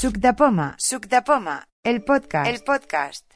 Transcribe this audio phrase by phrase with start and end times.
[0.00, 3.34] Suc de Poma, Suc de Poma, el podcast, el podcast.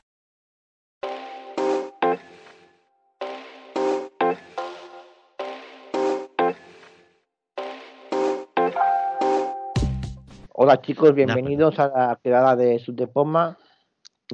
[10.54, 13.58] Hola chicos, bienvenidos a la quedada de Suc de Poma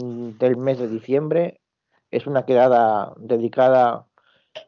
[0.00, 1.60] mm, del mes de diciembre.
[2.12, 4.06] Es una quedada dedicada,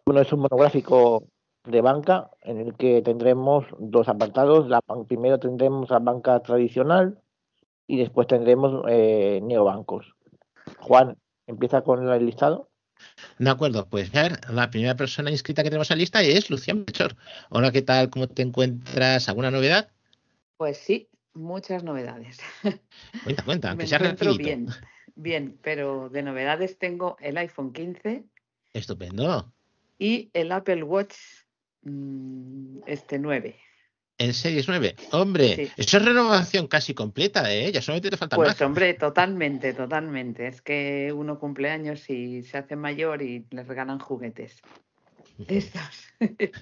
[0.05, 1.29] bueno, es un monográfico
[1.65, 4.69] de banca en el que tendremos dos apartados.
[4.69, 7.23] La, primero tendremos la banca tradicional
[7.87, 10.15] y después tendremos eh, neobancos.
[10.79, 12.71] Juan, empieza con el listado.
[13.39, 16.79] De acuerdo, pues ver, la primera persona inscrita que tenemos en la lista es Lucián
[16.79, 17.17] Melchor.
[17.51, 18.11] Hola, ¿qué tal?
[18.11, 19.29] ¿Cómo te encuentras?
[19.29, 19.91] ¿Alguna novedad?
[20.57, 22.39] Pues sí, muchas novedades.
[23.25, 24.45] Cuenta, cuenta, Me que sea encuentro rapidito.
[24.47, 24.67] bien,
[25.17, 28.25] bien, pero de novedades tengo el iPhone 15
[28.73, 29.53] Estupendo.
[29.99, 31.17] y el Apple Watch
[31.83, 33.57] mm, este 9.
[34.19, 34.95] En Series 9.
[35.11, 35.71] Hombre, Sí.
[35.77, 37.73] eso es renovación casi completa, ¿eh?
[37.73, 38.61] Ya solamente te falta Pues más.
[38.63, 40.47] hombre, totalmente, totalmente.
[40.47, 44.61] Es que uno cumple años y se hace mayor y le regalan juguetes.
[45.39, 45.81] De estos.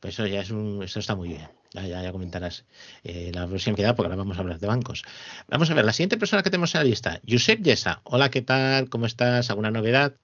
[0.00, 1.48] Pues eso ya es un, eso está muy bien.
[1.72, 2.66] Ya, ya, ya comentarás
[3.04, 5.02] eh, la próxima queda porque ahora vamos a hablar de bancos.
[5.48, 8.02] Vamos a ver, la siguiente persona que tenemos en la lista, Josep Yesa.
[8.04, 8.90] Hola, ¿qué tal?
[8.90, 9.48] ¿Cómo estás?
[9.48, 10.14] ¿Alguna novedad?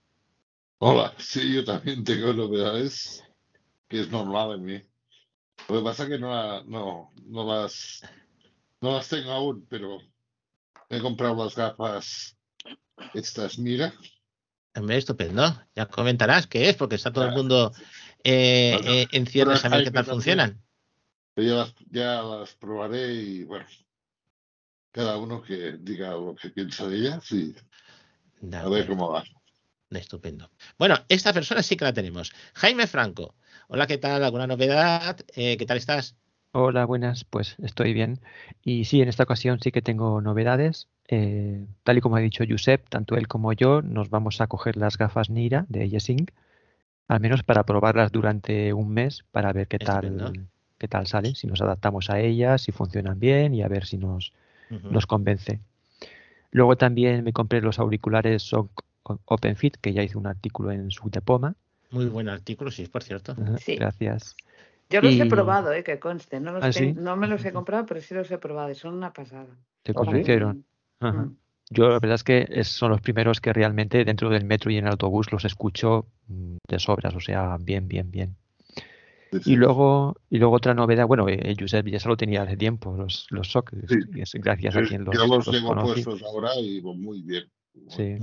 [0.78, 3.24] Hola, sí, yo también tengo novedades,
[3.88, 4.82] que es normal en mí.
[5.68, 8.02] Lo que pasa es que no, la- no, no las,
[8.80, 9.98] no las tengo aún, pero
[10.88, 12.36] he comprado las gafas
[13.14, 13.94] estas, mira.
[14.74, 15.42] Hombre, estupendo.
[15.74, 17.72] Ya comentarás qué es, porque está todo el mundo
[18.24, 20.62] eh, Bueno, eh, en cierre ahora saber qué tal funcionan.
[21.36, 23.66] Ya las, ya las probaré y bueno,
[24.92, 27.54] cada uno que diga lo que piensa de ellas y
[28.52, 29.24] a ver cómo va.
[29.90, 30.50] Estupendo.
[30.78, 32.32] Bueno, esta persona sí que la tenemos.
[32.54, 33.34] Jaime Franco.
[33.72, 34.24] Hola, ¿qué tal?
[34.24, 35.20] ¿Alguna novedad?
[35.36, 36.16] Eh, ¿Qué tal estás?
[36.50, 38.18] Hola, buenas, pues estoy bien.
[38.64, 40.88] Y sí, en esta ocasión sí que tengo novedades.
[41.06, 44.76] Eh, tal y como ha dicho Josep, tanto él como yo nos vamos a coger
[44.76, 46.26] las gafas Nira de Yesing,
[47.06, 51.46] al menos para probarlas durante un mes para ver qué tal, qué tal salen, si
[51.46, 54.32] nos adaptamos a ellas, si funcionan bien y a ver si nos,
[54.68, 55.60] nos convence.
[56.50, 58.50] Luego también me compré los auriculares
[59.04, 61.54] OpenFit, que ya hice un artículo en su Poma.
[61.90, 63.34] Muy buen artículo, sí, por cierto.
[63.58, 63.76] Sí.
[63.76, 64.36] Gracias.
[64.88, 66.40] Yo los he probado, eh, que conste.
[66.40, 66.92] No, los ¿Ah, sí?
[66.94, 68.70] no me los he comprado, pero sí los he probado.
[68.70, 69.46] y Son una pasada.
[69.82, 70.06] ¿Te ¿Ah, sí?
[70.06, 70.64] convencieron?
[71.00, 71.22] Ajá.
[71.24, 71.36] Mm.
[71.72, 74.76] Yo la verdad es que es- son los primeros que realmente dentro del metro y
[74.78, 78.36] en el autobús los escucho mm, de sobras, o sea, bien, bien, bien.
[79.44, 82.96] Y luego, y luego otra novedad, bueno, eh, Josep ya se lo tenía hace tiempo,
[82.96, 83.96] los, los SOC, Sí.
[84.40, 86.02] gracias a Yo- quien los, yo los los tengo conocí.
[86.02, 87.44] puestos ahora y van muy bien.
[87.88, 88.16] Sí,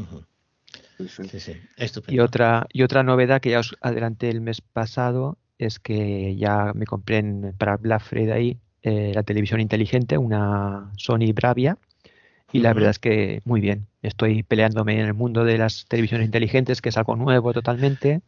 [1.08, 1.24] sí.
[1.30, 1.54] Sí, sí.
[2.08, 6.72] Y otra, y otra novedad que ya os adelanté el mes pasado es que ya
[6.74, 11.78] me compré en- para Black Friday eh, la televisión inteligente, una Sony Bravia,
[12.54, 13.88] y la verdad es que muy bien.
[14.02, 18.22] Estoy peleándome en el mundo de las televisiones inteligentes, que es algo nuevo totalmente,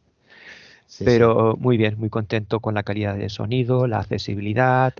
[0.86, 1.04] Sí, sí.
[1.04, 4.92] pero muy bien, muy contento con la calidad de sonido, la accesibilidad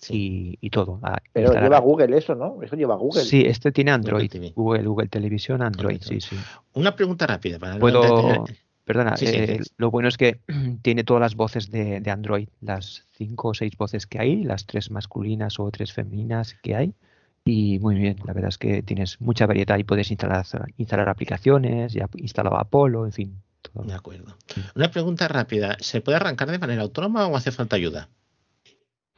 [0.00, 0.56] Sí.
[0.60, 1.00] y, y todo.
[1.02, 2.62] Ah, Pero lleva Google eso, ¿no?
[2.62, 3.22] Eso lleva Google.
[3.22, 4.30] Sí, este tiene Android.
[4.54, 6.36] Google, Google Televisión, Android, sí, sí.
[6.74, 8.44] Una pregunta rápida para Puedo,
[8.84, 9.70] perdona, Sí, sí, eh, sí.
[9.76, 10.40] lo bueno es que
[10.82, 14.66] tiene todas las voces de, de Android, las cinco o seis voces que hay, las
[14.66, 16.94] tres masculinas o tres femeninas que hay.
[17.44, 20.44] Y muy bien, la verdad es que tienes mucha variedad y puedes instalar,
[20.76, 23.42] instalar aplicaciones, ya instalaba Apollo, en fin.
[23.62, 23.84] todo.
[23.84, 24.36] De acuerdo.
[24.76, 25.76] Una pregunta rápida.
[25.80, 28.08] ¿Se puede arrancar de manera autónoma o hace falta ayuda?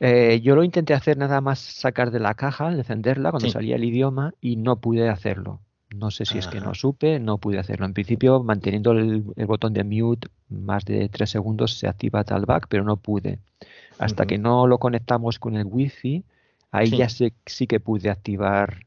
[0.01, 3.53] Eh, yo lo intenté hacer nada más sacar de la caja, encenderla cuando Sí.
[3.53, 5.61] salía el idioma y no pude hacerlo.
[5.95, 7.85] No sé si es que no supe, no pude hacerlo.
[7.85, 12.67] En principio, manteniendo el, el botón de mute más de tres segundos se activa Talkback,
[12.69, 13.41] pero no pude.
[13.99, 16.25] Hasta que no lo conectamos con el wifi,
[16.71, 16.97] ahí Sí.
[16.97, 18.87] ya sé, sí que pude activar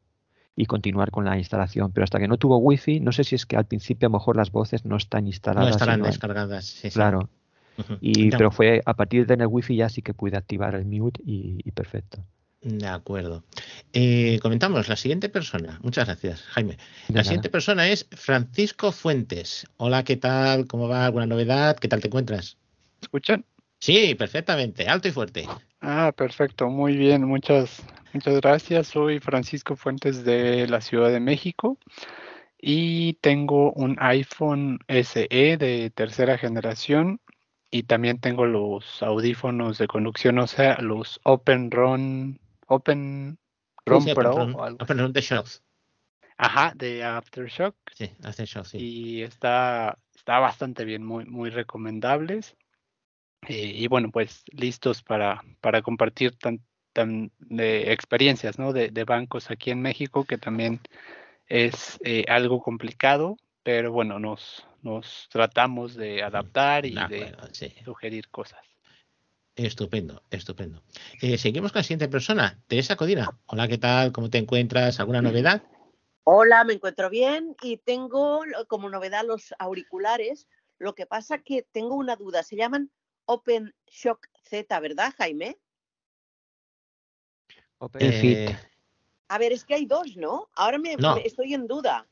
[0.55, 1.91] y continuar con la instalación.
[1.91, 4.17] Pero hasta que no tuvo wifi, no sé si es que al principio a lo
[4.17, 5.71] mejor las voces no están No instaladas.
[5.71, 6.65] estarán sino- descargadas.
[6.65, 6.97] sí, sí.
[8.01, 11.21] Y, pero fue a partir de tener wifi ya sí que pude activar el mute
[11.25, 12.23] y, y perfecto.
[12.61, 13.43] De acuerdo.
[13.91, 15.79] Eh, comentamos la siguiente persona.
[15.83, 16.73] Muchas gracias, Jaime.
[16.75, 16.79] De
[17.09, 17.23] La nada.
[17.25, 19.67] siguiente persona es Francisco Fuentes.
[19.77, 20.65] Hola, ¿qué tal?
[20.67, 21.05] ¿Cómo va?
[21.05, 21.75] ¿Alguna novedad?
[21.77, 22.57] ¿Qué tal te encuentras?
[23.01, 23.43] ¿Escuchan?
[23.79, 25.45] Sí, perfectamente, alto y fuerte.
[25.81, 27.83] Ah, perfecto, muy bien, muchas,
[28.13, 28.87] muchas gracias.
[28.87, 31.77] Soy Francisco Fuentes de la Ciudad de México
[32.61, 35.27] y tengo un iPhone SE
[35.57, 37.19] de tercera generación
[37.73, 43.39] y también tengo los audífonos de conducción, o sea, los Open Run, Open
[43.85, 45.63] Run Sí, Pro Open Run- o algo Open Run de Shocks.
[46.37, 47.75] Ajá, de Aftershock.
[47.93, 48.77] Sí, hace Shocks, sí.
[48.77, 52.55] y está, está bastante bien, muy, muy recomendables.
[53.47, 56.63] Eh, y bueno, pues listos para, para compartir tan-
[57.39, 58.71] de experiencias, ¿no?
[58.71, 60.79] De, bancos aquí en México, que también
[61.47, 67.35] es eh, algo complicado, pero bueno, nos, nos tratamos de adaptar y de
[67.83, 68.59] sugerir cosas.
[69.55, 70.81] Estupendo, estupendo.
[71.21, 73.37] Eh, seguimos con la siguiente persona, Teresa Codina.
[73.45, 74.11] Hola, ¿qué tal?
[74.11, 74.99] ¿Cómo te encuentras?
[74.99, 75.63] ¿Alguna novedad?
[76.23, 80.47] Hola, me encuentro bien y tengo como novedad los auriculares.
[80.79, 82.43] Lo que pasa que tengo una duda.
[82.43, 82.91] Se llaman
[83.25, 85.57] Open Shock Z, ¿verdad, Jaime?
[87.77, 88.37] Open Fit.
[88.37, 88.57] Eh,
[89.27, 90.49] A ver, es que hay dos, ¿no?
[90.55, 92.07] Ahora me, estoy en duda.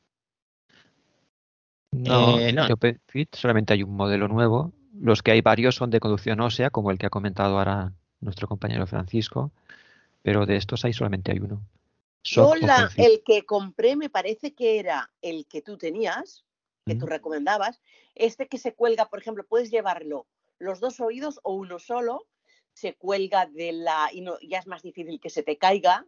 [1.92, 2.66] No, eh, no.
[2.74, 6.70] Open Fit solamente hay un modelo nuevo los que hay varios son de conducción ósea,
[6.70, 9.52] como el que ha comentado ahora nuestro compañero Francisco,
[10.22, 11.62] pero de estos hay solamente hay uno.
[12.24, 16.46] Yo el que compré me parece que era el que tú tenías,
[16.86, 17.82] que tú recomendabas,
[18.14, 20.28] este que se cuelga, por ejemplo, puedes llevarlo
[20.60, 22.28] los dos oídos o uno solo,
[22.74, 26.06] se cuelga de la y no, ya es más difícil que se te caiga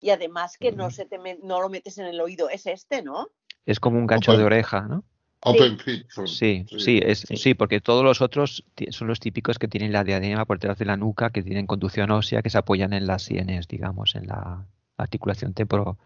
[0.00, 3.28] y además que no se te no lo metes en el oído, es este, ¿no?
[3.66, 5.04] Es como un gancho de oreja, ¿no?
[5.42, 5.78] Open
[6.26, 6.66] sí.
[6.66, 7.54] Sí, es, sí.
[7.54, 10.98] porque todos los otros son los típicos que tienen la diadema por detrás de la
[10.98, 14.66] nuca, que tienen conducción ósea, que se apoyan en las sienes, digamos, en la
[14.98, 15.96] articulación temporo.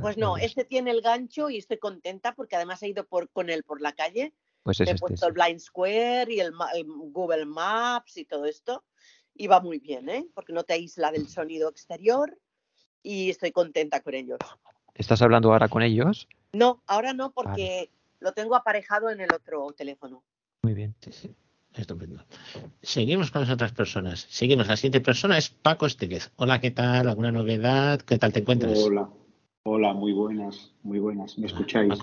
[0.00, 3.50] Pues no, este tiene el gancho y estoy contenta porque además he ido por, con
[3.50, 4.32] él por la calle.
[4.62, 6.52] Pues he este, puesto el Blind Square y el,
[7.12, 8.84] Google Maps y todo esto.
[9.34, 10.26] Y va muy bien, ¿eh?
[10.34, 12.36] Porque no te aísla del sonido exterior
[13.02, 14.38] y estoy contenta con ellos.
[14.94, 16.26] ¿Estás hablando ahora con ellos?
[16.52, 20.22] No, ahora no, porque lo tengo aparejado en el otro teléfono.
[20.62, 20.94] Muy bien.
[21.74, 22.24] Estupendo.
[22.82, 24.26] Seguimos con las otras personas.
[24.28, 24.66] Seguimos.
[24.66, 26.32] La siguiente persona es Paco Estéguez.
[26.36, 27.08] Hola, ¿qué tal?
[27.08, 28.00] ¿Alguna novedad?
[28.00, 28.78] ¿Qué tal te encuentras?
[28.78, 29.08] Hola,
[29.62, 31.38] hola, muy buenas, muy buenas.
[31.38, 31.94] ¿Me escucháis?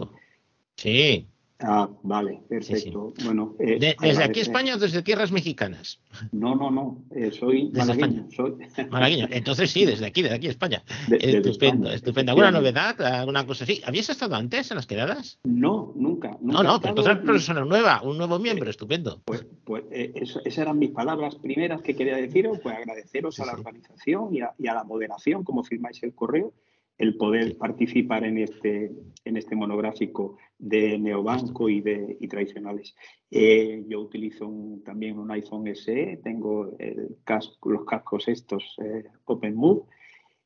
[0.78, 1.28] Sí.
[1.60, 3.14] Ah, vale, perfecto.
[3.24, 6.00] Bueno, eh, ¿Desde aquí España o desde tierras mexicanas?
[6.32, 8.28] No, no, no, eh, soy malagueño.
[8.30, 8.58] Soy...
[8.92, 10.84] Malagueño, entonces sí, desde aquí, desde aquí España.
[11.10, 12.32] estupendo, estupendo.
[12.32, 13.02] ¿Alguna novedad?
[13.02, 13.82] ¿Alguna cosa así?
[13.86, 15.40] ¿Habías estado antes en las quedadas?
[15.46, 16.38] No, nunca.
[16.42, 19.22] no, no, pero entonces eres persona nueva, un nuevo miembro, estupendo.
[19.26, 23.54] Pues, pues eh, esas eran mis palabras primeras que quería deciros, pues agradeceros a la
[23.54, 26.54] organización y a, y a la moderación, como firmáis el correo
[26.98, 28.92] el poder participar en este,
[29.24, 32.96] en este monográfico de neobanco y de y tradicionales.
[33.30, 34.52] Eh, yo utilizo
[34.84, 39.84] también un iPhone SE, tengo el casco, los cascos estos eh, OpenMove.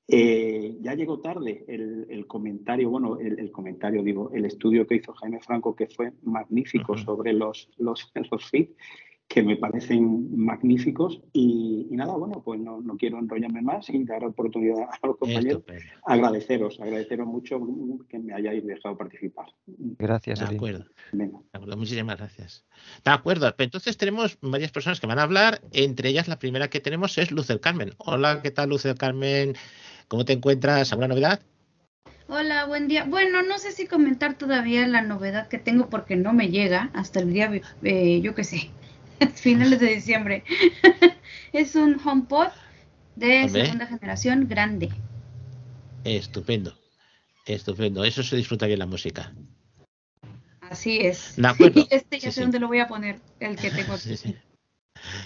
[0.07, 5.39] Eh, ya llegó tarde el, comentario, bueno, el, comentario, digo, el estudio que hizo Jaime
[5.39, 8.67] Franco, que fue magnífico sobre los, los, los feed
[9.33, 14.89] que me parecen magníficos y, nada, bueno, pues no, quiero enrollarme más y dar oportunidad
[14.91, 15.63] a los compañeros.
[16.03, 17.59] Agradeceros, agradeceros mucho
[18.09, 19.45] que me hayáis dejado participar.
[19.67, 20.39] Gracias.
[20.39, 20.85] De acuerdo.
[21.77, 22.65] Muchísimas gracias.
[23.05, 26.81] De acuerdo, entonces tenemos varias personas que van a hablar, entre ellas la primera que
[26.81, 27.91] tenemos es Luz del Carmen.
[27.99, 29.55] Hola, ¿qué tal Luz del Carmen?
[30.09, 30.91] ¿Cómo te encuentras?
[30.91, 31.41] ¿Alguna novedad?
[32.27, 33.05] Hola, buen día.
[33.05, 37.19] Bueno, no sé si comentar todavía la novedad que tengo porque no me llega hasta
[37.19, 37.51] el día,
[37.83, 38.71] eh, yo qué sé,
[39.35, 40.43] finales de diciembre.
[41.53, 42.47] es un HomePod
[43.15, 44.89] de segunda generación grande.
[46.03, 46.77] Estupendo,
[47.45, 48.03] estupendo.
[48.03, 49.33] Eso se disfruta bien la música.
[50.61, 51.35] Así es.
[51.35, 51.85] De acuerdo.
[51.91, 54.15] este ya sé dónde lo voy a poner, el que tengo aquí.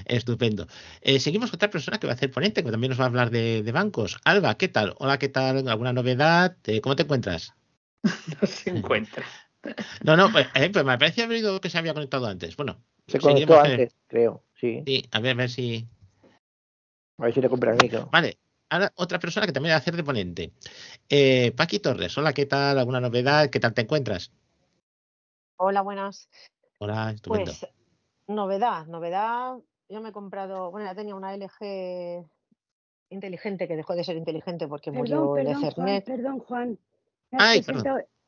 [0.06, 0.68] Estupendo.
[1.02, 3.08] Eh, seguimos con otra persona que va a hacer ponente, que también nos va a
[3.08, 4.18] hablar de, bancos.
[4.24, 4.96] Alba, ¿qué tal?
[5.00, 5.68] Hola, ¿qué tal?
[5.68, 6.58] ¿Alguna novedad?
[6.66, 7.54] Eh, ¿Cómo te encuentras?
[8.04, 9.26] No se encuentra.
[10.04, 12.56] No, no, pues, eh, pues me parece haber oído que se había conectado antes.
[12.56, 14.84] Bueno, se conectó antes, creo, sí.
[14.86, 15.88] Sí, a ver, a ver si.
[17.18, 18.10] A ver si le compra el micro.
[18.12, 18.38] Vale,
[18.70, 20.52] ahora otra persona que también va a hacer de ponente.
[21.10, 22.78] Eh, Paqui Torres, hola, ¿qué tal?
[22.80, 23.50] ¿Alguna novedad?
[23.50, 24.32] ¿Qué tal te encuentras?
[25.58, 26.30] Hola, buenas.
[26.80, 27.52] Hola, estupendo.
[27.60, 27.72] Pues,
[28.28, 29.58] novedad, novedad.
[29.88, 32.26] Yo me he comprado, bueno, ya tenía una LG
[33.10, 36.04] inteligente que dejó de ser inteligente porque murió el Ethernet.
[36.04, 36.80] perdón, Juan.
[37.32, 37.64] Ay,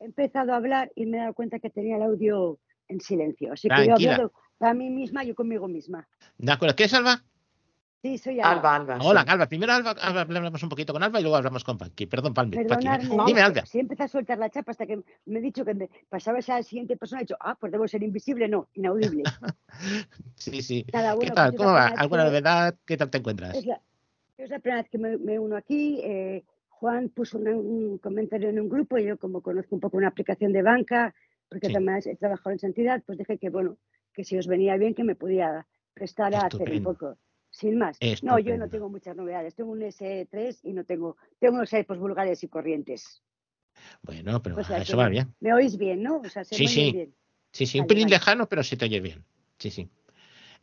[0.00, 3.52] he empezado a hablar y me he dado cuenta que tenía el audio en silencio.
[3.52, 6.06] Así que yo he hablado a mí misma, yo conmigo misma.
[6.38, 6.74] De acuerdo.
[6.76, 7.22] ¿Qué es Alba?
[8.02, 8.76] Sí, soy Alba.
[8.76, 9.46] Alba, Hola, Alba.
[9.46, 12.06] Primero Alba, hablamos un poquito con Alba y luego hablamos con Paqui.
[12.06, 12.56] Perdón, Palmi.
[13.26, 13.66] Dime, Alba.
[13.66, 16.62] Si empezó a soltar la chapa hasta que me he dicho que me pasaba esa
[16.62, 18.48] siguiente persona, he dicho, ah, pues debo ser invisible.
[18.48, 19.24] No, inaudible.
[20.36, 20.84] sí, sí.
[20.84, 21.16] ¿Qué tal?
[21.18, 21.86] Pues ¿Cómo va?
[21.88, 22.76] ¿Alguna novedad?
[22.86, 23.56] ¿Qué tal te encuentras?
[23.56, 23.80] Es la,
[24.60, 26.00] primera vez que me, uno aquí.
[26.04, 30.06] Eh, Juan puso un comentario en un grupo y yo como conozco un poco una
[30.06, 31.12] aplicación de banca,
[31.48, 33.76] porque además he trabajado en esa entidad, pues dije que, bueno,
[34.18, 37.16] que si os venía bien que me podía prestar a hacer un poco.
[37.50, 37.96] Sin más.
[38.22, 39.54] No, yo no tengo muchas novedades.
[39.54, 43.22] Tengo un S3 y no tengo, tengo unos iPods vulgares y corrientes.
[44.02, 45.32] Bueno, pero eso va bien.
[45.38, 46.16] Me oís bien, ¿no?
[46.16, 46.90] O sea, sí, sí.
[46.92, 47.14] Bien.
[47.52, 49.24] Sí, sí, un pelín lejano, pero se te oye bien.
[49.56, 49.88] Sí, sí.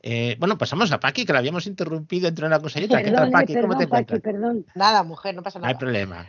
[0.02, 3.02] Eh, bueno, pasamos a Paqui, que la habíamos interrumpido entre una cosa y otra.
[3.02, 3.54] ¿Qué tal, Paqui?
[3.54, 4.22] perdón, ¿Cómo te Paqui, encuentras?
[4.22, 4.66] perdón.
[4.76, 5.80] Nada, mujer, no pasa No hay nada.
[5.80, 6.28] problema.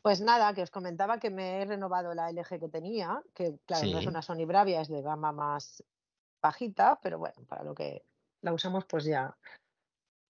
[0.00, 3.86] Pues nada, que os comentaba que me he renovado la LG que tenía, que claro,
[3.90, 5.84] no es una Sony Bravia, es de gama más
[6.44, 8.04] bajita, pero bueno, para lo que
[8.42, 9.34] la usamos, pues ya,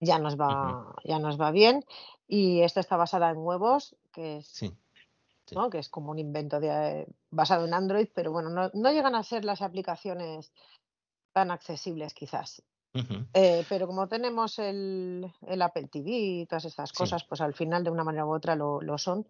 [0.01, 1.85] ya nos va, ya nos va bien.
[2.29, 4.73] Y esta está basada en huevos, que es, Sí.
[5.53, 5.69] ¿no?
[5.71, 9.23] que es como un invento de, basado en Android, pero bueno, no, no llegan a
[9.25, 10.53] ser las aplicaciones
[11.33, 12.63] tan accesibles quizás.
[13.35, 16.97] Eh, pero como tenemos el, el Apple TV y todas estas Sí.
[16.97, 19.27] cosas, pues al final de una manera u otra lo, lo son.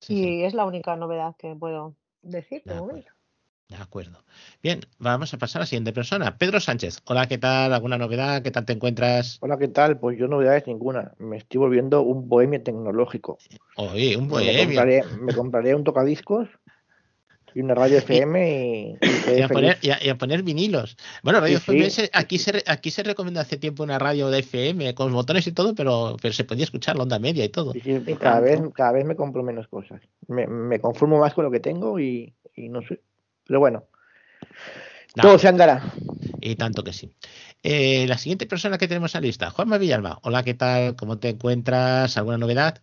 [0.00, 3.12] Sí, y es la única novedad que puedo decir de De momento.
[3.68, 4.22] De acuerdo.
[4.62, 6.36] Bien, vamos a pasar a la siguiente persona.
[6.36, 7.00] Pedro Sánchez.
[7.06, 7.72] Hola, ¿qué tal?
[7.72, 8.42] ¿Alguna novedad?
[8.42, 9.38] ¿Qué tal te encuentras?
[9.40, 9.98] Hola, ¿qué tal?
[9.98, 11.12] Pues yo novedades ninguna.
[11.18, 13.38] Me estoy volviendo un bohemio tecnológico.
[13.76, 14.64] Oye, un Me bohemio.
[14.66, 16.48] compraré, me compraré un tocadiscos
[17.54, 18.98] y una radio FM y,
[19.32, 20.96] y Y a, poner, y, a, y a poner vinilos.
[21.22, 22.02] Bueno, Radio Sí, FM, sí.
[22.12, 25.74] aquí, se, aquí se recomendó hace tiempo una radio de FM con botones y todo,
[25.74, 27.72] pero, pero se podía escuchar la onda media y todo.
[27.72, 27.80] Sí,
[28.20, 30.02] cada vez, cada vez me compro menos cosas.
[30.28, 33.00] Me, me conformo más con lo que tengo y, y no sé.
[33.46, 33.84] Pero bueno,
[35.16, 35.82] No, todo se andará.
[36.40, 37.14] y tanto que sí.
[37.62, 40.18] Eh, la siguiente persona que tenemos en la lista, Juanma Villalba.
[40.22, 40.96] Hola, ¿qué tal?
[40.96, 42.16] ¿Cómo te encuentras?
[42.16, 42.80] ¿Alguna novedad?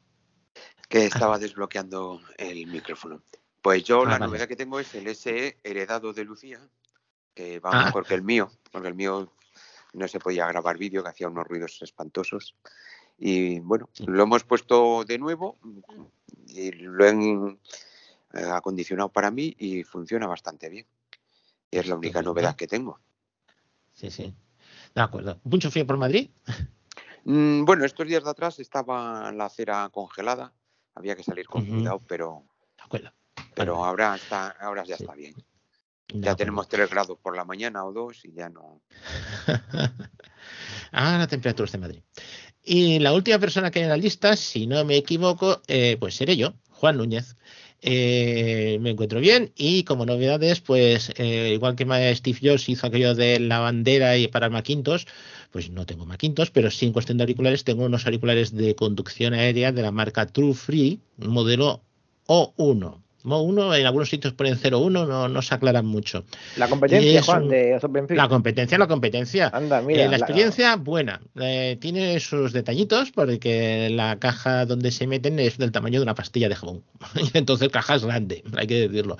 [0.89, 3.21] que estaba desbloqueando el micrófono.
[3.61, 4.25] Pues yo Ah, la vale.
[4.25, 6.59] novedad que tengo es el SE heredado de Lucía,
[7.33, 7.85] que va Ah.
[7.85, 9.31] mejor que el mío, porque el mío
[9.93, 12.55] no se podía grabar vídeo, que hacía unos ruidos espantosos.
[13.17, 15.57] Y bueno, lo hemos puesto de nuevo
[16.47, 17.57] y lo han
[18.33, 20.85] eh, acondicionado para mí y funciona bastante bien.
[21.69, 22.99] Y es la única novedad que tengo.
[23.93, 24.33] Sí, sí.
[24.95, 25.39] De acuerdo.
[25.43, 26.29] ¿Mucho frío por Madrid?
[27.23, 30.51] Mm, bueno, estos días de atrás estaba la acera congelada,
[30.95, 32.43] había que salir con cuidado, pero,
[32.75, 33.13] De acuerdo.
[33.53, 35.03] pero Vale, ahora está, ahora ya Sí.
[35.03, 35.35] está bien.
[36.15, 38.81] Ya tenemos 3 grados por la mañana o 2 y ya no.
[40.91, 42.01] ah, la temperatura de Madrid.
[42.63, 46.15] Y la última persona que hay en la lista, si no me equivoco, eh, pues
[46.15, 47.35] seré yo, Juan Núñez.
[47.83, 51.85] Eh, me encuentro bien y como novedades, pues eh, igual que
[52.15, 54.51] Steve Jobs hizo aquello de la bandera y para el
[55.51, 59.33] pues no tengo Macintosh, pero sí en cuestión de auriculares tengo unos auriculares de conducción
[59.33, 61.81] aérea de la marca True Free, modelo
[62.27, 63.01] O1.
[63.23, 66.25] O1 en algunos sitios ponen 01, no, no se aclaran mucho.
[66.57, 67.79] La competencia, es Juan, un- de
[68.15, 69.49] La competencia, la competencia.
[69.53, 70.03] Anda, Eh, mira.
[70.05, 71.21] la la- experiencia buena.
[71.39, 76.15] Eh, tiene sus detallitos porque la caja donde se meten es del tamaño de una
[76.15, 76.83] pastilla de jabón.
[77.33, 79.17] Entonces caja es grande, hay que decirlo.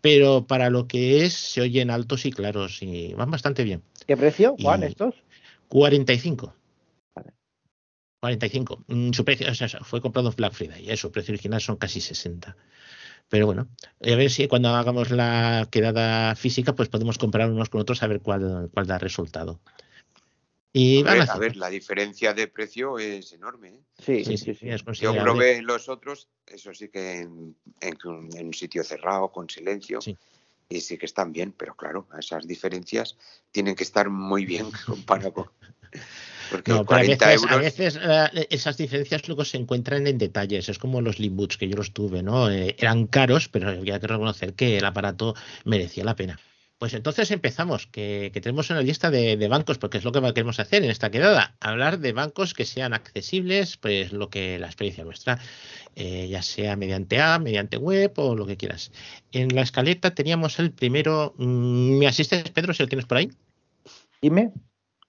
[0.00, 3.82] Pero para lo que es, se oyen altos y claros y van bastante bien.
[4.06, 5.14] ¿Qué precio, Juan, Y- estos?
[5.68, 6.54] 45.
[7.14, 7.32] Vale.
[8.20, 8.84] 45.
[8.88, 10.90] Mm, Su precio, o sea, fue comprado en Black Friday.
[10.90, 12.56] y Su precio original son casi 60.
[13.30, 13.68] Pero bueno,
[14.04, 18.08] a ver si cuando hagamos la quedada física, pues podemos comparar unos con otros a
[18.08, 19.60] ver cuál, cuál da resultado.
[20.72, 23.68] Y A ver, a a ver, la diferencia de precio es enorme.
[23.68, 23.80] ¿eh?
[23.98, 24.68] Sí, Sí, sí, sí, sí.
[24.68, 27.96] es Yo probé los otros, eso sí que en, en-
[28.36, 30.16] en un sitio cerrado, con silencio, Sí.
[30.68, 33.16] y sí que están bien, pero claro, esas diferencias
[33.52, 35.50] tienen que estar muy bien comparado con.
[36.50, 40.18] Porque No, pero a 40 veces, a veces eh, esas diferencias luego se encuentran en
[40.18, 40.68] detalles.
[40.68, 42.50] Es como los Limboots que yo los tuve, ¿no?
[42.50, 46.38] Eh, eran caros, pero había que reconocer que el aparato merecía la pena.
[46.80, 50.20] Pues entonces empezamos, que, que tenemos una lista de, de bancos, porque es lo que
[50.32, 54.64] queremos hacer en esta quedada, hablar de bancos que sean accesibles, pues lo que la
[54.66, 55.38] experiencia nuestra,
[55.94, 58.92] eh, ya sea mediante app, mediante web o lo que quieras.
[59.30, 63.30] En la escaleta teníamos el primero, mm, ¿me asistes Pedro si lo tienes por ahí?
[64.22, 64.50] Dime.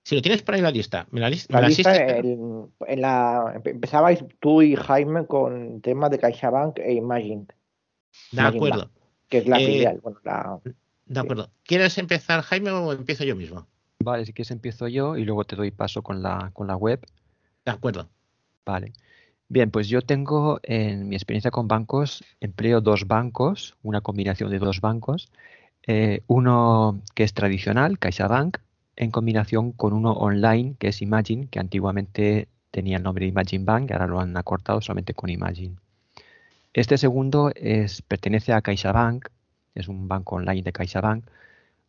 [0.03, 2.39] Si lo tienes por ahí la lista, ¿me la, lis- me La la lista, el-
[2.87, 7.45] en la, empezabais tú y Jaime con temas de CaixaBank e Imagine,
[8.31, 8.79] De Imagine acuerdo.
[8.79, 8.91] Bank,
[9.29, 9.99] que es la Eh, filial.
[10.01, 10.59] Bueno, la,
[11.05, 11.49] De acuerdo.
[11.63, 13.67] ¿Quieres empezar, Jaime, o empiezo yo mismo?
[13.99, 17.05] Vale, si quieres empiezo yo y luego te doy paso con la, con la web.
[17.63, 18.09] De acuerdo.
[18.65, 18.93] Vale.
[19.49, 24.57] Bien, pues yo tengo en mi experiencia con bancos, empleo dos bancos, una combinación de
[24.59, 25.29] dos bancos.
[25.85, 28.57] Eh, uno que es tradicional, CaixaBank,
[28.95, 33.65] en combinación con uno online que es Imagine, que antiguamente tenía el nombre de Imagine
[33.65, 35.75] Bank ahora lo han acortado solamente con Imagine.
[36.73, 39.27] Este segundo es, pertenece a CaixaBank,
[39.75, 41.25] es un banco online de CaixaBank,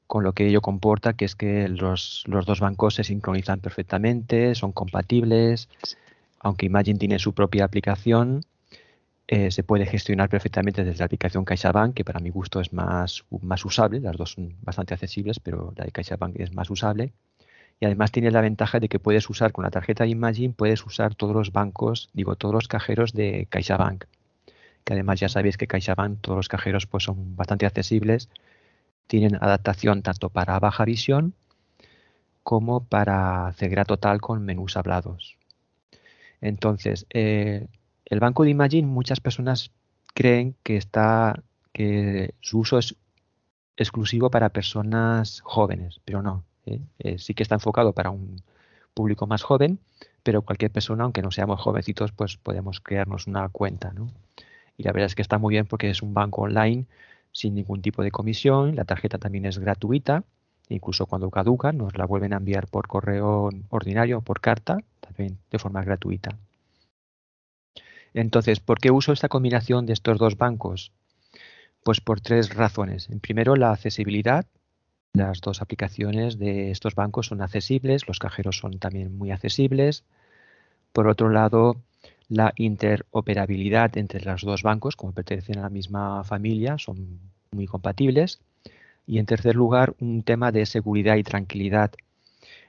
[0.07, 4.55] con lo que ello comporta que es que los, los dos bancos se sincronizan perfectamente,
[4.55, 5.69] son compatibles,
[6.41, 8.43] aunque Imagine tiene su propia aplicación,
[9.35, 13.25] eh, se puede gestionar perfectamente desde la aplicación CaixaBank, que para mi gusto es más,
[13.41, 17.15] más usable, las dos son bastante accesibles, pero la de CaixaBank es más usable.
[17.81, 20.85] Y además tiene la ventaja de que puedes usar con la tarjeta de Imagine, puedes
[20.85, 24.05] usar todos los bancos, digo, todos los cajeros de CaixaBank.
[24.85, 28.29] Que además ya sabéis que CaixaBank, todos los cajeros pues son bastante accesibles,
[29.07, 31.33] tienen adaptación tanto para baja visión
[32.43, 35.39] como para Ceguera Total con menús hablados.
[36.43, 37.67] Entonces, eh,
[38.13, 39.71] el banco de Imagine, muchas personas
[40.13, 41.43] creen que está
[41.73, 42.95] que su uso es
[43.79, 46.45] exclusivo para personas jóvenes, pero no.
[46.67, 46.81] ¿eh?
[46.99, 48.43] Eh, sí que está enfocado para un
[48.93, 49.79] público más joven,
[50.23, 54.13] pero cualquier persona, aunque no seamos jovencitos, pues podemos crearnos una cuenta, ¿no?
[54.77, 56.85] Y la verdad es que está muy bien porque es un banco online
[57.33, 60.25] sin ningún tipo de comisión, la tarjeta también es gratuita,
[60.69, 65.39] incluso cuando caduca nos la vuelven a enviar por correo ordinario o por carta, también
[65.51, 66.37] de forma gratuita.
[68.15, 70.93] Entonces, ¿por qué uso esta combinación de estos dos bancos?
[71.83, 73.09] Pues por tres razones.
[73.11, 74.47] En primero, la accesibilidad.
[75.15, 80.05] Las dos aplicaciones de estos bancos son accesibles, los cajeros son también muy accesibles.
[80.93, 81.83] Por otro lado,
[82.29, 88.41] la interoperabilidad entre los dos bancos, como pertenecen a la misma familia, son muy compatibles.
[89.07, 91.93] Y en tercer lugar, un tema de seguridad y tranquilidad,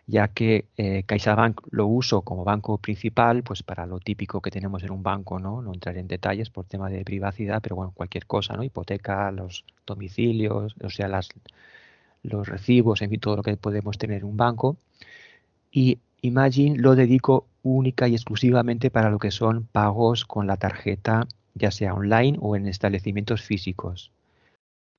[0.07, 4.83] ya que eh, CaixaBank lo uso como banco principal, pues para lo típico que tenemos
[4.83, 5.62] en un banco, ¿no?
[5.62, 8.63] No entraré en detalles por tema de privacidad, pero bueno, cualquier cosa, ¿no?
[8.63, 11.10] Hipoteca, los domicilios, o sea,
[12.24, 14.77] los recibos, en fin, todo lo que podemos tener en un banco.
[15.72, 21.27] Y Imagine lo dedico única y exclusivamente para lo que son pagos con la tarjeta,
[21.53, 24.10] ya sea online o en establecimientos físicos.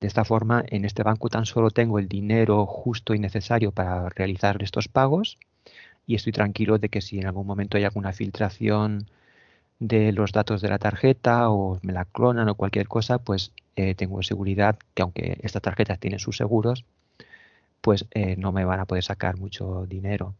[0.00, 4.08] De esta forma, en este banco tan solo tengo el dinero justo y necesario para
[4.10, 5.38] realizar estos pagos
[6.06, 9.06] y estoy tranquilo de que si en algún momento hay alguna filtración
[9.78, 13.94] de los datos de la tarjeta o me la clonan o cualquier cosa, pues eh,
[13.94, 16.84] tengo seguridad que aunque esta tarjeta tiene sus seguros,
[17.80, 20.34] pues eh, no me van a poder sacar mucho dinero.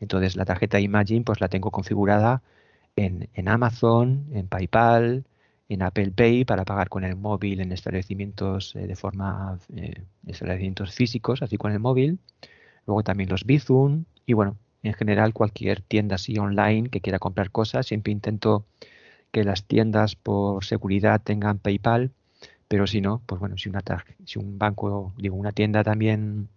[0.00, 2.42] Entonces la tarjeta Imagine pues la tengo configurada
[2.96, 5.24] en Amazon, en PayPal,
[5.68, 10.94] en Apple Pay para pagar con el móvil en establecimientos eh, de forma eh, establecimientos
[10.94, 12.18] físicos, así con el móvil.
[12.86, 17.50] Luego también los Bizum y bueno, en general cualquier tienda así online que quiera comprar
[17.50, 18.66] cosas, siempre intento
[19.32, 22.12] que las tiendas por seguridad tengan PayPal,
[22.68, 23.82] pero si no, pues bueno, si una
[24.24, 26.48] si un banco, digo, una tienda también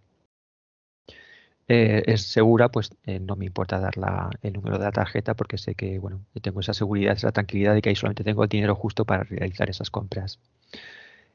[1.69, 3.93] eh, es segura, pues eh, no me importa dar
[4.41, 7.81] el número de la tarjeta porque sé que bueno, tengo esa seguridad, esa tranquilidad de
[7.81, 10.39] que ahí solamente tengo el dinero justo para realizar esas compras.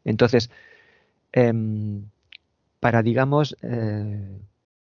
[0.04, 0.50] Entonces,
[1.32, 2.08] em,
[2.80, 4.40] para, digamos, eh,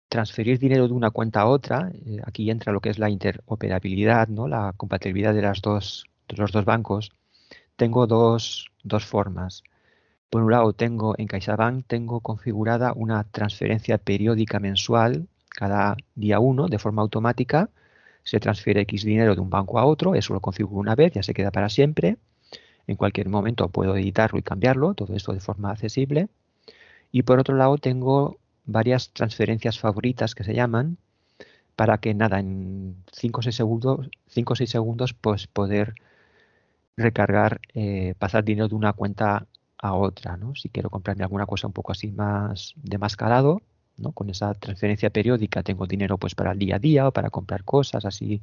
[0.10, 1.92] transferir dinero de una cuenta a otra,
[2.26, 4.48] aquí entra lo que es la interoperabilidad, ¿no?
[4.48, 7.12] la compatibilidad de, las dos, de los dos bancos.
[7.76, 9.64] Tengo dos, dos formas.
[10.30, 16.68] Por un lado, tengo en CaixaBank tengo configurada una transferencia periódica mensual cada día uno,
[16.68, 17.70] de forma automática,
[18.24, 21.24] se transfiere X dinero de un banco a otro, eso lo configuro una vez, ya
[21.24, 22.18] se queda para siempre.
[22.88, 26.30] En cualquier momento puedo editarlo y cambiarlo, todo esto de forma accesible.
[27.12, 30.98] Y por otro lado tengo varias transferencias favoritas que se llaman,
[31.76, 35.96] para que nada, en 5 o 6 segundos, 5 o 6 segundos pues poder
[36.98, 40.56] recargar, eh, pasar dinero de una cuenta a otra, ¿no?
[40.56, 43.62] Si quiero comprarme alguna cosa un poco así más de más calado,
[44.14, 47.64] con esa transferencia periódica tengo dinero pues para el día a día o para comprar
[47.64, 48.42] cosas así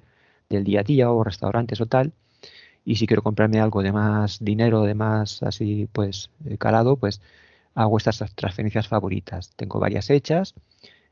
[0.48, 2.12] del día a día o restaurantes o tal.
[2.84, 7.20] Y si quiero comprarme algo de más dinero, de más así pues eh, calado, pues
[7.74, 9.52] hago estas transferencias favoritas.
[9.56, 10.54] Tengo varias hechas,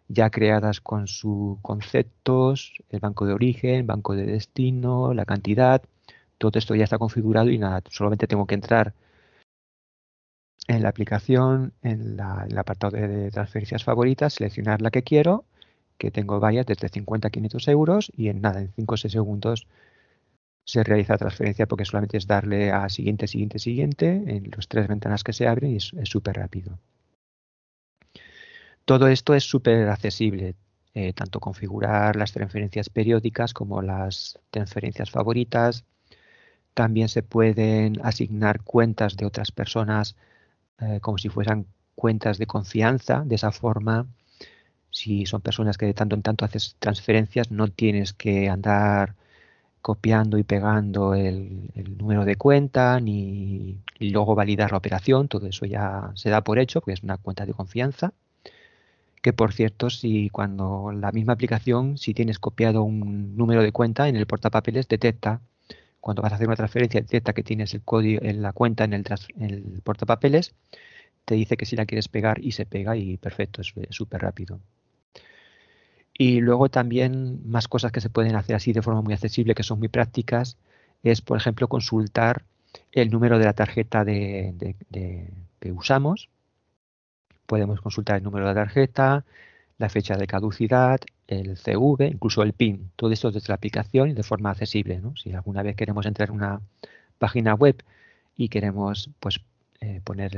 [0.09, 5.83] ya creadas con sus conceptos, el banco de origen, banco de destino, la cantidad.
[6.39, 8.95] Todo esto ya está configurado y nada, solamente tengo que entrar
[10.67, 15.45] en la aplicación, en, el apartado de, transferencias favoritas, seleccionar la que quiero,
[15.99, 19.13] que tengo varias desde 50 a 500 euros y en nada, en 5 o 6
[19.13, 19.67] segundos
[20.65, 24.89] se realiza la transferencia porque solamente es darle a siguiente, siguiente, siguiente en las tres
[24.89, 26.79] ventanas que se abren y es súper rápido.
[28.85, 30.57] Todo esto es súper accesible,
[30.95, 35.85] eh, tanto configurar las transferencias periódicas como las transferencias favoritas.
[36.75, 40.17] También se pueden asignar cuentas de otras personas
[40.81, 43.23] eh, como si fueran cuentas de confianza.
[43.25, 44.07] De esa forma,
[44.91, 49.17] si son personas que de tanto en tanto haces transferencias, no tienes que andar
[49.83, 55.29] copiando y pegando el, número de cuenta ni luego validar la operación.
[55.29, 58.15] Todo eso ya se da por hecho porque es una cuenta de confianza.
[59.23, 64.09] Que por cierto, si cuando la misma aplicación, si tienes copiado un número de cuenta
[64.09, 65.41] en el portapapeles, detecta
[66.05, 68.93] cuando vas a hacer una transferencia, detecta que tienes el código en la cuenta en
[68.93, 69.07] el,
[69.41, 70.53] el portapapeles,
[71.25, 74.61] te dice que si la quieres pegar y se pega y perfecto, es súper rápido.
[76.13, 79.63] Y luego también más cosas que se pueden hacer así de forma muy accesible, que
[79.63, 80.59] son muy prácticas,
[81.03, 82.43] es por ejemplo consultar
[82.93, 84.77] el número de la tarjeta de,
[85.59, 86.29] que usamos.
[87.47, 89.25] Podemos consultar el número de la tarjeta,
[89.79, 94.13] la fecha de caducidad, el CV, incluso el PIN, todo esto desde la aplicación y
[94.15, 94.99] de forma accesible.
[95.01, 95.17] ¿no?
[95.17, 96.61] Si alguna vez queremos entrar en una
[97.19, 97.83] página web
[98.37, 99.41] y queremos pues,
[99.81, 100.35] eh, poner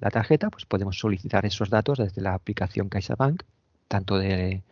[0.00, 3.42] la tarjeta, pues podemos solicitar esos datos desde la aplicación CaixaBank,
[3.86, 4.62] tanto de,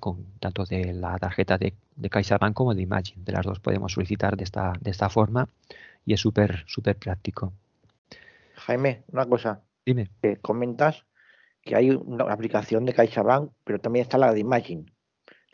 [0.00, 3.22] con, tanto de la tarjeta de, de CaixaBank como de Imagine.
[3.24, 5.48] De las dos podemos solicitar de esta, de esta forma
[6.04, 7.52] y es súper súper práctico.
[8.54, 9.62] Jaime, una cosa.
[9.84, 10.10] Dime.
[10.42, 11.04] Comentas
[11.62, 14.86] que hay una aplicación de CaixaBank, pero también está la de Imagine.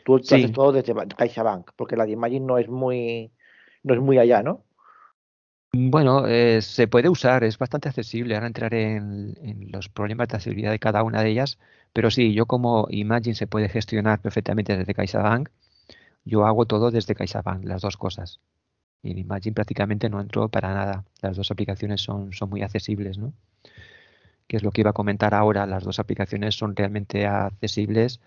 [0.05, 3.31] Tú, tú haces todo desde CaixaBank, porque la de Imagine no es muy,
[3.83, 4.63] no es muy allá, ¿no?
[5.77, 8.35] Bueno, eh, se puede usar, es bastante accesible.
[8.35, 11.59] Ahora entraré en, en, los problemas de accesibilidad de cada una de ellas,
[11.91, 15.49] pero sí, yo como Imagine se puede gestionar perfectamente desde CaixaBank,
[16.23, 18.39] yo hago todo desde CaixaBank, las dos cosas.
[19.03, 21.05] Y en Imagine prácticamente no entro para nada.
[21.21, 23.33] Las dos aplicaciones son, son muy accesibles, ¿no?
[24.47, 25.65] Que es lo que iba a comentar ahora.
[25.65, 28.21] Las dos aplicaciones son realmente accesibles.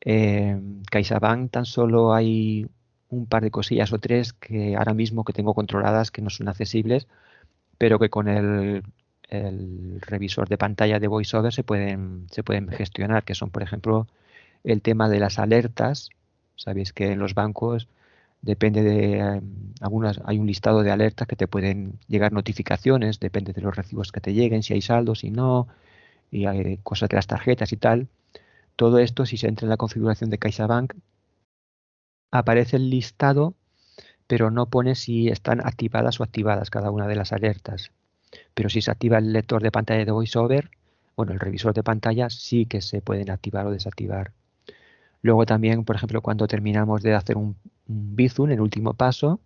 [0.00, 2.66] Eh, CaixaBank tan solo hay
[3.08, 6.48] un par de cosillas o tres que ahora mismo que tengo controladas que no son
[6.48, 7.06] accesibles,
[7.78, 8.82] pero que con el,
[9.28, 14.06] el revisor de pantalla de VoiceOver se pueden, se pueden gestionar, que son, por ejemplo,
[14.64, 16.10] el tema de las alertas.
[16.56, 17.88] Sabéis que en los bancos
[18.46, 19.40] depende de eh,
[19.80, 24.12] algunas, hay un listado de alertas que te pueden llegar notificaciones, depende de los recibos
[24.12, 25.68] que te lleguen, si hay saldos, si no,
[26.30, 28.08] y hay cosas de las tarjetas y tal.
[28.76, 30.94] Todo esto, si se entra en la configuración de CaixaBank,
[32.30, 33.54] aparece el listado,
[34.28, 37.90] pero no pone si están activadas o activadas cada una de las alertas.
[38.54, 40.70] Pero si se activa el lector de pantalla de VoiceOver,
[41.16, 44.32] bueno, el revisor de pantalla sí que se pueden activar o desactivar.
[45.26, 47.56] Luego también, por ejemplo, cuando terminamos de hacer un,
[47.88, 49.40] un Bizum, el último paso,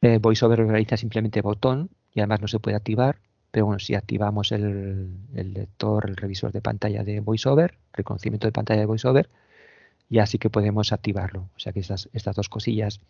[0.00, 3.18] eh, VoiceOver realiza simplemente botón y además no se puede activar.
[3.50, 8.52] Pero bueno, si activamos el, el lector, el revisor de pantalla de VoiceOver, reconocimiento de
[8.52, 9.28] pantalla de VoiceOver,
[10.08, 11.50] ya sí que podemos activarlo.
[11.54, 13.00] O sea que estas, estas dos cosillas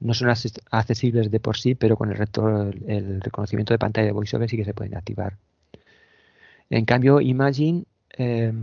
[0.00, 4.12] no son accesibles de por sí, pero con el, rector, el reconocimiento de pantalla de
[4.12, 5.36] VoiceOver sí que se pueden activar.
[6.70, 7.84] En cambio, Imagine
[8.16, 8.54] eh,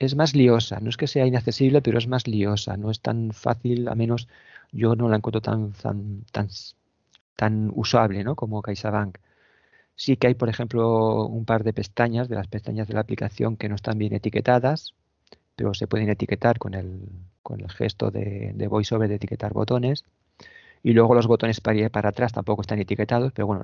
[0.00, 0.80] es más liosa.
[0.80, 2.76] No es que sea inaccesible, pero es más liosa.
[2.76, 4.28] No es tan fácil, a menos
[4.72, 6.48] yo no la encuentro tan, tan, tan,
[7.36, 8.34] tan usable ¿no?
[8.36, 9.18] como CaixaBank.
[9.96, 13.56] Sí que hay, por ejemplo, un par de pestañas, de las pestañas de la aplicación
[13.56, 14.94] que no están bien etiquetadas,
[15.56, 17.02] pero se pueden etiquetar con el,
[17.42, 20.04] con el gesto de, de VoiceOver de etiquetar botones.
[20.82, 23.62] Y luego los botones para ir para atrás tampoco están etiquetados, pero bueno,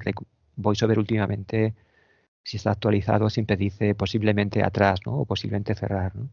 [0.57, 1.75] VoiceOver últimamente,
[2.47, 5.15] si está actualizado, siempre dice posiblemente atrás ¿no?
[5.15, 6.15] o posiblemente cerrar.
[6.15, 6.29] ¿no?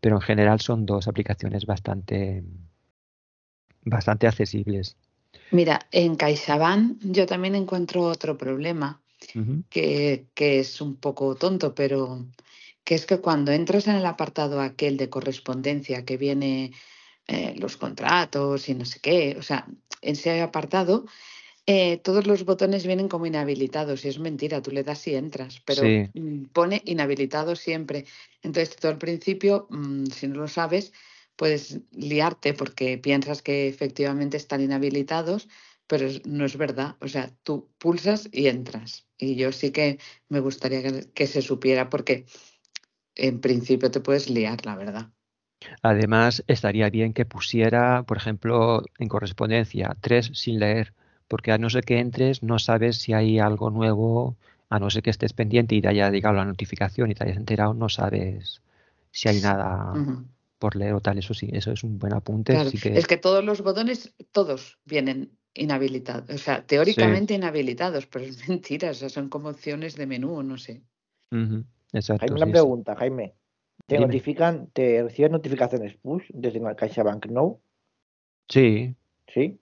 [0.00, 2.44] Pero en general son dos aplicaciones bastante,
[3.82, 4.96] bastante accesibles.
[5.50, 9.02] Mira, en CaixaBank yo también encuentro otro problema
[9.34, 9.64] uh -huh.
[9.68, 12.24] que, que es un poco tonto, pero
[12.84, 16.70] que es que cuando entras en el apartado aquel de correspondencia que viene
[17.26, 19.66] eh, los contratos y no sé qué, o sea,
[20.00, 21.06] en ese apartado,
[21.66, 25.60] eh, todos los botones vienen como inhabilitados y es mentira, tú le das y entras,
[25.64, 26.10] pero Sí.
[26.14, 28.04] mm, pone inhabilitado siempre.
[28.42, 30.92] Entonces tú al principio, mm, si no lo sabes,
[31.36, 35.48] puedes liarte porque piensas que efectivamente están inhabilitados,
[35.86, 36.96] pero no es verdad.
[37.00, 39.06] O sea, tú pulsas y entras.
[39.18, 39.98] Y yo sí que
[40.28, 42.26] me gustaría que, que se supiera porque
[43.16, 45.10] en principio te puedes liar, la verdad.
[45.82, 50.92] Además, estaría bien que pusiera, por ejemplo, en correspondencia, tres sin leer,
[51.28, 54.36] porque a no ser que entres, no sabes si hay algo nuevo,
[54.68, 57.36] a no ser que estés pendiente y te haya llegado la notificación y te hayas
[57.36, 58.60] enterado, no sabes
[59.10, 59.92] si hay nada
[60.58, 61.18] por leer o tal.
[61.18, 62.52] Eso sí, eso es un buen apunte.
[62.52, 66.64] Claro, sí que es que todos los botones, todos vienen inhabilitados, o sea, sí.
[66.66, 70.82] teóricamente inhabilitados, pero es mentira, o sea, son como opciones de menú, no sé.
[71.92, 72.52] Exacto, Jaime, una sí, sí.
[72.52, 73.34] pregunta, Jaime.
[73.86, 74.06] ¿Te Dime.
[74.06, 77.60] notifican, te recibes notificaciones push desde la CaixaBank No?
[78.48, 78.94] Sí,
[79.28, 79.60] ¿Sí?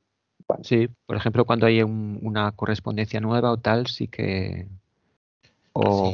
[0.63, 0.89] Sí.
[1.07, 4.69] Por ejemplo, cuando hay un- una correspondencia nueva o tal, sí que...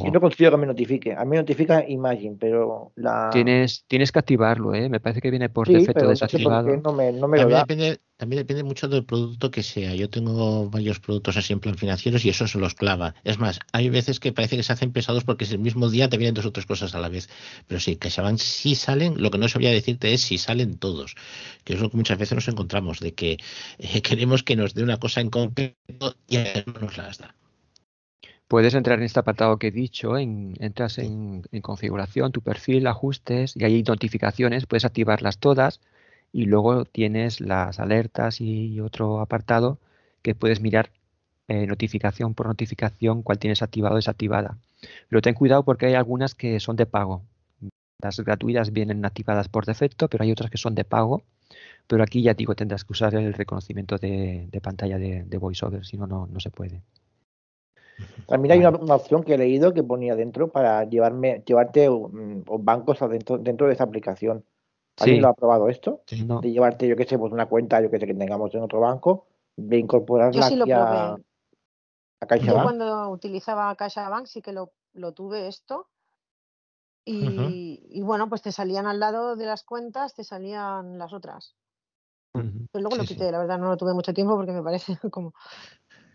[0.01, 1.13] Yo O no consigo que me notifique.
[1.13, 3.17] A mí me notifica Imagine, pero la...
[3.29, 4.89] tienes, tienes que activarlo, ¿eh?
[4.89, 6.83] Me parece que viene por Sí, defecto desactivado.
[6.83, 7.59] no me, no me lo También da.
[7.59, 9.95] depende, también depende mucho del producto que sea.
[9.95, 13.15] Yo tengo varios productos así en plan financieros y eso se los clava.
[13.23, 16.09] Es más, hay veces que parece que se hacen pesados porque es el mismo día
[16.09, 17.29] te vienen dos o tres cosas a la vez.
[17.67, 19.21] Pero sí, CaixaBank sí salen.
[19.21, 21.15] Lo que no sabría decirte es si salen todos,
[21.63, 23.37] que es lo que muchas veces nos encontramos, de que
[23.79, 27.35] eh, queremos que nos dé una cosa en concreto y no nos las da.
[28.49, 32.87] Puedes entrar en este apartado que he dicho, en, entras en, en configuración, tu perfil,
[32.87, 35.79] ajustes y hay notificaciones, puedes activarlas todas
[36.33, 39.77] y luego tienes las alertas y otro apartado
[40.23, 40.89] que puedes mirar
[41.47, 44.57] eh, notificación por notificación cuál tienes activado o desactivada.
[45.09, 47.23] Pero ten cuidado porque hay algunas que son de pago.
[48.01, 51.23] Las gratuitas vienen activadas por defecto, pero hay otras que son de pago.
[51.87, 56.07] Pero aquí ya digo, tendrás que usar el reconocimiento de, pantalla de, VoiceOver, si no,
[56.27, 56.81] no se puede.
[58.27, 63.01] También hay una, opción que he leído que ponía dentro para llevarme, llevarte um, bancos
[63.01, 64.45] adentro, dentro de esa aplicación.
[64.99, 66.01] ¿Alguien lo ha probado esto?
[66.09, 68.81] De llevarte, yo qué sé, pues una cuenta, yo que sé, que tengamos en otro
[68.81, 71.15] banco, de incorporarla aquí a,
[72.27, 72.57] CaixaBank.
[72.57, 74.71] Yo cuando utilizaba CaixaBank sí que lo,
[75.13, 75.87] tuve esto.
[77.05, 81.55] Y, bueno, pues te salían al lado de las cuentas, te salían las otras.
[82.33, 85.33] Pero luego lo quité, la verdad no lo tuve mucho tiempo porque me parece como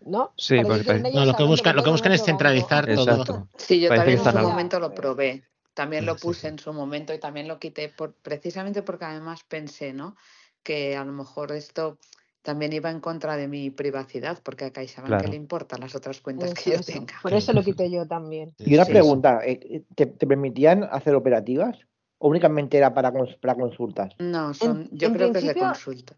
[0.05, 0.33] ¿no?
[0.37, 3.49] Sí, lo que buscan, lo que buscan es centralizar todo.
[3.57, 5.43] Sí, yo también en su momento lo probé.
[5.73, 9.91] También lo puse en su momento y también lo quité por, precisamente porque además pensé,
[9.91, 10.15] ¿no?
[10.63, 11.99] Que a lo mejor esto
[12.41, 16.21] también iba en contra de mi privacidad, porque a CaixaBank que le importan las otras
[16.21, 17.15] cuentas que yo tenga.
[17.21, 18.53] Por eso lo quité yo también.
[18.59, 21.77] Y una pregunta, eh, ¿te, permitían hacer operativas?
[22.19, 24.13] ¿O únicamente era para, para consultas?
[24.19, 26.15] No, son, yo creo que es de consulta.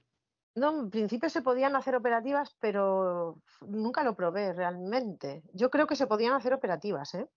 [0.58, 5.44] No, en principio se podían hacer operativas, pero nunca lo probé realmente.
[5.54, 7.28] Yo creo que se podían hacer operativas, ¿eh?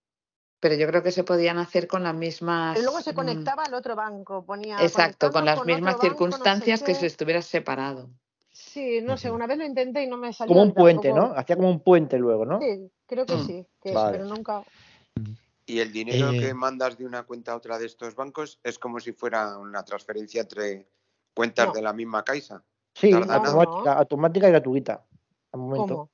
[0.59, 2.72] Pero yo creo que se podían hacer con las mismas.
[2.74, 4.78] Pero luego se mm, conectaba al otro banco, ponía.
[4.80, 8.09] Exacto, con las mismas circunstancias que si estuvieras separado.
[8.52, 10.54] Sí, no sé, una vez lo intenté y no me salió.
[10.54, 11.35] Como un puente, ¿no?
[11.37, 12.59] Hacía como un puente luego, ¿no?
[12.59, 13.46] Sí, creo que mm.
[13.46, 14.64] sí, pero nunca.
[15.66, 16.54] ¿Y el dinero que eh.
[16.54, 20.40] mandas de una cuenta a otra de estos bancos es como si fuera una transferencia
[20.40, 20.88] entre
[21.35, 22.64] cuentas de la misma Caixa?
[22.94, 25.05] Sí, automática, y gratuita.
[25.50, 26.11] ¿Cómo?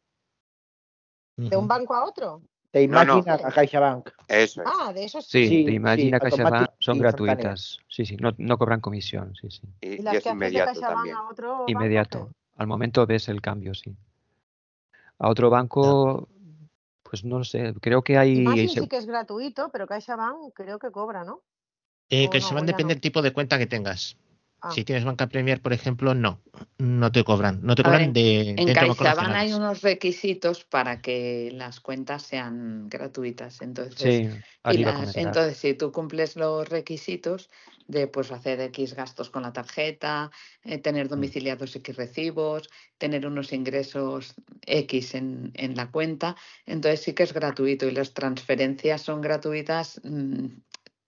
[1.36, 2.42] ¿De un banco a otro?
[2.72, 4.10] De Imagine a CaixaBank.
[4.28, 4.68] Eso es.
[4.68, 5.48] Ah, de eso sí.
[5.48, 7.78] Sí, de Imagine a CaixaBank son gratuitas.
[7.88, 9.34] Sí, sí, no, no, cobran comisión.
[9.34, 9.62] Sí, sí.
[9.80, 11.16] Y, las es inmediato también.
[11.66, 12.30] inmediato.
[12.56, 13.96] Al momento ves el cambio, sí.
[15.18, 16.28] A otro banco,
[17.02, 18.40] pues no sé, creo que hay...
[18.40, 21.42] Imagine sí que es gratuito, pero CaixaBank creo que cobra, ¿no?
[22.08, 24.16] Eh, CaixaBank depende del tipo de cuenta que tengas.
[24.62, 24.70] Ah.
[24.72, 26.40] Si tienes banca Premier, por ejemplo, no,
[26.78, 28.54] no te cobran, no te cobran de.
[28.56, 34.34] En CaixaBank hay unos requisitos para que las cuentas sean gratuitas, entonces.
[34.64, 37.50] entonces, si tú cumples los requisitos
[37.86, 40.30] de pues hacer X gastos con la tarjeta,
[40.64, 41.10] eh, tener mm.
[41.10, 47.34] domiciliados X recibos, tener unos ingresos X en, en, la cuenta, entonces sí que es
[47.34, 50.46] gratuito y las transferencias son gratuitas, mm,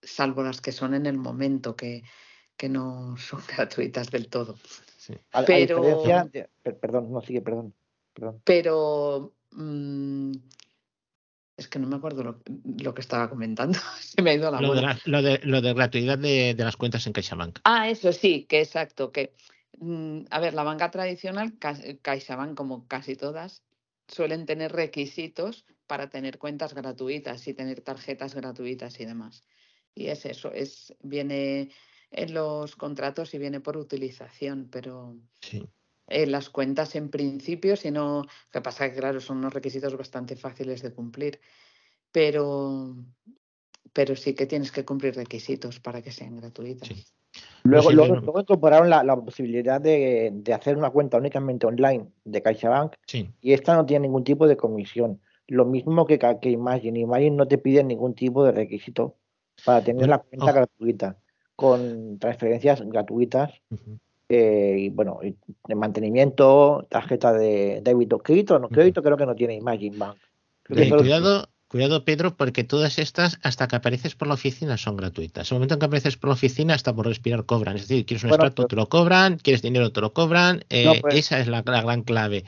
[0.03, 2.05] salvo las que son en el momento que
[2.59, 4.57] que no son gratuitas del todo.
[5.47, 5.81] pero,
[6.79, 7.73] perdón, no sigue, perdón.
[8.45, 10.33] Pero mm,
[11.57, 12.43] es que no me acuerdo
[12.83, 13.79] lo, que estaba comentando.
[14.01, 17.07] Se me ha ido la lo, de lo, de, lo de gratuidad de, las cuentas
[17.07, 17.61] en CaixaBank.
[17.65, 19.13] Ah, eso sí, que exacto.
[19.13, 19.33] Que,
[19.79, 21.55] mm, a ver, la banca tradicional,
[22.03, 23.63] CaixaBank, como casi todas,
[24.09, 29.45] suelen tener requisitos para tener cuentas gratuitas y tener tarjetas gratuitas y demás.
[29.95, 31.71] Y es eso, es, viene
[32.11, 35.17] en los contratos y viene por utilización, pero
[36.09, 39.97] en las cuentas en principio, si no, lo que pasa que claro, son unos requisitos
[39.97, 41.41] bastante fáciles de cumplir,
[42.11, 42.97] pero,
[43.93, 47.15] pero sí que tienes que cumplir requisitos para que sean gratuitas.
[47.63, 52.95] Luego, luego, incorporaron la, posibilidad de, hacer una cuenta únicamente online de CaixaBank
[53.41, 55.21] y esta no tiene ningún tipo de comisión.
[55.47, 57.01] Lo mismo que, que Imagine.
[57.01, 59.17] Imagine no te pide ningún tipo de requisito
[59.65, 61.19] para tener la cuenta gratuita
[61.59, 63.51] con transferencias gratuitas
[64.29, 65.19] eh, y bueno,
[65.67, 70.19] de mantenimiento, tarjeta de débito, crédito, no, crédito creo que no tiene Imagine Bank.
[70.69, 75.51] cuidado, cuidado Pedro, porque todas estas, hasta que apareces por la oficina, son gratuitas.
[75.51, 77.77] En el momento en que apareces por la oficina, hasta por respirar cobran.
[77.77, 80.65] Es decir, quieres un extracto, te lo cobran, quieres dinero, te lo cobran.
[80.71, 82.45] Eh, pues esa es la, gran clave.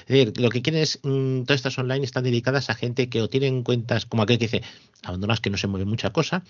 [0.00, 3.22] Es decir, lo que quieren es, mm, todas estas online están dedicadas a gente que
[3.22, 4.62] o tienen cuentas, como aquel que dice,
[5.04, 6.42] abandonas que no se mueve mucha cosa,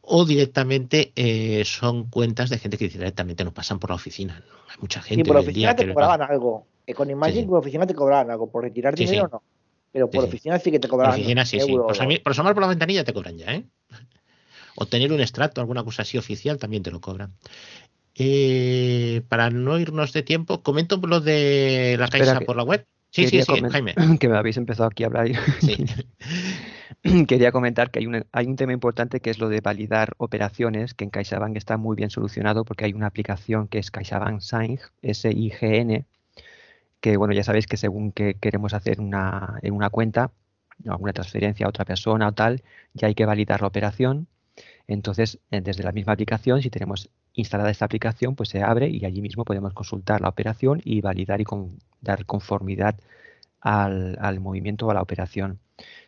[0.00, 4.42] o directamente eh, son cuentas de gente que directamente no pasan por la oficina.
[4.70, 5.20] Hay mucha gente.
[5.20, 6.66] Y por la oficina te cobraban algo.
[6.86, 8.50] Eh, con Imagine, por la oficina te cobraban algo.
[8.50, 9.42] Por retirar dinero, no.
[9.92, 11.14] Pero por oficina sí que te cobraban.
[11.14, 11.72] Por oficina sí, sí.
[11.72, 13.64] Por, asomar por la ventanilla te cobran ya, ¿eh?
[14.74, 17.34] O tener un extracto, alguna cosa así oficial, también te lo cobran.
[18.14, 22.86] Eh, para no irnos de tiempo, comento lo de la caixa por la web.
[23.10, 23.94] Sí, sí, sí, Jaime.
[24.20, 25.28] Que me habéis empezado aquí a hablar.
[27.28, 30.94] Quería comentar que hay un, hay un tema importante que es lo de validar operaciones,
[30.94, 34.80] que en CaixaBank está muy bien solucionado porque hay una aplicación que es CaixaBank Sign,
[35.02, 36.04] S-I-G-N,
[37.06, 40.32] que bueno, ya sabéis que según que queremos hacer una, en una cuenta,
[40.88, 42.64] alguna transferencia a otra persona o tal,
[42.94, 44.26] ya hay que validar la operación.
[44.88, 49.04] Entonces, eh, desde la misma aplicación, si tenemos instalada esta aplicación, pues se abre y
[49.04, 51.44] allí mismo podemos consultar la operación y validar y
[52.00, 52.96] dar conformidad
[53.60, 55.60] al, movimiento o a la operación.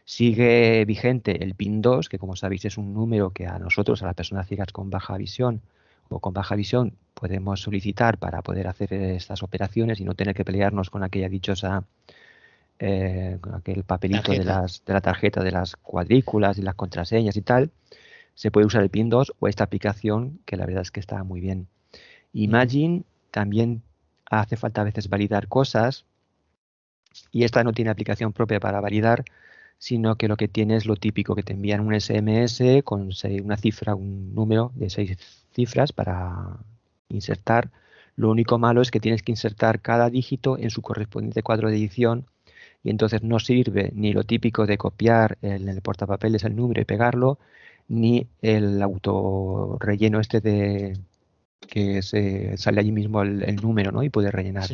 [0.04, 4.06] Sigue vigente el PIN 2, que como sabéis es un número que a nosotros, a
[4.06, 5.62] las personas ciegas con baja visión
[6.08, 10.44] o con baja visión, podemos solicitar para poder hacer estas operaciones y no tener que
[10.44, 11.84] pelearnos con aquella dichosa
[12.80, 17.36] eh, con aquel papelito de, las, de la tarjeta de las cuadrículas y las contraseñas
[17.36, 17.72] y tal,
[18.34, 21.24] se puede usar el PIN 2 o esta aplicación que la verdad es que está
[21.24, 21.66] muy bien.
[22.32, 23.82] Imagine también
[24.30, 26.04] hace falta a veces validar cosas
[27.32, 29.24] y esta no tiene aplicación propia para validar,
[29.78, 33.10] sino que lo que tiene es lo típico, que te envían un SMS con
[33.44, 35.16] una cifra, un número de seis
[35.52, 36.58] cifras para
[37.08, 37.70] insertar.
[38.16, 41.76] Lo único malo es que tienes que insertar cada dígito en su correspondiente cuadro de
[41.76, 42.26] edición
[42.82, 46.84] y entonces no sirve ni lo típico de copiar en el portapapeles el número y
[46.84, 47.38] pegarlo,
[47.88, 50.98] ni el auto relleno este de
[51.66, 54.02] que se sale allí mismo el, número ¿no?
[54.02, 54.68] y puedes rellenar.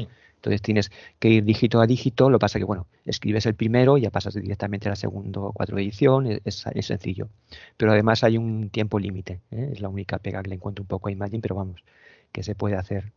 [0.44, 4.02] Entonces tienes que ir dígito a dígito, lo pasa que, bueno, escribes el primero y
[4.02, 7.30] ya pasas directamente al segundo cuadro de edición, es, sencillo.
[7.78, 9.70] Pero además hay un tiempo límite, ¿eh?
[9.72, 11.82] es la única pega que le encuentro un poco a Imagine, pero vamos,
[12.30, 13.12] que se puede hacer.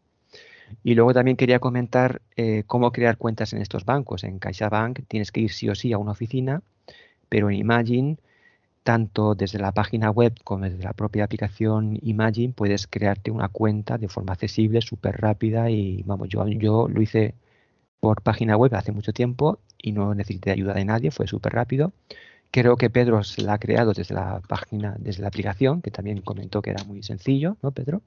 [0.84, 4.24] Y luego también quería comentar eh, cómo crear cuentas en estos bancos.
[4.24, 6.62] En CaixaBank tienes que ir sí o sí a una oficina,
[7.28, 8.18] pero en Imagine,
[8.88, 13.98] tanto desde la página web como desde la propia aplicación Imagine, puedes crearte una cuenta
[13.98, 17.36] de forma accesible, súper rápida y vamos, yo, yo lo hice
[18.00, 21.92] por página web hace mucho tiempo y no necesité ayuda de nadie, fue súper rápido.
[22.50, 26.22] Creo que Pedro se la ha creado desde la página, desde la aplicación, que también
[26.22, 28.02] comentó que era muy sencillo, ¿no, Pedro?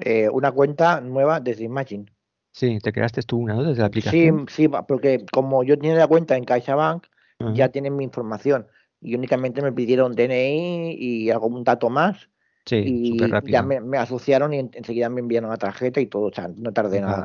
[0.00, 2.06] Eh, una cuenta nueva desde Imagine.
[2.50, 3.62] Sí, te creaste tú una, ¿no?
[3.62, 4.46] Desde la aplicación.
[4.48, 7.06] Sí, sí, porque como yo tenía la cuenta en CaixaBank,
[7.54, 8.66] ya tienen mi información.
[9.02, 12.28] Y únicamente me pidieron DNI y algún dato más.
[12.64, 16.48] Sí, y ya me, asociaron y enseguida me enviaron la tarjeta y todo, o sea,
[16.56, 17.24] no tardé nada,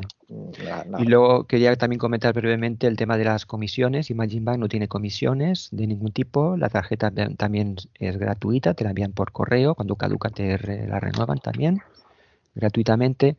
[0.98, 4.10] Y luego quería también comentar brevemente el tema de las comisiones.
[4.10, 6.56] Imagine Bank no tiene comisiones de ningún tipo.
[6.56, 9.76] La tarjeta también es gratuita, te la envían por correo.
[9.76, 11.82] Cuando caduca te la renuevan también
[12.56, 13.36] gratuitamente.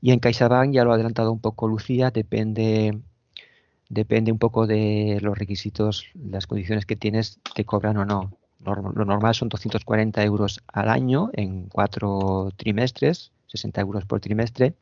[0.00, 2.98] Y en CaixaBank, ya lo ha adelantado un poco Lucía, depende,
[3.88, 8.32] depende un poco de los requisitos, las condiciones que tienes, te cobran o no.
[8.60, 14.74] Lo normal son 240 euros al año en cuatro trimestres, 60 euros por trimestre.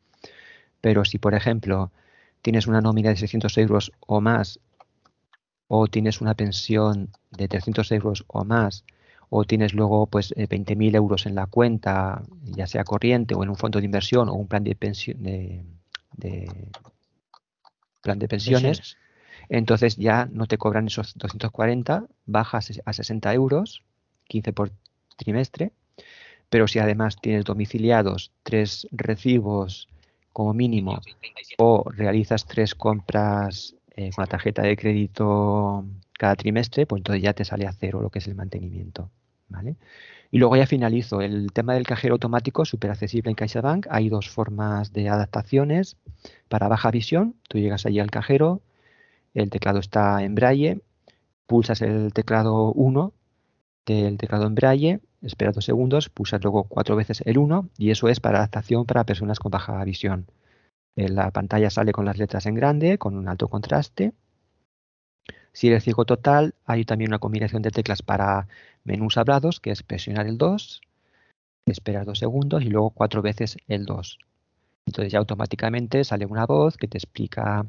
[0.81, 1.91] Pero si, por ejemplo,
[2.43, 4.61] tienes una nómina de 600 euros o más,
[5.69, 8.85] o tienes una pensión de 300 euros o más,
[9.29, 13.51] o tienes luego pues 20.000 eh, euros en la cuenta, ya sea corriente o en
[13.51, 15.65] un fondo de inversión o un plan de, pensión, de,
[18.07, 18.97] plan de pensiones,
[19.49, 23.83] entonces ya no te cobran esos 240, bajas a 60 euros,
[24.29, 24.71] 15 por
[25.17, 25.73] trimestre,
[26.49, 29.89] pero si además tienes domiciliados tres recibos
[30.33, 31.01] como mínimo
[31.59, 37.33] o realizas tres compras eh, con la tarjeta de crédito cada trimestre, pues entonces ya
[37.33, 39.11] te sale a cero lo que es el mantenimiento.
[39.49, 39.77] ¿vale?
[40.31, 41.21] Y luego ya finalizo.
[41.21, 43.87] El tema del cajero automático, súper accesible en CaixaBank.
[43.91, 45.97] Hay dos formas de adaptaciones
[46.49, 47.37] para baja visión.
[47.49, 48.61] Tú llegas allí al cajero,
[49.35, 50.81] el teclado está en braille,
[51.47, 53.13] pulsas el teclado 1
[53.87, 58.09] del teclado en braille, esperas dos segundos, pulsas luego cuatro veces el 1 y eso
[58.09, 60.27] es para adaptación para personas con baja visión.
[60.97, 64.15] La pantalla sale con las letras en grande, con un alto contraste
[65.53, 68.47] si eres ciego total, hay también una combinación de teclas para
[68.85, 70.83] menús hablados, que es presionar el 2,
[71.67, 74.19] esperar dos segundos y luego cuatro veces el 2.
[74.87, 77.67] Entonces ya automáticamente sale una voz que te explica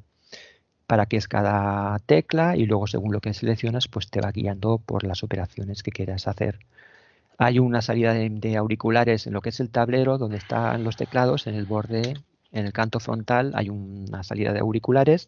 [0.86, 4.78] para qué es cada tecla y luego según lo que seleccionas, pues te va guiando
[4.78, 6.60] por las operaciones que quieras hacer.
[7.38, 11.48] Hay una salida de, auriculares en lo que es el tablero donde están los teclados,
[11.48, 12.16] en el borde,
[12.52, 15.28] en el canto frontal hay una salida de auriculares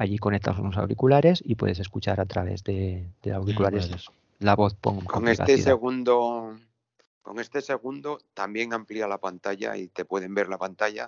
[0.00, 4.74] Allí conectas unos auriculares y puedes escuchar a través de, auriculares la voz.
[4.80, 6.56] con, este segundo,
[7.20, 11.06] con este segundo también amplía la pantalla y te pueden ver la pantalla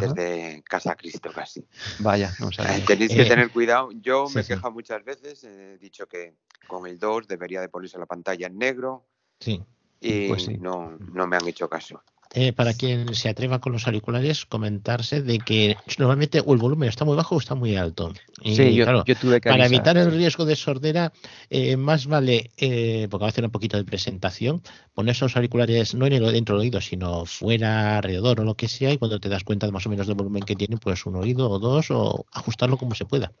[0.00, 1.64] desde casa Cristo casi.
[2.00, 3.90] Vaya, no eh, Tenéis que tener cuidado.
[3.92, 6.34] Yo me quejo muchas veces, he dicho que
[6.66, 9.04] con el 2 debería de ponerse la pantalla en negro.
[9.38, 9.62] Sí.
[10.00, 12.02] Y pues no, no me han hecho caso.
[12.38, 16.86] Eh, para quien se atreva con los auriculares, comentarse de que normalmente o el volumen
[16.86, 18.12] está muy bajo o está muy alto.
[18.44, 18.84] sí, yo,
[19.18, 21.14] tuve que Para evitar el riesgo de sordera,
[21.48, 24.60] eh, más vale, eh, porque va a hacer un poquito de presentación,
[24.92, 28.68] poner esos auriculares no en el, dentro del oído, sino fuera, alrededor o lo que
[28.68, 31.06] sea, y cuando te das cuenta de más o menos del volumen que tiene, pues
[31.06, 33.32] un oído o dos, o ajustarlo como se pueda.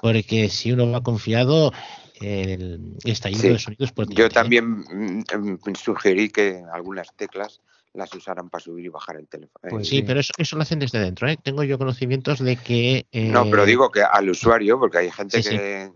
[0.00, 1.72] Porque si uno va confiado,
[2.20, 7.60] el estallido de sonido es Yo también mm, mm, sugerí que algunas teclas
[7.92, 9.68] las usaran para subir y bajar el teléfono.
[9.68, 11.28] Pues sí, pero eso, eso, lo hacen desde dentro.
[11.28, 11.36] ¿eh?
[11.42, 13.06] Tengo yo conocimientos de que.
[13.12, 15.90] No, pero digo que al usuario, porque hay gente que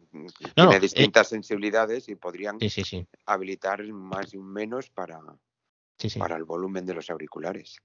[0.54, 2.58] tiene distintas sensibilidades y podrían
[3.26, 5.20] habilitar más y un menos para,
[6.18, 7.80] para el volumen de los auriculares.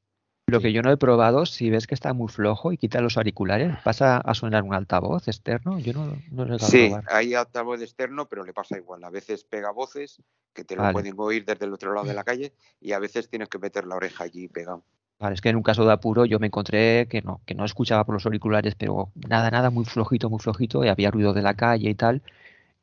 [0.49, 3.17] Lo que yo no he probado, si ves que está muy flojo y quita los
[3.17, 5.79] auriculares, ¿pasa a sonar un altavoz externo?
[5.79, 9.03] Yo no, no lo he Sí, hay altavoz externo, pero le pasa igual.
[9.03, 10.21] A veces pega voces
[10.53, 13.29] que te lo pueden oír desde el otro lado de la calle y a veces
[13.29, 14.83] tienes que meter la oreja allí pegado.
[15.19, 17.65] Vale, es que en un caso de apuro yo me encontré que no, que no
[17.65, 21.41] escuchaba por los auriculares, pero nada, nada, muy flojito, muy flojito, y había ruido de
[21.41, 22.21] la calle y tal,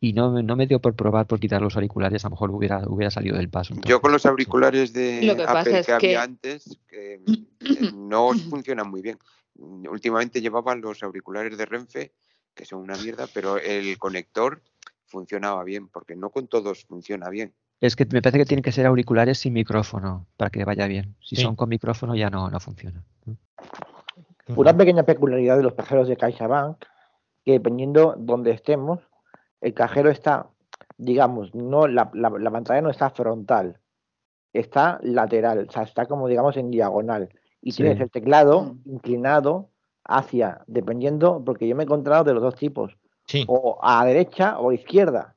[0.01, 2.83] y no, no me dio por probar por quitar los auriculares, a lo mejor hubiera,
[2.87, 3.75] hubiera salido del paso.
[3.85, 7.21] Yo con los auriculares de Apple que, había antes, que
[7.95, 9.19] no funcionan muy bien.
[9.55, 12.13] Últimamente llevaban los auriculares de Renfe,
[12.55, 14.63] que son una mierda, pero el conector
[15.07, 17.55] funcionaba bien, porque no con todos funciona bien.
[17.81, 21.15] Es que me parece que tienen que ser auriculares sin micrófono para que vaya bien.
[21.21, 23.03] Si son con micrófono ya no, no funciona.
[24.49, 26.79] Una pequeña peculiaridad de los cajeros de CaixaBank,
[27.45, 29.01] que dependiendo donde estemos,
[29.61, 30.49] el cajero está,
[30.97, 33.81] digamos, no la, la, pantalla no está frontal,
[34.53, 37.29] está lateral, o sea, está como digamos en diagonal.
[37.61, 38.83] Y tienes el teclado mm.
[38.87, 39.71] inclinado
[40.05, 42.97] hacia, dependiendo, porque yo me he encontrado de los dos tipos,
[43.49, 45.37] o a derecha o a izquierda.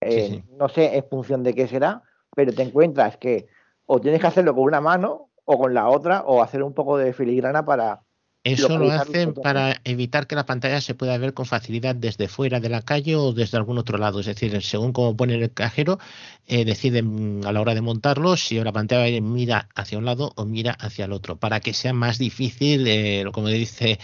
[0.00, 2.02] Eh, no sé en función de qué será,
[2.34, 3.48] pero te encuentras que
[3.86, 6.96] o tienes que hacerlo con una mano o con la otra, o hacer un poco
[6.96, 8.04] de filigrana para,
[8.42, 12.58] eso lo hacen para evitar que la pantalla se pueda ver con facilidad desde fuera
[12.58, 14.20] de la calle o desde algún otro lado.
[14.20, 15.98] Es decir, según cómo pone el cajero,
[16.46, 20.46] eh, deciden a la hora de montarlo si la pantalla mira hacia un lado o
[20.46, 23.98] mira hacia el otro, para que sea más difícil, eh, como dice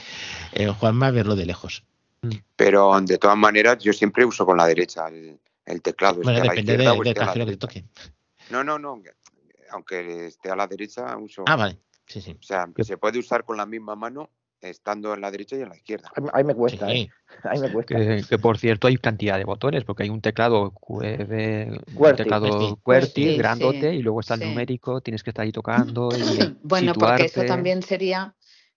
[0.52, 1.84] eh, Juanma, verlo de lejos.
[2.20, 2.30] Mm.
[2.56, 6.20] Pero de todas maneras, yo siempre uso con la derecha el, teclado.
[6.22, 7.84] Bueno, depende del cajero que te toque.
[8.50, 9.00] No, no, no.
[9.70, 11.44] Aunque esté a la derecha, uso.
[11.46, 11.78] Ah, vale.
[12.14, 14.30] O sea, se puede usar con la misma mano
[14.60, 16.10] estando en la derecha y en la izquierda.
[16.32, 17.08] Ahí me cuesta, ¿eh?
[17.44, 17.96] Ahí me cuesta.
[17.96, 23.94] Que, por cierto hay cantidad de botones, porque hay un teclado un teclado QWERTY, grandote,
[23.94, 26.08] y luego está el numérico, tienes que estar ahí tocando.
[26.16, 28.34] Y bueno, porque eso también sería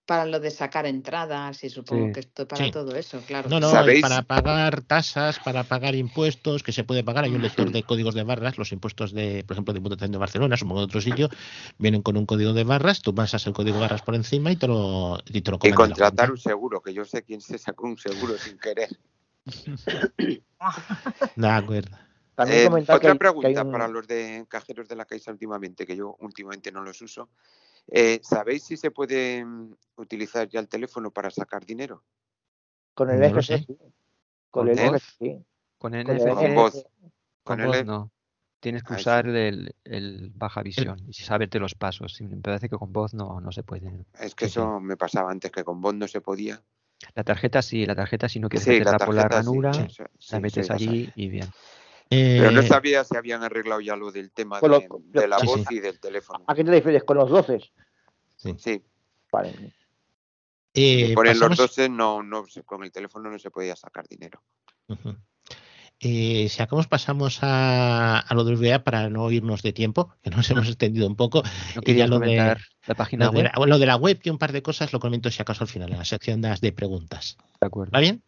[0.09, 3.47] para lo de sacar entradas y supongo que esto para todo eso, claro.
[3.47, 7.69] No, no, para pagar tasas, para pagar impuestos, que se puede pagar, hay un lector
[7.69, 10.85] de códigos de barras, los impuestos de, por ejemplo, de Diputación de Barcelona, supongo de
[10.85, 11.29] otro sitio,
[11.77, 14.55] vienen con un código de barras, tú pasas el código de barras por encima y
[14.55, 17.85] te lo, y te lo Y contratar un seguro, que yo sé quién se sacó
[17.85, 18.89] un seguro sin querer.
[21.35, 21.95] de acuerdo.
[22.47, 26.81] Eh, otra pregunta para los de cajeros de la Caixa últimamente, que yo últimamente no
[26.81, 27.29] los uso.
[27.91, 32.03] Eh, ¿Sabéis si se puede mm, utilizar ya el teléfono para sacar dinero?
[32.93, 33.65] Con el NFC,
[34.49, 35.45] Con, el NFC,
[35.77, 36.85] Con el Con voz.
[37.43, 38.11] Con, voz no.
[38.59, 39.73] Tienes que usar el,
[40.35, 42.19] baja visión y saberte los pasos.
[42.21, 44.05] Me parece que con voz no, no se puede.
[44.19, 46.61] Es que eso me pasaba antes, que con voz no se podía.
[47.15, 49.71] La tarjeta sí, la tarjeta si no quieres meterla por la ranura,
[50.31, 51.47] la metes allí y bien.
[52.09, 55.79] Pero no eh, sabía si habían arreglado ya lo del tema de, la voz y
[55.79, 56.43] del teléfono.
[56.47, 57.03] ¿A qué te refieres?
[57.03, 57.59] ¿Con los 12?
[58.35, 58.55] Sí.
[58.57, 58.83] sí.
[59.31, 59.53] Vale.
[60.73, 64.41] Eh, por los 12 no, no, con el teléfono no se podía sacar dinero.
[65.99, 70.49] Eh, si acabamos pasamos a, lo del VA para no irnos de tiempo, que nos
[70.49, 71.43] hemos extendido un poco.
[71.75, 72.57] No quería lo de,
[72.87, 73.51] la página web.
[73.67, 75.91] lo de la web y un par de cosas lo comento si acaso al final,
[75.91, 77.37] en la sección de preguntas.
[77.59, 77.91] De acuerdo.
[77.91, 78.23] ¿Va bien?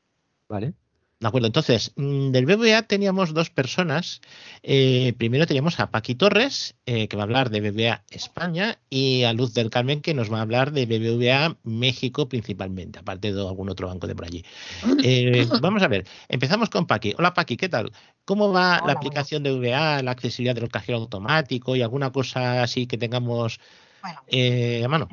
[0.49, 0.73] Vale.
[1.21, 4.21] De acuerdo, entonces, mm, del BBVA teníamos dos personas.
[4.63, 9.21] Eh, primero teníamos a Paqui Torres, eh, que va a hablar de BBVA España, y
[9.21, 13.39] a Luz del Carmen, que nos va a hablar de BBVA México principalmente, aparte de
[13.39, 14.43] algún otro banco de por allí.
[15.03, 17.13] Eh, vamos a ver, empezamos con Paqui.
[17.17, 17.91] Hola Paqui, ¿qué tal?
[18.25, 22.87] ¿Cómo va la aplicación de BBVA, la accesibilidad del cajero automático y alguna cosa así
[22.87, 23.59] que tengamos
[24.03, 25.07] a mano?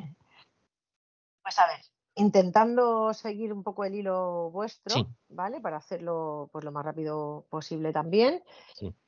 [1.43, 1.88] Pues a ver,
[2.19, 5.61] intentando seguir un poco el hilo vuestro, ¿vale?
[5.61, 8.43] Para hacerlo pues lo más rápido posible también.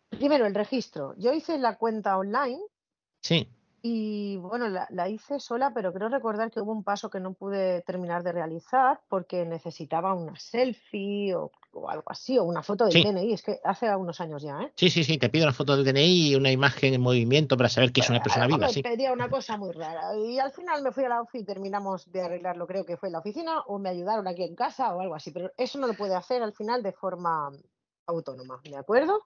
[0.10, 1.14] Primero, el registro.
[1.18, 2.62] Yo hice la cuenta online.
[3.22, 3.48] Sí.
[3.84, 7.82] Y bueno, la, hice sola, pero creo recordar que hubo un paso que no pude
[7.82, 11.52] terminar de realizar porque necesitaba una selfie o,
[11.90, 13.34] algo así, o una foto del DNI.
[13.34, 14.72] Es que hace unos años ya, ¿eh?
[14.76, 17.70] Sí, sí, sí, te pido una foto del DNI y una imagen en movimiento para
[17.70, 18.68] saber que es una persona viva.
[18.68, 20.16] Me pedía una cosa muy rara.
[20.16, 23.10] Y al final me fui a la oficina y terminamos de arreglarlo, creo que fue
[23.10, 25.32] en la oficina, o me ayudaron aquí en casa o algo así.
[25.32, 27.52] Pero eso no lo puede hacer al final de forma
[28.06, 29.24] autónoma, ¿de acuerdo?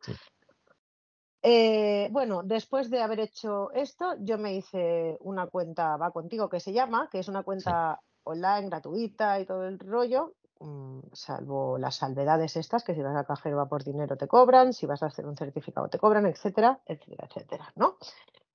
[1.47, 6.59] Eh, bueno, después de haber hecho esto, yo me hice una cuenta Va Contigo que
[6.59, 11.97] se llama, que es una cuenta online gratuita y todo el rollo, mm, salvo las
[11.97, 15.05] salvedades estas, que si vas a cajero va por dinero te cobran, si vas a
[15.05, 17.97] hacer un certificado te cobran, etcétera, etcétera, etcétera, ¿no?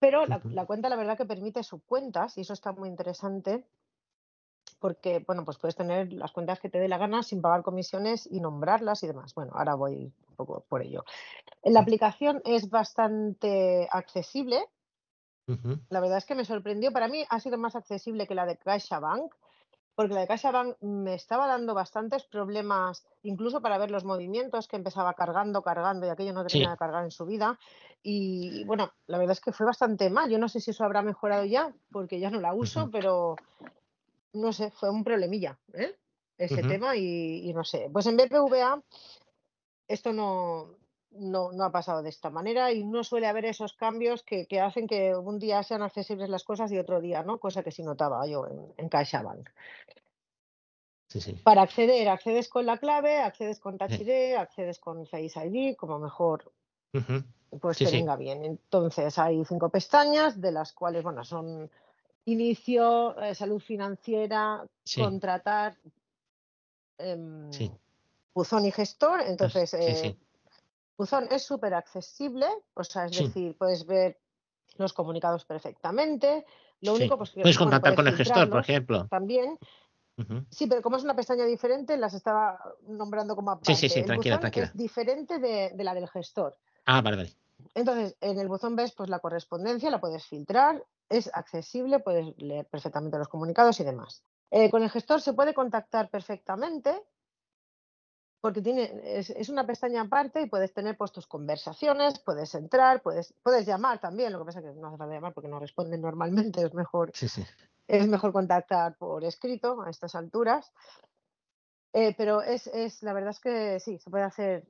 [0.00, 3.64] Pero la, la cuenta, la verdad, que permite subcuentas y eso está muy interesante
[4.80, 8.26] porque, bueno, pues puedes tener las cuentas que te dé la gana sin pagar comisiones
[8.28, 9.34] y nombrarlas y demás.
[9.34, 10.12] Bueno, ahora voy
[10.44, 11.04] poco por ello.
[11.64, 14.66] La aplicación es bastante accesible.
[15.88, 16.92] La verdad es que me sorprendió.
[16.92, 19.34] Para mí ha sido más accesible que la de CaixaBank,
[19.96, 24.76] porque la de CaixaBank me estaba dando bastantes problemas, incluso para ver los movimientos, que
[24.76, 26.72] empezaba cargando, cargando y aquello no tenía sí.
[26.72, 27.58] que cargar en su vida.
[28.02, 30.30] Y bueno, la verdad es que fue bastante mal.
[30.30, 33.34] Yo no sé si eso habrá mejorado ya, porque ya no la uso, pero
[34.32, 35.96] no sé, fue un problemilla, ¿eh?
[36.38, 36.68] Ese uh -huh.
[36.68, 37.90] tema y, y, no sé.
[37.92, 38.80] Pues en BPVA
[39.90, 40.76] esto no,
[41.10, 44.60] no, no, ha pasado de esta manera y no suele haber esos cambios que, que,
[44.60, 47.82] hacen que un día sean accesibles las cosas y otro día no, cosa que sí
[47.82, 49.48] notaba yo en, en CaixaBank.
[51.08, 51.32] Sí, sí.
[51.42, 55.98] Para acceder, accedes con la clave, accedes con Touch ID, accedes con Face ID, como
[55.98, 56.52] mejor
[56.92, 57.24] uh -huh.
[57.60, 58.44] pues te venga bien.
[58.44, 61.68] Entonces hay cinco pestañas, de las cuales, bueno, son
[62.26, 64.64] inicio, eh, salud financiera,
[64.94, 65.76] contratar,
[66.98, 67.50] eh,
[68.30, 68.34] sí.
[68.34, 69.20] buzón y gestor.
[69.22, 70.18] Entonces, sí, eh,
[70.96, 74.20] buzón es súper accesible, o sea, es decir, puedes ver
[74.76, 76.44] los comunicados perfectamente.
[76.80, 79.06] Lo único, pues que puedes bueno, contactar puedes con el gestor, por ejemplo.
[79.08, 79.58] También.
[80.50, 83.74] Sí, pero como es una pestaña diferente, las estaba nombrando como aparte.
[83.74, 84.66] Sí, sí, sí, tranquila, el tranquila.
[84.66, 86.58] Es diferente de, de la del gestor.
[86.84, 87.36] Ah, vale, vale.
[87.74, 92.66] Entonces, en el buzón ves pues la correspondencia, la puedes filtrar, es accesible, puedes leer
[92.66, 94.22] perfectamente los comunicados y demás.
[94.50, 97.02] Eh, con el gestor se puede contactar perfectamente
[98.40, 103.02] porque tiene, es, es, una pestaña aparte y puedes tener pues, tus conversaciones, puedes entrar,
[103.02, 105.58] puedes, puedes llamar también, lo que pasa es que no hace falta llamar porque no
[105.58, 107.44] responden normalmente, es mejor, sí, sí.
[107.86, 110.72] Es mejor contactar por escrito a estas alturas.
[111.92, 114.64] Eh, pero es, es, la verdad es que sí, se puede hacer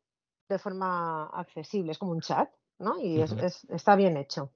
[0.49, 2.99] de forma accesible, es como un chat, ¿no?
[2.99, 3.45] Y uh -huh.
[3.45, 4.51] es, está bien hecho.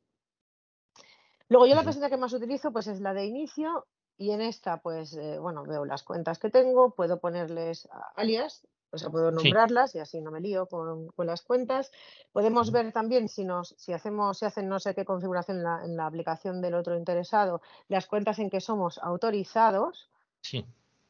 [1.49, 3.87] Luego yo la pestaña que más utilizo pues es la de inicio
[4.17, 7.87] y en esta pues eh, bueno veo las cuentas que tengo, puedo ponerles
[8.17, 9.99] alias, o sea puedo nombrarlas sí.
[9.99, 11.91] y así no me lío con, con las cuentas.
[12.33, 15.85] Podemos ver también si nos si hacemos si hacen no sé qué configuración en la,
[15.85, 20.09] en la aplicación del otro interesado las cuentas en que somos autorizados.
[20.41, 20.65] Sí.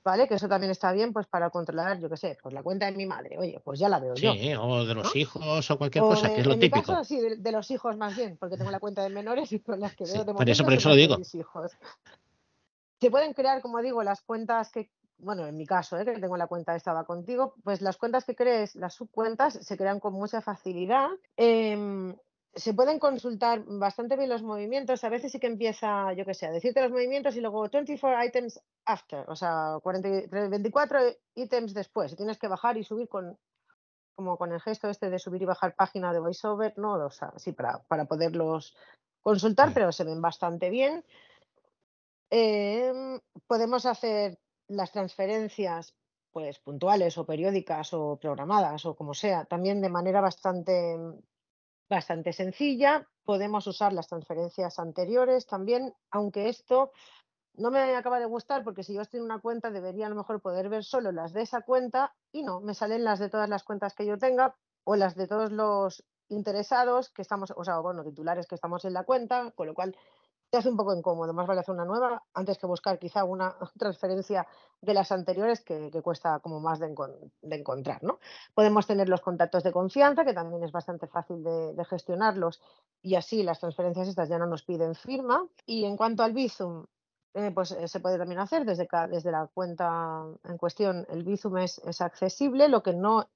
[0.04, 0.28] ¿vale?
[0.28, 2.92] Que eso también está bien, pues para controlar, yo qué sé, pues la cuenta de
[2.92, 4.32] mi madre, oye, pues ya la veo sí, yo.
[4.34, 5.20] Sí, o de los ¿no?
[5.20, 6.78] hijos o cualquier o cosa, de, que es lo en típico.
[6.78, 9.50] Mi caso, sí, de, de, los hijos más bien, porque tengo la cuenta de menores
[9.52, 11.16] y con las que veo de Por eso, por eso lo digo.
[11.16, 11.72] Mis hijos.
[13.00, 14.90] Se pueden crear, como digo, las cuentas que,
[15.24, 16.04] bueno, en mi caso, ¿eh?
[16.04, 20.00] que tengo la cuenta estaba contigo, pues las cuentas que crees, las subcuentas, se crean
[20.00, 21.08] con mucha facilidad.
[21.36, 22.14] Eh,
[22.56, 25.02] se pueden consultar bastante bien los movimientos.
[25.04, 28.24] A veces sí que empieza, yo qué sé, a decirte los movimientos y luego 24
[28.24, 31.00] items after, o sea, 40, 24
[31.34, 32.12] ítems después.
[32.12, 33.36] Y tienes que bajar y subir con,
[34.14, 36.94] como con el gesto este de subir y bajar página de VoiceOver, ¿no?
[36.94, 38.76] O sea, sí, para, para poderlos
[39.22, 41.04] consultar, pero se ven bastante bien.
[42.30, 44.38] Eh, podemos hacer
[44.68, 45.94] las transferencias
[46.32, 50.96] pues puntuales o periódicas o programadas o como sea, también de manera bastante
[51.88, 53.06] bastante sencilla.
[53.24, 56.90] Podemos usar las transferencias anteriores también, aunque esto
[57.54, 60.16] no me acaba de gustar porque si yo estoy en una cuenta debería a lo
[60.16, 63.48] mejor poder ver solo las de esa cuenta y no, me salen las de todas
[63.48, 67.78] las cuentas que yo tenga o las de todos los interesados que estamos, o sea,
[67.78, 69.96] bueno, titulares que estamos en la cuenta, con lo cual
[70.54, 71.32] te hace un poco incómodo.
[71.32, 74.46] Más vale hacer una nueva antes que buscar quizá una transferencia
[74.80, 76.94] de las anteriores que, cuesta como más de,
[77.50, 78.04] encontrar.
[78.04, 78.20] ¿no?
[78.54, 82.62] Podemos tener los contactos de confianza, que también es bastante fácil de, de, gestionarlos
[83.02, 85.44] y así las transferencias estas ya no nos piden firma.
[85.66, 86.86] Y en cuanto al Bizum,
[87.34, 91.04] eh, pues eh, se puede también hacer desde, desde la cuenta en cuestión.
[91.08, 93.28] El Bizum es, es accesible, lo que no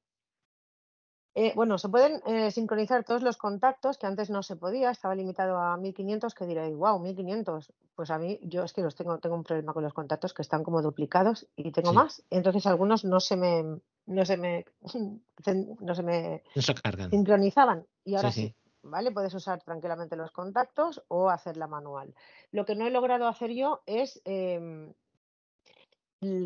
[1.35, 5.15] eh, bueno, se pueden eh, sincronizar todos los contactos que antes no se podía, estaba
[5.15, 7.73] limitado a 1500, que diréis, wow, 1500.
[7.95, 10.43] Pues a mí, yo es que los tengo, tengo un problema con los contactos que
[10.43, 11.97] están como duplicados y tengo sí.
[11.97, 12.23] más.
[12.31, 17.87] Entonces algunos no se me, no se me, no se me no se sincronizaban.
[18.05, 18.55] Y ahora sí, sí.
[18.83, 19.13] ¿vale?
[19.13, 22.15] Puedes usar tranquilamente los contactos o hacerla manual.
[22.51, 24.93] Lo que no he logrado hacer yo es, eh,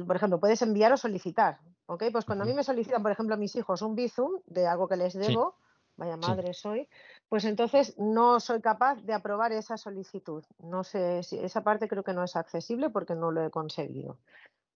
[0.07, 1.61] por ejemplo, puedes enviar o solicitar.
[1.87, 2.05] ¿Ok?
[2.13, 4.89] Pues cuando a mí me solicitan, por ejemplo, a mis hijos un Bizum de algo
[4.89, 5.65] que les debo, sí.
[5.97, 6.61] vaya madre sí.
[6.61, 6.89] soy,
[7.29, 10.45] pues entonces no soy capaz de aprobar esa solicitud.
[10.59, 14.19] No sé si esa parte creo que no es accesible porque no lo he conseguido,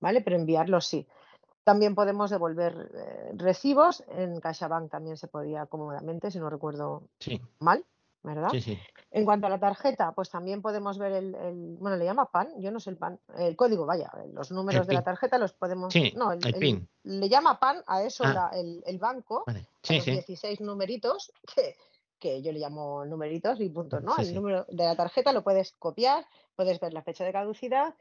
[0.00, 0.20] ¿vale?
[0.20, 1.06] Pero enviarlo sí.
[1.64, 4.04] También podemos devolver eh, recibos.
[4.08, 7.42] En CaixaBank también se podía cómodamente, si no recuerdo sí.
[7.58, 7.84] mal.
[8.26, 8.50] ¿Verdad?
[8.50, 8.78] Sí, sí.
[9.10, 12.48] En cuanto a la tarjeta, pues también podemos ver el, el, bueno, le llama PAN,
[12.58, 15.92] yo no sé el PAN, el código, vaya, los números de la tarjeta los podemos,
[15.92, 16.88] sí, no, el, el PIN.
[17.04, 18.32] le llama PAN a eso ah.
[18.32, 18.50] la,
[18.84, 19.66] el, banco, vale.
[19.82, 20.00] sí.
[20.00, 21.76] 16 numeritos que,
[22.18, 24.16] que yo le llamo numeritos y puntos, ¿no?
[24.18, 27.94] el número de la tarjeta lo puedes copiar, puedes ver la fecha de caducidad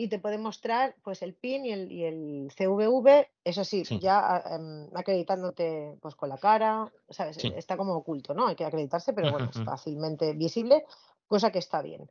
[0.00, 4.42] y te puede mostrar pues el PIN y el, y el CVV, eso sí, ya
[4.46, 7.36] em, acreditándote pues con la cara, ¿sabes?
[7.44, 8.46] Está como oculto, ¿no?
[8.46, 10.86] Hay que acreditarse, pero bueno, es fácilmente visible,
[11.28, 12.08] cosa que está bien.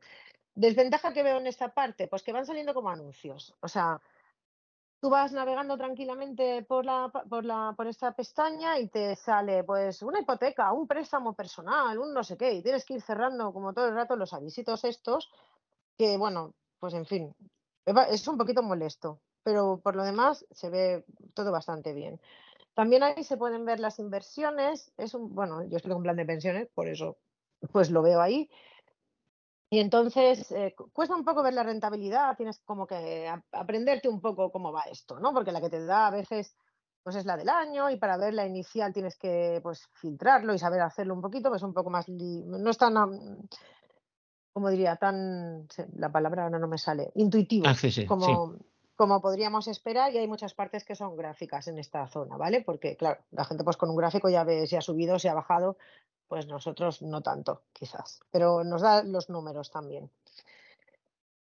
[0.54, 3.56] Desventaja que veo en esta parte, pues que van saliendo como anuncios.
[3.60, 4.00] O sea,
[5.00, 10.00] tú vas navegando tranquilamente por la, por la, por esta pestaña y te sale pues
[10.02, 13.72] una hipoteca, un préstamo personal, un no sé qué, y tienes que ir cerrando como
[13.72, 15.28] todo el rato los avisitos estos,
[15.98, 17.34] que bueno, pues en fin,
[17.84, 21.04] es un poquito molesto, pero por lo demás se ve
[21.34, 22.20] todo bastante bien.
[22.74, 26.24] También ahí se pueden ver las inversiones, es un, bueno, yo estoy con plan de
[26.24, 27.18] pensiones, por eso
[27.72, 28.48] pues lo veo ahí.
[29.72, 34.50] Y entonces eh, cuesta un poco ver la rentabilidad, tienes como que aprenderte un poco
[34.50, 35.32] cómo va esto, ¿no?
[35.32, 36.56] Porque la que te da a veces
[37.02, 40.58] pues es la del año y para ver la inicial tienes que pues filtrarlo y
[40.58, 42.78] saber hacerlo un poquito, pues un poco más, no es
[44.52, 47.66] como diría, tan, la palabra no, me sale, intuitivo,
[48.06, 48.56] como,
[48.96, 52.62] como podríamos esperar y hay muchas partes que son gráficas en esta zona, ¿vale?
[52.62, 55.34] Porque claro, la gente pues con un gráfico ya ve si ha subido, si ha
[55.34, 55.76] bajado,
[56.28, 60.10] pues nosotros no tanto, quizás, pero nos da los números también.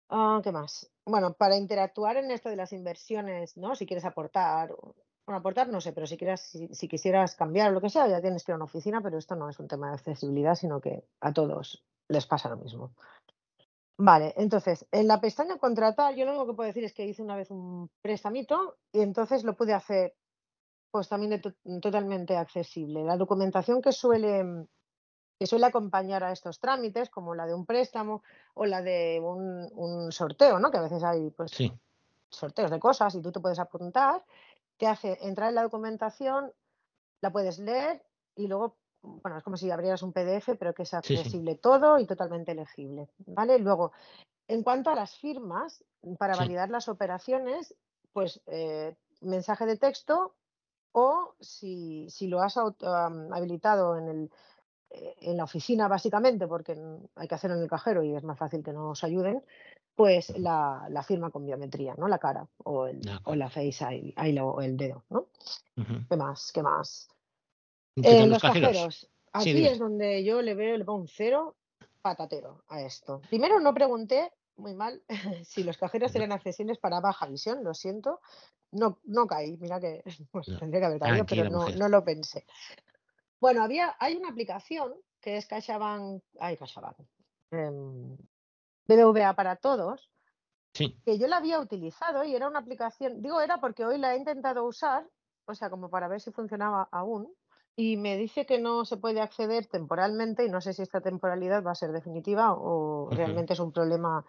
[0.09, 0.89] Ah, ¿Qué más?
[1.05, 3.75] Bueno, para interactuar en esto de las inversiones, ¿no?
[3.75, 4.75] Si quieres aportar,
[5.25, 6.41] bueno, aportar no sé, pero si, quieras,
[6.71, 9.17] si, quisieras cambiar o lo que sea, ya tienes que ir a una oficina, pero
[9.17, 12.91] esto no es un tema de accesibilidad, sino que a todos les pasa lo mismo.
[13.97, 17.23] Vale, entonces, en la pestaña contratar, yo lo único que puedo decir es que hice
[17.23, 20.15] una vez un prestamito y entonces lo pude hacer
[20.91, 21.41] pues también
[21.81, 23.03] totalmente accesible.
[23.03, 24.65] La documentación que suele,
[25.37, 30.09] que suele acompañar a estos trámites, como la de un préstamo o la de un,
[30.11, 30.71] sorteo, ¿no?
[30.71, 31.51] que a veces hay pues,
[32.29, 34.23] sorteos de cosas y tú te puedes apuntar,
[34.77, 36.53] te hace entrar en la documentación,
[37.19, 38.01] la puedes leer
[38.35, 42.05] y luego, bueno, es como si abrieras un PDF, pero que es accesible todo y
[42.05, 43.09] totalmente legible.
[43.25, 43.59] ¿vale?
[43.59, 43.91] Luego,
[44.47, 45.83] en cuanto a las firmas,
[46.17, 47.75] para validar las operaciones,
[48.13, 50.35] pues eh, mensaje de texto
[50.91, 54.31] o si, si lo has habilitado en, el,
[54.91, 56.77] eh, en la oficina básicamente, porque
[57.15, 59.43] hay que hacerlo en el cajero y es más fácil que nos ayuden,
[59.95, 62.07] pues la, la firma con biometría, ¿no?
[62.07, 65.27] La cara o, el, o la face ahí, o el dedo, ¿no?
[66.09, 66.51] ¿Qué más?
[66.53, 67.09] ¿Qué más?
[67.95, 69.09] En los cajeros.
[69.31, 71.55] Aquí es donde yo le veo, le pongo un cero
[72.01, 73.21] patatero a esto.
[73.29, 75.01] Primero no pregunté, muy mal,
[75.45, 78.21] si los cajeros eran accesibles para baja visión, lo siento,
[78.71, 82.45] no, no caí, mira que pues, tendría que haber caído, pero no, no, lo pensé.
[83.39, 86.97] Bueno, había, hay una aplicación que es CaixaBank, ay, CaixaBank,
[87.51, 87.71] eh,
[88.87, 90.09] BBVA para todos,
[90.73, 94.17] que yo la había utilizado y era una aplicación, digo era porque hoy la he
[94.17, 95.07] intentado usar,
[95.45, 97.33] o sea, como para ver si funcionaba aún,
[97.75, 101.63] y me dice que no se puede acceder temporalmente y no sé si esta temporalidad
[101.63, 104.25] va a ser definitiva o realmente es un problema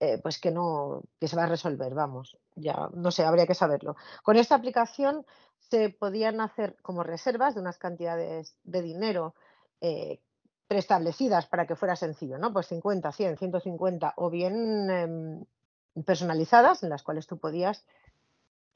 [0.00, 3.54] eh, pues que no, que se va a resolver, vamos, ya no sé, habría que
[3.54, 3.96] saberlo.
[4.22, 5.26] Con esta aplicación
[5.58, 9.34] se podían hacer como reservas de unas cantidades de dinero
[9.80, 10.20] eh,
[10.68, 12.52] preestablecidas para que fuera sencillo, ¿no?
[12.52, 15.44] Pues 50, 100, 150 o bien em,
[16.04, 17.84] personalizadas en las cuales tú podías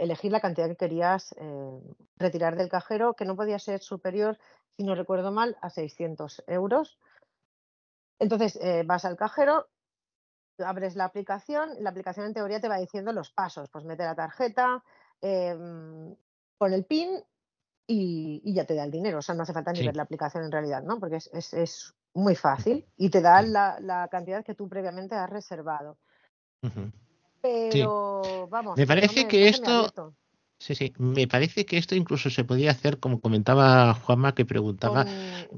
[0.02, 1.80] elegir la cantidad que querías eh,
[2.16, 4.38] retirar del cajero, que no podía ser superior,
[4.76, 6.98] si no recuerdo mal, a 600 euros.
[8.18, 9.66] Entonces vas al cajero,
[10.58, 14.14] abres la aplicación, la aplicación en teoría te va diciendo los pasos, pues mete la
[14.14, 14.82] tarjeta,
[15.20, 15.56] eh,
[16.58, 17.22] con el PIN
[17.86, 19.18] y, ya te da el dinero.
[19.18, 20.98] O sea, no hace falta ni ver la aplicación en realidad, ¿no?
[20.98, 25.96] Porque es, muy fácil y te da la, cantidad que tú previamente has reservado.
[27.42, 28.76] Pero, vamos.
[28.76, 30.14] Me parece que esto.
[30.58, 30.92] Sí, sí.
[30.96, 35.04] Me parece que esto incluso se podía hacer, como comentaba Juanma, que preguntaba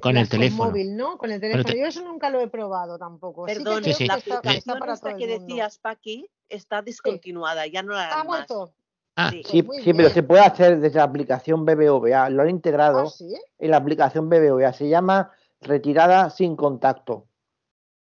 [0.00, 0.70] con, el teléfono.
[0.70, 1.18] móvil, ¿no?
[1.18, 1.74] Con el teléfono.
[1.74, 3.44] Yo eso nunca lo he probado tampoco.
[3.44, 8.72] Perdón, sí la aplicación esta que decías, Paqui, está descontinuada, ya no la Ha muerto.
[9.16, 12.30] Ah, sí, pues sí, pero se puede hacer desde la aplicación BBVA.
[12.30, 14.72] Lo han integrado ¿Ah, en la aplicación BBVA.
[14.72, 15.30] Se llama
[15.60, 17.28] retirada sin contacto.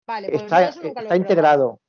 [0.05, 1.79] Vale, pues está, está integrado.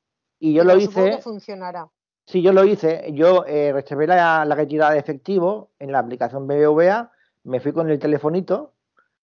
[0.41, 1.11] Y yo lo hice.
[1.11, 1.89] Que funcionará.
[2.27, 3.13] Sí, yo lo hice.
[3.13, 7.13] Yo eh, reservé la, retirada de efectivo en la aplicación BBVA,
[7.45, 8.73] me fui con el telefonito,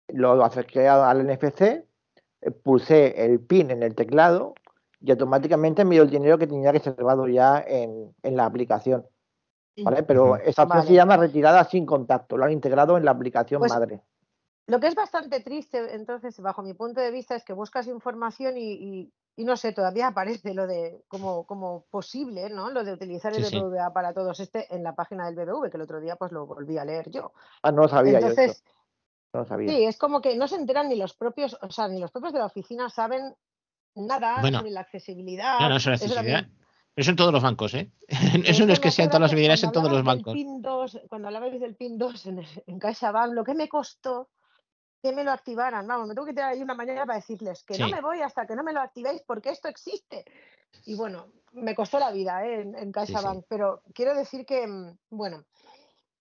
[0.07, 4.55] lo acerqué al NFC, eh, pulsé el PIN en el teclado
[4.99, 9.05] y automáticamente me dio el dinero que tenía reservado ya en, la aplicación.
[9.83, 10.03] ¿Vale?
[10.03, 13.73] Pero esa opción se llama retirada sin contacto, lo han integrado en la aplicación pues
[13.73, 14.01] madre.
[14.67, 18.57] Lo que es bastante triste, entonces, bajo mi punto de vista, es que buscas información
[18.57, 22.69] y, y no sé, todavía aparece lo de como, como posible, ¿no?
[22.69, 25.83] Lo de utilizar el BBVA para todos este en la página del BBV, que el
[25.83, 27.33] otro día pues lo volví a leer yo.
[27.61, 28.63] Ah, no sabía Entonces,
[29.33, 29.71] No sabía.
[29.71, 32.33] Sí, es como que no se enteran ni los propios, o sea, ni los propios
[32.33, 33.35] de la oficina saben
[33.95, 34.59] nada Bueno.
[34.59, 35.59] sobre la accesibilidad.
[35.59, 36.47] No, no, eso es Eso accesibilidad.
[36.95, 37.91] Eso en todos los bancos, ¿eh?
[38.45, 40.33] Eso no es yo que sea en todas las habilidades, en todos los bancos.
[40.35, 44.29] PIN 2, cuando hablabais del PIN 2 en, en CaixaBank, lo que me costó
[45.03, 45.85] que me lo activaran.
[45.85, 48.47] Vamos, me tengo que tirar ahí una mañana para decirles que no me voy hasta
[48.47, 50.23] que no me lo activéis porque esto existe.
[50.85, 52.61] Y bueno, me costó la vida ¿eh?
[52.61, 55.43] en, en CaixaBank, pero quiero decir que, mm, bueno,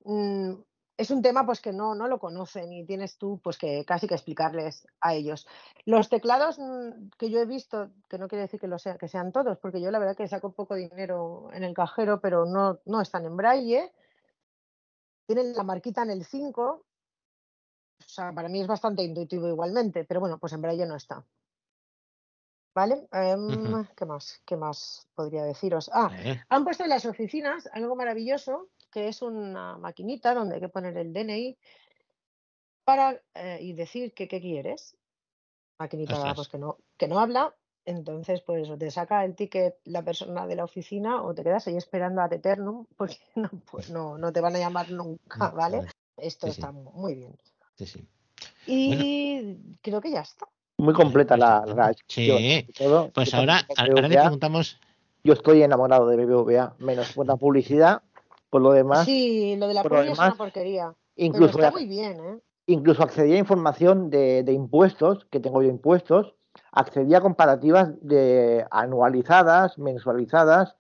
[0.04, 0.54] mm,
[0.96, 4.08] es un tema pues que no, no lo conocen y tienes tú pues que casi
[4.08, 5.46] que explicarles a ellos.
[5.84, 9.06] Los teclados mm, que yo he visto, que no quiere decir que, lo sean, que
[9.06, 12.80] sean todos, porque yo la verdad que saco poco dinero en el cajero, pero no,
[12.84, 13.92] no están en braille.
[15.26, 16.84] Tienen la marquita en el 5.
[18.12, 21.24] O sea, para mí es bastante intuitivo igualmente, pero bueno, pues en braille no está.
[22.74, 23.08] ¿Vale?
[23.10, 23.86] Em.
[23.96, 24.42] ¿Qué más?
[24.44, 25.90] ¿Qué más podría deciros?
[25.94, 30.60] Ah, Eh, han puesto en las oficinas algo maravilloso, que es una maquinita donde hay
[30.60, 31.56] que poner el DNI
[32.84, 34.94] para eh, y decir que qué quieres.
[35.78, 36.36] Maquinita Ostras.
[36.36, 37.56] pues que no, que no habla,
[37.86, 41.66] entonces pues o te saca el ticket la persona de la oficina o te quedas
[41.66, 45.56] ahí esperando ad eternum porque no, pues no, no te van a llamar nunca, no,
[45.56, 45.86] ¿vale?
[46.18, 47.38] Esto Sí, está mu- muy bien.
[47.86, 48.08] Sí, sí.
[48.66, 50.46] Y creo que ya está.
[50.78, 52.66] Muy completa la, la Sí.
[52.76, 53.10] todo.
[53.12, 54.78] Pues ahora, ahora le preguntamos.
[55.24, 58.02] Yo estoy enamorado de BBVA, menos por la publicidad,
[58.50, 60.94] por lo demás, Sí, lo de la por lo publi es una porquería.
[61.16, 62.38] incluso pero está la- muy bien, ¿eh?
[62.66, 66.34] incluso accedía a información de, de impuestos, que tengo yo impuestos,
[66.72, 70.74] accedía a comparativas de anualizadas, mensualizadas,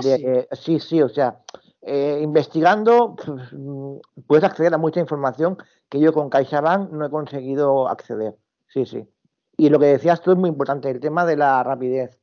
[0.00, 1.40] de, eh, sí, sí, o sea,
[1.82, 3.16] eh, investigando
[3.52, 5.58] mm, puedes acceder a mucha información
[5.88, 8.36] que yo con CaixaBank no he conseguido acceder,
[8.68, 9.08] sí, sí.
[9.56, 12.18] Y lo que decías tú es muy importante, el tema de la rapidez,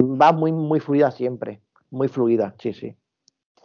[0.00, 2.96] va muy, muy fluida siempre, muy fluida, sí, sí.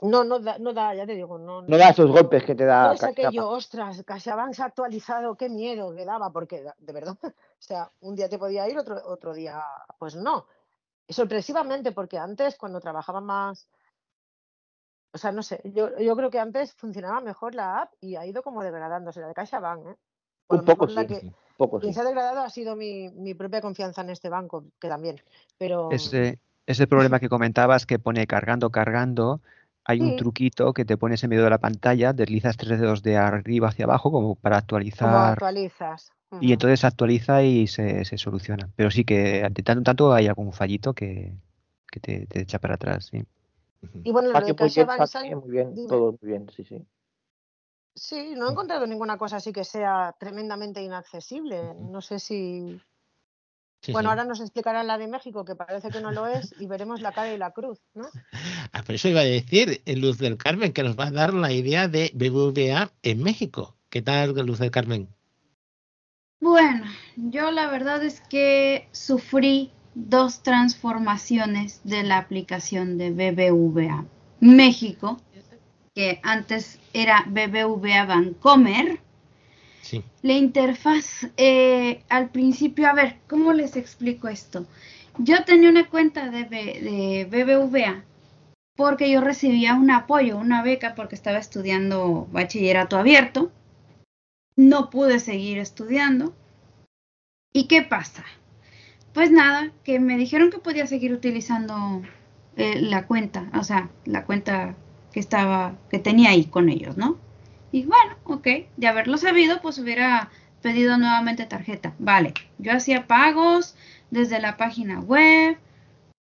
[0.02, 1.62] No, no da, no da, ya te digo, no.
[1.62, 5.36] No da esos golpes que te da No es aquello, ostras, CaixaBank se ha actualizado,
[5.36, 8.98] qué miedo que daba, porque de verdad, o sea, un día te podía ir, otro,
[9.06, 9.62] otro día,
[10.00, 10.46] pues no.
[11.08, 13.70] Sorpresivamente, porque antes, cuando trabajaba más,
[15.14, 18.26] o sea, no sé, yo, yo creo que antes funcionaba mejor la app y ha
[18.26, 19.96] ido como degradándose, la de CaixaBank, ¿eh?
[20.50, 21.96] Un poco sí, que, un poco quien sí.
[21.96, 25.22] se ha degradado ha sido mi, mi propia confianza en este banco, que también,
[25.58, 29.40] pero Ese, ese problema que comentabas que pone cargando, cargando,
[29.86, 30.16] hay un Sí.
[30.16, 33.86] truquito que te pones en medio de la pantalla, deslizas tres dedos de arriba hacia
[33.86, 34.58] abajo como para
[34.98, 36.12] como actualizar actualizas.
[36.40, 38.70] y entonces se actualiza y se, se soluciona.
[38.76, 41.34] Pero sí que de tanto en tanto hay algún fallito que,
[41.92, 43.24] que te, te echa para atrás, sí.
[44.04, 45.88] Y bueno, lo Patio de CaixaBank, San- muy bien, dime.
[45.88, 46.86] todo muy bien, sí, sí.
[47.96, 51.74] Sí, no he encontrado ninguna cosa así que sea tremendamente inaccesible.
[51.76, 52.80] No sé si.
[53.82, 54.12] Sí, bueno, sí.
[54.12, 57.12] ahora nos explicarán la de México, que parece que no lo es, y veremos la
[57.12, 58.08] cara y la cruz, ¿no?
[58.76, 61.34] Ah, pero eso iba a decir eh, Luz del Carmen, que nos va a dar
[61.34, 63.76] la idea de BBVA en México.
[63.90, 65.08] ¿Qué tal, Luz del Carmen?
[66.40, 74.06] Bueno, yo la verdad es que sufrí dos transformaciones de la aplicación de BBVA
[74.40, 75.20] México,
[75.96, 79.00] que antes era BBVA Bancomer.
[79.82, 80.04] Sí.
[80.22, 84.66] La interfaz, eh, al principio, a ver, ¿cómo les explico esto?
[85.18, 88.04] Yo tenía una cuenta de, B- de BBVA
[88.76, 93.52] porque yo recibía un apoyo, una beca, porque estaba estudiando bachillerato abierto.
[94.56, 96.34] No pude seguir estudiando.
[97.54, 98.24] ¿Y qué pasa?
[99.14, 102.02] Pues nada, que me dijeron que podía seguir utilizando
[102.58, 104.76] eh, la cuenta, o sea, la cuenta
[105.12, 107.18] que estaba, que tenía ahí con ellos, ¿no?
[107.72, 108.48] Y bueno, ok,
[108.78, 111.94] de haberlo sabido, pues hubiera pedido nuevamente tarjeta.
[112.00, 113.76] Vale, yo hacía pagos
[114.10, 115.58] desde la página web,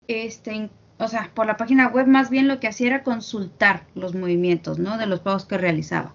[0.07, 4.15] este, o sea, por la página web más bien lo que hacía era consultar los
[4.15, 4.97] movimientos, ¿no?
[4.97, 6.13] De los pagos que realizaba.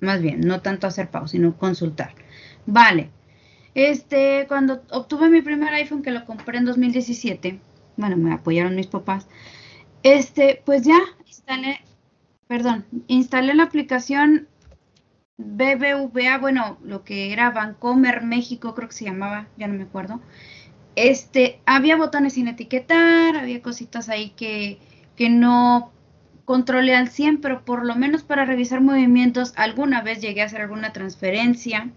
[0.00, 2.14] Más bien, no tanto hacer pagos, sino consultar.
[2.66, 3.10] Vale.
[3.74, 7.60] Este, cuando obtuve mi primer iPhone, que lo compré en 2017,
[7.96, 9.28] bueno, me apoyaron mis papás,
[10.02, 11.80] este, pues ya instalé,
[12.46, 14.48] perdón, instalé la aplicación
[15.36, 20.20] BBVA, bueno, lo que era Bancomer México, creo que se llamaba, ya no me acuerdo.
[20.96, 24.80] Este, había botones sin etiquetar, había cositas ahí que,
[25.14, 25.92] que no
[26.44, 30.62] controlé al 100, pero por lo menos para revisar movimientos, alguna vez llegué a hacer
[30.62, 31.90] alguna transferencia.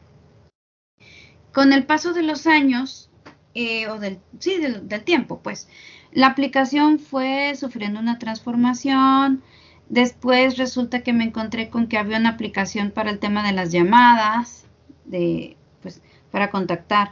[1.52, 3.10] Con el paso de los años,
[3.54, 5.68] eh, o del, sí, del, tiempo, pues,
[6.12, 9.43] la aplicación fue sufriendo una transformación.
[9.89, 13.72] Después resulta que me encontré con que había una aplicación para el tema de las
[13.72, 14.66] llamadas,
[15.06, 17.12] de, pues, para contactar.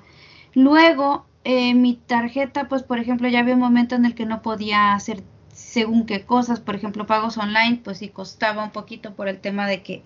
[0.53, 4.41] Luego, eh, mi tarjeta, pues, por ejemplo, ya había un momento en el que no
[4.41, 5.23] podía hacer
[5.59, 9.67] según qué cosas, por ejemplo, pagos online, pues sí costaba un poquito por el tema
[9.67, 10.03] de que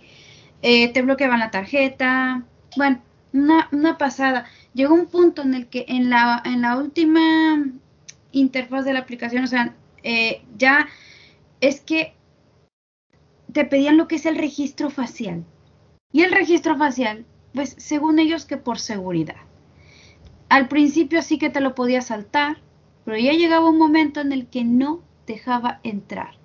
[0.62, 2.44] eh, te bloqueaban la tarjeta.
[2.76, 3.02] Bueno,
[3.34, 4.46] una, una pasada.
[4.74, 7.66] Llegó un punto en el que en la, en la última
[8.32, 10.88] interfaz de la aplicación, o sea, eh, ya
[11.62, 12.14] es que
[13.52, 15.44] te pedían lo que es el registro facial.
[16.12, 19.38] Y el registro facial, pues según ellos que por seguridad.
[20.50, 22.58] Al principio sí que te lo podía saltar,
[23.06, 26.38] pero ya llegaba un momento en el que no dejaba entrar.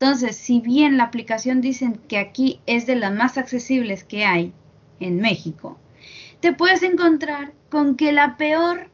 [0.00, 4.52] Entonces, si bien la aplicación dicen que aquí es de las más accesibles que hay
[5.00, 5.78] en México,
[6.44, 8.90] te puedes encontrar con que la peor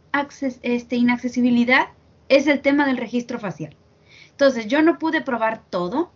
[0.62, 1.88] este, inaccesibilidad
[2.28, 3.76] es el tema del registro facial.
[4.30, 6.12] Entonces, yo no pude probar todo,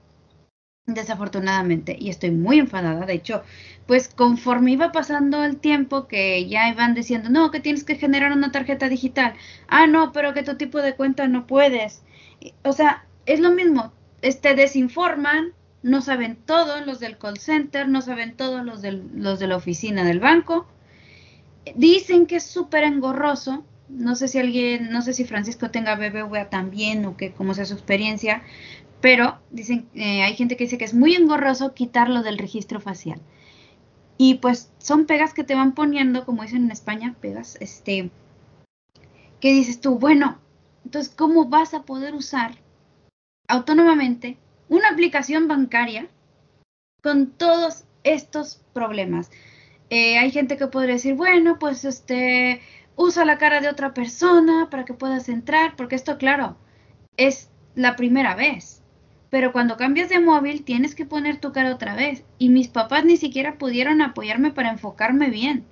[0.86, 3.04] desafortunadamente, y estoy muy enfadada.
[3.04, 3.42] De hecho,
[3.88, 8.30] pues conforme iba pasando el tiempo, que ya iban diciendo, no, que tienes que generar
[8.30, 9.34] una tarjeta digital.
[9.66, 12.04] Ah, no, pero que tu tipo de cuenta no puedes.
[12.62, 13.92] O sea, es lo mismo.
[14.22, 19.46] Este, desinforman, no saben todo los del call center, no saben todo los, los de
[19.48, 20.68] la oficina del banco.
[21.74, 23.64] Dicen que es súper engorroso.
[23.88, 27.66] No sé si alguien, no sé si Francisco tenga BBVA también o que cómo sea
[27.66, 28.42] su experiencia,
[29.00, 33.20] pero dicen, eh, hay gente que dice que es muy engorroso quitarlo del registro facial.
[34.16, 38.10] Y pues son pegas que te van poniendo, como dicen en España, pegas, este,
[39.40, 40.38] que dices tú, bueno,
[40.84, 42.58] entonces, ¿cómo vas a poder usar
[43.48, 44.38] autónomamente
[44.68, 46.08] una aplicación bancaria
[47.02, 49.30] con todos estos problemas?
[49.90, 52.60] Eh, hay gente que podría decir, bueno, pues este,
[52.96, 56.56] usa la cara de otra persona para que puedas entrar, porque esto, claro,
[57.16, 58.84] es la primera vez
[59.34, 62.22] pero cuando cambias de móvil tienes que poner tu cara otra vez.
[62.38, 65.64] Y mis papás ni siquiera pudieron apoyarme para enfocarme bien.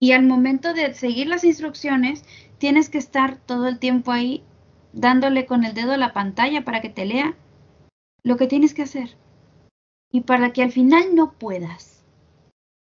[0.00, 2.24] Y al momento de seguir las instrucciones,
[2.58, 4.42] tienes que estar todo el tiempo ahí
[4.92, 7.36] dándole con el dedo a la pantalla para que te lea
[8.24, 9.16] lo que tienes que hacer.
[10.10, 11.97] Y para que al final no puedas.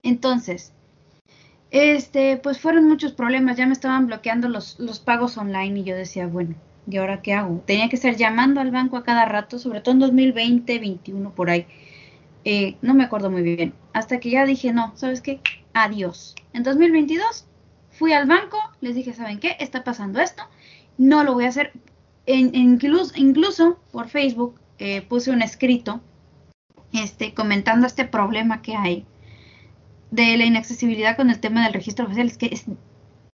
[0.04, 0.74] Entonces,
[1.72, 3.58] este, pues fueron muchos problemas.
[3.58, 6.56] Ya me estaban bloqueando los, los pagos online y yo decía, bueno,
[6.90, 7.64] ¿y ahora qué hago?
[7.66, 11.50] Tenía que estar llamando al banco a cada rato, sobre todo en 2020, 21, por
[11.50, 11.66] ahí.
[12.44, 13.74] Eh, no me acuerdo muy bien.
[13.94, 15.40] Hasta que ya dije, no, ¿sabes qué?
[15.74, 16.36] Adiós.
[16.54, 17.46] En 2022
[17.92, 19.56] fui al banco, les dije, ¿saben qué?
[19.60, 20.44] Está pasando esto.
[20.98, 21.72] No lo voy a hacer.
[22.26, 26.02] En, incluso, incluso por Facebook eh, puse un escrito
[26.94, 29.06] este, comentando este problema que hay
[30.12, 32.28] de la inaccesibilidad con el tema del registro oficial.
[32.28, 32.66] Es que es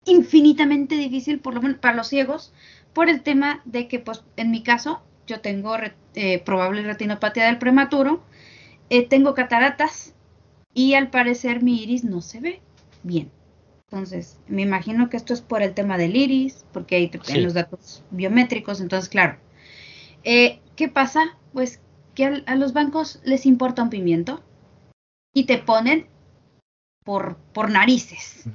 [0.06, 2.54] infinitamente difícil, por lo menos para los ciegos,
[2.94, 5.76] por el tema de que, pues, en mi caso, yo tengo
[6.16, 8.24] eh, probable retinopatía del prematuro,
[8.90, 10.14] eh, tengo cataratas
[10.74, 12.62] y al parecer mi iris no se ve
[13.04, 13.32] bien.
[13.90, 18.04] Entonces, me imagino que esto es por el tema del iris, porque hay los datos
[18.10, 19.38] biométricos, entonces, claro.
[20.24, 21.38] Eh, ¿Qué pasa?
[21.54, 21.82] Pues
[22.16, 24.42] que a, los bancos les importa un pimiento
[25.34, 26.08] y te ponen
[27.04, 28.46] por, por narices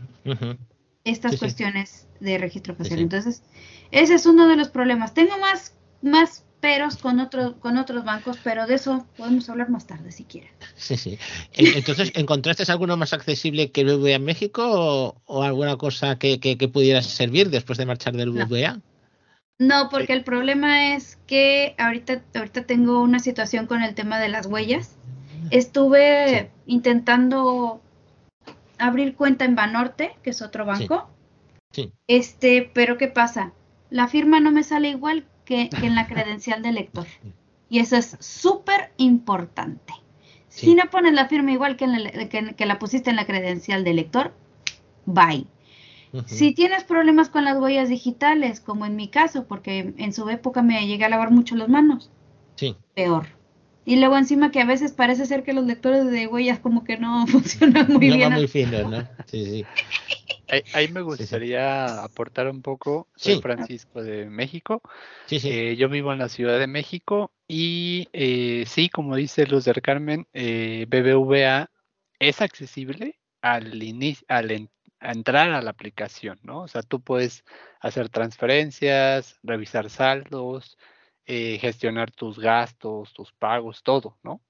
[1.07, 2.99] estas cuestiones de registro facial.
[2.99, 3.43] Entonces,
[3.93, 5.15] ese es uno de los problemas.
[5.15, 9.87] Tengo más, más peros con, otro, con otros bancos, pero de eso podemos hablar más
[9.87, 10.51] tarde si quieren.
[10.75, 11.19] Sí, sí.
[11.53, 16.57] Entonces, ¿encontraste alguno más accesible que el BBVA en México o, alguna cosa que, que,
[16.69, 18.81] pudiera servir después de marchar del BBVA?
[19.59, 19.89] No.
[19.89, 24.47] porque el problema es que ahorita, ahorita tengo una situación con el tema de las
[24.47, 24.97] huellas.
[25.51, 27.81] Estuve intentando
[28.79, 31.09] abrir cuenta en Banorte, que es otro banco.
[31.73, 31.93] Sí.
[32.07, 33.53] Este, pero ¿qué pasa?
[33.91, 37.07] la firma no me sale igual que, en la credencial del lector.
[37.69, 39.95] Y eso es súper importante.
[40.49, 43.97] Si no pones la firma igual que, la, que, la pusiste en la credencial del
[43.97, 44.33] lector,
[45.05, 45.47] bye.
[46.25, 50.63] Si tienes problemas con las huellas digitales, como en mi caso, porque en su época
[50.63, 52.11] me llegué a lavar mucho las manos,
[52.55, 52.75] sí.
[52.95, 53.27] peor.
[53.87, 56.99] Y luego encima que a veces parece ser que los lectores de huellas como que
[56.99, 58.33] no funcionan muy bien.
[58.33, 59.09] muy fino, ¿no?
[59.27, 59.67] Sí, sí.
[60.75, 63.09] Ahí, me gustaría aportar un poco.
[63.17, 64.81] Soy Francisco de México.
[65.29, 69.83] Eh, yo vivo en la Ciudad de México y eh, sí, como dice Luz del
[69.83, 71.69] Carmen, eh, BBVA
[72.21, 74.69] es accesible al, inicio, al
[75.01, 76.63] entrar a la aplicación, ¿no?
[76.63, 77.45] O sea, tú puedes
[77.81, 80.79] hacer transferencias, revisar saldos,
[81.27, 84.41] gestionar tus gastos, tus pagos, todo, ¿no?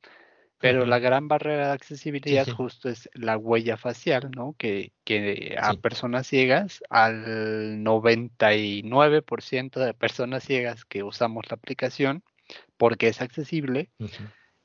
[0.58, 4.54] Pero la gran barrera de accesibilidad justo es la huella facial, ¿no?
[4.56, 12.24] Que, que a personas ciegas, al 99% de personas ciegas que usamos la aplicación,
[12.78, 13.90] porque es accesible,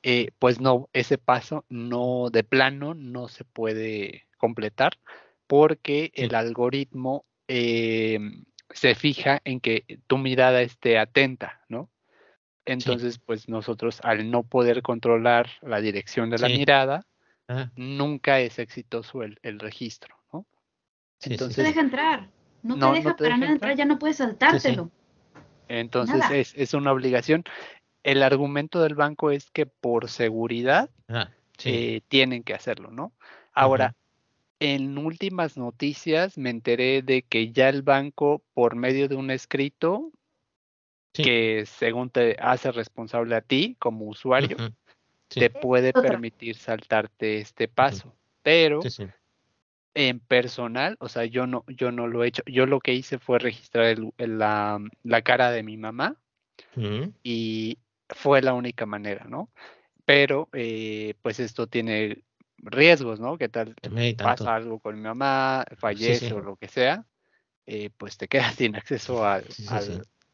[0.04, 4.94] eh, pues no, ese paso no, de plano, no se puede completar
[5.46, 8.18] porque el algoritmo eh,
[8.70, 11.91] se fija en que tu mirada esté atenta, ¿no?
[12.72, 17.06] Entonces, pues nosotros al no poder controlar la dirección de la mirada,
[17.76, 20.46] nunca es exitoso el, registro, ¿no?
[21.22, 22.30] Entonces, no te deja entrar.
[22.64, 24.90] No, te deja para nada entrar, ya no puedes saltártelo.
[25.68, 27.44] Entonces es, es, una obligación.
[28.04, 30.90] El argumento del banco es que por seguridad
[31.64, 33.14] eh, tienen que hacerlo, ¿no?
[33.54, 33.96] Ahora,
[34.60, 40.12] en últimas noticias me enteré de que ya el banco, por medio de un escrito,
[41.14, 44.58] que según te hace responsable a ti como usuario,
[45.28, 48.16] te puede permitir saltarte este paso.
[48.42, 48.80] Pero
[49.94, 52.44] en personal, o sea, yo no, yo no lo he hecho.
[52.46, 56.18] Yo lo que hice fue registrar la, la, cara de mi mamá
[57.24, 57.78] y
[58.10, 59.50] fue la única manera, ¿no?
[60.06, 62.24] Pero eh, pues esto tiene
[62.58, 63.38] riesgos, ¿no?
[63.38, 63.76] ¿Qué tal?
[64.18, 67.06] Pasa algo con mi mamá, fallece o lo que sea,
[67.66, 69.46] eh, pues te quedas sin acceso al,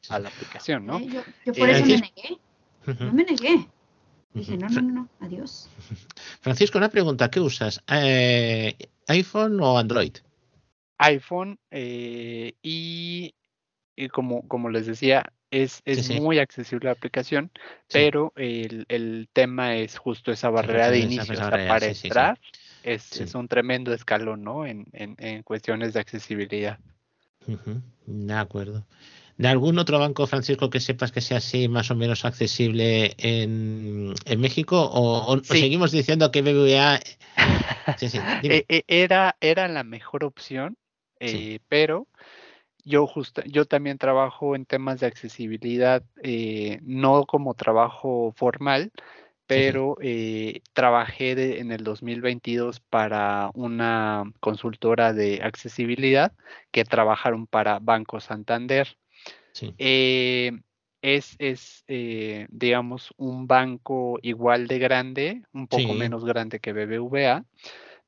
[0.09, 0.99] a la aplicación, ¿no?
[0.99, 1.21] yo,
[1.53, 2.37] por eso me negué.
[2.85, 3.67] No me negué.
[4.33, 5.69] Dije, no, no, no, adiós.
[6.41, 7.81] Francisco, una pregunta, ¿qué usas?
[7.91, 8.77] Eh,
[9.07, 10.17] ¿iPhone o Android?
[10.99, 13.33] iPhone eh, y,
[14.11, 17.51] como, como les decía, es, es muy accesible la aplicación,
[17.91, 21.35] pero el, el, tema es justo esa barrera de inicio.
[21.35, 22.39] para entrar
[22.83, 24.65] es, es, un tremendo escalón, ¿no?
[24.65, 26.79] En, en, en cuestiones de accesibilidad.
[28.05, 28.85] De acuerdo.
[29.37, 34.13] ¿De algún otro banco, Francisco, que sepas que sea así más o menos accesible en,
[34.25, 34.89] en México?
[34.91, 36.99] ¿O, seguimos diciendo que BBVA
[38.43, 40.75] e, e, era, era la mejor opción,
[41.19, 42.07] eh, pero
[42.83, 48.91] yo, justo, yo también trabajo en temas de accesibilidad, eh, no como trabajo formal,
[49.47, 56.33] pero eh, trabajé en el 2022 para una consultora de accesibilidad
[56.71, 58.97] que trabajaron para Banco Santander.
[59.79, 60.51] Eh,
[61.01, 67.45] es, es eh, digamos, un banco igual de grande, un poco menos grande que BBVA,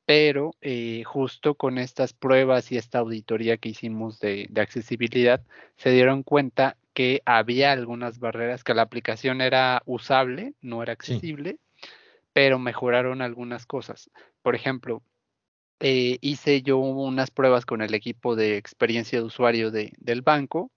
[0.09, 5.43] pero eh, justo con estas pruebas y esta auditoría que hicimos de, accesibilidad,
[5.77, 11.57] se dieron cuenta que había algunas barreras, que la aplicación era usable, no era accesible,
[12.33, 14.11] pero mejoraron algunas cosas.
[14.41, 15.01] Por ejemplo,
[15.79, 20.73] hice yo unas pruebas con el equipo de experiencia de usuario del banco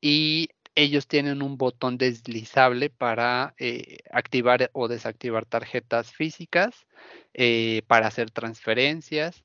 [0.00, 6.88] y ellos tienen un botón deslizable para eh, activar o desactivar tarjetas físicas,
[7.34, 9.44] eh, para hacer transferencias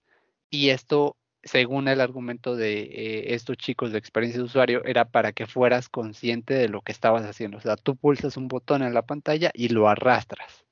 [0.50, 1.16] y esto,
[1.48, 5.90] según el argumento de eh, estos chicos de experiencia de usuario, era para que fueras
[5.90, 7.58] consciente de lo que estabas haciendo.
[7.58, 10.66] O sea, tú pulsas un botón en la pantalla y lo arrastras.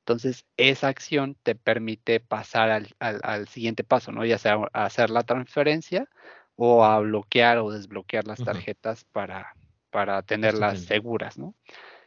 [0.00, 4.24] Entonces, esa acción te permite pasar al, al siguiente paso, ¿no?
[4.24, 6.08] Ya sea hacer la transferencia
[6.56, 9.54] o a bloquear o desbloquear las tarjetas para,
[9.90, 11.54] para tenerlas seguras, ¿no?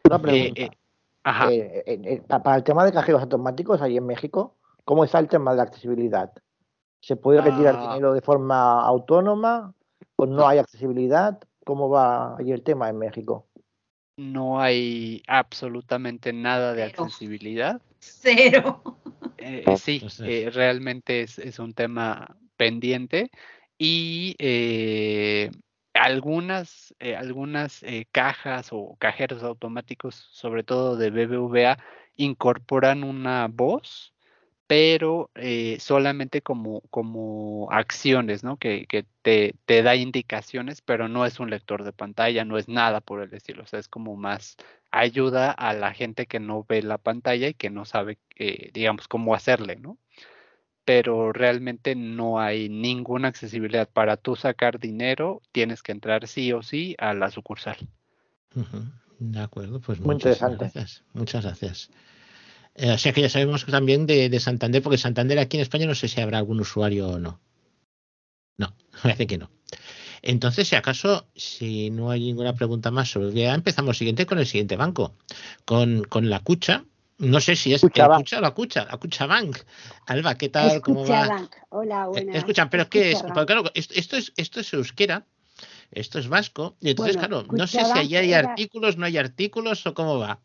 [0.04, 0.62] Una pregunta.
[0.62, 0.78] Eh, eh,
[1.24, 1.48] ajá.
[1.52, 5.58] Eh, para el tema de cajeros automáticos ahí en México, ¿cómo está el tema de
[5.58, 6.32] la accesibilidad?
[7.04, 7.82] ¿Se puede retirar ah.
[7.90, 9.74] dinero de forma autónoma?
[10.16, 11.38] ¿O no hay accesibilidad?
[11.66, 13.46] ¿Cómo va ahí el tema en México?
[14.16, 17.82] No hay absolutamente nada de accesibilidad.
[18.00, 18.82] Cero.
[19.78, 20.00] sí,
[20.50, 23.32] realmente es, es, un tema pendiente
[23.78, 25.52] y eh,
[25.94, 31.78] algunas, eh, algunas eh, cajas o cajeros automáticos, sobre todo de BBVA,
[32.16, 34.13] incorporan una voz,
[34.68, 35.30] pero
[35.80, 38.58] solamente como, como acciones, ¿no?
[38.58, 42.68] Que, que te, te, da indicaciones, pero no es un lector de pantalla, no es
[42.68, 44.58] nada por el estilo, o sea, es como más
[44.92, 48.18] ayuda a la gente que no ve la pantalla y que no sabe,
[48.74, 49.98] digamos, cómo hacerle, ¿no?
[50.86, 53.90] pero realmente no hay ninguna accesibilidad.
[53.90, 57.78] Para tú sacar dinero, tienes que entrar sí o sí a la sucursal.
[59.20, 61.04] De acuerdo, pues Muy muchas gracias.
[61.14, 61.90] Muchas gracias.
[62.76, 65.96] Eh, o sea que ya sabemos también de, Santander, porque Santander aquí en España no
[65.96, 67.40] sé si habrá algún usuario o no.
[68.58, 69.50] No, parece que no.
[70.22, 74.48] Entonces, si acaso, si no hay ninguna pregunta más sobre ya empezamos siguiente con el
[74.48, 75.16] siguiente banco,
[75.66, 76.86] con, con la Cucha,
[77.18, 79.58] no sé si es Cucha o la Cucha, la Cucha Bank.
[80.08, 80.82] Alba, ¿qué tal?
[80.82, 81.48] ¿Cómo va?
[81.70, 82.36] Hola, eh, buenas.
[82.38, 83.22] Escuchan, pero ¿qué es?
[83.22, 85.26] claro, esto es, esto es euskera,
[85.92, 89.86] esto es vasco, y entonces, claro, no sé si ahí hay artículos, no hay artículos
[89.86, 90.40] o cómo va.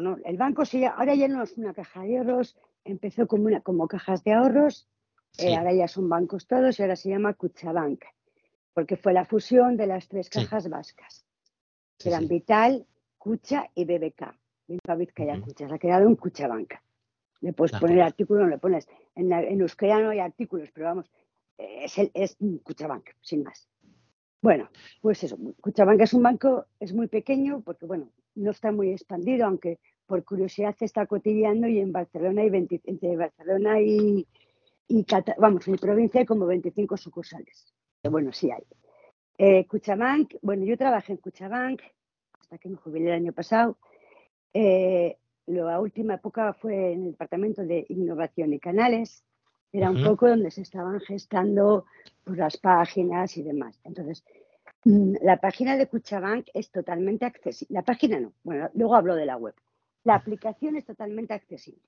[0.00, 3.60] Bueno, el banco sí, ahora ya no es una caja de ahorros, empezó como, una,
[3.60, 4.88] como cajas de ahorros,
[5.36, 8.04] eh, ahora ya son bancos todos y ahora se llama Bank,
[8.72, 11.26] porque fue la fusión de las tres cajas vascas,
[11.98, 12.86] que eran Vital,
[13.18, 14.40] Cucha y BBK
[15.54, 16.82] se ha quedado en Cuchabanca.
[17.42, 18.88] Le puedes poner artículo, no le pones.
[19.14, 21.10] En, en, euskera no hay artículos, pero vamos,
[21.58, 23.68] es, el, es Cuchabank, sin más.
[24.40, 24.70] Bueno,
[25.02, 29.46] pues eso, Cuchabank es un banco, es muy pequeño porque, bueno, no está muy expandido,
[29.46, 34.26] aunque por curiosidad está cotillando y en Barcelona hay entre Barcelona y,
[34.88, 35.06] y
[35.38, 37.72] vamos, en mi provincia hay como 25 sucursales.
[38.02, 38.62] Bueno, sí hay.
[39.38, 41.80] Eh, Cuchabank, bueno, yo trabajé en Cuchabank
[42.38, 43.78] hasta que me jubilé el año pasado.
[44.52, 45.16] Eh,
[45.46, 49.24] la última época fue en el departamento de innovación y canales.
[49.72, 51.86] Era un poco donde se estaban gestando
[52.24, 53.78] pues, las páginas y demás.
[53.84, 54.24] Entonces,
[54.84, 57.74] la página de Cuchabank es totalmente accesible.
[57.74, 59.54] La página no, bueno, luego hablo de la web.
[60.04, 61.82] La aplicación es totalmente accesible.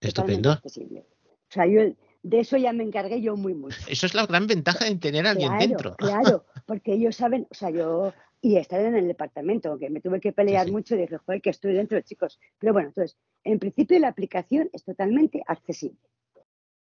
[0.00, 0.52] Estupendo.
[0.52, 1.06] accesible.
[1.50, 1.82] O sea, yo
[2.22, 3.78] de eso ya me encargué yo muy mucho.
[3.88, 5.96] Eso es la gran ventaja de tener a alguien dentro.
[5.96, 10.20] Claro, porque ellos saben, o sea, yo y estar en el departamento, que me tuve
[10.20, 12.40] que pelear mucho y dije, joder, que estoy dentro, chicos.
[12.58, 15.98] Pero bueno, entonces, en principio la aplicación es totalmente accesible.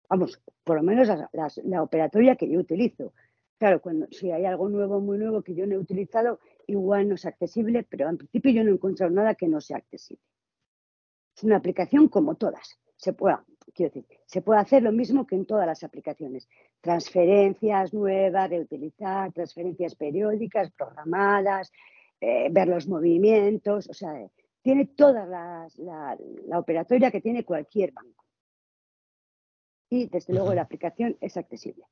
[0.09, 3.13] Vamos, por lo menos la, operatoria que yo utilizo.
[3.59, 7.17] Claro, cuando si hay algo nuevo, muy nuevo que yo no he utilizado, igual no
[7.17, 10.23] es accesible, pero en principio yo no he encontrado nada que no sea accesible.
[11.37, 12.79] Es una aplicación como todas.
[12.97, 13.37] Se puede,
[13.75, 16.49] quiero decir, se puede hacer lo mismo que en todas las aplicaciones.
[16.81, 21.73] Transferencias nuevas, reutilizar, transferencias periódicas, programadas,
[22.21, 24.13] eh, ver los movimientos, o sea,
[24.63, 28.25] tiene toda la, operatoria que tiene cualquier banco.
[29.91, 31.85] Y desde luego la aplicación es accesible.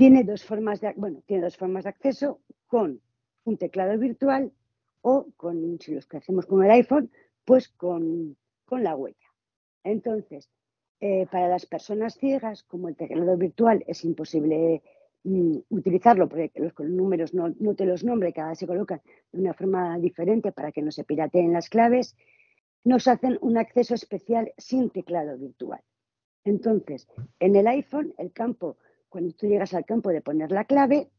[0.00, 3.02] Tiene dos formas de, bueno, tiene dos formas de acceso con
[3.44, 4.50] un teclado virtual
[5.02, 7.10] o con, si los que hacemos con el iPhone,
[7.44, 8.34] pues con,
[8.64, 9.28] con la huella.
[9.84, 10.48] Entonces,
[11.00, 14.82] eh, para las personas ciegas, como el teclado virtual es imposible
[15.24, 19.52] mm, utilizarlo porque los números no, te los nombre, cada vez se colocan de una
[19.52, 22.16] forma diferente para que no se pirateen las claves,
[22.84, 25.82] nos hacen un acceso especial sin teclado virtual.
[26.42, 27.06] Entonces,
[27.38, 28.78] en el iPhone, el campo,
[29.10, 31.10] cuando tú llegas al campo de poner la clave,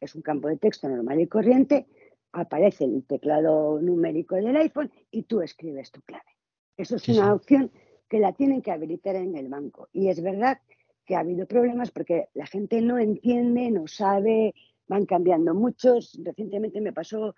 [0.00, 1.86] es un campo de texto normal y corriente,
[2.32, 6.24] aparece el teclado numérico del iPhone y tú escribes tu clave.
[6.76, 7.70] Eso es una opción
[8.08, 9.88] que la tienen que habilitar en el banco.
[9.92, 10.58] Y es verdad
[11.04, 14.54] que ha habido problemas porque la gente no entiende, no sabe,
[14.88, 16.18] van cambiando muchos.
[16.24, 17.34] Recientemente me pasó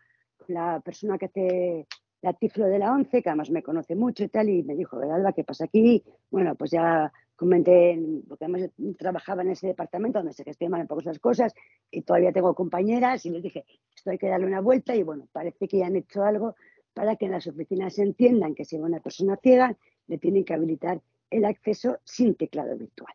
[0.47, 1.87] la persona que hace
[2.21, 4.99] la tiflo de la ONCE, que además me conoce mucho y tal, y me dijo,
[4.99, 6.05] Alba, ¿qué pasa aquí?
[6.31, 10.87] Bueno, pues ya comenté, porque además yo trabajaba en ese departamento donde se gestionan un
[10.87, 11.55] poco esas cosas,
[11.91, 13.64] y todavía tengo compañeras, y les dije,
[13.95, 16.55] esto hay que darle una vuelta, y bueno, parece que ya han hecho algo
[16.95, 19.76] para que en las oficinas entiendan que si una persona ciega,
[20.07, 23.14] le tienen que habilitar el acceso sin teclado virtual.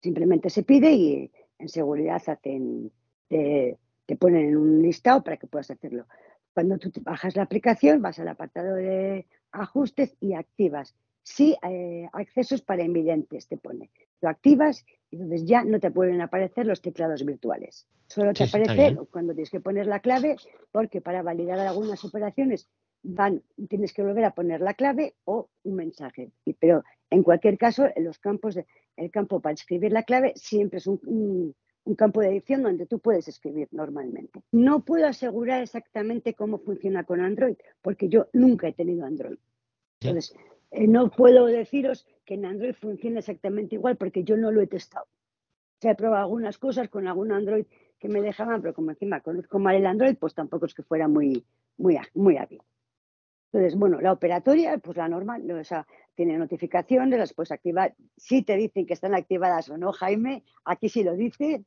[0.00, 2.90] Simplemente se pide y en seguridad hacen,
[3.28, 3.78] te,
[4.18, 6.06] ponen en un listado para que puedas hacerlo.
[6.54, 10.94] Cuando tú bajas la aplicación, vas al apartado de ajustes y activas.
[11.26, 13.90] Sí, eh, accesos para invidentes te pone.
[14.20, 17.88] Lo activas y entonces ya no te pueden aparecer los teclados virtuales.
[18.06, 20.36] Solo te aparece cuando tienes que poner la clave,
[20.70, 22.68] porque para validar algunas operaciones
[23.02, 26.30] van, tienes que volver a poner la clave o un mensaje.
[26.60, 28.56] pero en cualquier caso, en los campos,
[28.96, 31.56] el campo para escribir la clave siempre es un,
[31.98, 34.44] campo de edición donde tú puedes escribir normalmente.
[34.52, 39.38] No puedo asegurar exactamente cómo funciona con Android, porque yo nunca he tenido Android.
[40.00, 40.36] Entonces,
[40.76, 44.66] eh, no puedo deciros que en Android funcione exactamente igual, porque yo no lo he
[44.66, 45.06] testado.
[45.80, 47.64] he probado algunas cosas con algún Android
[47.98, 51.08] que me dejaban, pero como encima conozco mal el Android, pues tampoco es que fuera
[51.08, 51.44] muy,
[51.78, 52.60] muy, muy hábil.
[53.52, 57.94] Entonces, bueno, la operatoria, pues la normal, o sea, tiene notificaciones, las puedes activar.
[58.18, 61.64] Si te dicen que están activadas o no, Jaime, aquí sí lo dice,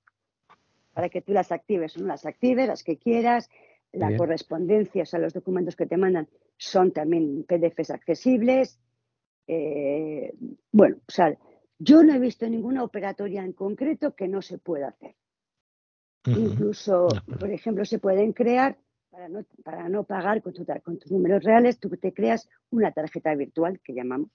[0.93, 3.49] para que tú las actives o no las actives, las que quieras.
[3.91, 8.79] La correspondencia, o sea, los documentos que te mandan son también PDFs accesibles.
[9.51, 10.31] Eh,
[10.71, 11.35] bueno, o sea,
[11.79, 15.15] yo no he visto ninguna operatoria en concreto que no se pueda hacer.
[16.27, 17.07] Incluso,
[17.39, 18.77] por ejemplo, se pueden crear
[19.63, 20.53] para no, pagar con,
[20.99, 24.29] tus números reales, tú te creas una tarjeta virtual que llamamos.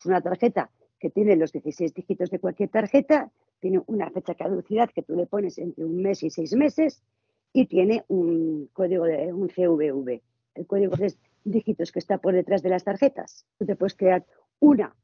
[0.00, 3.30] Es una tarjeta que tiene los 16 dígitos de cualquier tarjeta,
[3.60, 7.04] tiene una fecha de caducidad que tú le pones entre un mes y seis meses
[7.52, 10.20] y tiene un código de un CVV,
[10.56, 11.14] el código de
[11.44, 13.46] dígitos que está por detrás de las tarjetas.
[13.58, 14.24] Tú te puedes crear
[14.60, 14.94] una,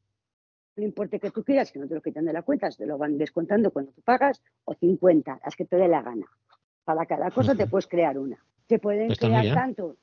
[0.77, 2.99] no importa que tú quieras, que no te lo quitan de la cuenta, te lo
[2.99, 6.27] van descontando cuando tú pagas, o 50, las que te dé la gana.
[6.85, 8.39] Para cada cosa te puedes crear una
[8.69, 9.97] se pueden crear tanto.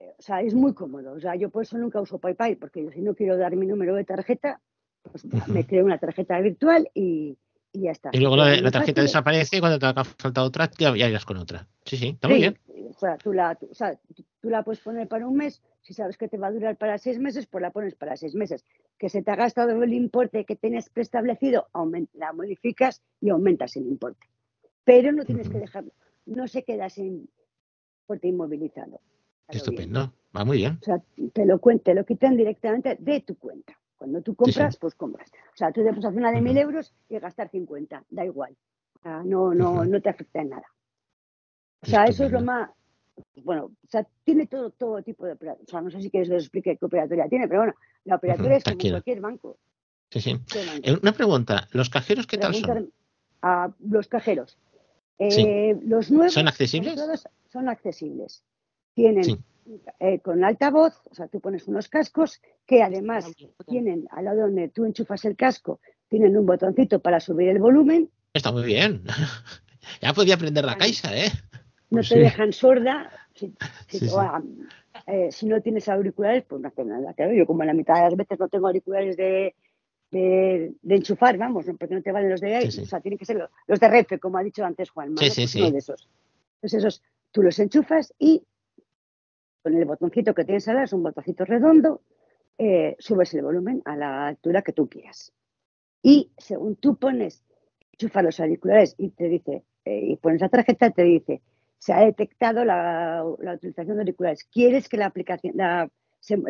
[0.00, 1.12] Eh, o sea, es muy cómodo.
[1.12, 3.94] O sea, yo por eso nunca uso PayPal, porque si no quiero dar mi número
[3.94, 4.60] de tarjeta,
[5.02, 7.36] pues me creo una tarjeta virtual y,
[7.72, 8.10] ya está.
[8.12, 11.36] Y luego la, tarjeta desaparece y cuando te haga falta otra, ya, ya irás con
[11.36, 11.66] otra.
[11.84, 12.58] Sí, sí, está muy bien.
[12.94, 13.98] O sea, tú la, o sea,
[14.40, 16.96] tú la puedes poner para un mes, si sabes que te va a durar para
[16.98, 18.64] seis meses, pues la pones para seis meses.
[18.98, 21.68] Que se te ha gastado el importe que tienes preestablecido,
[22.14, 24.28] la modificas y aumentas el importe.
[24.84, 25.92] Pero no tienes que dejarlo,
[26.26, 27.28] no se queda sin,
[28.20, 29.00] te inmovilizado.
[29.48, 30.78] Estupendo, va muy bien.
[30.80, 31.02] O sea,
[31.32, 33.78] te lo, te lo quitan directamente de tu cuenta.
[33.96, 35.30] Cuando tú compras, pues compras.
[35.30, 38.56] O sea, tú te puedes hacer una de mil euros y gastar 50, da igual.
[38.96, 40.66] O sea, no, no, no te afecta en nada.
[41.82, 42.70] O sea, eso es lo más,
[43.42, 45.64] bueno, o sea, tiene todo, todo tipo de operatoria.
[45.66, 47.74] O sea, no sé si quieres que os explique qué operatoria tiene, pero bueno,
[48.04, 49.58] la operatoria es como cualquier banco.
[50.10, 50.40] Sí, sí.
[50.82, 52.92] Eh, una pregunta, ¿los cajeros qué tal son?
[53.42, 54.56] A los cajeros.
[55.18, 56.98] Eh, los nuevos ¿Son accesibles?
[57.52, 58.42] Son accesibles.
[58.94, 59.44] Tienen
[60.00, 63.26] eh, con altavoz, o sea, tú pones unos cascos que además
[63.66, 68.10] tienen al lado donde tú enchufas el casco, tienen un botoncito para subir el volumen.
[68.32, 69.04] Está muy bien.
[70.02, 71.30] ya podía aprender la caixa, ¿eh?
[71.94, 73.10] No pues te dejan sorda.
[75.06, 77.12] Eh, si, no tienes auriculares, pues no hace nada.
[77.14, 79.54] Claro, yo como la mitad de las veces no tengo auriculares de,
[80.10, 83.36] de, enchufar, vamos, porque no te valen los de ahí, o sea, tienen que ser
[83.66, 86.08] los, de refe, como ha dicho antes Juan, sí, sí, uno de esos.
[86.56, 87.02] Entonces esos
[87.32, 88.42] tú los enchufas y
[89.62, 92.02] con el botoncito que tienes ahora, es un botoncito redondo,
[92.58, 95.32] eh, subes el volumen a la altura que tú quieras.
[96.02, 97.42] Y según tú pones,
[97.92, 101.42] enchufas los auriculares y te dice, eh, y pones la tarjeta, te dice,
[101.84, 104.44] se ha detectado la, utilización de auriculares.
[104.50, 105.90] ¿Quieres que la aplicación, la,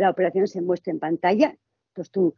[0.08, 1.56] operación se muestre en pantalla?
[1.88, 2.36] Entonces tú,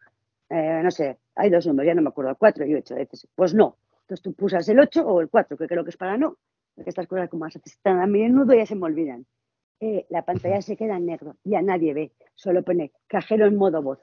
[0.49, 2.95] eh, no sé, hay dos números, ya no me acuerdo, cuatro y ocho.
[3.35, 3.77] Pues no.
[4.01, 6.39] Entonces tú pulsas el ocho o el cuatro, que creo que es para no.
[6.75, 9.27] Porque estas cosas como se están a menudo ya se me olvidan.
[9.79, 13.83] Eh, la pantalla se queda en negro, ya nadie ve, solo pone cajero en modo
[13.83, 13.99] voz.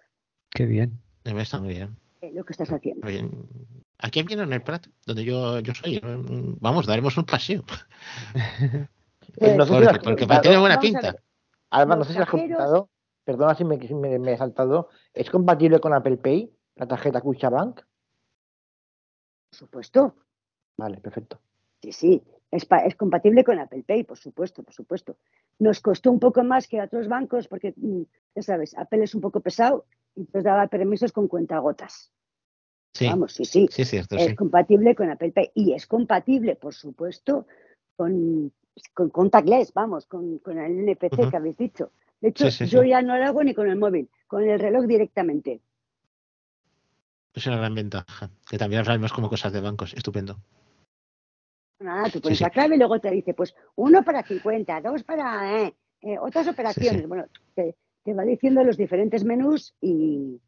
[0.52, 1.00] Qué bien.
[1.24, 1.98] Está muy bien.
[2.22, 3.08] Eh, lo que estás haciendo.
[4.04, 6.02] Aquí en el Prat, donde yo, yo soy,
[6.60, 7.64] vamos, daremos un paseo.
[9.40, 9.56] Pues,
[10.04, 11.16] porque, tiene buena pinta.
[11.70, 12.90] Alba, no sé si has comentado,
[13.24, 13.78] perdona si me,
[14.20, 17.82] me, he saltado, ¿es compatible con Apple Pay, la tarjeta Bank?
[19.50, 20.16] Por supuesto.
[20.76, 21.40] Vale, perfecto.
[21.82, 22.24] Sí, sí.
[22.52, 25.16] Es, compatible con Apple Pay, por supuesto, por supuesto.
[25.60, 28.02] Nos costó un poco más que a otros bancos porque, mm,
[28.36, 32.12] ya sabes, Apple es un poco pesado y nos daba permisos con cuentagotas.
[32.94, 33.08] Sí.
[33.08, 33.68] Vamos, sí, sí.
[33.72, 37.48] sí cierto, es compatible con Apple Pay y es compatible, por supuesto,
[37.96, 38.52] con,
[38.94, 41.92] con contactless, vamos, con, el NPC que habéis dicho.
[42.22, 45.60] De hecho, yo ya no lo hago ni con el móvil, con el reloj directamente.
[47.34, 49.94] Es una gran ventaja, que también sabemos como cosas de bancos.
[49.96, 50.38] Estupendo.
[51.80, 55.64] Nada, tú pones la clave y luego te dice, pues uno para 50, dos para
[55.64, 57.08] eh, eh, otras operaciones.
[57.08, 57.26] Bueno,
[57.56, 57.76] te,
[58.14, 60.40] va diciendo los diferentes menús y,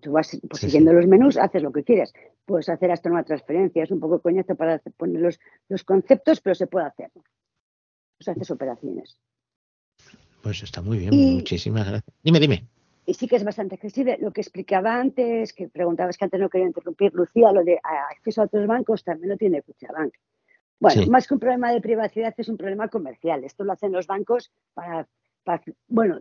[0.00, 2.12] tú vas pues, siguiendo los menús, haces lo que quieras.
[2.44, 6.54] Puedes hacer hasta una transferencia, es un poco coñazo para poner los, los conceptos, pero
[6.54, 7.10] se puede hacer.
[7.12, 9.18] Pues haces operaciones.
[10.42, 12.16] Pues está muy bien, muchísimas gracias.
[12.22, 12.64] Dime, dime.
[13.04, 14.18] Y sí que es bastante accesible.
[14.20, 17.78] Lo que explicaba antes, que preguntabas que antes no quería interrumpir, Lucía, lo de
[18.10, 20.12] acceso a otros bancos también lo tiene Cuchabank.
[20.78, 23.44] Bueno, más que un problema de privacidad es un problema comercial.
[23.44, 25.08] Esto lo hacen los bancos para,
[25.88, 26.20] bueno,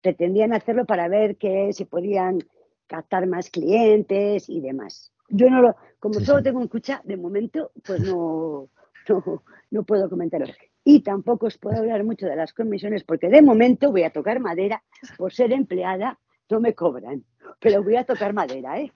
[0.00, 2.38] pretendían hacerlo para ver que se podían
[2.86, 5.12] captar más clientes y demás.
[5.28, 8.68] Yo no lo, como solo tengo un cucha, de momento, pues no,
[9.08, 10.52] no, no puedo comentarlo.
[10.84, 14.40] Y tampoco os puedo hablar mucho de las comisiones porque de momento voy a tocar
[14.40, 14.82] madera,
[15.18, 16.18] por ser empleada
[16.48, 17.24] no me cobran,
[17.60, 18.92] pero voy a tocar madera, ¿eh?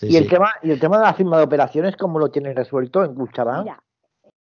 [0.00, 3.04] y el tema, y el tema de la firma de operaciones, ¿cómo lo tienes resuelto
[3.04, 3.64] en Cuchabank?
[3.64, 3.82] Mira,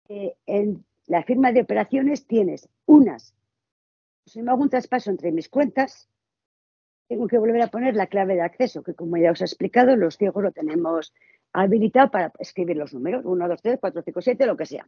[0.09, 3.35] eh, en la firma de operaciones tienes unas,
[4.27, 6.09] si me hago un traspaso entre mis cuentas,
[7.09, 9.97] tengo que volver a poner la clave de acceso, que como ya os he explicado,
[9.97, 11.13] los ciegos lo tenemos
[11.53, 14.87] habilitado para escribir los números, 1, 2, 3, 4, 5, 7, lo que sea.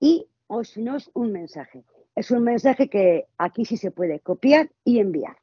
[0.00, 1.84] Y, o si no, es un mensaje.
[2.14, 5.36] Es un mensaje que aquí sí se puede copiar y enviar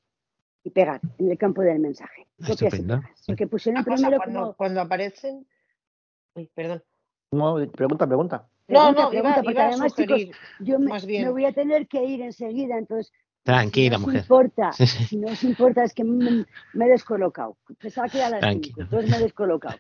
[0.64, 2.28] y pegar en el campo del mensaje.
[3.26, 5.46] Porque pusieron primero cuando, cuando aparecen.
[6.54, 6.84] perdón.
[7.32, 8.48] No, pregunta, pregunta.
[8.68, 10.22] No, no, pregunta, porque además, chicos,
[10.60, 13.12] yo me, me, voy a tener que ir enseguida, entonces.
[13.44, 14.22] Tranquila, si mujer.
[14.22, 16.46] Importa, Si no os importa, es que me,
[16.76, 17.58] he descolocado.
[17.80, 19.78] Pensaba que era a las 5, entonces me he descolocado.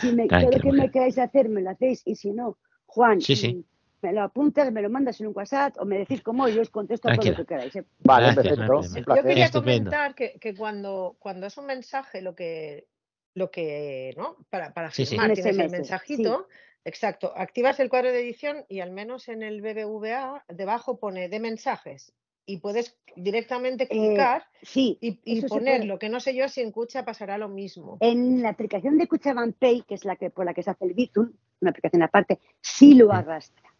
[0.00, 3.18] Si me, todo lo que me queráis hacer, me lo hacéis, y si no, Juan,
[3.18, 3.64] mm,
[4.02, 6.62] me lo apuntas, me lo mandas en un WhatsApp o me decís cómo y yo
[6.62, 7.76] os contesto todo lo que queráis.
[7.76, 7.84] ¿eh?
[8.00, 8.82] Vale, perfecto.
[8.82, 12.88] Yo quería comentar que, que, cuando, cuando es un mensaje, lo que,
[13.34, 14.36] lo que ¿no?
[14.50, 16.48] Para, para firmar tienes el mensajito.
[16.86, 21.40] Exacto, activas el cuadro de edición y al menos en el BBVA debajo pone de
[21.40, 22.12] mensajes
[22.46, 24.44] y puedes directamente eh, clicar
[24.74, 27.98] y, poner lo que no sé yo si en Cucha pasará lo mismo.
[28.00, 30.84] En la aplicación de Cuchabank Pay, que es la que por la que se hace
[30.84, 33.70] el Bitum, una aplicación aparte, sí lo arrastra.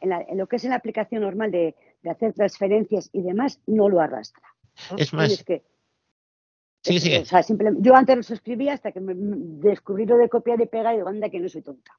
[0.00, 1.74] En, lo que es en la aplicación normal de,
[2.08, 4.42] hacer transferencias y demás, no lo arrastra.
[4.98, 5.44] Es más,
[6.84, 7.16] Sí, sí.
[7.16, 7.42] O sea,
[7.78, 11.08] yo antes los escribía hasta que me descubrí lo de copiar y pegar y digo,
[11.08, 11.92] anda que no soy tonta.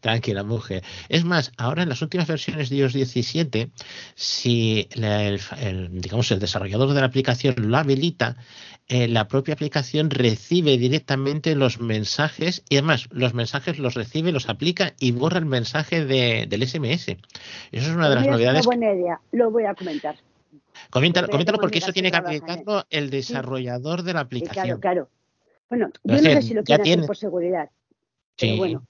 [0.00, 0.82] Tranquila, mujer.
[1.08, 3.70] Es más, ahora en las últimas versiones de iOS 17,
[4.14, 8.36] si el, digamos, el desarrollador de la aplicación lo habilita,
[8.88, 14.48] eh, la propia aplicación recibe directamente los mensajes y además los mensajes los recibe, los
[14.48, 17.08] aplica y borra el mensaje del SMS.
[17.08, 17.18] Eso
[17.70, 18.60] es una de las novedades.
[18.60, 20.16] Es una buena idea, lo voy a comentar.
[20.90, 21.28] Coméntalo,
[21.60, 24.64] porque eso tiene que habilitarlo el desarrollador de la aplicación.
[24.64, 25.08] claro, claro.
[25.68, 27.70] Bueno, yo no sé si lo quieren hacer por seguridad.
[28.36, 28.82] Pero bueno,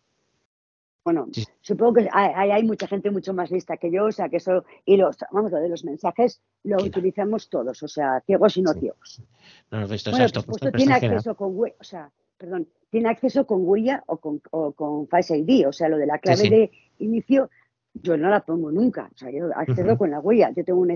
[1.02, 1.28] bueno,
[1.62, 4.64] supongo que hay, hay, mucha gente mucho más lista que yo, o sea, que eso,
[4.84, 8.74] y los, vamos, lo de los mensajes lo utilizamos todos, o sea, ciegos y no
[8.74, 9.22] ciegos.
[9.70, 14.04] No, esto, bueno, esto, esto tiene acceso con o sea, perdón, tiene acceso con huella
[14.06, 17.48] o con, o con Face ID, o sea, lo de la clave de inicio,
[17.94, 20.90] yo no la pongo nunca, o sea, yo accedo con la huella, yo tengo un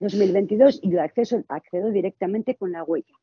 [0.00, 3.14] S2022 y yo acceso, accedo directamente con la huella.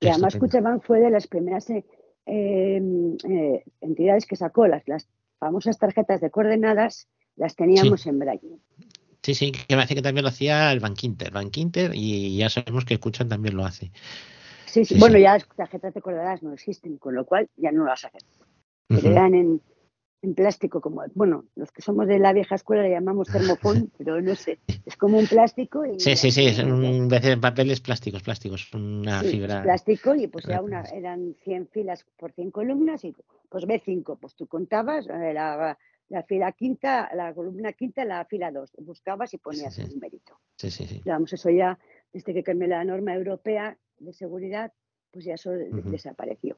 [0.00, 1.84] Y además Cuchabank fue de las primeras eh,
[2.26, 8.58] eh, entidades que sacó las, las famosas tarjetas de coordenadas, las teníamos en braille.
[9.22, 12.84] Sí, sí, que me hace que también lo hacía el Bankinter, Bankinter y ya sabemos
[12.84, 13.90] que Escuchan también lo hace.
[14.66, 17.84] Sí, sí, bueno, ya las tarjetas de coordenadas no existen, con lo cual ya no
[17.84, 18.20] las hacen.
[18.88, 19.62] Dan en,
[20.26, 24.20] en plástico, como, bueno, los que somos de la vieja escuela le llamamos termofón, pero
[24.20, 25.86] no sé, es como un plástico.
[25.86, 29.62] Y sí, sí, sí, es un vez de papeles plásticos, plásticos, una fibra.
[29.62, 33.14] plástico y pues ya una, eran 100 filas por 100 columnas y
[33.48, 35.78] pues B5, pues tú contabas eh, la,
[36.08, 40.40] la, fila quinta, la columna quinta, la fila 2, buscabas y ponías el mérito.
[40.56, 41.02] Sí, sí, sí.
[41.04, 41.78] Vamos, eso ya,
[42.12, 44.72] desde que cambió la norma europea de seguridad,
[45.12, 46.56] pues ya eso desapareció.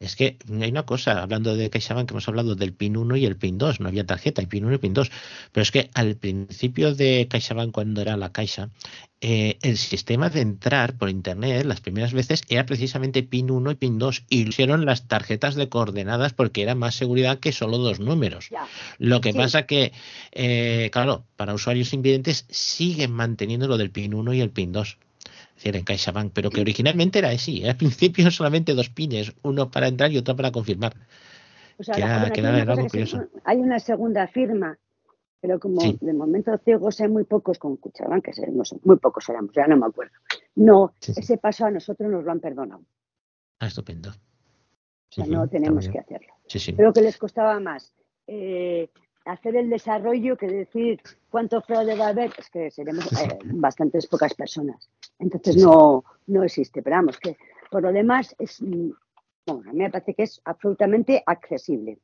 [0.00, 3.26] Es que hay una cosa, hablando de CaixaBank, que hemos hablado del PIN 1 y
[3.26, 5.10] el PIN 2, no había tarjeta, hay PIN 1 y PIN 2,
[5.52, 8.70] pero es que al principio de CaixaBank, cuando era la Caixa,
[9.20, 13.74] eh, el sistema de entrar por Internet las primeras veces era precisamente PIN 1 y
[13.74, 18.00] PIN 2 y hicieron las tarjetas de coordenadas porque era más seguridad que solo dos
[18.00, 18.48] números.
[18.96, 19.92] Lo que pasa que,
[20.32, 24.96] eh, claro, para usuarios invidentes siguen manteniendo lo del PIN 1 y el PIN 2
[25.60, 27.64] decir, en CaixaBank, pero que originalmente era así.
[27.66, 30.94] Al principio solamente dos pines, uno para entrar y otro para confirmar.
[33.44, 34.78] Hay una segunda firma,
[35.40, 39.52] pero como de momento ciegos hay muy pocos con Cuchabank, que no muy pocos éramos,
[39.54, 40.12] ya no me acuerdo.
[40.56, 42.82] No, ese paso a nosotros nos lo han perdonado.
[43.60, 44.10] Ah, estupendo.
[44.10, 46.34] O sea, no tenemos que hacerlo.
[46.76, 47.94] Pero que les costaba más
[48.26, 48.90] eh,
[49.24, 54.06] hacer el desarrollo que decir cuánto fraude va a haber, es que seremos eh, bastantes
[54.06, 54.90] pocas personas.
[55.18, 57.36] Entonces no, no existe, pero vamos, que
[57.70, 58.90] por lo demás es, mm,
[59.46, 61.98] bueno, a mí me parece que es absolutamente accesible.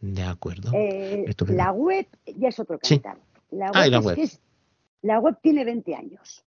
[0.00, 0.70] De acuerdo.
[0.74, 3.18] Eh, la web ya es otro cantar.
[3.50, 4.18] La ah, web, la, web.
[5.02, 6.44] la web tiene 20 años.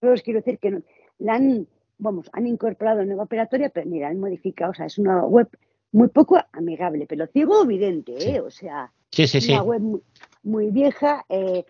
[0.00, 0.82] Pero os quiero decir que
[1.18, 1.66] la han,
[1.98, 5.48] vamos, han incorporado nueva operatoria, pero mira, han modificado, o sea, es una web
[5.92, 8.40] muy poco amigable, pero ciego evidente, ¿eh?
[8.40, 10.02] O sea, Sí, sí, una web
[10.42, 11.24] muy, vieja.
[11.28, 11.64] Eh,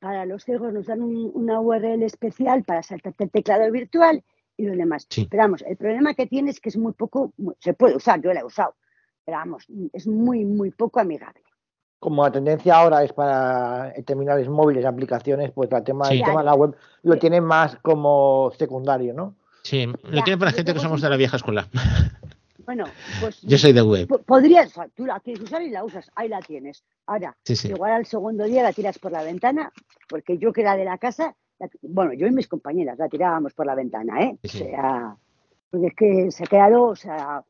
[0.00, 4.22] para los ciegos nos dan una URL especial para saltarte el teclado virtual
[4.56, 5.06] y lo demás.
[5.14, 8.32] Pero vamos, el problema que tiene es que es muy poco, se puede usar, yo
[8.32, 8.76] la he usado,
[9.24, 11.42] pero vamos, es muy, muy poco amigable.
[11.98, 16.44] Como la tendencia ahora es para terminales móviles, aplicaciones, pues el tema, el tema de
[16.44, 19.34] la web lo tiene más como secundario, ¿no?
[19.62, 21.68] Sí, lo tiene para gente que somos de la vieja escuela.
[22.68, 22.84] Bueno,
[23.22, 23.40] pues.
[23.40, 24.06] Yo soy de web.
[24.26, 26.84] Podrías, tú la quieres usar y la usas, ahí la tienes.
[27.06, 27.34] Ahora,
[27.64, 29.72] igual al segundo día la tiras por la ventana,
[30.06, 31.34] porque yo que era de la casa,
[31.80, 34.38] bueno, yo y mis compañeras la tirábamos por la ventana, ¿eh?
[34.44, 35.16] O sea,
[35.70, 37.42] porque es que se ha quedado, o sea,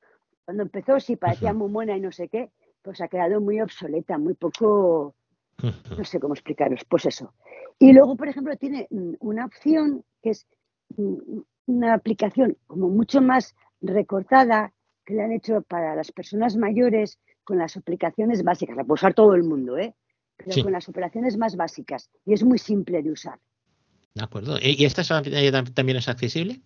[0.44, 4.18] cuando empezó sí parecía muy buena y no sé qué, pues ha quedado muy obsoleta,
[4.18, 5.16] muy poco,
[5.98, 7.34] no sé cómo explicaros, pues eso.
[7.80, 10.46] Y luego, por ejemplo, tiene mm, una opción que es
[10.96, 14.72] mm, una aplicación como mucho más recortada,
[15.08, 19.14] que le han hecho para las personas mayores con las aplicaciones básicas, la puede usar
[19.14, 19.94] todo el mundo, ¿eh?
[20.36, 23.38] pero con las operaciones más básicas y es muy simple de usar.
[24.14, 24.58] De acuerdo.
[24.60, 25.02] ¿Y esta
[25.72, 26.60] también es accesible?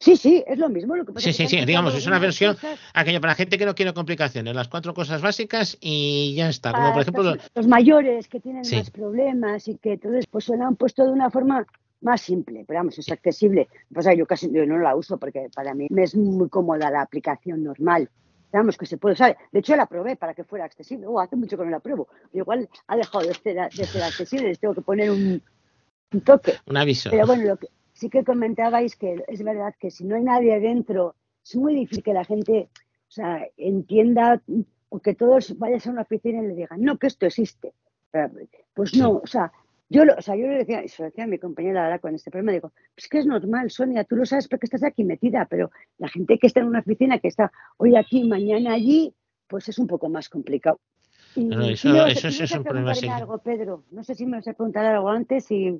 [0.00, 0.96] Sí, sí, es lo mismo.
[0.96, 2.56] Lo que sí, sí, sí, digamos, es una versión
[2.94, 6.72] aquella para gente que no quiere complicaciones, las cuatro cosas básicas y ya está.
[6.72, 10.66] Como por ejemplo los, mayores que tienen más problemas y que entonces pues se lo
[10.66, 11.66] han puesto de una forma
[12.02, 13.68] más simple, pero vamos, es accesible.
[13.92, 17.02] Pasa yo casi yo no la uso porque para mí me es muy cómoda la
[17.02, 18.08] aplicación normal.
[18.52, 19.36] Vamos, que se puede usar.
[19.50, 21.06] De hecho, la probé para que fuera accesible.
[21.06, 22.08] Oh, hace mucho que no la pruebo.
[22.34, 24.48] Igual ha dejado de ser, de ser accesible.
[24.48, 25.42] Les tengo que poner un,
[26.22, 26.54] toque.
[26.66, 27.08] Un aviso.
[27.10, 30.54] Pero bueno, lo que, sí que comentabais que es verdad que si no hay nadie
[30.54, 32.68] adentro, es muy difícil que la gente
[33.12, 34.42] o sea, entienda
[34.88, 37.74] o que todos vayan a una oficina y le digan, no, que esto existe.
[38.74, 39.52] Pues no, o sea,
[39.92, 42.14] Yo, lo, o sea, yo le decía, se lo decía a mi compañera ahora con
[42.14, 45.46] este problema, digo, pues que es normal, Sonia, tú lo sabes porque estás aquí metida,
[45.50, 49.14] pero la gente que está en una oficina, que está hoy aquí, mañana allí,
[49.46, 50.80] pues es un poco más complicado.
[51.36, 53.84] no, eso, eso, es un problema algo, Pedro.
[53.90, 55.78] No sé si me vas a preguntar algo antes y,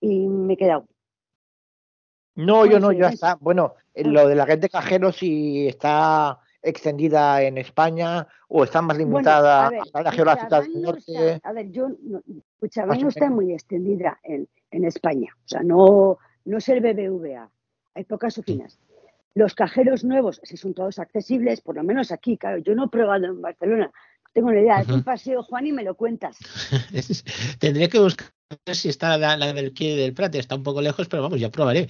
[0.00, 0.86] y me he quedado.
[2.34, 3.36] No, yo no, ya está.
[3.40, 4.00] Bueno, ah.
[4.04, 9.70] lo de la red de cajeros si está extendida en España o está más limitada
[9.92, 11.40] a, la geografía del norte.
[11.42, 15.28] a ver, yo, no, no está muy extendida en, en, España.
[15.44, 17.50] O sea, no, no es el BBVA.
[17.94, 18.78] Hay pocas oficinas.
[19.34, 22.88] Los cajeros nuevos, si son todos accesibles, por lo menos aquí, claro, yo no he
[22.88, 23.92] probado en Barcelona.
[24.32, 26.38] Tengo una idea, es un paseo, Juan, y me lo cuentas.
[27.60, 28.32] Tendría que buscar
[28.72, 31.88] si está la, del Quie del Prat, está un poco lejos, pero vamos, ya probaré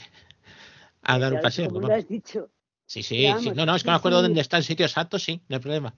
[1.02, 1.70] a dar un paseo.
[1.70, 2.51] Como lo has dicho.
[2.86, 5.40] Sí, sí, sí, no, no, es que me acuerdo dónde está el sitio exacto, sí,
[5.48, 5.94] no hay problema.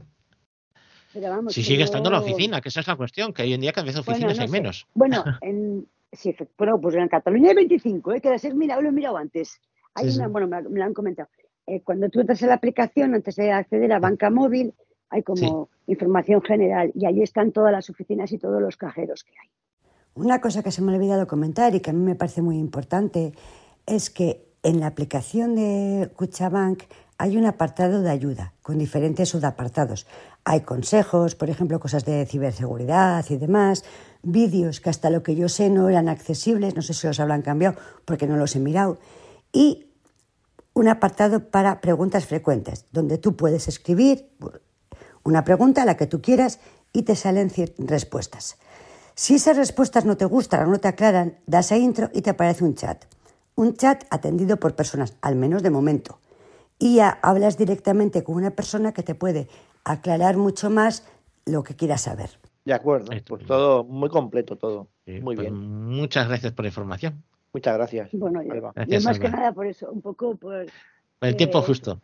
[1.12, 3.60] Pero vamos, si sigue estando la oficina, que esa es la cuestión, que hoy en
[3.60, 4.86] día cada vez oficinas hay menos.
[4.94, 8.20] Bueno, en, sí, bueno, pues en Cataluña hay 25, ¿eh?
[8.20, 9.60] que de ser, mira, lo he mirado antes.
[9.94, 11.28] Hay una, bueno, me, lo han comentado.
[11.66, 14.74] Eh, cuando tú entras en la aplicación, antes de acceder a banca móvil,
[15.08, 19.32] hay como información general y ahí están todas las oficinas y todos los cajeros que
[19.40, 19.48] hay.
[20.14, 22.58] Una cosa que se me ha olvidado comentar y que a mí me parece muy
[22.58, 23.32] importante
[23.86, 26.82] es que en la aplicación de Cuchabank
[27.18, 30.08] hay un apartado de ayuda con diferentes subapartados.
[30.44, 33.84] Hay consejos, por ejemplo, cosas de ciberseguridad y demás,
[34.24, 37.42] vídeos que hasta lo que yo sé no eran accesibles, no sé si los habrán
[37.42, 38.98] cambiado porque no los he mirado,
[39.52, 39.86] y
[40.74, 44.28] un apartado para preguntas frecuentes, donde tú puedes escribir
[45.22, 46.58] una pregunta a la que tú quieras
[46.92, 48.56] y te salen respuestas.
[49.14, 52.30] Si esas respuestas no te gustan o no te aclaran, das a intro y te
[52.30, 53.04] aparece un chat.
[53.56, 56.20] Un chat atendido por personas, al menos de momento.
[56.78, 59.48] Y ya hablas directamente con una persona que te puede
[59.84, 61.08] aclarar mucho más
[61.46, 62.30] lo que quieras saber.
[62.64, 64.88] De acuerdo, pues todo muy completo todo.
[65.06, 65.54] muy pues bien.
[65.54, 67.22] Muchas gracias por la información.
[67.52, 68.10] Muchas gracias.
[68.12, 70.66] Bueno, yo, más que nada por eso, un poco por...
[71.22, 72.00] el tiempo justo.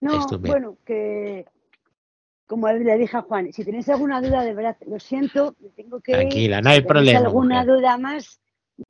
[0.00, 1.46] No, bueno, que
[2.46, 6.12] como le dije a Juan, si tenéis alguna duda, de verdad, lo siento, tengo que.
[6.12, 7.20] Tranquila, no hay si problema.
[7.20, 8.40] alguna duda más?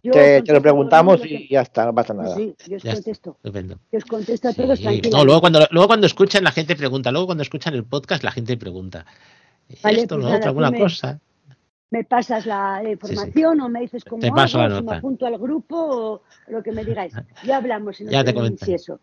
[0.02, 2.34] Yo te, lo preguntamos y ya está, no pasa nada.
[2.34, 3.36] Sí, yo os contesto.
[3.42, 7.10] Yo os contesto a todos No, luego cuando, luego cuando escuchan, la gente pregunta.
[7.10, 9.04] Luego cuando escuchan el podcast, la gente pregunta.
[9.82, 11.20] Vale, Esto, pues lo otro, alguna cosa.
[11.90, 14.92] Me pasas la información o me dices cómo te paso hago, la nota.
[14.92, 17.14] me apunto al grupo o lo que me digáis.
[17.44, 17.98] Ya hablamos.
[17.98, 18.64] ya te comento.
[18.66, 19.00] Eso.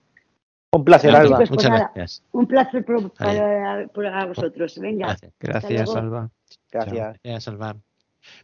[0.74, 1.38] Un placer, Alba.
[1.38, 2.24] Pues Muchas gracias.
[2.32, 4.80] Un placer para, vosotros.
[4.80, 5.16] Venga.
[5.40, 6.30] Gracias, Alba.
[6.72, 7.18] Gracias.
[7.24, 7.78] Gracias, Alba.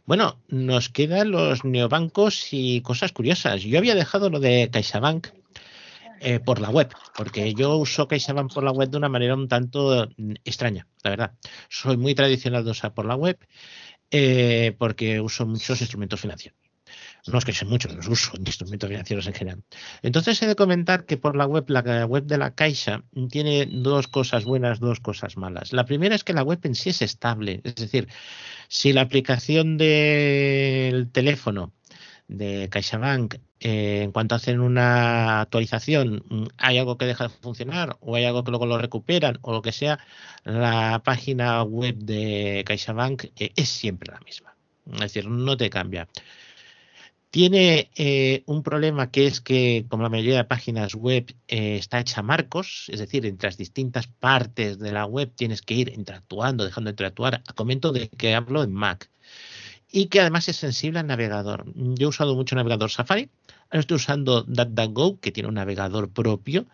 [0.06, 3.62] Bueno, nos quedan los neobancos y cosas curiosas.
[3.62, 5.28] Yo había dejado lo de CaixaBank
[6.20, 9.48] eh, por la web, porque yo uso CaixaBank por la web de una manera un
[9.48, 11.32] tanto mm, extraña, la verdad.
[11.68, 13.38] Soy muy tradicional de usar por la web
[14.10, 16.67] eh, porque uso muchos instrumentos financieros
[17.26, 19.62] no es que sean muchos, los uso en instrumentos financieros en general.
[20.02, 24.08] Entonces he de comentar que por la web, la web de la Caixa tiene dos
[24.08, 25.72] cosas buenas, dos cosas malas.
[25.72, 28.08] La primera es que la web en sí es estable, es decir,
[28.68, 31.72] si la aplicación del teléfono
[32.28, 36.22] de CaixaBank, eh, en cuanto hacen una actualización,
[36.58, 39.62] hay algo que deja de funcionar o hay algo que luego lo recuperan o lo
[39.62, 39.98] que sea,
[40.44, 44.54] la página web de CaixaBank eh, es siempre la misma.
[44.92, 46.08] Es decir, no te cambia.
[47.30, 52.00] Tiene eh, un problema que es que, como la mayoría de páginas web, eh, está
[52.00, 56.64] hecha marcos, es decir, entre las distintas partes de la web tienes que ir interactuando,
[56.64, 57.42] dejando de interactuar.
[57.54, 59.10] Comento de que hablo en Mac.
[59.90, 61.64] Y que además es sensible al navegador.
[61.74, 63.30] Yo he usado mucho navegador Safari.
[63.70, 66.66] Ahora estoy usando DuckDuckGo, que tiene un navegador propio.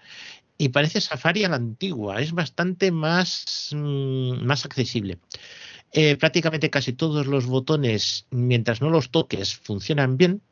[0.59, 2.21] Y parece Safari a la antigua.
[2.21, 5.19] Es bastante más, mm, más accesible.
[5.97, 10.43] Eh, prácticamente casi todos los botones, mientras no los toques, funcionan bien.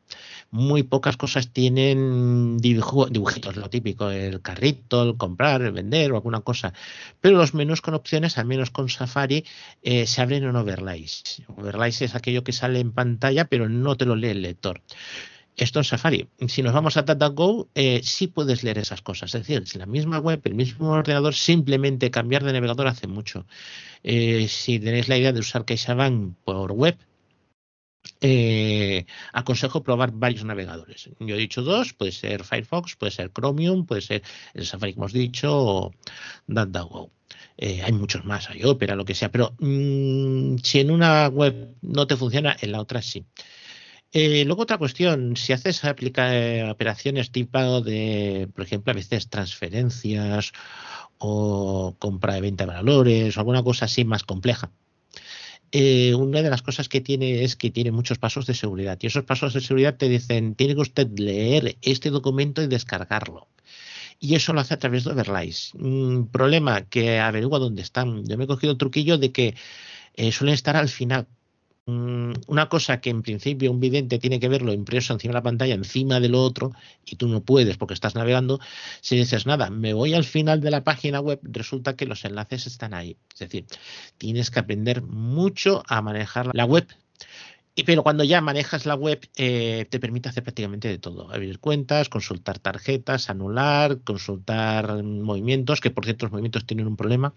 [0.51, 6.39] Muy pocas cosas tienen dibujitos, lo típico, el carrito, el comprar, el vender o alguna
[6.39, 6.73] cosa.
[7.19, 9.43] Pero los menús con opciones, al menos con Safari,
[9.81, 11.41] eh, se abren en overlays.
[11.57, 14.81] Overlays es aquello que sale en pantalla, pero no te lo lee el lector.
[15.55, 16.27] Esto en Safari.
[16.47, 19.35] Si nos vamos a DataGo, eh, sí puedes leer esas cosas.
[19.35, 23.45] Es decir, si la misma web, el mismo ordenador, simplemente cambiar de navegador hace mucho.
[24.03, 26.97] Eh, si tenéis la idea de usar CaixaBank por web,
[28.19, 31.09] eh, aconsejo probar varios navegadores.
[31.19, 34.23] Yo he dicho dos, puede ser Firefox, puede ser Chromium, puede ser
[34.55, 35.91] el Safari que hemos dicho, o
[36.47, 37.11] DataGo.
[37.59, 42.07] hay muchos más, hay Opera, lo que sea, pero mm, si en una web no
[42.07, 43.25] te funciona, en la otra sí.
[44.15, 49.27] Eh, luego otra cuestión, si haces aplica, eh, operaciones tipo de, por ejemplo, a veces
[49.27, 50.51] transferencias
[51.17, 54.71] o compra de venta de valores o alguna cosa así más compleja,
[55.71, 58.99] eh, una de las cosas que tiene es que tiene muchos pasos de seguridad.
[59.01, 63.47] Y esos pasos de seguridad te dicen, tiene que usted leer este documento y descargarlo.
[64.19, 65.73] Y eso lo hace a través de Overlays.
[65.75, 68.25] Un problema que averigua dónde están.
[68.25, 69.55] Yo me he cogido el truquillo de que
[70.31, 71.42] suelen estar al final Mm,
[71.85, 75.73] una cosa que en principio un vidente tiene que verlo impreso encima de la pantalla,
[75.73, 76.71] encima del otro,
[77.05, 78.59] y tú no puedes porque estás navegando,
[79.01, 82.67] si dices nada, me voy al final de la página web, resulta que los enlaces
[82.67, 83.17] están ahí.
[83.33, 83.65] Es decir,
[84.17, 86.87] tienes que aprender mucho a manejar la web
[87.81, 91.31] pero cuando ya manejas la web, eh, te permite hacer prácticamente de todo.
[91.33, 97.33] Abrir cuentas, consultar tarjetas, anular, consultar movimientos, que por cierto los movimientos tienen un problema,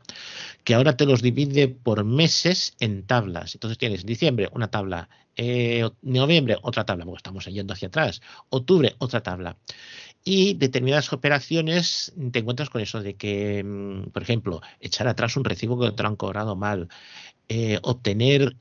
[0.62, 3.54] que ahora te los divide por meses en tablas.
[3.54, 8.94] Entonces tienes diciembre una tabla, eh, noviembre otra tabla, porque estamos yendo hacia atrás, octubre
[8.98, 9.56] otra tabla.
[10.22, 15.44] Y determinadas operaciones te encuentras con eso de que, mm, por ejemplo, echar atrás un
[15.44, 16.88] recibo que te lo han cobrado mal,
[17.48, 18.56] eh, obtener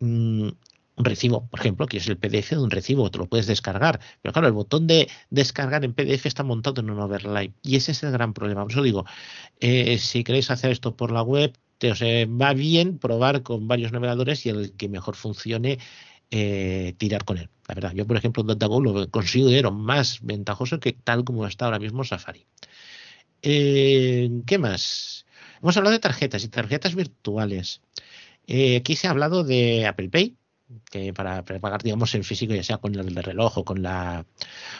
[0.00, 0.56] un
[0.96, 4.00] recibo, por ejemplo, que es el PDF de un recibo, te lo puedes descargar.
[4.22, 7.52] Pero claro, el botón de descargar en PDF está montado en un overlay.
[7.62, 8.62] Y ese es el gran problema.
[8.62, 9.04] Por eso digo,
[9.60, 13.92] eh, si queréis hacer esto por la web, te, os va bien probar con varios
[13.92, 15.78] navegadores y el que mejor funcione,
[16.30, 17.48] eh, tirar con él.
[17.68, 21.78] La verdad, yo por ejemplo DataGo lo considero más ventajoso que tal como está ahora
[21.78, 22.44] mismo Safari.
[23.42, 25.26] Eh, ¿Qué más?
[25.62, 27.80] Hemos hablado de tarjetas y tarjetas virtuales.
[28.48, 30.36] Eh, aquí se ha hablado de Apple Pay,
[30.90, 34.26] que para pagar, digamos, en físico, ya sea con el reloj o con la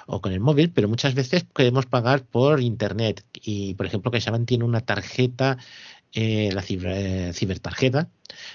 [0.07, 3.24] o con el móvil, pero muchas veces podemos pagar por internet.
[3.35, 5.59] Y por ejemplo, que CaixaBank tiene una tarjeta
[6.13, 8.11] eh, la ciber, cibertarjeta,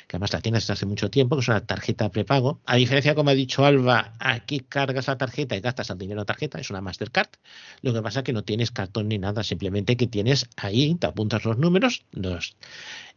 [0.08, 2.62] que además la tienes desde hace mucho tiempo, que es una tarjeta prepago.
[2.66, 6.22] A diferencia, como ha dicho Alba, aquí cargas la tarjeta y gastas el dinero en
[6.22, 7.30] la tarjeta, es una Mastercard.
[7.82, 11.08] Lo que pasa es que no tienes cartón ni nada, simplemente que tienes ahí, te
[11.08, 12.56] apuntas los números, los,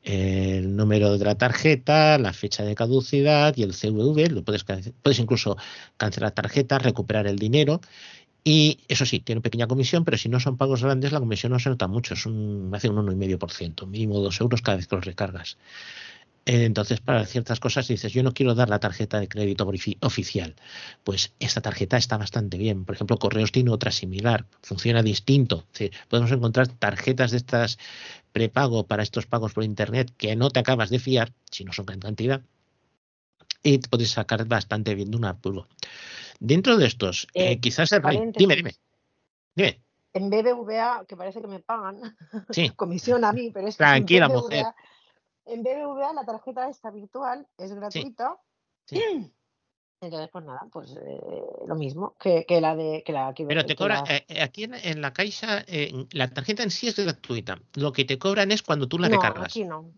[0.02, 5.18] el número de la tarjeta, la fecha de caducidad y el CVV, lo puedes, puedes
[5.18, 5.56] incluso
[5.96, 7.80] cancelar la tarjeta, recuperar el dinero
[8.48, 11.58] y eso sí, tiene pequeña comisión, pero si no son pagos grandes, la comisión no
[11.58, 15.04] se nota mucho, es un, hace un 1,5%, mínimo 2 euros cada vez que los
[15.04, 15.58] recargas.
[16.44, 19.68] Entonces, para ciertas cosas dices, yo no quiero dar la tarjeta de crédito
[19.98, 20.54] oficial.
[21.02, 22.84] Pues esta tarjeta está bastante bien.
[22.84, 25.66] Por ejemplo, Correos tiene otra similar, funciona distinto.
[26.08, 27.78] podemos encontrar tarjetas de estas
[28.30, 31.86] prepago para estos pagos por Internet que no te acabas de fiar, si no son
[31.90, 32.42] en cantidad,
[33.64, 35.66] y te puedes sacar bastante bien de un apuro.
[36.40, 38.32] Dentro de estos, eh, eh, quizás el rey.
[38.36, 38.74] Dime, dime.
[39.54, 39.80] Dime.
[40.12, 42.00] En BBVA, que parece que me pagan
[42.50, 42.70] sí.
[42.70, 44.66] comisión a mí, pero es Tranquila, mujer.
[45.44, 48.36] En BBVA la tarjeta esta virtual es gratuita.
[48.86, 49.00] Sí.
[49.98, 51.20] Entonces, pues nada, pues eh,
[51.66, 54.04] lo mismo que, que, la de que la Pero te cobra,
[54.42, 55.64] aquí en, la Caixa,
[56.10, 57.58] la tarjeta en sí es gratuita.
[57.74, 59.46] Lo que te cobran es cuando tú la no, recargas.
[59.46, 59.90] Aquí no.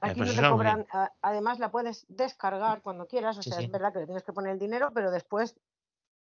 [0.00, 0.86] Aquí no te cobran,
[1.22, 4.52] además la puedes descargar cuando quieras, o sea, es verdad que le tienes que poner
[4.52, 5.56] el dinero, pero después,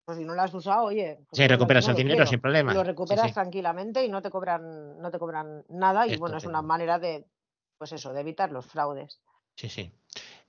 [0.05, 2.75] pues si no la has usado, oye, pues sí, recuperas el dinero sin problema.
[2.75, 6.63] Lo recuperas tranquilamente y no te cobran, no te cobran nada, y bueno, es una
[6.63, 7.25] manera de,
[7.79, 9.21] pues eso, de evitar los fraudes.
[9.57, 9.93] Sí, sí.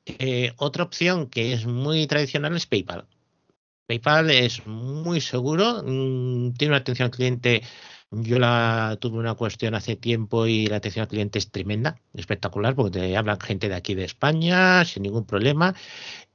[0.06, 3.08] Eh, otra opción que es muy tradicional es PayPal.
[3.88, 7.64] PayPal es muy seguro, mm, tiene una atención al cliente
[8.22, 12.76] yo la tuve una cuestión hace tiempo y la atención al cliente es tremenda, espectacular,
[12.76, 15.76] porque te hablan gente de aquí de España sin ningún problema.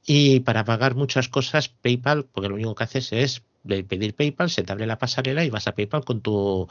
[0.07, 4.63] Y para pagar muchas cosas, PayPal, porque lo único que haces es pedir PayPal, se
[4.63, 6.69] te abre la pasarela y vas a PayPal con tu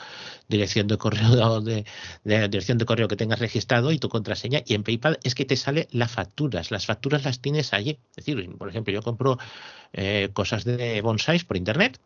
[0.47, 1.85] dirección de correo de,
[2.23, 4.61] dirección de correo que tengas registrado y tu contraseña.
[4.65, 6.71] Y en PayPal es que te sale las facturas.
[6.71, 7.99] Las facturas las tienes allí.
[8.15, 9.37] Es decir, por ejemplo, yo compro
[9.93, 11.99] eh, cosas de bonsais por internet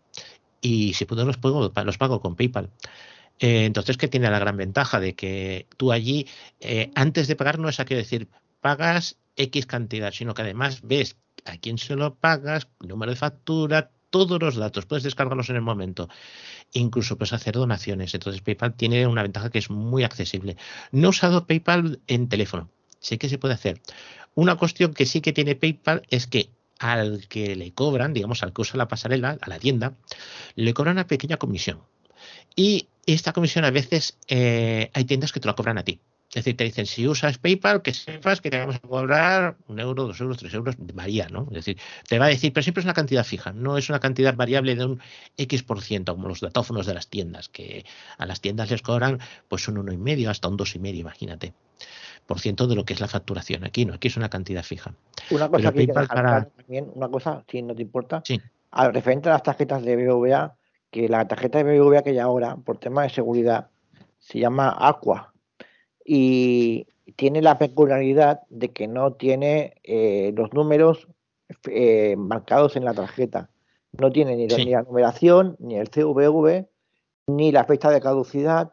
[0.61, 2.69] y si puedo los pago, los pago con PayPal.
[3.39, 4.99] Eh, entonces, ¿qué tiene la gran ventaja?
[4.99, 6.27] De que tú allí,
[6.59, 8.29] eh, antes de pagar, no es a decir,
[8.61, 13.91] pagas X cantidad, sino que además ves a quién se lo pagas, número de factura,
[14.11, 16.09] todos los datos, puedes descargarlos en el momento.
[16.73, 18.13] Incluso puedes hacer donaciones.
[18.13, 20.57] Entonces, PayPal tiene una ventaja que es muy accesible.
[20.91, 22.69] No he usado PayPal en teléfono.
[22.99, 23.81] Sé que se puede hacer.
[24.35, 26.51] Una cuestión que sí que tiene PayPal es que
[26.81, 29.93] al que le cobran, digamos, al que usa la pasarela, a la tienda,
[30.55, 31.81] le cobran una pequeña comisión.
[32.55, 35.99] Y esta comisión a veces eh, hay tiendas que te la cobran a ti.
[36.29, 39.79] Es decir, te dicen, si usas PayPal, que sepas que te vamos a cobrar un
[39.79, 41.43] euro, dos euros, tres euros, varía, ¿no?
[41.49, 41.77] Es decir,
[42.07, 44.75] te va a decir, pero siempre es una cantidad fija, no es una cantidad variable
[44.75, 45.01] de un
[45.37, 47.85] X por ciento, como los datófonos de las tiendas, que
[48.17, 51.01] a las tiendas les cobran pues un uno y medio hasta un dos y medio,
[51.01, 51.53] imagínate
[52.27, 53.63] de lo que es la facturación.
[53.63, 54.93] Aquí no, aquí es una cantidad fija.
[55.31, 58.39] Una cosa que también, una cosa, si no te importa, sí.
[58.71, 60.55] al referente a las tarjetas de BBVA,
[60.89, 63.69] que la tarjeta de BBVA que hay ahora, por tema de seguridad,
[64.19, 65.33] se llama Aqua.
[66.05, 71.07] Y tiene la peculiaridad de que no tiene eh, los números
[71.65, 73.49] eh, marcados en la tarjeta.
[73.99, 76.67] No tiene ni, la numeración, ni el CVV,
[77.27, 78.71] ni la fecha de caducidad.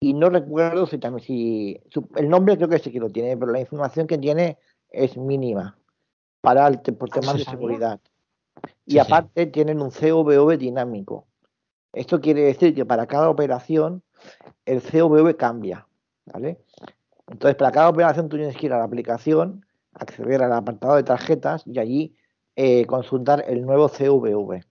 [0.00, 1.80] Y no recuerdo si también si
[2.16, 4.58] el nombre creo que sí que lo tiene, pero la información que tiene
[4.88, 5.78] es mínima
[6.40, 8.00] para el, por temas de seguridad.
[8.86, 11.26] Y aparte tienen un CVV dinámico.
[11.92, 14.02] Esto quiere decir que para cada operación
[14.64, 15.86] el CVV cambia,
[16.24, 16.58] ¿vale?
[17.28, 21.02] Entonces, para cada operación tú tienes que ir a la aplicación, acceder al apartado de
[21.02, 22.16] tarjetas y allí
[22.56, 24.64] eh, consultar el nuevo CVV.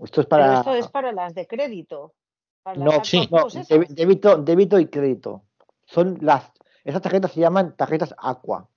[0.00, 0.58] Esto es para.
[0.58, 2.14] esto es para las de crédito.
[2.76, 3.46] No, sí, no
[3.88, 5.42] débito, débito y crédito.
[5.86, 6.50] Son las.
[6.84, 8.68] Esas tarjetas se llaman tarjetas Aqua.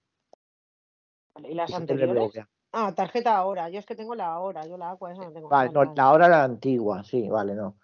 [1.44, 2.46] ¿Y las anteriores?
[2.74, 3.70] Ah, tarjeta ahora.
[3.70, 4.66] Yo es que tengo la ahora.
[4.66, 5.50] Yo la Aqua esa no tengo.
[5.50, 7.76] Vale, no, la ahora la antigua, sí, vale, no.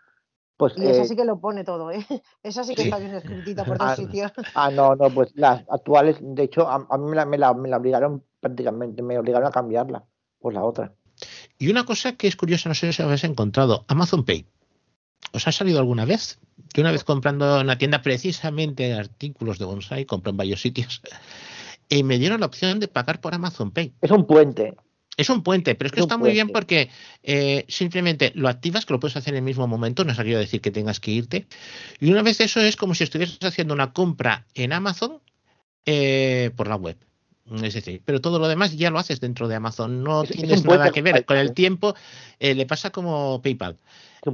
[0.58, 2.00] Pues, y esa eh, sí que lo pone todo, ¿eh?
[2.44, 4.32] Esa sí que está bien escritita por dos ah, sitios.
[4.56, 7.70] Ah, no, no, pues las actuales, de hecho, a, mí me la, me, la, me
[7.70, 10.04] la, obligaron prácticamente, me obligaron a cambiarla
[10.40, 10.94] por la otra.
[11.60, 14.48] Y una cosa que es curiosa, no sé si habéis encontrado, Amazon Pay.
[15.32, 16.40] ¿Os ha salido alguna vez?
[16.74, 21.02] Yo una vez comprando en una tienda precisamente artículos de bonsai, compré en varios sitios,
[21.90, 23.94] y me dieron la opción de pagar por Amazon Pay.
[24.02, 24.76] Es un puente.
[25.18, 26.92] Es un puente, pero es que está muy bien porque
[27.24, 30.38] eh, simplemente lo activas, que lo puedes hacer en el mismo momento, no es quiero
[30.38, 31.48] decir que tengas que irte.
[32.00, 35.20] Y una vez eso es como si estuvieras haciendo una compra en Amazon
[35.88, 36.98] eh, por la web.
[37.64, 40.92] Es decir, pero todo lo demás ya lo haces dentro de Amazon, no tienes nada
[40.92, 41.26] que ver.
[41.26, 41.96] Con el tiempo
[42.40, 43.78] eh, le pasa como PayPal.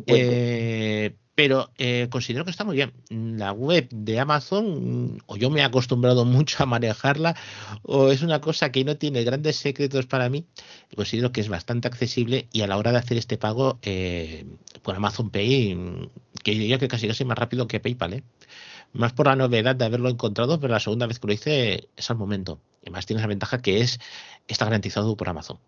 [0.07, 2.93] Eh, pero eh, considero que está muy bien.
[3.09, 7.35] La web de Amazon, o yo me he acostumbrado mucho a manejarla,
[7.81, 10.45] o es una cosa que no tiene grandes secretos para mí.
[10.95, 14.45] Considero que es bastante accesible y a la hora de hacer este pago eh,
[14.81, 16.09] por Amazon Pay,
[16.43, 18.23] que diría que casi casi más rápido que PayPal, ¿eh?
[18.93, 22.11] más por la novedad de haberlo encontrado, pero la segunda vez que lo hice es
[22.11, 22.59] al momento.
[22.85, 23.99] Y más tienes la ventaja que es
[24.47, 25.59] está garantizado por Amazon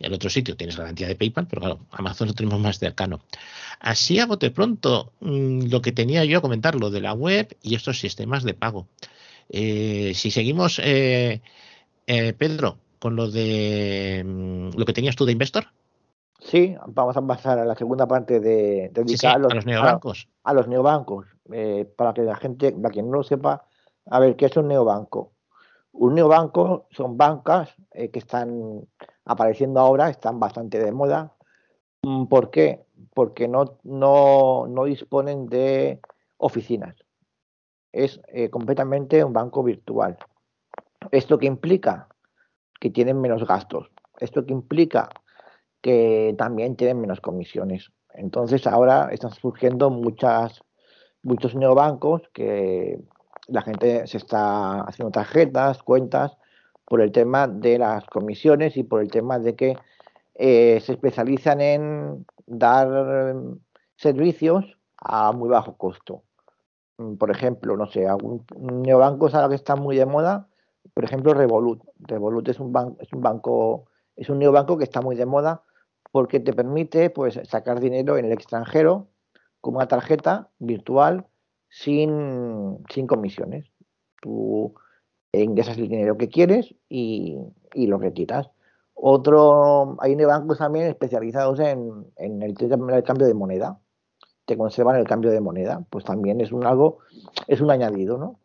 [0.00, 3.20] el otro sitio tienes garantía de PayPal, pero claro, Amazon lo tenemos más cercano.
[3.78, 7.56] Así a bote pronto, mm, lo que tenía yo a comentar, lo de la web
[7.62, 8.86] y estos sistemas de pago.
[9.48, 11.40] Eh, si seguimos, eh,
[12.06, 15.66] eh, Pedro, con lo de mm, lo que tenías tú de Investor.
[16.40, 20.28] Sí, vamos a pasar a la segunda parte de, dedicar a, los, neobancos.
[20.42, 21.26] A, los neobancos,
[21.96, 23.66] para que la gente, para quien no lo sepa,
[24.06, 25.32] a ver, ¿qué es un neobanco?
[25.92, 28.86] Un neobanco son bancas que están
[29.24, 31.34] apareciendo ahora, están bastante de moda.
[32.02, 32.84] Mm, ¿Por qué?
[33.14, 36.00] Porque no, no, no disponen de
[36.38, 36.96] oficinas.
[37.92, 40.16] Es eh, completamente un banco virtual.
[41.10, 42.08] ¿Esto qué implica?
[42.80, 43.90] Que tienen menos gastos.
[44.18, 45.08] ¿Esto qué implica?
[45.80, 47.90] Que también tienen menos comisiones.
[48.14, 50.62] Entonces ahora están surgiendo muchas,
[51.22, 53.00] muchos neobancos que
[53.50, 56.36] la gente se está haciendo tarjetas, cuentas
[56.84, 59.76] por el tema de las comisiones y por el tema de que
[60.34, 63.34] eh, se especializan en dar
[63.96, 66.22] servicios a muy bajo costo.
[66.98, 70.48] Mm, por ejemplo, no sé, algún neobanco es algo que está muy de moda,
[70.94, 71.82] por ejemplo, Revolut.
[71.98, 73.86] Revolut es un, banco, es un banco,
[74.16, 75.62] es un neobanco que está muy de moda
[76.10, 79.08] porque te permite pues sacar dinero en el extranjero
[79.60, 81.26] con una tarjeta virtual
[81.70, 83.64] sin, sin comisiones.
[84.20, 84.74] Tú
[85.32, 87.38] ingresas el dinero que quieres y,
[87.74, 88.50] lo retiras.
[88.94, 93.78] Otro, hay bancos también especializados en, el, cambio de moneda,
[94.44, 96.98] te conservan el cambio de moneda, pues también es un algo,
[97.46, 98.40] es un añadido, ¿no?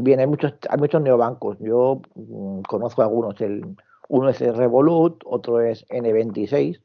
[0.00, 3.76] Bien, hay muchos, hay muchos neobancos, yo mm, conozco algunos, el,
[4.08, 6.80] uno es el Revolut, otro es N26,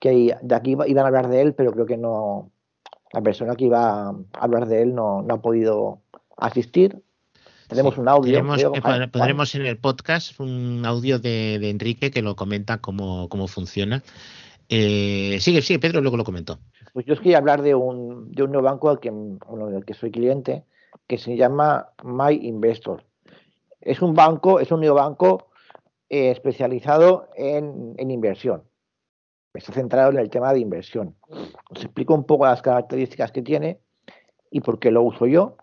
[0.00, 2.50] que de aquí iban a hablar de él, pero creo que no,
[3.12, 6.00] la persona que iba a hablar de él no, no ha podido
[6.36, 7.02] asistir,
[7.68, 8.44] tenemos un audio.
[9.10, 14.02] pondremos en el podcast un audio de, Enrique que lo comenta cómo, cómo funciona.
[14.68, 16.58] Eh, sigue, sigue, Pedro, luego lo comento.
[16.92, 19.94] Pues yo os quería hablar de un, de un nuevo banco al que, del que
[19.94, 20.64] soy cliente,
[21.06, 23.04] que se llama My Investor.
[23.80, 25.48] Es un banco, es un neobanco
[26.08, 28.62] eh, especializado en, en inversión.
[29.56, 31.14] Está centrado en el tema de inversión.
[31.70, 33.80] Os explico un poco las características que tiene
[34.50, 35.56] y por qué lo uso yo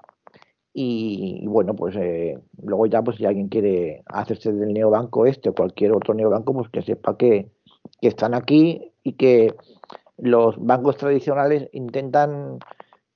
[0.76, 5.54] y, bueno, pues eh, luego ya, pues si alguien quiere hacerse del neobanco este o
[5.54, 7.52] cualquier otro neobanco, pues que sepa que,
[8.02, 9.56] están aquí y que
[10.18, 12.60] los bancos tradicionales intentan,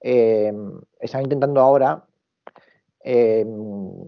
[0.02, 0.54] eh,
[1.00, 2.06] están intentando ahora,
[3.04, 3.46] eh,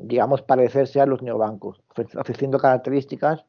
[0.04, 1.82] digamos, parecerse a los neobancos,
[2.16, 3.46] ofreciendo características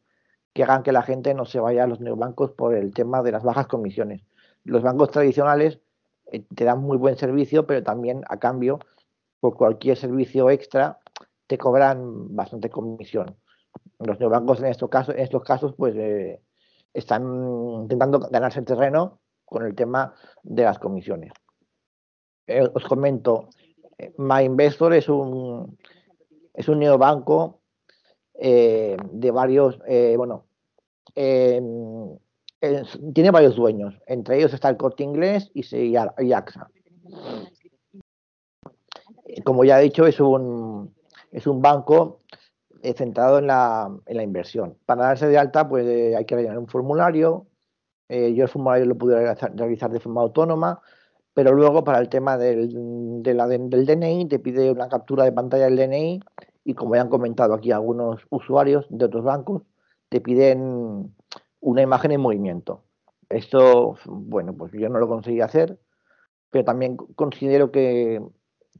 [0.52, 3.32] que hagan que la gente no se vaya a los neobancos por el tema de
[3.32, 4.22] las bajas comisiones.
[4.64, 5.80] Los bancos tradicionales
[6.54, 8.78] te dan muy buen servicio, pero también a cambio
[9.40, 10.98] por cualquier servicio extra
[11.46, 13.36] te cobran bastante comisión.
[13.98, 16.40] Los neobancos en estos casos, en estos casos pues eh,
[16.92, 17.22] están
[17.82, 21.32] intentando ganarse el terreno con el tema de las comisiones.
[22.46, 23.48] Eh, os comento,
[24.16, 25.76] MyInvestor es un
[26.54, 27.59] es un neobanco
[28.40, 29.78] eh, de varios,
[30.16, 30.44] bueno,
[31.14, 33.94] tiene varios dueños.
[34.06, 36.68] Entre ellos está el Corte Inglés y, y AXA.
[39.44, 40.94] Como ya he dicho, es un,
[41.30, 42.20] es un banco
[42.82, 44.76] eh, centrado en la, en la, inversión.
[44.86, 47.46] Para darse de alta, pues eh, hay que rellenar un formulario.
[48.08, 50.80] Eh, yo el formulario lo pude realizar, de forma autónoma,
[51.34, 55.32] pero luego para el tema del, de la, del DNI te pide una captura de
[55.32, 56.20] pantalla del DNI
[56.70, 59.62] y como ya han comentado aquí algunos usuarios de otros bancos,
[60.08, 61.12] te piden
[61.58, 62.84] una imagen en movimiento.
[63.28, 65.80] Esto, bueno, pues yo no lo conseguí hacer,
[66.48, 68.22] pero también considero que,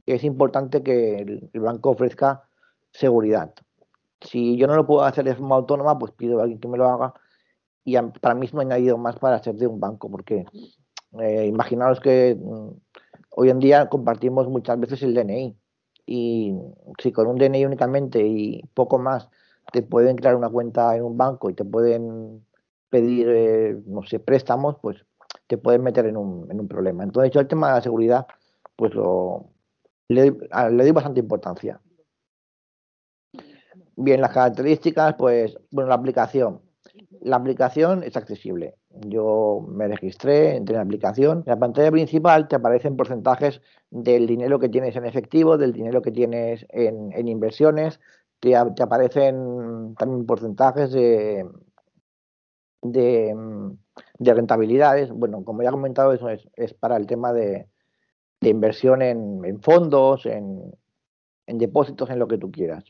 [0.05, 2.43] es importante que el, banco ofrezca
[2.91, 3.53] seguridad.
[4.21, 6.77] Si yo no lo puedo hacer de forma autónoma, pues pido a alguien que me
[6.77, 7.13] lo haga
[7.83, 10.45] y para mí es un añadido más para ser de un banco, porque
[11.19, 12.69] eh, imaginaos que mm,
[13.31, 15.60] hoy en día compartimos muchas veces el DNI
[16.05, 16.53] y
[16.99, 19.29] si con un DNI únicamente y poco más
[19.71, 22.45] te pueden crear una cuenta en un banco y te pueden
[22.89, 25.05] pedir, eh, no sé, préstamos, pues
[25.47, 27.03] te pueden meter en un, en un problema.
[27.03, 28.27] Entonces yo el tema de la seguridad,
[28.75, 29.45] pues lo,
[30.09, 31.79] le, le doy bastante importancia.
[33.95, 36.61] Bien, las características, pues, bueno, la aplicación.
[37.21, 38.75] La aplicación es accesible.
[38.93, 41.39] Yo me registré, entré en la aplicación.
[41.39, 46.01] En la pantalla principal te aparecen porcentajes del dinero que tienes en efectivo, del dinero
[46.01, 47.99] que tienes en, inversiones.
[48.39, 51.47] Te, aparecen también porcentajes de,
[52.81, 53.35] de,
[54.19, 55.11] de, rentabilidades.
[55.11, 57.67] Bueno, como ya he comentado, eso es, es para el tema de,
[58.41, 60.73] de inversión en, en fondos, en,
[61.47, 62.83] en, depósitos, en lo que tú quieras.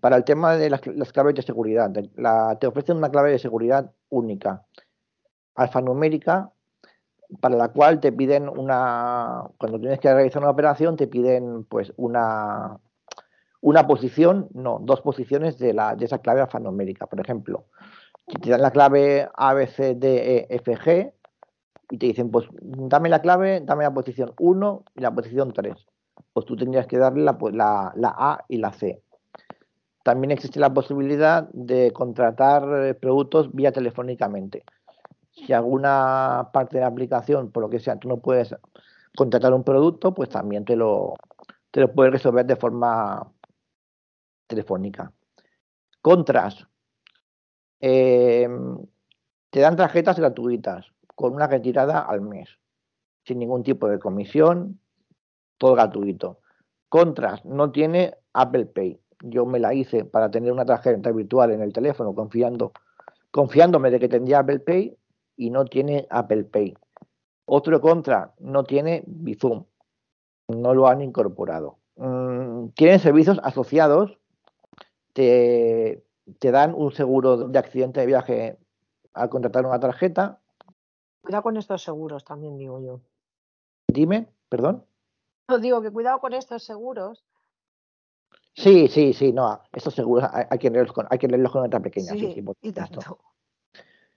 [0.00, 3.38] Para el tema de las, las claves de seguridad, la, te ofrecen una clave de
[3.38, 4.64] seguridad única,
[5.56, 6.50] alfanumérica,
[7.40, 11.92] para la cual te piden una, cuando tienes que realizar una operación, te piden pues
[11.96, 12.78] una,
[13.60, 17.06] una posición, no, dos posiciones de, la, de esa clave alfanumérica.
[17.06, 17.64] Por ejemplo,
[18.40, 21.12] te dan la clave ABCDEFG,
[21.90, 25.74] y te dicen, pues dame la clave, dame la posición 1 y la posición 3.
[26.32, 29.02] Pues tú tendrías que darle la, pues, la, la A y la C.
[30.02, 34.64] También existe la posibilidad de contratar eh, productos vía telefónicamente.
[35.36, 38.54] Si alguna parte de la aplicación, por lo que sea, tú no puedes
[39.16, 41.14] contratar un producto, pues también te lo,
[41.70, 43.30] te lo puedes resolver de forma
[44.46, 45.12] telefónica.
[46.00, 46.66] Contras.
[47.80, 48.48] Eh,
[49.50, 52.48] te dan tarjetas gratuitas con una retirada al mes,
[53.24, 54.80] sin ningún tipo de comisión,
[55.58, 56.40] todo gratuito.
[56.88, 59.00] Contras, no tiene Apple Pay.
[59.22, 62.72] Yo me la hice para tener una tarjeta virtual en el teléfono, confiando,
[63.30, 64.96] confiándome de que tendría Apple Pay
[65.36, 66.76] y no tiene Apple Pay.
[67.44, 69.64] Otro contra, no tiene Bizum.
[70.48, 71.78] No lo han incorporado.
[71.96, 74.18] Mm, tienen servicios asociados,
[75.12, 76.04] te,
[76.38, 78.58] te dan un seguro de accidente de viaje
[79.14, 80.40] al contratar una tarjeta,
[81.26, 83.00] Cuidado con estos seguros también, digo yo.
[83.88, 84.86] Dime, perdón.
[85.48, 87.24] No, digo que cuidado con estos seguros.
[88.54, 91.80] Sí, sí, sí, no, estos seguros hay, que leerlos con, hay que leerlos con letra
[91.80, 92.12] pequeña.
[92.12, 93.18] Sí, sí, y tanto.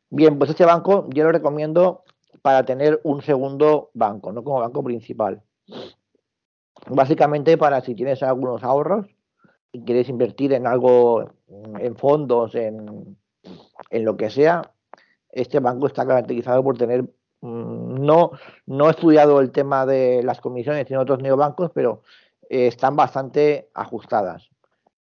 [0.10, 2.04] Bien, pues este banco yo lo recomiendo
[2.42, 5.42] para tener un segundo banco, no como banco principal.
[6.88, 9.06] Básicamente para si tienes algunos ahorros
[9.72, 13.18] y quieres invertir en algo, en fondos, en,
[13.92, 14.74] en lo que sea,
[15.32, 17.04] este banco está caracterizado por tener,
[17.42, 18.32] mm, no,
[18.66, 22.02] no he estudiado el tema de las comisiones en otros neobancos, pero
[22.50, 24.50] eh, están bastante ajustadas.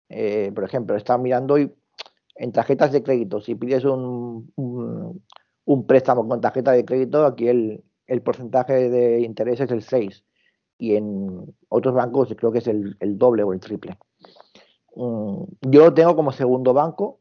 [0.09, 1.71] Eh, por ejemplo, están mirando hoy
[2.39, 7.83] en tarjetas de crédito, si pides un, un, préstamo con tarjeta de crédito, aquí el,
[8.07, 10.23] el, porcentaje de interés es el 6
[10.77, 13.97] y en otros bancos creo que es el, doble o el triple.
[14.95, 17.19] Mm, yo lo tengo como segundo banco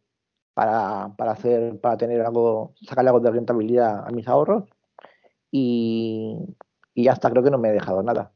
[0.55, 4.65] para, para, hacer, para tener algo, sacarle algo de rentabilidad a mis ahorros
[5.51, 6.37] y,
[6.95, 8.31] y hasta creo que no me he dejado nada.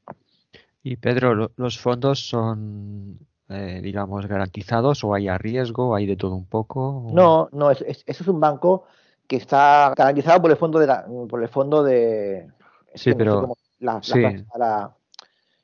[0.83, 6.35] Y Pedro, ¿los fondos son, eh, digamos, garantizados o hay a riesgo, hay de todo
[6.35, 7.10] un poco?
[7.12, 8.86] No, no, eso es, un banco
[9.27, 10.89] que está garantizado por el fondo de
[11.28, 12.48] por el fondo de
[12.94, 14.23] sí, pero la, sí.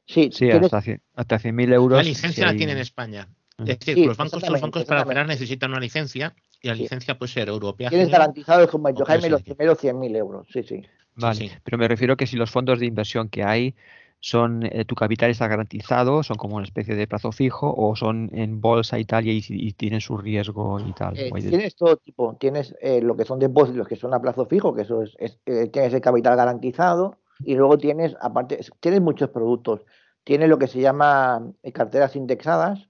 [0.07, 0.83] sí, sí hasta,
[1.15, 1.99] hasta 100.000 euros.
[1.99, 3.29] La licencia la tiene en España.
[3.59, 7.33] Es decir, los bancos, los bancos para operar necesitan una licencia y la licencia puede
[7.33, 7.91] ser europea.
[7.91, 10.83] Tienes garantizado como Jaime los primeros 100.000 euros, sí, sí.
[11.17, 13.75] Vale, pero me refiero que si los fondos de inversión que hay
[14.21, 18.31] son eh, tu capital está garantizado, son como una especie de plazo fijo o son
[18.33, 21.17] en bolsa y tal y, tienen su riesgo y tal.
[21.17, 24.75] Eh, tienes todo tipo, tienes eh, lo que son depósitos que son a plazo fijo,
[24.75, 29.83] que eso es, tienes el capital garantizado y luego tienes aparte tienes muchos productos,
[30.25, 32.89] tienes lo que se llama carteras indexadas,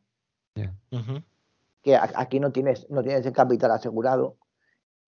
[1.83, 4.37] que aquí no tienes no tienes el capital asegurado,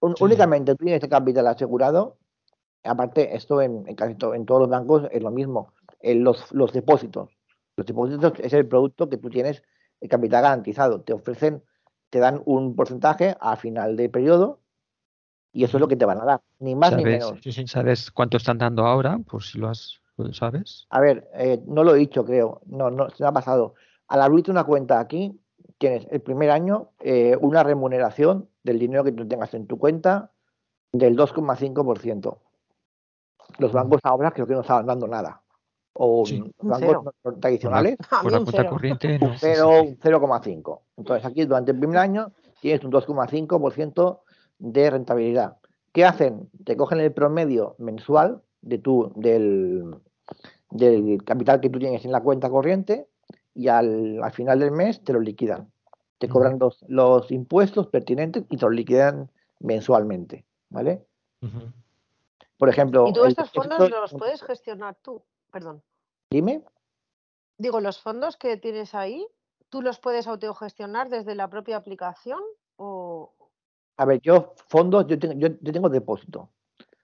[0.01, 2.19] únicamente tú tienes el capital asegurado.
[2.83, 7.31] Aparte, esto en, en casi en todos los bancos es lo mismo los, los depósitos.
[7.77, 9.63] Los depósitos es el producto que tú tienes
[10.01, 11.03] el capital garantizado.
[11.03, 11.63] Te ofrecen,
[12.11, 14.61] te dan un porcentaje a final de periodo
[15.53, 17.35] y eso es lo que te van a dar, ni más ni menos.
[17.67, 19.19] ¿Sabes cuánto están dando ahora?
[19.19, 20.01] Por si lo has,
[20.33, 20.87] sabes.
[20.91, 22.61] A ver, eh, no lo he dicho, creo.
[22.67, 23.75] No, no, se me ha pasado.
[24.09, 25.41] Al abrirte una cuenta aquí,
[25.79, 30.33] tienes el primer año eh, una remuneración del dinero que tú tengas en tu cuenta
[30.93, 32.39] del 2,5%.
[33.59, 35.40] Los bancos ahora creo que no estaban dando nada
[36.03, 36.25] o
[36.63, 40.81] bancos tradicionales, por la cuenta corriente, un 0,5.
[40.97, 42.33] Entonces aquí durante el primer año
[42.63, 44.21] tienes un 2,5%
[44.61, 45.59] de rentabilidad.
[45.93, 46.49] ¿Qué hacen?
[46.65, 49.95] Te cogen el promedio mensual de tu, del,
[50.71, 53.07] del capital que tú tienes en la cuenta corriente
[53.55, 55.71] y al, al final del mes te lo liquidan.
[56.17, 60.47] Te cobran los, los, impuestos pertinentes y te los liquidan mensualmente.
[60.71, 61.05] ¿Vale?
[62.57, 63.07] Por ejemplo.
[63.09, 65.23] ¿Y tú estos fondos los puedes gestionar tú?
[65.53, 65.83] Perdón.
[66.31, 66.63] Dime.
[67.59, 69.27] Digo, los fondos que tienes ahí,
[69.69, 72.41] ¿tú los puedes autogestionar desde la propia aplicación
[72.77, 73.35] o...?
[73.97, 76.49] A ver, yo fondos, yo tengo, yo, tengo depósito.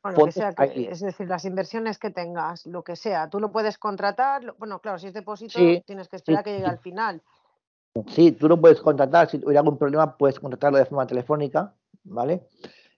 [0.03, 4.55] Bueno, sea, es decir, las inversiones que tengas, lo que sea, tú lo puedes contratar.
[4.57, 7.21] Bueno, claro, si es depósito, tienes que esperar que llegue al final.
[8.09, 9.29] Sí, tú lo puedes contratar.
[9.29, 11.75] Si hubiera algún problema, puedes contratarlo de forma telefónica,
[12.05, 12.47] ¿vale?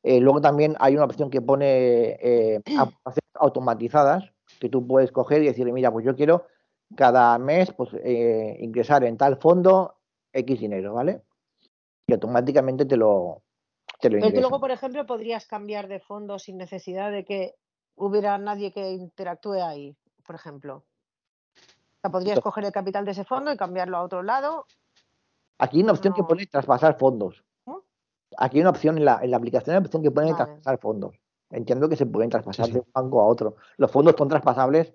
[0.03, 2.63] Eh, luego también hay una opción que pone eh,
[3.35, 6.47] automatizadas, que tú puedes coger y decirle, mira, pues yo quiero
[6.97, 9.97] cada mes pues eh, ingresar en tal fondo
[10.33, 11.23] X dinero, ¿vale?
[12.07, 13.43] Y automáticamente te lo,
[14.01, 17.55] te lo Pero tú luego, por ejemplo, podrías cambiar de fondo sin necesidad de que
[17.97, 20.85] hubiera nadie que interactúe ahí, por ejemplo.
[21.57, 24.67] O sea, podrías coger el capital de ese fondo y cambiarlo a otro lado.
[25.59, 27.45] Aquí hay una opción que pone traspasar fondos.
[28.37, 30.79] Aquí hay una opción en la, en la aplicación, hay una opción que pone traspasar
[30.79, 31.19] fondos
[31.51, 33.57] entiendo que se pueden traspasar de un banco a otro.
[33.77, 34.95] Los fondos son traspasables.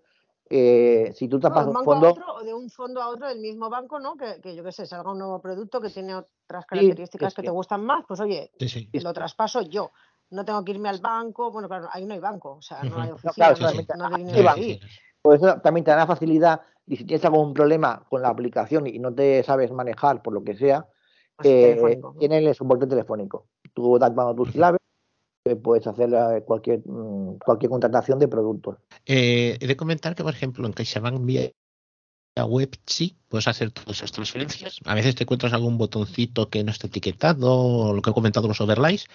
[0.49, 2.13] Eh, si tú traspasas un fondo.
[2.35, 4.15] o de un fondo a otro del mismo banco, ¿no?
[4.15, 7.83] Que, yo qué sé, salga un nuevo producto que tiene otras características que, te gustan
[7.85, 8.51] más, pues oye,
[8.93, 9.91] lo traspaso yo.
[10.29, 12.99] No tengo que irme al banco, bueno, claro, ahí no hay banco, o sea, no
[12.99, 13.53] hay oficina,
[13.95, 14.79] no, hay
[15.21, 18.87] Por eso también te da la facilidad, y si tienes algún problema con la aplicación
[18.87, 20.87] y no te sabes manejar por lo que sea,
[21.35, 23.47] pues eh, tienen el soporte telefónico.
[23.73, 24.79] Tú das tus claves
[25.61, 26.09] puedes hacer
[26.45, 28.77] cualquier, mm, cualquier contratación de productos.
[29.05, 31.51] Eh, he de comentar que, por ejemplo, en CaixaBank vía
[32.47, 34.79] web sí puedes hacer todas esas transferencias.
[34.85, 38.61] A veces te encuentras algún botoncito que no está etiquetado, lo que he comentado los
[38.61, 39.05] overlays,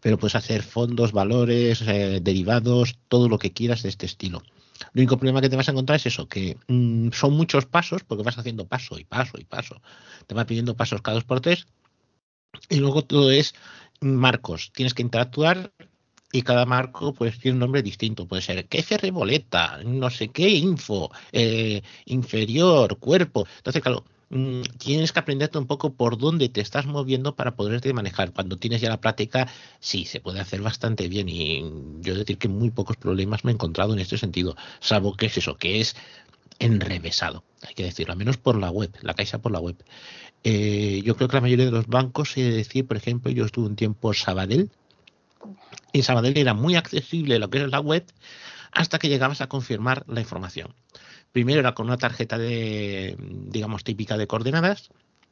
[0.00, 4.42] pero puedes hacer fondos, valores, eh, derivados, todo lo que quieras de este estilo.
[4.94, 8.04] El único problema que te vas a encontrar es eso, que mm, son muchos pasos,
[8.04, 9.82] porque vas haciendo paso y paso y paso.
[10.26, 11.66] Te va pidiendo pasos cada dos por tres.
[12.68, 13.54] Y luego todo es
[14.02, 14.72] marcos.
[14.74, 15.72] Tienes que interactuar
[16.32, 18.26] y cada marco pues tiene un nombre distinto.
[18.26, 23.46] Puede ser qué boleta, no sé qué info, eh, inferior, cuerpo.
[23.58, 27.92] Entonces, claro, mm, tienes que aprenderte un poco por dónde te estás moviendo para poderte
[27.92, 28.32] manejar.
[28.32, 29.46] Cuando tienes ya la práctica,
[29.80, 31.62] sí, se puede hacer bastante bien y
[32.00, 35.36] yo decir que muy pocos problemas me he encontrado en este sentido, salvo que es
[35.38, 35.96] eso, que es
[36.58, 39.76] enrevesado, hay que decirlo, al menos por la web, la caixa por la web.
[40.44, 43.44] Eh, yo creo que la mayoría de los bancos, he de decir, por ejemplo, yo
[43.44, 44.70] estuve un tiempo en Sabadell,
[45.92, 48.04] y Sabadell era muy accesible lo que es la web
[48.72, 50.74] hasta que llegabas a confirmar la información.
[51.32, 54.90] Primero era con una tarjeta de, digamos, típica de coordenadas,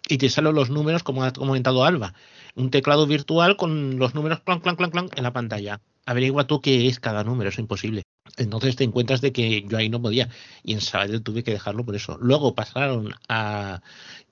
[0.08, 2.14] y te salen los números, como ha comentado Alba,
[2.54, 5.80] un teclado virtual con los números clan, clan, clan, clan en la pantalla.
[6.06, 8.02] Averigua tú qué es cada número, es imposible.
[8.36, 10.28] Entonces te encuentras de que yo ahí no podía
[10.62, 12.16] y en Sabadell tuve que dejarlo por eso.
[12.20, 13.82] Luego pasaron a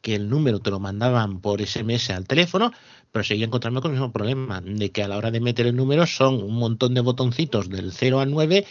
[0.00, 2.72] que el número te lo mandaban por SMS al teléfono,
[3.12, 5.76] pero seguía encontrando con el mismo problema, de que a la hora de meter el
[5.76, 8.66] número son un montón de botoncitos del 0 al 9,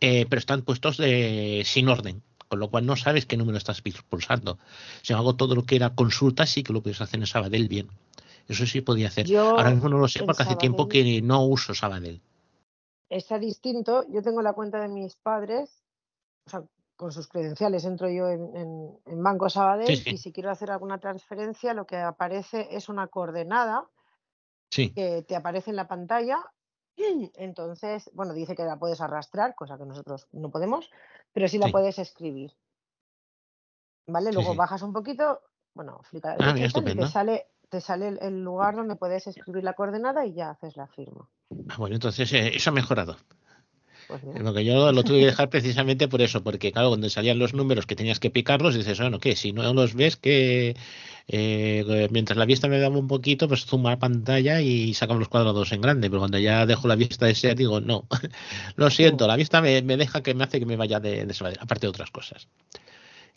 [0.00, 3.82] eh, pero están puestos de, sin orden, con lo cual no sabes qué número estás
[4.08, 4.58] pulsando.
[5.02, 7.88] Si hago todo lo que era consulta, sí que lo puedes hacer en Sabadell bien.
[8.46, 9.26] Eso sí podía hacer.
[9.36, 12.22] Ahora mismo no lo sé porque hace tiempo que no uso Sabadell
[13.08, 14.04] está distinto.
[14.10, 15.82] Yo tengo la cuenta de mis padres,
[16.46, 16.64] o sea,
[16.96, 21.86] con sus credenciales entro yo en, Banco Sabadell y si quiero hacer alguna transferencia lo
[21.86, 23.88] que aparece es una coordenada
[24.70, 26.38] que te aparece en la pantalla.
[27.36, 30.90] Entonces, bueno, dice que la puedes arrastrar, cosa que nosotros no podemos,
[31.32, 32.52] pero sí la puedes escribir.
[34.06, 34.32] ¿Vale?
[34.32, 35.42] Luego bajas un poquito,
[35.74, 40.26] bueno, flica ah, y te sale, te sale el lugar donde puedes escribir la coordenada
[40.26, 41.28] y ya haces la firma.
[41.68, 43.16] Ah, bueno, entonces eh, eso ha mejorado.
[44.08, 47.38] Pues lo que yo lo tuve que dejar precisamente por eso, porque claro, cuando salían
[47.38, 49.36] los números que tenías que picarlos, dices, bueno, ¿qué?
[49.36, 50.76] Si no los ves, que
[51.26, 55.28] eh, mientras la vista me daba un poquito, pues zoom la pantalla y sacamos los
[55.28, 58.06] cuadrados en grande, pero cuando ya dejo la vista de ser, digo, no,
[58.76, 61.86] lo siento, la vista me, deja que me hace que me vaya de, de aparte
[61.86, 62.48] de otras cosas.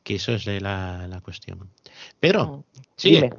[0.03, 1.69] Que eso es la, la cuestión.
[2.19, 3.21] Pero, sigue.
[3.21, 3.29] Dime,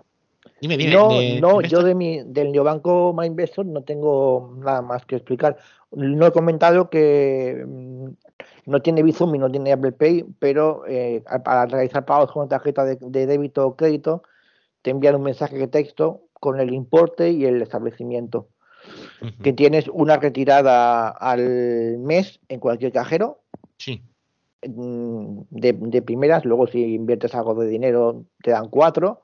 [0.61, 1.11] dime, no,
[1.41, 5.57] no yo de mi, del neobanco MyInvestor no tengo nada más que explicar.
[5.91, 8.09] No he comentado que mm,
[8.67, 12.85] no tiene Bizum y no tiene Apple Pay, pero eh, para realizar pagos con tarjeta
[12.85, 14.23] de, débito o crédito,
[14.83, 18.49] te envían un mensaje de texto con el importe y el establecimiento.
[19.43, 23.39] Que tienes una retirada al mes en cualquier cajero.
[23.79, 24.03] Sí.
[24.67, 29.23] Mm, de, de primeras, luego si inviertes algo de dinero te dan cuatro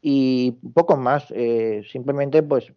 [0.00, 1.26] y poco más.
[1.30, 2.72] Eh, simplemente, pues,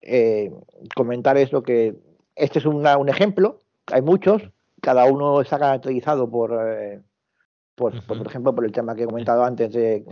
[0.00, 0.52] eh,
[0.94, 1.94] comentar eso que
[2.34, 4.42] este es un ejemplo, hay muchos,
[4.80, 7.00] cada uno está caracterizado por, eh,
[7.74, 10.04] por, ejemplo, por el tema que he comentado antes de,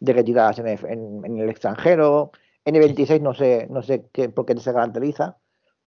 [0.00, 2.32] de retiradas en el, extranjero.
[2.64, 5.38] N26 no sé, no sé qué, por qué se caracteriza,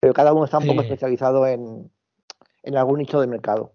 [0.01, 1.91] pero cada uno está un poco especializado en,
[2.63, 3.73] en algún nicho de mercado.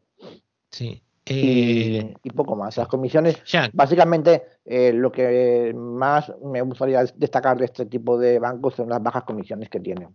[0.71, 2.77] Sí, eh, y, poco más.
[2.77, 3.41] Las comisiones,
[3.73, 9.01] básicamente, eh, lo que más me gustaría destacar de este tipo de bancos son las
[9.01, 10.09] bajas comisiones que tienen.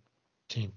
[0.49, 0.71] Sí.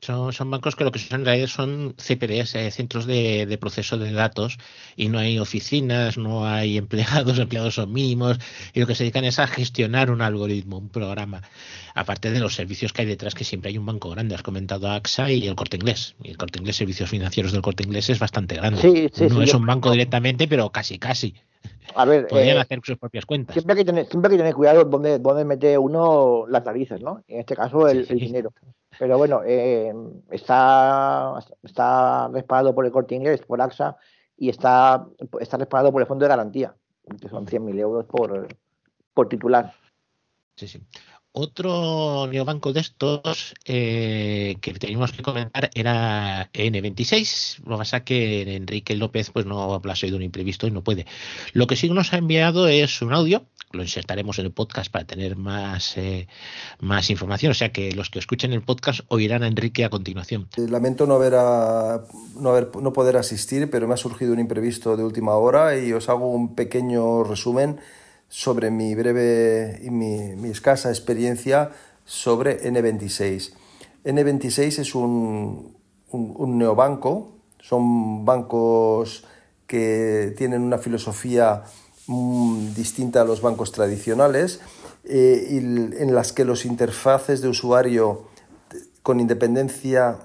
[0.00, 3.98] Son, son, bancos que lo que son en realidad son CPDs, eh, centros de, proceso
[3.98, 4.58] de datos,
[4.96, 8.38] y no hay oficinas, no hay empleados, empleados son mínimos,
[8.72, 11.42] y lo que se dedican es a gestionar un algoritmo, un programa,
[11.94, 14.34] aparte de los servicios que hay detrás, que siempre hay un banco grande.
[14.34, 16.14] Has comentado AXA y el Corte Inglés.
[16.22, 19.10] Y el Corte Inglés, servicios financieros del Corte Inglés es bastante grande.
[19.30, 21.34] no es un banco directamente, pero casi, casi.
[21.94, 23.54] A ver, podrían eh, hacer sus propias cuentas.
[23.54, 27.00] Siempre hay que tener, siempre hay que tener cuidado donde, donde mete uno las narices,
[27.00, 27.22] ¿no?
[27.28, 28.52] En este caso, el dinero.
[28.98, 29.92] Pero bueno, eh,
[30.30, 33.96] está, está respaldado por el corte inglés, por AXA,
[34.36, 35.06] y está,
[35.40, 36.74] está respaldado por el fondo de garantía,
[37.20, 38.48] que son 100.000 euros por,
[39.14, 39.72] por titular.
[40.56, 40.82] Sí, sí.
[41.38, 47.58] Otro neobanco de estos eh, que teníamos que comentar era N26.
[47.66, 50.82] Lo que pasa es que Enrique López pues no ha de un imprevisto y no
[50.82, 51.04] puede.
[51.52, 55.04] Lo que sí nos ha enviado es un audio, lo insertaremos en el podcast para
[55.04, 56.26] tener más, eh,
[56.80, 57.50] más información.
[57.50, 60.48] O sea que los que escuchen el podcast oirán a Enrique a continuación.
[60.56, 64.96] Eh, lamento no, haber, no, haber, no poder asistir, pero me ha surgido un imprevisto
[64.96, 67.78] de última hora y os hago un pequeño resumen
[68.28, 71.70] sobre mi breve y mi, escasa experiencia
[72.04, 73.52] sobre N26.
[74.04, 75.76] N26 es un,
[76.10, 79.24] un, neobanco, son bancos
[79.66, 81.64] que tienen una filosofía
[82.06, 84.60] mm, distinta a los bancos tradicionales
[85.04, 88.28] eh, y en las que los interfaces de usuario
[89.02, 90.18] con independencia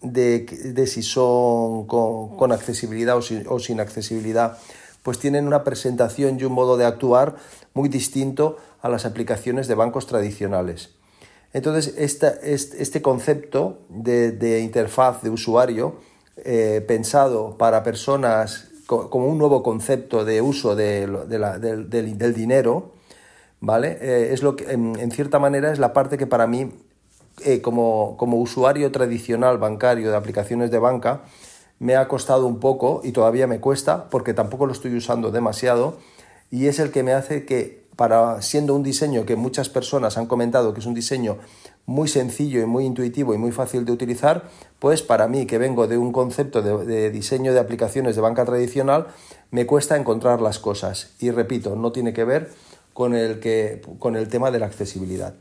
[0.00, 4.58] de, si son con, accesibilidad o sin accesibilidad
[5.04, 7.36] pues tienen una presentación y un modo de actuar
[7.74, 10.94] muy distinto a las aplicaciones de bancos tradicionales.
[11.52, 15.96] Entonces, este, concepto de, interfaz de usuario
[16.38, 21.14] eh, pensado para personas como un nuevo concepto de uso del,
[22.34, 22.92] dinero,
[23.60, 23.98] ¿vale?
[24.00, 26.72] Eh, es lo que, en, cierta manera, es la parte que para mí,
[27.44, 31.24] eh, como, como usuario tradicional bancario de aplicaciones de banca,
[31.84, 35.98] me ha costado un poco y todavía me cuesta porque tampoco lo estoy usando demasiado
[36.50, 40.24] y es el que me hace que para siendo un diseño que muchas personas han
[40.24, 41.36] comentado que es un diseño
[41.84, 44.44] muy sencillo y muy intuitivo y muy fácil de utilizar,
[44.78, 49.08] pues para mí que vengo de un concepto de, diseño de aplicaciones de banca tradicional,
[49.50, 51.12] me cuesta encontrar las cosas.
[51.18, 52.50] Y repito, no tiene que ver
[52.94, 55.34] con el, que, con el tema de la accesibilidad.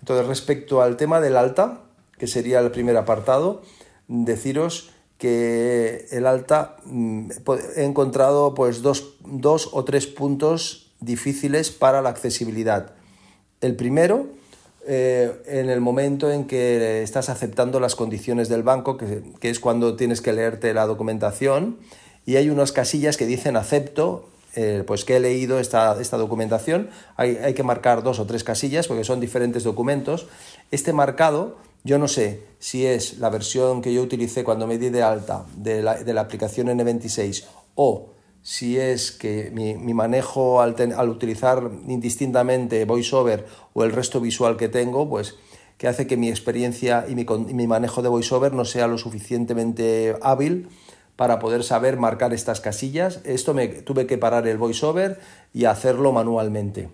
[0.00, 1.82] Entonces, respecto al tema del alta,
[2.18, 3.62] que sería el primer apartado,
[4.08, 4.90] deciros
[5.20, 7.30] que el alta mm,
[7.76, 9.04] he encontrado pues dos,
[9.70, 12.94] o tres puntos difíciles para la accesibilidad.
[13.60, 14.28] El primero,
[14.88, 19.94] eh, en el momento en que estás aceptando las condiciones del banco, que, es cuando
[19.94, 21.78] tienes que leerte la documentación,
[22.24, 24.26] y hay unas casillas que dicen acepto,
[24.56, 28.42] eh, pues que he leído esta, esta documentación, hay, hay que marcar dos o tres
[28.42, 30.28] casillas porque son diferentes documentos.
[30.70, 34.90] Este marcado yo no sé si es la versión que yo utilicé cuando me di
[34.90, 37.44] de alta de la, de la aplicación N26
[37.74, 38.10] o
[38.42, 44.56] si es que mi, mi manejo al, al, utilizar indistintamente VoiceOver o el resto visual
[44.56, 45.36] que tengo, pues
[45.76, 50.16] que hace que mi experiencia y mi, mi manejo de VoiceOver no sea lo suficientemente
[50.22, 50.68] hábil
[51.20, 53.20] para poder saber marcar estas casillas.
[53.24, 55.20] Esto me tuve que parar el voiceover
[55.52, 56.88] y hacerlo manualmente.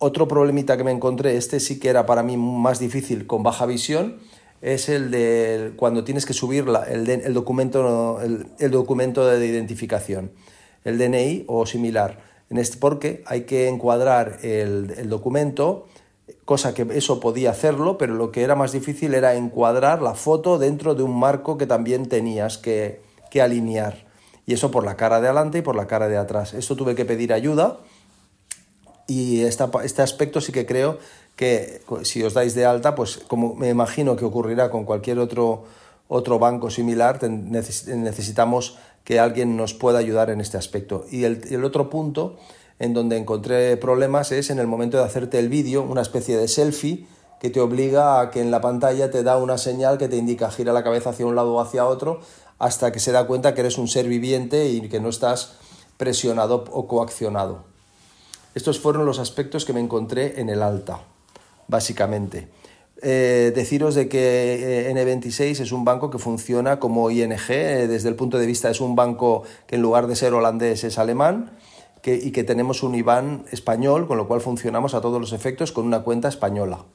[0.00, 3.66] Otro problemita que me encontré, este sí que era para mí más difícil con baja
[3.66, 4.18] visión,
[4.62, 10.30] es el de cuando tienes que subir el, documento, el, documento de identificación,
[10.84, 12.20] el DNI o similar.
[12.48, 15.88] En este, porque hay que encuadrar el, documento,
[16.44, 20.58] cosa que eso podía hacerlo, pero lo que era más difícil era encuadrar la foto
[20.58, 23.02] dentro de un marco que también tenías que,
[23.32, 24.06] que alinear.
[24.46, 26.54] Y eso por la cara de adelante y por la cara de atrás.
[26.54, 27.80] Esto tuve que pedir ayuda
[29.08, 30.98] y este aspecto sí que creo
[31.34, 35.64] que si os dais de alta, pues como me imagino que ocurrirá con cualquier otro,
[36.08, 41.06] otro banco similar, necesitamos que alguien nos pueda ayudar en este aspecto.
[41.10, 42.36] Y el, el otro punto
[42.78, 46.46] en donde encontré problemas es en el momento de hacerte el vídeo, una especie de
[46.46, 47.06] selfie
[47.40, 50.50] que te obliga a que en la pantalla te da una señal que te indica
[50.50, 52.20] gira la cabeza hacia un lado o hacia otro
[52.58, 55.54] hasta que se da cuenta que eres un ser viviente y que no estás
[55.96, 57.67] presionado o coaccionado.
[58.54, 61.00] Estos fueron los aspectos que me encontré en el alta,
[61.66, 62.48] básicamente.
[63.00, 68.08] Eh, deciros de que eh, N26 es un banco que funciona como ING, eh, desde
[68.08, 71.52] el punto de vista es un banco que en lugar de ser holandés es alemán
[72.04, 75.84] y que tenemos un IBAN español, con lo cual funcionamos a todos los efectos con
[75.84, 76.86] una cuenta española.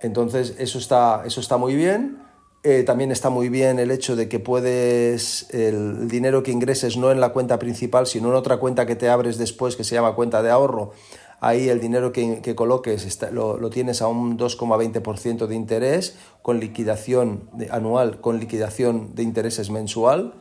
[0.00, 2.18] Entonces eso está, eso está muy bien.
[2.64, 7.10] Eh, también está muy bien el hecho de que puedes el dinero que ingreses no
[7.10, 10.14] en la cuenta principal, sino en otra cuenta que te abres después que se llama
[10.14, 10.92] cuenta de ahorro.
[11.40, 18.20] Ahí el dinero que, coloques lo, tienes a un 2,20% de interés con liquidación anual,
[18.20, 20.34] con liquidación de intereses mensual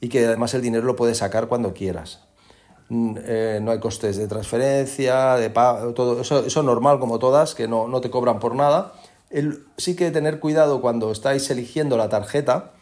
[0.00, 2.24] y que además el dinero lo puedes sacar cuando quieras.
[2.88, 7.54] Mm, eh, no hay costes de transferencia, de pago, todo eso, eso normal como todas,
[7.54, 8.94] que no, no te cobran por nada
[9.76, 12.72] sí que tener cuidado cuando estáis eligiendo la tarjeta,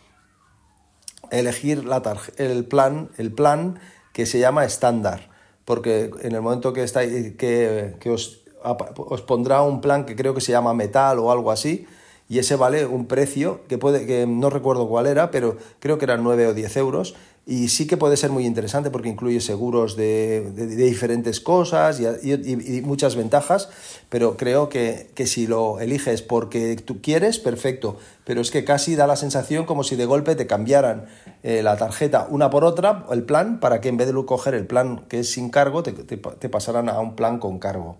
[1.30, 2.02] elegir la
[2.36, 3.78] el, plan, el plan
[4.12, 5.30] que se llama estándar,
[5.64, 10.40] porque en el momento que, estáis, que, os, os pondrá un plan que creo que
[10.40, 11.86] se llama metal o algo así,
[12.28, 16.04] y ese vale un precio que puede que no recuerdo cuál era, pero creo que
[16.04, 17.14] eran 9 o 10 euros
[17.46, 23.16] y sí que puede ser muy interesante porque incluye seguros de, diferentes cosas y, muchas
[23.16, 23.70] ventajas,
[24.08, 29.06] pero creo que, si lo eliges porque tú quieres, perfecto, pero es que casi da
[29.06, 31.06] la sensación como si de golpe te cambiaran
[31.42, 34.66] eh, la tarjeta una por otra, el plan, para que en vez de coger el
[34.66, 37.96] plan que es sin cargo, te, te pasaran a un plan con cargo.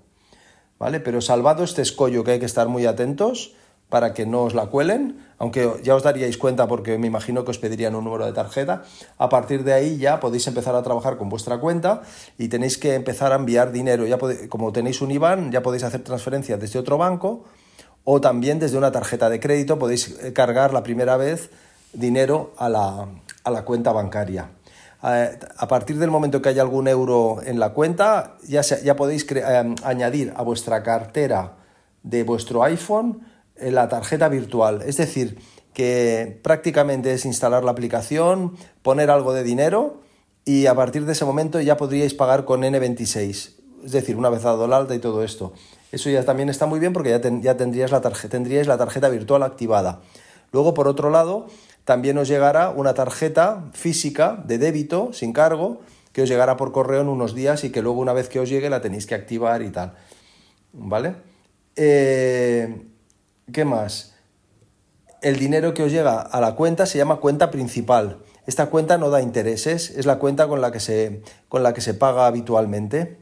[0.79, 1.01] ¿Vale?
[1.01, 3.55] Pero salvado este escollo que hay que estar muy atentos,
[3.91, 7.51] para que no os la cuelen, aunque ya os daríais cuenta porque me imagino que
[7.51, 8.85] os pedirían un número de tarjeta.
[9.17, 12.03] A partir de ahí ya podéis empezar a trabajar con vuestra cuenta
[12.37, 14.07] y tenéis que empezar a enviar dinero.
[14.07, 14.19] Ya
[14.51, 17.45] como tenéis un IBAN, ya podéis hacer transferencias desde otro banco
[18.05, 21.49] o también desde una tarjeta de crédito podéis eh, cargar la primera vez
[21.95, 24.51] dinero a la, cuenta bancaria.
[25.01, 29.75] A partir del momento que haya algún euro en la cuenta, ya, ya podéis eh,
[29.85, 31.55] añadir a vuestra cartera
[32.03, 33.30] de vuestro iPhone
[33.63, 34.83] la tarjeta virtual.
[34.83, 35.39] Es decir,
[35.75, 40.01] que prácticamente es instalar la aplicación, poner algo de dinero
[40.45, 43.55] y a partir de ese momento ya podríais pagar con N26.
[43.85, 45.53] Es decir, una vez dado el alta y todo esto.
[45.93, 49.09] Eso ya también está muy bien porque ya, ya tendrías la tarjeta, tendríais la tarjeta
[49.09, 50.01] virtual activada.
[50.53, 51.47] Luego, por otro lado,
[51.85, 55.81] también os llegará una tarjeta física de débito sin cargo
[56.13, 58.49] que os llegará por correo en unos días y que luego una vez que os
[58.49, 59.95] llegue la tenéis que activar y tal.
[60.73, 61.15] ¿Vale?
[61.77, 62.83] Eh,
[63.53, 64.15] ¿Qué más?
[65.23, 68.19] El dinero que os llega a la cuenta se llama cuenta principal.
[68.47, 71.81] Esta cuenta no da intereses, es la cuenta con la que se, con la que
[71.81, 73.19] se paga habitualmente.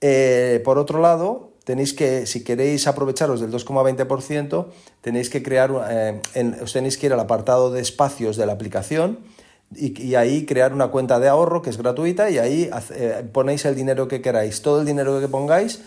[0.00, 4.66] Eh, por otro lado, tenéis que, si queréis aprovecharos del 2,20%,
[5.00, 6.20] tenéis que crear, eh,
[6.62, 9.18] os tenéis que ir al apartado de espacios de la aplicación
[9.74, 13.74] y, ahí crear una cuenta de ahorro que es gratuita y ahí eh, ponéis el
[13.74, 14.62] dinero que queráis.
[14.62, 15.82] Todo el dinero que pongáis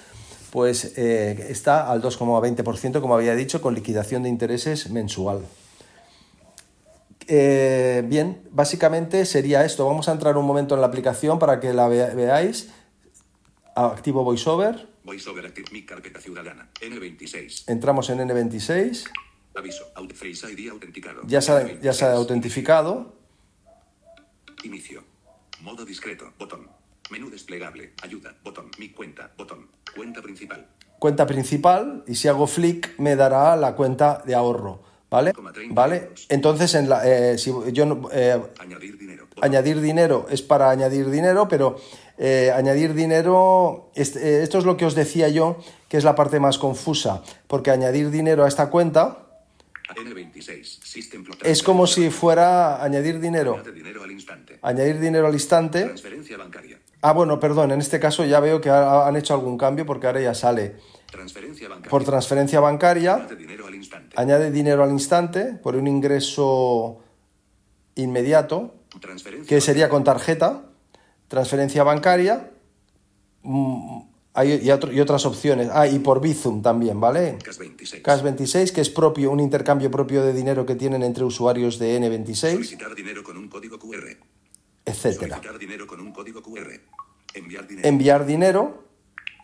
[0.51, 5.45] pues eh, está al 2,20%, como había dicho, con liquidación de intereses mensual.
[7.27, 9.85] Eh, bien, básicamente sería esto.
[9.85, 12.69] Vamos a entrar un momento en la aplicación para que la veáis.
[13.75, 14.89] Activo VoiceOver.
[15.05, 16.69] VoiceOver Active Mi Carpeta Ciudadana.
[16.81, 17.63] N26.
[17.67, 19.09] Entramos en N26.
[19.55, 19.85] Aviso.
[20.13, 21.21] Face ID autenticado.
[21.25, 23.15] Ya se, ya se ha autentificado.
[24.63, 25.03] Inicio.
[25.61, 26.33] Modo discreto.
[26.37, 26.80] Botón.
[27.11, 27.91] Menú desplegable.
[28.01, 28.33] Ayuda.
[28.43, 28.71] Botón.
[28.79, 29.31] Mi cuenta.
[29.37, 29.67] Botón.
[29.93, 30.65] Cuenta principal.
[30.97, 34.83] Cuenta principal y si hago flick me dará la cuenta de ahorro.
[35.09, 35.33] ¿Vale?
[35.71, 36.11] ¿Vale?
[36.29, 39.27] Entonces, en la, eh, si yo eh, añadir dinero.
[39.41, 41.75] Añadir dinero es para añadir dinero, pero
[42.17, 45.57] eh, añadir dinero, esto es lo que os decía yo,
[45.89, 49.21] que es la parte más confusa, porque añadir dinero a esta cuenta
[51.43, 53.55] Es como si fuera añadir dinero.
[53.55, 54.59] Añade dinero al instante.
[54.61, 55.83] Añadir dinero al instante.
[55.83, 56.79] Transferencia bancaria.
[57.01, 60.05] Ah, bueno, perdón, en este caso ya veo que ha- han hecho algún cambio porque
[60.07, 60.75] ahora ya sale
[61.11, 61.89] Transferencia bancaria.
[61.89, 63.15] por transferencia bancaria.
[63.15, 64.15] Añade dinero al instante.
[64.19, 66.99] Añade dinero al instante por un ingreso
[67.95, 68.75] inmediato,
[69.47, 70.63] que sería con tarjeta,
[71.27, 72.51] transferencia bancaria
[73.43, 74.01] mm,
[74.33, 75.69] hay- y, otro- y otras opciones.
[75.73, 77.37] Ah, y por Bizum también, ¿vale?
[77.43, 78.03] CAS 26.
[78.03, 81.97] CAS 26, que es propio, un intercambio propio de dinero que tienen entre usuarios de
[81.99, 84.17] N26, Solicitar dinero con un código QR.
[84.85, 85.35] Etcétera.
[85.37, 86.71] Solicitar dinero con un código QR.
[87.33, 87.87] Enviar dinero.
[87.87, 88.83] Enviar dinero,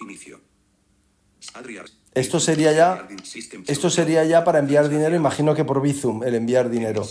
[0.02, 0.40] Inicio.
[1.54, 1.86] Adriar.
[2.14, 3.08] esto sería ya,
[3.68, 7.04] esto sería ya para enviar dinero, imagino que por Bizum, el enviar dinero.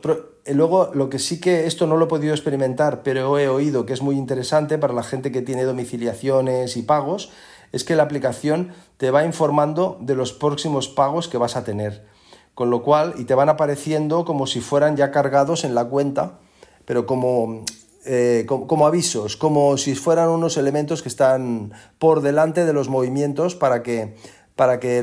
[0.00, 3.48] Pro- eh, luego, lo que sí que esto no lo he podido experimentar, pero he
[3.48, 7.30] oído que es muy interesante para la gente que tiene domiciliaciones y pagos,
[7.72, 12.06] es que la aplicación te va informando de los próximos pagos que vas a tener.
[12.54, 16.38] Con lo cual, y te van apareciendo como si fueran ya cargados en la cuenta,
[16.84, 17.64] pero como,
[18.04, 22.88] eh, como, como avisos, como si fueran unos elementos que están por delante de los
[22.90, 24.16] movimientos para que,
[24.54, 25.02] para que,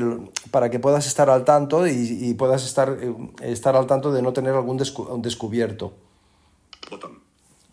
[0.52, 1.90] para que puedas estar al tanto y,
[2.20, 4.76] y puedas estar, eh, estar al tanto de no tener algún
[5.22, 5.92] descubierto.
[6.88, 7.18] Botón.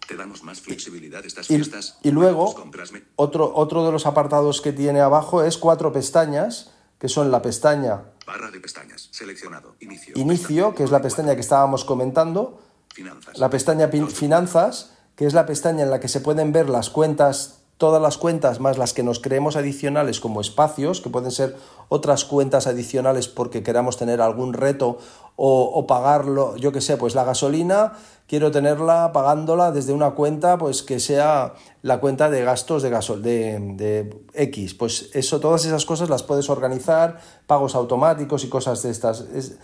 [0.08, 1.98] Te damos más flexibilidad estas Y, fiestas.
[2.02, 6.72] y luego, Compras me- otro, otro de los apartados que tiene abajo es cuatro pestañas,
[6.98, 9.08] que son la pestaña Barra de pestañas.
[9.12, 9.78] Seleccionado.
[9.80, 10.14] Inicio.
[10.18, 12.62] Inicio, que es la pestaña que estábamos comentando,
[12.94, 13.38] Finanzas.
[13.40, 17.64] la pestaña Finanzas, que es la pestaña en la que se pueden ver las cuentas,
[17.78, 21.56] todas las cuentas más las que nos creemos adicionales como espacios, que pueden ser
[21.90, 24.98] otras cuentas adicionales porque queramos tener algún reto
[25.40, 27.94] o, pagarlo, yo que sé, pues la gasolina,
[28.28, 33.22] quiero tenerla pagándola desde una cuenta pues que sea la cuenta de gastos de gasol
[33.22, 34.74] de, de X.
[34.74, 39.22] Pues eso, todas esas cosas las puedes organizar, pagos automáticos y cosas de estas.
[39.34, 39.60] Es-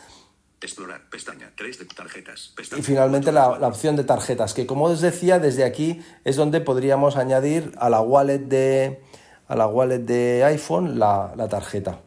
[0.64, 1.10] Explorar.
[1.10, 1.52] Pestaña.
[1.58, 2.54] 3 de tarjetas.
[2.56, 2.80] Pestaña.
[2.80, 6.62] y finalmente la, la opción de tarjetas, que como os decía, desde aquí es donde
[6.62, 9.02] podríamos añadir a la wallet de,
[9.48, 12.00] a la wallet de iPhone la, la tarjeta.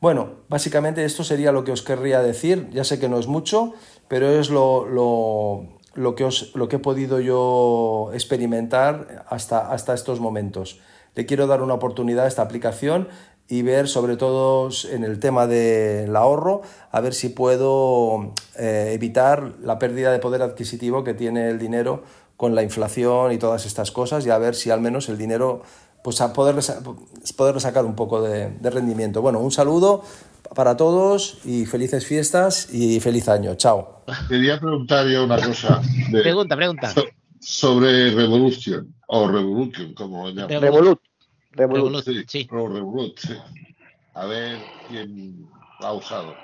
[0.00, 2.68] Bueno, básicamente esto sería lo que os querría decir.
[2.70, 3.74] Ya sé que no es mucho,
[4.06, 9.94] pero es lo, lo, lo que, os, lo que he podido yo experimentar hasta, hasta
[9.94, 10.78] estos momentos.
[11.14, 13.08] Le quiero dar una oportunidad a esta aplicación
[13.48, 19.52] y ver sobre todo en el tema del ahorro, a ver si puedo eh, evitar
[19.62, 22.02] la pérdida de poder adquisitivo que tiene el dinero
[22.36, 25.62] con la inflación y todas estas cosas y a ver si al menos el dinero,
[26.02, 26.80] pues a poderle, sa-
[27.36, 29.20] poderle sacar un poco de, de rendimiento.
[29.22, 30.02] Bueno, un saludo
[30.54, 33.54] para todos y felices fiestas y feliz año.
[33.56, 34.02] Chao.
[34.28, 35.80] Quería preguntar yo una cosa
[36.10, 36.90] de- Pregunta, pregunta.
[36.92, 37.04] so-
[37.40, 40.60] sobre Revolution, o Revolution, como lo llaman.
[40.62, 40.98] Revolut.
[41.56, 42.48] Revolut, sí.
[42.50, 43.34] Revolut, sí.
[44.14, 45.48] A ver quién
[45.80, 46.36] ha usado.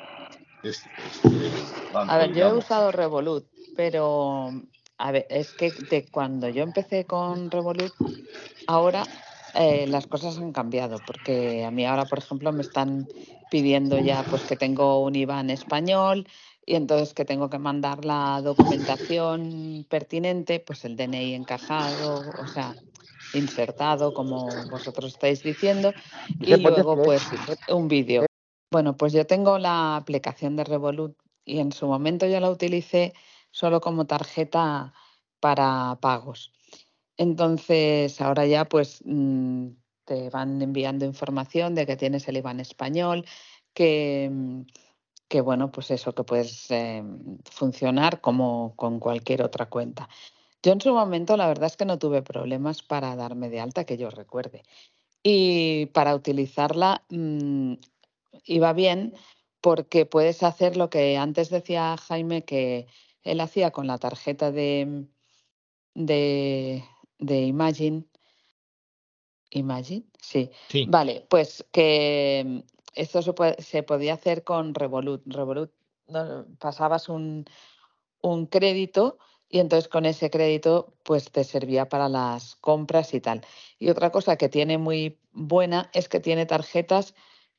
[0.63, 1.51] Este, este
[1.93, 4.53] banco, A ver, yo he usado Revolut, pero
[4.99, 7.93] a ver, es que de cuando yo empecé con Revolut,
[8.67, 9.05] ahora
[9.55, 13.09] eh, las cosas han cambiado, porque a mí ahora, por ejemplo, me están
[13.49, 16.27] pidiendo ya pues que tengo un IBAN español
[16.65, 22.77] y entonces que tengo que mandar la documentación pertinente, pues el DNI encajado, o sea,
[23.35, 25.93] insertado, como vosotros estáis diciendo,
[26.41, 27.23] y ¿Qué puede luego pues
[27.69, 28.27] un vídeo.
[28.73, 33.15] Bueno, pues yo tengo la aplicación de Revolut y en su momento yo la utilicé
[33.51, 34.95] solo como tarjeta
[35.41, 36.53] para pagos.
[37.17, 39.69] Entonces, ahora ya pues mm,
[40.05, 43.27] te van enviando información de que tienes el IBAN español,
[43.75, 44.31] que,
[45.29, 47.03] que bueno, pues eso, que puedes eh,
[47.51, 50.09] funcionar como con cualquier otra cuenta.
[50.63, 53.85] Yo en su momento la verdad es que no tuve problemas para darme de alta,
[53.85, 54.63] que yo recuerde.
[55.23, 57.75] Y para utilizarla mm,
[58.45, 59.15] iba bien
[59.61, 62.87] porque puedes hacer lo que antes decía Jaime que
[63.23, 65.07] él hacía con la tarjeta de,
[65.95, 66.85] de,
[67.19, 68.05] de Imagine.
[69.51, 70.51] Imagine, sí.
[70.69, 70.87] Sí.
[70.89, 72.65] Vale, pues que
[72.95, 75.23] esto se, puede- se podía hacer con Revolut.
[75.27, 75.73] Revolut
[76.07, 77.45] no, pasabas un,
[78.23, 79.19] un crédito
[79.51, 83.43] y entonces con ese crédito pues te servía para las compras y tal.
[83.79, 87.15] Y otra cosa que tiene muy buena es que tiene tarjetas,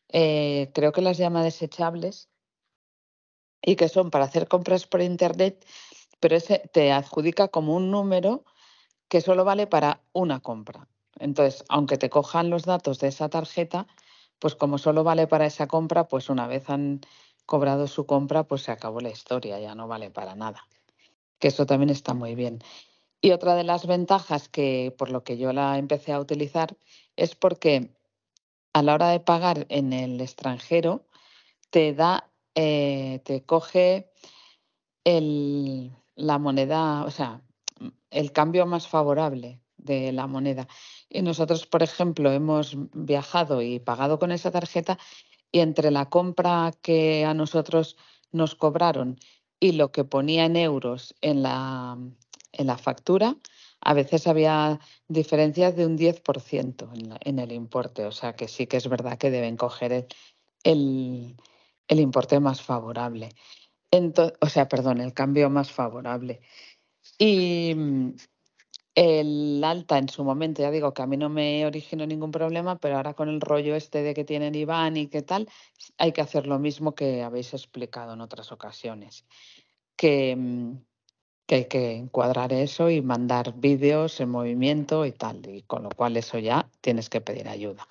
[0.10, 2.30] eh, creo que las llama desechables,
[3.62, 5.66] y que son para hacer compras por internet,
[6.20, 8.44] pero ese te adjudica como un número
[9.10, 10.88] que solo vale para una compra.
[11.20, 13.88] Entonces, aunque te cojan los datos de esa tarjeta,
[14.40, 17.02] pues como solo vale para esa compra, pues una vez han
[17.46, 20.68] cobrado su compra, pues se acabó la historia, ya no vale para nada.
[21.42, 22.60] Que eso también está muy bien.
[23.20, 26.78] Y otra de las ventajas que por lo que yo la empecé a utilizar
[27.18, 27.92] es porque
[28.74, 31.06] a la hora de pagar en el extranjero,
[31.70, 34.12] te da, eh, te coge
[35.04, 37.42] el, la moneda, o sea,
[38.12, 40.68] el cambio más favorable de la moneda.
[41.10, 44.98] Y nosotros, por ejemplo, hemos viajado y pagado con esa tarjeta
[45.52, 47.98] y entre la compra que a nosotros
[48.32, 49.20] nos cobraron
[49.62, 51.98] y lo que ponía en euros en la,
[52.52, 53.38] en la factura,
[53.80, 56.90] a veces había diferencias de un 10%
[57.22, 58.06] en, el importe.
[58.06, 60.08] O sea que sí que es verdad que deben coger
[60.64, 61.38] el,
[61.88, 63.30] el, importe más favorable.
[64.42, 66.42] o sea, perdón, el cambio más favorable.
[67.20, 68.16] Y mm,
[68.96, 72.78] el alta en su momento, ya digo que a mí no me originó ningún problema,
[72.78, 75.50] pero ahora con el rollo este de que tienen Iván y qué tal,
[75.98, 79.26] hay que hacer lo mismo que habéis explicado en otras ocasiones.
[79.96, 80.78] Que mm,
[81.52, 85.90] que hay que encuadrar eso y mandar vídeos en movimiento y tal, y con lo
[85.90, 87.90] cual eso ya tienes que pedir ayuda.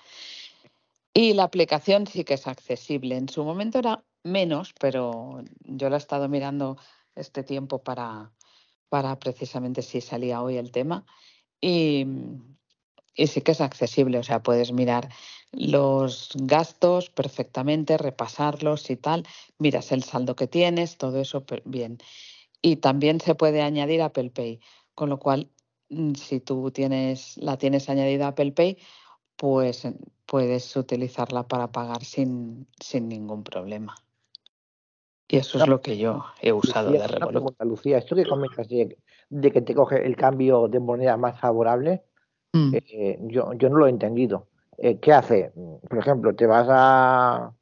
[1.13, 3.19] Y la aplicación sí que es accesible.
[3.19, 6.79] En su momento era menos, pero yo la he estado mirando
[7.15, 8.33] este tiempo para,
[8.91, 11.07] para precisamente si salía hoy el tema.
[11.63, 12.07] Y,
[13.15, 15.09] y sí que es accesible, o sea, puedes mirar
[15.53, 19.27] los gastos perfectamente, repasarlos y tal,
[19.59, 21.99] miras el saldo que tienes, todo eso bien
[22.63, 24.61] y también se puede añadir Apple Pay,
[24.95, 25.51] con lo cual
[25.89, 28.79] mm, si tú tienes la tienes añadida Apple Pay,
[29.37, 29.87] pues
[30.27, 33.97] puedes utilizarla para pagar sin, sin ningún problema.
[35.31, 37.55] Y eso es lo que yo he usado de Revolut.
[37.63, 38.97] Lucía, esto que comentas de,
[39.31, 42.03] que te coge el cambio de moneda más favorable,
[42.53, 42.75] mm.
[42.75, 44.49] eh, yo, yo no lo he entendido.
[44.77, 45.53] Eh, ¿Qué hace?
[45.89, 47.53] Por ejemplo, te vas a,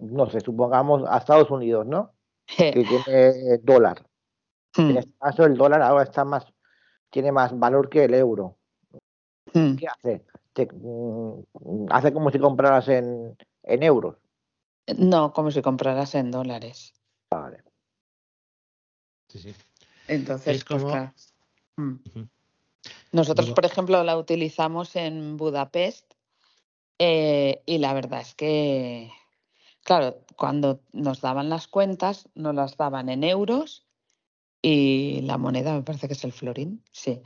[0.00, 2.12] no sé, supongamos a Estados Unidos, ¿no?
[2.56, 4.02] que tiene dólar.
[4.78, 4.96] En hmm.
[4.98, 6.46] este caso, el dólar ahora está más,
[7.10, 8.56] tiene más valor que el euro.
[9.52, 9.76] Hmm.
[9.76, 10.24] ¿Qué hace?
[10.72, 14.16] Mm, hace como si compraras en, en euros.
[14.96, 16.94] No, como si compraras en dólares.
[17.30, 17.62] Vale.
[19.28, 19.54] Sí, sí.
[20.08, 20.84] Entonces, pues,
[21.76, 21.96] hmm.
[23.12, 26.14] Nosotros, por ejemplo, la utilizamos en Budapest
[26.98, 29.10] eh, y la verdad es que,
[29.82, 33.86] claro, cuando nos daban las cuentas, nos las daban en euros
[34.62, 37.22] y la moneda me parece que es el florín, sí.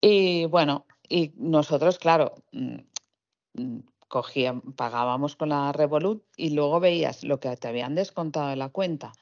[0.00, 2.34] Y bueno, y nosotros, claro,
[4.10, 8.68] cogíamos, pagábamos con la Revolut y luego veías lo que te habían descontado de la
[8.68, 9.12] cuenta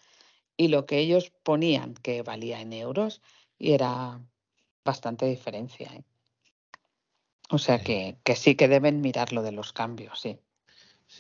[0.57, 3.23] y lo que ellos ponían que valía en euros
[3.59, 4.21] y era
[4.85, 5.89] bastante diferencia.
[5.95, 6.03] ¿eh?
[7.51, 10.41] O sea que, que, sí que deben mirar lo de los cambios, sí.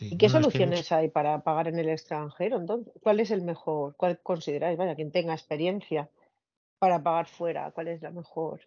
[0.00, 2.58] ¿Y qué soluciones hay para pagar en el extranjero?
[2.58, 3.96] Entonces, ¿cuál es el mejor?
[3.96, 4.76] ¿Cuál consideráis?
[4.76, 6.10] Vaya, quien tenga experiencia
[6.78, 7.70] para pagar fuera?
[7.70, 8.60] ¿Cuál es la mejor?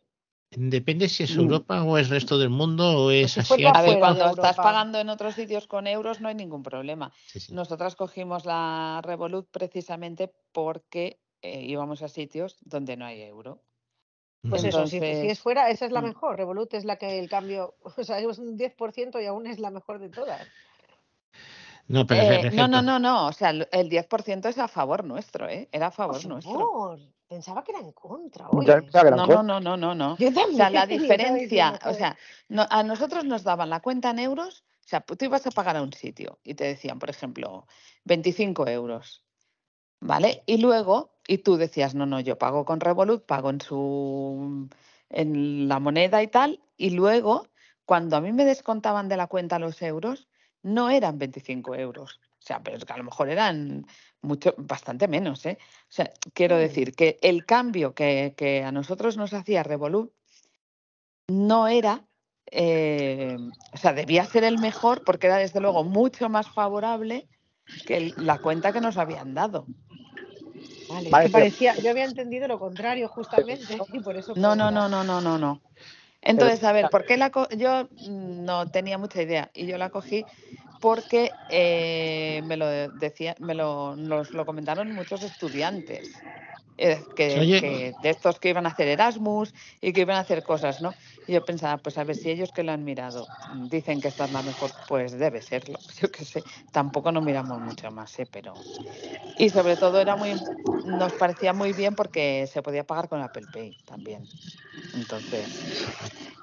[0.54, 1.40] Depende si es mm.
[1.40, 3.64] Europa o es resto del mundo o es así.
[3.66, 7.14] A ver, cuando estás pagando en otros sitios con euros no hay ningún problema.
[7.50, 13.64] Nosotras cogimos la Revolut precisamente porque eh, íbamos a sitios donde no hay euro.
[14.50, 16.06] Pues eso, si, es fuera, esa es la mm.
[16.06, 16.38] mejor.
[16.38, 19.70] Revolut es la que el cambio, o sea, es un 10% y aún es la
[19.70, 20.48] mejor de todas.
[21.88, 25.50] No, pero eh, no, no, no, no, o sea, el 10% es a favor nuestro,
[25.50, 25.68] ¿eh?
[25.72, 26.98] Era a favor nuestro.
[27.28, 28.48] Pensaba que era en contra.
[28.52, 30.14] no, no, no, no, no, no.
[30.14, 30.18] O
[30.56, 32.18] sea, la diferencia, o sea,
[32.70, 35.82] a nosotros nos daban la cuenta en euros, o sea, tú ibas a pagar a
[35.82, 37.68] un sitio y te decían, por ejemplo,
[38.04, 39.24] 25 euros,
[40.02, 40.44] ¿vale?
[40.46, 44.68] Y luego, y tú decías, no, no, yo pago con Revolut, pago en su,
[45.10, 47.48] en la moneda y tal, y luego,
[47.86, 50.28] cuando a mí me descontaban de la cuenta los euros,
[50.64, 53.86] no eran 25 euros, o sea, pero es que a lo mejor eran
[54.22, 55.58] mucho, bastante menos, ¿eh?
[55.62, 60.12] O sea, quiero decir que el cambio que, que a nosotros nos hacía Revolut
[61.28, 62.06] no era,
[62.52, 63.38] eh,
[63.74, 67.28] o sea, debía ser el mejor porque era desde luego mucho más favorable
[67.86, 69.66] que la cuenta que nos habían dado.
[71.10, 74.34] Vale, parecía, yo había entendido lo contrario justamente y por eso.
[74.36, 75.62] No, no, no, no, no, no, no.
[76.22, 80.28] Entonces, a ver, ¿por qué la yo no tenía mucha idea y yo la cogí
[80.80, 86.26] porque eh, me lo decía, me lo, nos lo comentaron muchos estudiantes.
[86.78, 90.82] Eh, que, de estos que iban a hacer Erasmus y que iban a hacer cosas,
[90.82, 90.96] ¿no?
[91.28, 94.32] Yo pensaba, pues a ver si ellos que lo han mirado dicen que esta es
[94.32, 95.78] la mejor, pues debe serlo.
[96.02, 98.26] Yo qué sé, tampoco no miramos mucho más, ¿eh?
[98.26, 98.56] Pero.
[99.38, 100.36] Y sobre todo era muy.
[100.86, 104.30] Nos parecía muy bien porque se podía pagar con Apple Pay también.
[104.94, 105.50] Entonces.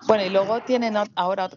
[0.06, 1.50] Bueno, y luego tienen ahora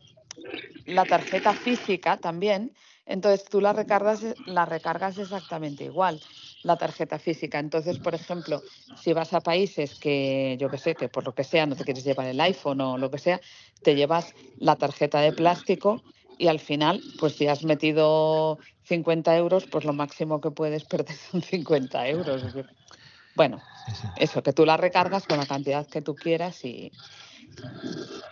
[0.86, 2.74] la tarjeta física también,
[3.06, 6.22] entonces tú la recargas, la recargas exactamente igual,
[6.64, 7.60] la tarjeta física.
[7.60, 8.62] Entonces, por ejemplo,
[8.96, 11.84] si vas a países que, yo que sé, que por lo que sea no te
[11.84, 13.40] quieres llevar el iPhone o lo que sea,
[13.84, 16.04] te llevas la tarjeta de plástico
[16.38, 21.16] y al final, pues si has metido 50 euros, pues lo máximo que puedes perder
[21.32, 22.44] son 50 euros.
[23.34, 23.62] Bueno,
[24.18, 26.92] eso, que tú la recargas con la cantidad que tú quieras y,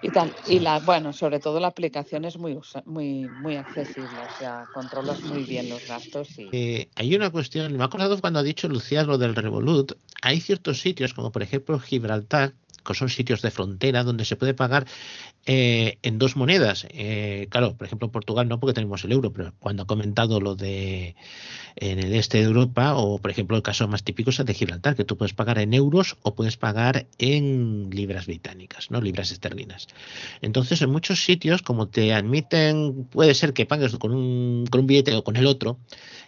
[0.02, 0.34] y tal.
[0.48, 5.22] Y la, bueno, sobre todo la aplicación es muy muy muy accesible, o sea, controlas
[5.22, 6.38] muy bien los gastos.
[6.38, 6.50] Y...
[6.52, 10.40] Eh, hay una cuestión, me ha acordado cuando ha dicho Lucía lo del Revolut, hay
[10.40, 14.86] ciertos sitios, como por ejemplo Gibraltar, que son sitios de frontera donde se puede pagar
[15.46, 16.86] eh, en dos monedas.
[16.90, 20.56] Eh, claro, por ejemplo, Portugal no porque tenemos el euro, pero cuando ha comentado lo
[20.56, 21.16] de
[21.76, 24.54] en el este de Europa, o por ejemplo el caso más típico es el de
[24.54, 29.02] Gibraltar, que tú puedes pagar en euros o puedes pagar en libras británicas, ¿no?
[29.02, 29.88] Libras esterlinas.
[30.42, 34.88] Entonces, en muchos sitios, como te admiten, puede ser que pagues con un, con un
[34.88, 35.80] billete o con el otro,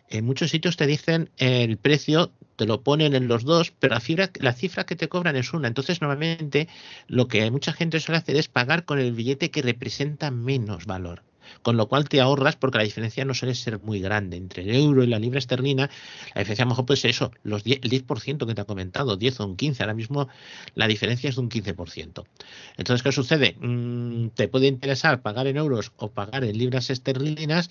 [0.10, 4.00] en muchos sitios te dicen el precio, te lo ponen en los dos, pero la
[4.00, 5.68] cifra, la cifra que te cobran es una.
[5.68, 6.68] Entonces, normalmente
[7.08, 11.24] lo que mucha gente suele hacer es pagar con el billete que representa menos valor
[11.62, 14.76] con lo cual te ahorras porque la diferencia no suele ser muy grande entre el
[14.76, 15.90] euro y la libra esterlina.
[16.34, 18.66] La diferencia a lo mejor puede ser eso, los 10, el 10% que te ha
[18.66, 20.28] comentado, 10 o un 15, ahora mismo
[20.76, 22.26] la diferencia es de un 15%.
[22.78, 23.56] Entonces, ¿qué sucede?
[23.60, 27.70] Mm, te puede interesar pagar en euros o pagar en libras esterlinas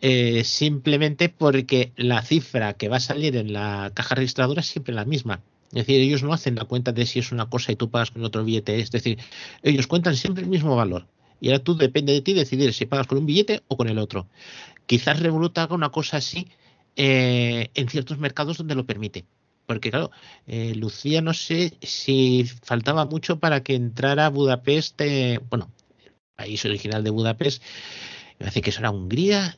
[0.00, 4.94] eh, simplemente porque la cifra que va a salir en la caja registradora es siempre
[4.94, 5.40] la misma.
[5.68, 8.10] Es decir, ellos no hacen la cuenta de si es una cosa y tú pagas
[8.10, 8.78] con otro billete.
[8.78, 9.18] Es decir,
[9.62, 11.06] ellos cuentan siempre el mismo valor.
[11.40, 13.98] Y ahora tú depende de ti decidir si pagas con un billete o con el
[13.98, 14.26] otro.
[14.86, 16.48] Quizás Revolut haga una cosa así
[16.96, 19.24] eh, en ciertos mercados donde lo permite.
[19.66, 20.10] Porque claro,
[20.46, 25.70] eh, Lucía no sé si faltaba mucho para que entrara Budapest, eh, bueno,
[26.04, 27.62] el país original de Budapest,
[28.38, 29.56] me parece que eso era Hungría,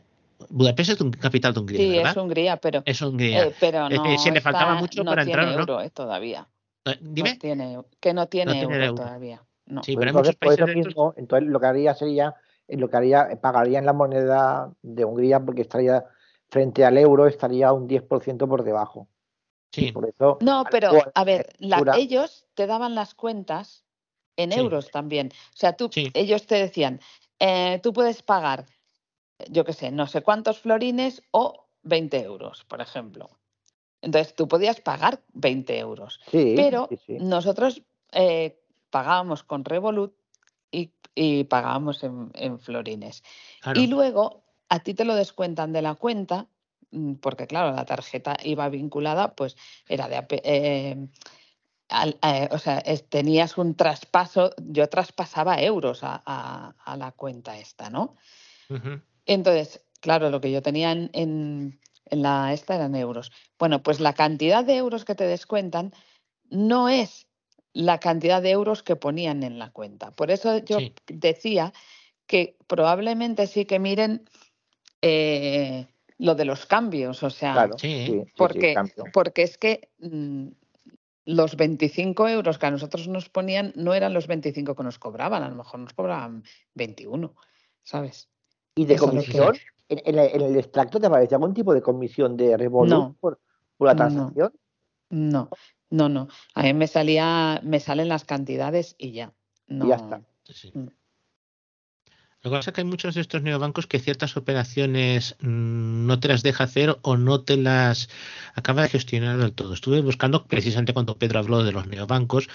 [0.49, 2.11] Budapest es un capital de Hungría, sí, ¿verdad?
[2.13, 3.47] es Hungría, pero, es Hungría.
[3.47, 5.91] Eh, pero no que le faltaba está- mucho no para tiene entrar, euro, ¿no?
[5.91, 6.49] todavía.
[7.01, 7.33] Dime.
[7.33, 8.95] No tiene, que no tiene, No tiene euro, euro.
[9.03, 9.43] todavía.
[9.67, 9.83] No.
[9.83, 11.95] Sí, pero hay entonces, muchos por países eso de estos- mismo, entonces lo que haría
[11.95, 12.35] sería,
[12.69, 16.05] eh, lo que haría, eh, pagaría en la moneda de Hungría porque estaría
[16.49, 19.09] frente al euro, estaría un 10% por debajo.
[19.73, 19.93] Sí.
[19.93, 23.85] Por eso, No, pero a ver, la- ellos te daban las cuentas
[24.37, 24.61] en Sí.
[24.61, 25.33] euros también.
[25.53, 27.01] O sea, tú, ellos te decían,
[27.41, 28.67] eh, tú puedes pagar,
[29.51, 33.29] yo qué sé, no sé cuántos florines o 20 euros, por ejemplo.
[34.01, 36.21] Entonces tú podías pagar 20 euros.
[36.31, 37.17] Sí, pero sí, sí.
[37.19, 37.83] nosotros
[38.13, 38.63] eh,
[38.97, 40.15] pagábamos con Revolut
[40.71, 43.23] y, y pagábamos en, en florines.
[43.61, 43.79] Claro.
[43.79, 46.47] Y luego a ti te lo descuentan de la cuenta,
[46.93, 49.55] mm, porque claro, la tarjeta iba vinculada, pues
[49.87, 50.17] era de...
[50.17, 51.09] ape- eh,
[51.91, 57.13] al- eh, o sea, es- tenías un traspaso, yo traspasaba euros a, a- a la
[57.13, 58.17] cuenta esta, ¿no?
[59.27, 63.31] Entonces, claro, lo que yo tenía en, en- en la esta eran euros.
[63.59, 65.93] Bueno, pues la cantidad de euros que te descuentan
[66.49, 67.26] no es
[67.77, 70.11] la cantidad de euros que ponían en la cuenta.
[70.11, 70.95] Por eso yo Sí.
[71.09, 71.75] decía
[72.27, 74.25] que probablemente sí que miren
[75.03, 75.87] eh,
[76.17, 78.75] lo de los cambios, o sea, Claro, sí, sí, sí, porque,
[79.13, 80.49] porque es que mm,
[81.27, 85.43] los 25 euros que a nosotros nos ponían no eran los 25 que nos cobraban,
[85.43, 86.45] a lo mejor nos cobraban
[86.75, 87.35] 21,
[87.83, 88.31] ¿sabes?
[88.75, 89.55] ¿Y de Eso comisión?
[89.91, 93.17] ¿En, en el, en el extracto te aparece algún tipo de comisión de Revolut No.
[93.21, 93.39] por,
[93.77, 94.51] por la transacción?
[94.55, 94.61] No,
[95.11, 96.29] no, no.
[96.55, 99.33] A mí me salía, me salen las cantidades y ya.
[99.67, 99.87] No.
[99.87, 100.23] Y ya está.
[100.45, 100.71] Sí.
[100.75, 100.89] Mm.
[102.47, 106.21] Lo que pasa es que hay muchos de estos neobancos que ciertas operaciones mm, no
[106.21, 108.09] te las deja hacer o no te las
[108.55, 109.75] acaba de gestionar del todo.
[109.75, 112.49] Estuve buscando precisamente cuando Pedro habló de los neobancos,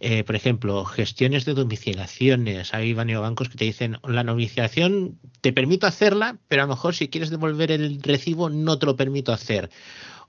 [0.00, 2.74] eh, por ejemplo, gestiones de domiciliaciones.
[2.74, 7.06] Hay neobancos que te dicen la domiciliación te permito hacerla, pero a lo mejor si
[7.06, 9.70] quieres devolver el recibo no te lo permito hacer.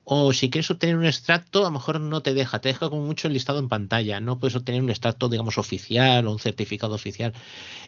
[0.10, 3.02] O si quieres obtener un extracto, a lo mejor no te deja, te deja como
[3.02, 6.96] mucho el listado en pantalla, no puedes obtener un extracto, digamos, oficial o un certificado
[6.96, 7.34] oficial.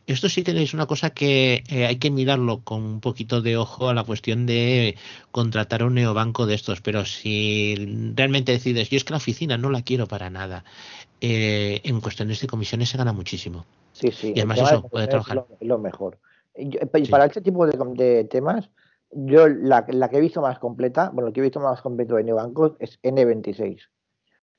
[0.05, 3.55] Esto sí que es una cosa que eh, hay que mirarlo con un poquito de
[3.55, 4.97] ojo a la cuestión de
[5.31, 9.69] contratar un neobanco de estos, pero si realmente decides, yo es que la oficina no
[9.69, 10.65] la quiero para nada,
[11.21, 13.65] eh, en cuestiones de comisiones se gana muchísimo.
[13.93, 14.33] Sí, sí.
[14.35, 15.45] Y además eso, de puede trabajar.
[15.61, 16.17] Es lo, mejor.
[16.57, 16.79] Y yo-
[17.09, 18.69] para este tipo de temas,
[19.11, 22.15] yo la, la que he visto más completa, bueno, lo que he visto más completo
[22.15, 23.81] de neobancos es N26.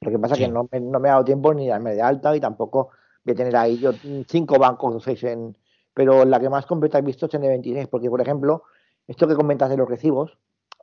[0.01, 0.44] Lo que pasa es Sí.
[0.47, 2.90] que no me, no me ha dado tiempo ni darme de alta y tampoco
[3.24, 3.93] voy a tener ahí yo
[4.28, 5.56] cinco bancos o seis en...
[5.93, 8.62] Pero la que más completa he visto es N26, porque por ejemplo,
[9.06, 10.39] esto que comentas de los recibos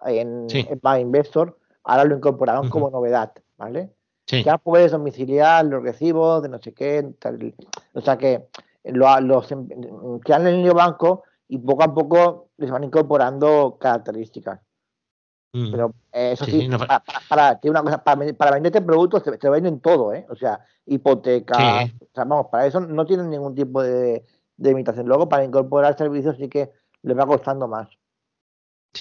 [0.05, 0.65] en, Sí.
[0.69, 3.89] en Buy Investor, ahora lo incorporaron como novedad, ¿vale?
[4.25, 4.43] Sí.
[4.43, 7.55] Ya puedes domiciliar los recibos de no sé qué, tal.
[7.93, 8.47] o sea que
[8.83, 9.67] lo, los em-
[10.21, 14.59] crean el neobanco y poco a poco les van incorporando características.
[15.53, 15.71] Mm.
[15.71, 19.23] Pero eh, eso Sí, no para, para, para- tiene una cosa, para, para venderte productos
[19.23, 20.25] te, te venden todo, ¿eh?
[20.29, 21.97] O sea, hipotecas, Sí.
[22.01, 24.25] o sea, vamos, para eso no tienen ningún tipo de,
[24.57, 25.07] de limitación.
[25.07, 26.71] Luego, para incorporar servicios sí que
[27.03, 27.87] le va costando más.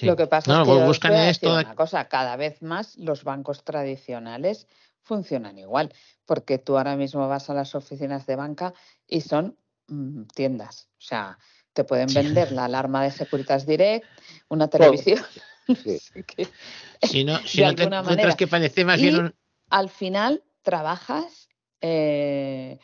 [0.01, 4.67] Lo que pasa es que buscan esto una cosa, cada vez más los bancos tradicionales
[5.01, 5.91] funcionan igual,
[6.25, 8.73] porque tú ahora mismo vas a las oficinas de banca
[9.07, 9.57] y son
[9.87, 11.39] mm, tiendas, o sea,
[11.77, 14.03] te pueden vender la alarma de Securitas Direct,
[14.49, 15.23] una televisión.
[17.03, 19.35] si no, si no te encuentras que parece más bien
[19.69, 21.49] Al final trabajas
[21.81, 22.79] eh,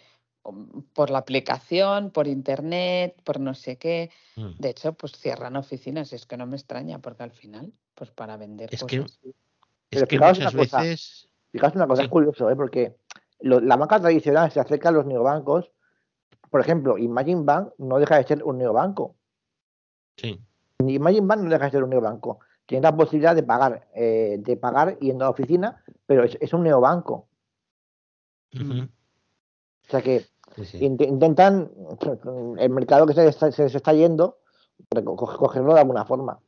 [0.94, 4.12] por la aplicación, por internet, por no sé qué.
[4.36, 4.60] Mm.
[4.60, 8.38] De hecho, pues cierran oficinas, es que no me extraña, porque al final, pues para
[8.38, 9.20] vender es cosas.
[9.20, 9.34] Que,
[9.90, 11.30] es que muchas veces.
[11.52, 12.56] Fijaos una cosa, es curioso, ¿eh?
[12.56, 12.96] porque
[13.40, 15.72] la banca tradicional se acerca a los neobancos.
[16.54, 19.16] Por ejemplo, Imagine Bank no deja de ser un neobanco.
[20.18, 20.40] Sí.
[20.78, 22.42] Imagine Bank no deja de ser un neobanco.
[22.68, 26.62] Tiene la posibilidad de pagar, eh, de pagar yendo a la oficina, pero es, un
[26.62, 27.28] neobanco.
[28.54, 30.28] O sea que
[30.80, 31.72] intentan
[32.60, 34.38] el mercado que se, está, se, está yendo,
[35.16, 36.40] cogerlo de alguna forma.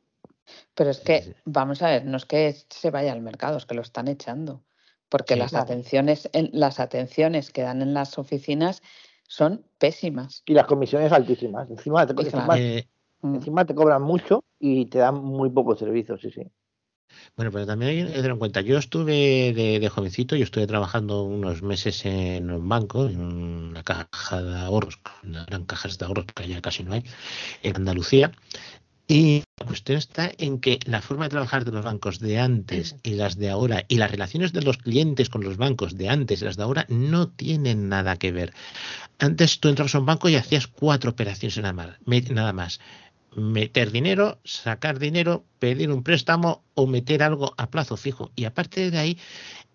[0.76, 3.74] Pero es que, vamos a ver, no es que se vaya al mercado, es que
[3.74, 4.62] lo están echando.
[5.08, 8.82] Porque las atenciones, las atenciones que dan en las oficinas
[9.28, 10.42] son pésimas.
[10.46, 11.70] Y las comisiones altísimas.
[11.70, 12.14] Encima te,
[12.56, 12.88] eh,
[13.22, 13.34] mm.
[13.34, 16.42] encima te cobran mucho y te dan muy pocos servicios, sí, sí.
[17.36, 21.22] Bueno, pero también hay que tener en cuenta, yo estuve de, jovencito, yo estuve trabajando
[21.22, 25.00] unos meses en un banco, en una caja de ahorros,
[25.46, 27.04] eran cajas de ahorros que allá casi no hay,
[27.62, 28.32] en Andalucía,
[29.08, 32.96] y la cuestión está en que la forma de trabajar de los bancos de antes
[33.02, 36.42] y las de ahora y las relaciones de los clientes con los bancos de antes
[36.42, 38.52] y las de ahora no tienen nada que ver.
[39.18, 42.80] Antes tú entrabas a un banco y hacías cuatro operaciones nada más
[43.36, 48.32] meter dinero, sacar dinero, pedir un préstamo o meter algo a plazo fijo.
[48.34, 49.18] Y aparte de ahí,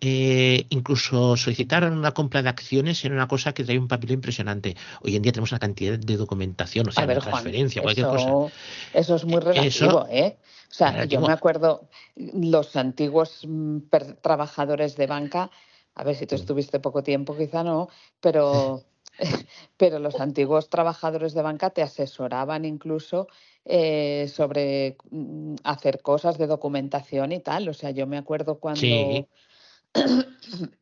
[0.01, 4.75] eh, incluso solicitar una compra de acciones era una cosa que trae un papel impresionante.
[5.01, 8.53] Hoy en día tenemos una cantidad de documentación, o sea, de transferencia, cualquier cosa.
[8.93, 10.37] Eso es muy eh, relativo, ¿eh?
[10.69, 13.79] O sea, yo me acuerdo los antiguos mm,
[14.21, 15.51] trabajadores de banca,
[15.95, 17.89] a ver si tú estuviste poco tiempo, quizá no,
[18.21, 18.83] pero
[19.77, 23.27] pero los antiguos trabajadores de banca te asesoraban incluso
[23.65, 27.69] eh, sobre mm, hacer cosas de documentación y tal.
[27.69, 29.27] O sea, yo me acuerdo cuando,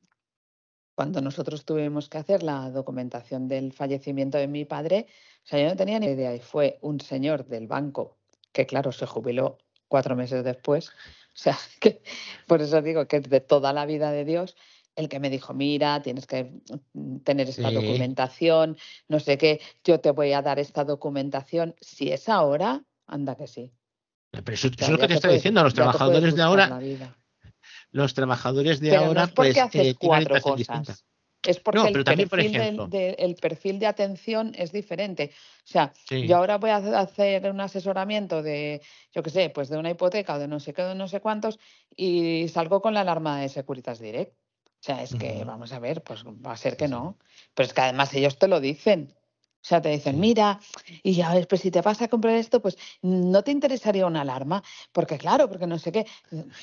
[0.95, 5.07] cuando nosotros tuvimos que hacer la documentación del fallecimiento de mi padre,
[5.43, 8.17] o sea, yo no tenía ni idea y fue un señor del banco
[8.51, 9.57] que, claro, se jubiló
[9.87, 10.89] cuatro meses después.
[10.89, 10.91] O
[11.33, 12.01] sea, que
[12.47, 14.55] por eso digo que es de toda la vida de Dios
[14.95, 16.51] el que me dijo, mira, tienes que
[16.93, 18.77] mm, tener esta documentación,
[19.07, 21.75] no sé qué, yo te voy a dar esta documentación.
[21.79, 23.71] Si es ahora, anda que sí.
[24.31, 26.79] Pero eso, es lo que te, está diciendo, los trabajadores de ahora,
[27.91, 31.05] los trabajadores de ahora, no pues haces eh, cuatro cosas.
[31.43, 35.31] Es porque el, perfil de, el, perfil de, atención es diferente.
[35.63, 38.81] O sea, yo ahora voy a hacer un asesoramiento de,
[39.13, 41.21] yo qué sé, pues de una hipoteca o de no sé qué, de no sé
[41.21, 41.57] cuántos,
[41.95, 44.33] y salgo con la alarma de Securitas Direct.
[44.33, 47.17] O sea, es que, vamos a ver, pues va a ser que no.
[47.53, 49.13] Pero es que además ellos te lo dicen.
[49.61, 50.59] O sea, te dicen, mira,
[51.03, 54.21] y ya ves, pues si te vas a comprar esto, pues no te interesaría una
[54.21, 54.63] alarma,
[54.93, 56.05] porque claro, porque no sé qué.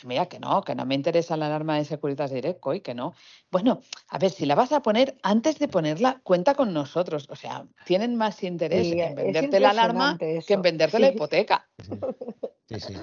[0.05, 3.14] Mira, que no, que no me interesa la alarma de Securitas Direct, y que no.
[3.51, 7.27] Bueno, a ver, si la vas a poner, antes de ponerla, cuenta con nosotros.
[7.28, 11.68] O sea, tienen más interés en venderte la alarma que en venderte la hipoteca.
[12.68, 12.94] Sí, sí.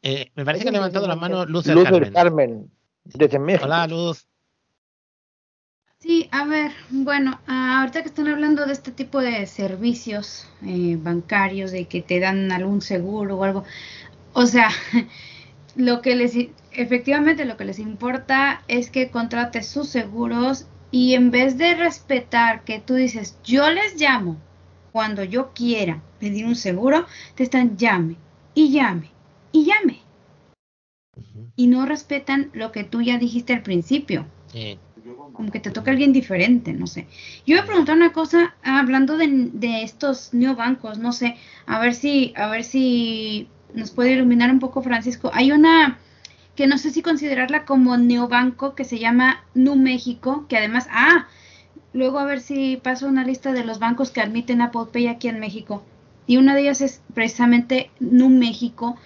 [0.00, 2.10] Eh, me parece que ha levantado la mano Luz Carmen.
[2.14, 2.72] Carmen.
[3.62, 4.27] Hola, Luz.
[6.00, 11.72] Sí, a ver, bueno, ahorita que están hablando de este tipo de servicios eh, bancarios,
[11.72, 13.64] de que te dan algún seguro o algo,
[14.32, 14.70] o sea,
[15.76, 16.36] lo que les,
[16.70, 22.62] efectivamente lo que les importa es que contrates sus seguros y en vez de respetar
[22.62, 24.36] que tú dices, yo les llamo
[24.92, 28.14] cuando yo quiera pedir un seguro, te están llame
[28.54, 29.10] y llame
[29.50, 30.02] y llame
[31.56, 34.26] y no respetan lo que tú ya dijiste al principio.
[35.32, 37.06] Como que te toca alguien diferente, no sé.
[37.46, 41.36] Yo voy a preguntar una cosa, hablando de, de, estos neobancos, no sé,
[41.66, 45.30] a ver si, a ver si nos puede iluminar un poco, Francisco.
[45.32, 45.98] Hay una
[46.56, 51.28] que no sé si considerarla como neobanco que se llama Nu México, que además, ah,
[51.92, 55.28] luego a ver si paso una lista de los bancos que admiten Apple Pay aquí
[55.28, 55.84] en México.
[56.26, 58.96] Y una de ellas es precisamente Nu México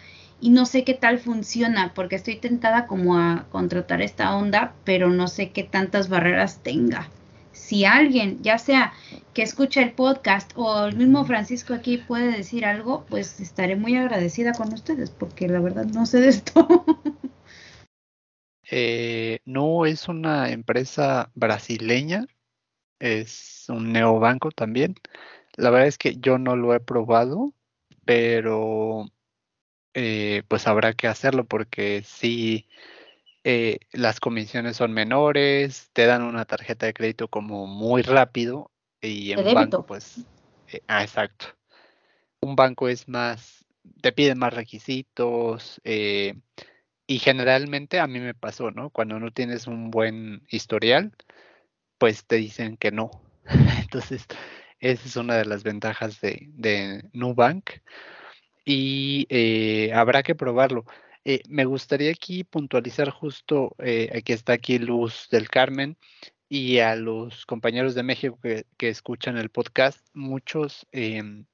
[0.43, 5.09] y no sé qué tal funciona porque estoy tentada como a contratar esta onda, pero
[5.09, 7.09] no sé qué tantas barreras tenga.
[7.53, 8.93] Si alguien, ya sea
[9.35, 13.97] que escucha el podcast o el mismo Francisco aquí puede decir algo, pues estaré muy
[13.97, 16.67] agradecida con ustedes porque la verdad no sé de esto.
[18.75, 22.25] Eh, no es una empresa brasileña,
[23.01, 24.95] es un neobanco también.
[25.57, 27.53] La verdad es que yo no lo he probado,
[28.07, 29.11] pero
[29.95, 32.67] eh, pues habrá que hacerlo porque sí,
[33.45, 38.71] eh, las comisiones son menores, te dan una tarjeta de crédito como muy rápido
[39.01, 40.19] y en banco pues,
[40.69, 41.47] eh, ah, exacto.
[42.41, 43.65] Un banco es más,
[44.01, 48.91] te piden más requisitos y generalmente a mí me pasó, ¿no?
[48.91, 51.13] Cuando no tienes un buen historial,
[51.99, 53.11] pues te dicen que no.
[53.83, 54.27] Entonces,
[54.81, 57.71] esa es una de las ventajas de, de Nubank
[58.65, 60.85] y eh, habrá que probarlo.
[61.25, 65.97] Eh, me gustaría aquí puntualizar justo, eh, aquí está aquí Luz del Carmen
[66.49, 71.47] y a los compañeros de México que, escuchan el podcast, muchos em,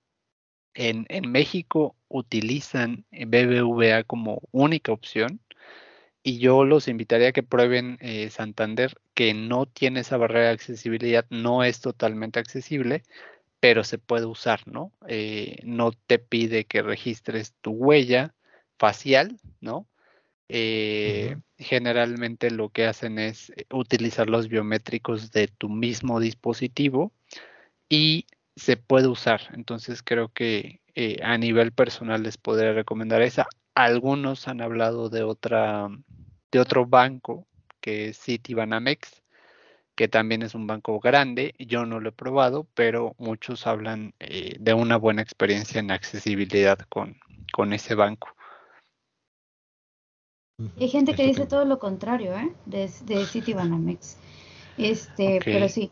[0.75, 5.41] en, en, México utilizan BBVA como única opción
[6.23, 7.99] y yo los invitaría a que prueben
[8.31, 13.03] Santander, que no tiene esa barrera de accesibilidad, no es totalmente accesible,
[13.61, 14.93] pero se puede usar, ¿no?
[15.07, 18.35] Eh, no te pide que registres tu huella
[18.79, 19.87] facial, ¿no?
[20.49, 27.13] Eh, generalmente lo que hacen es eh, utilizar los biométricos de tu mismo dispositivo
[27.89, 28.27] y
[28.57, 29.51] se puede usar.
[29.53, 30.81] Entonces creo que
[31.23, 33.47] a nivel personal les podría recomendar esa.
[33.77, 35.89] Algunos han hablado de otra,
[36.51, 37.47] de otro banco
[37.81, 39.23] que es Citibanamex,
[39.99, 41.57] que también es un banco grande.
[41.59, 46.79] Yo no lo he probado, pero muchos hablan eh, de una buena experiencia en accesibilidad
[46.89, 47.17] con,
[47.53, 48.29] con ese banco.
[50.79, 52.53] Hay gente que dice todo lo contrario, ¿eh?
[52.65, 54.19] De, de Citibanamex.
[54.77, 55.91] Este, pero sí.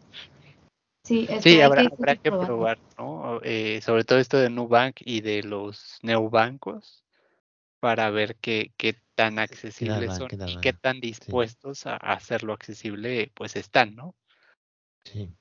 [1.04, 3.40] Sí, sí habrá, que probar, ¿no?
[3.42, 7.05] Eh, sobre todo esto de Nubank y de los neobancos
[7.81, 13.57] para ver qué, qué tan accesibles son y qué tan dispuestos a hacerlo accesible pues
[13.57, 14.15] están, ¿no?
[15.05, 15.36] Sí.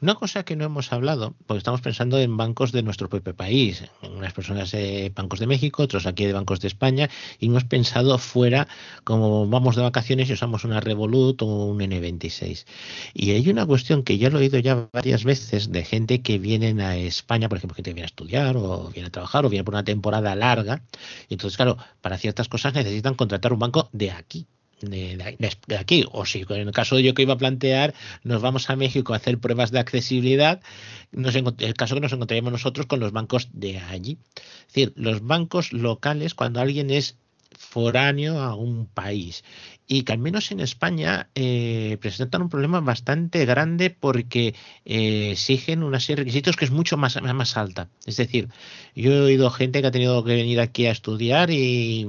[0.00, 3.84] Una cosa que no hemos hablado, porque estamos pensando en bancos de nuestro propio país,
[4.02, 8.16] unas personas de bancos de México, otros aquí de bancos de España, y hemos pensado
[8.18, 8.68] fuera,
[9.04, 12.64] como vamos de vacaciones y usamos una Revolut o un N26.
[13.14, 16.38] Y hay una cuestión que ya lo he oído ya varias veces de gente que
[16.38, 19.48] viene a España, por ejemplo, gente que viene a estudiar o viene a trabajar o
[19.48, 20.82] viene por una temporada larga.
[21.28, 24.46] Y entonces, claro, para ciertas cosas necesitan contratar un banco de aquí
[24.80, 26.04] de, aquí.
[26.12, 27.94] O si en el caso de yo que iba a plantear,
[28.24, 30.60] nos vamos a México a hacer pruebas de accesibilidad,
[31.12, 34.18] nos, el caso que nos encontraríamos nosotros con los bancos de allí.
[34.68, 37.16] Es decir, los bancos locales, cuando alguien es
[37.58, 39.44] foráneo a un país
[39.86, 44.54] y que al menos en España eh, presentan un problema bastante grande porque
[44.84, 47.88] eh, exigen una serie de requisitos que es mucho más, más alta.
[48.06, 48.48] Es decir,
[48.94, 52.06] yo he oído gente que ha tenido que venir aquí a estudiar y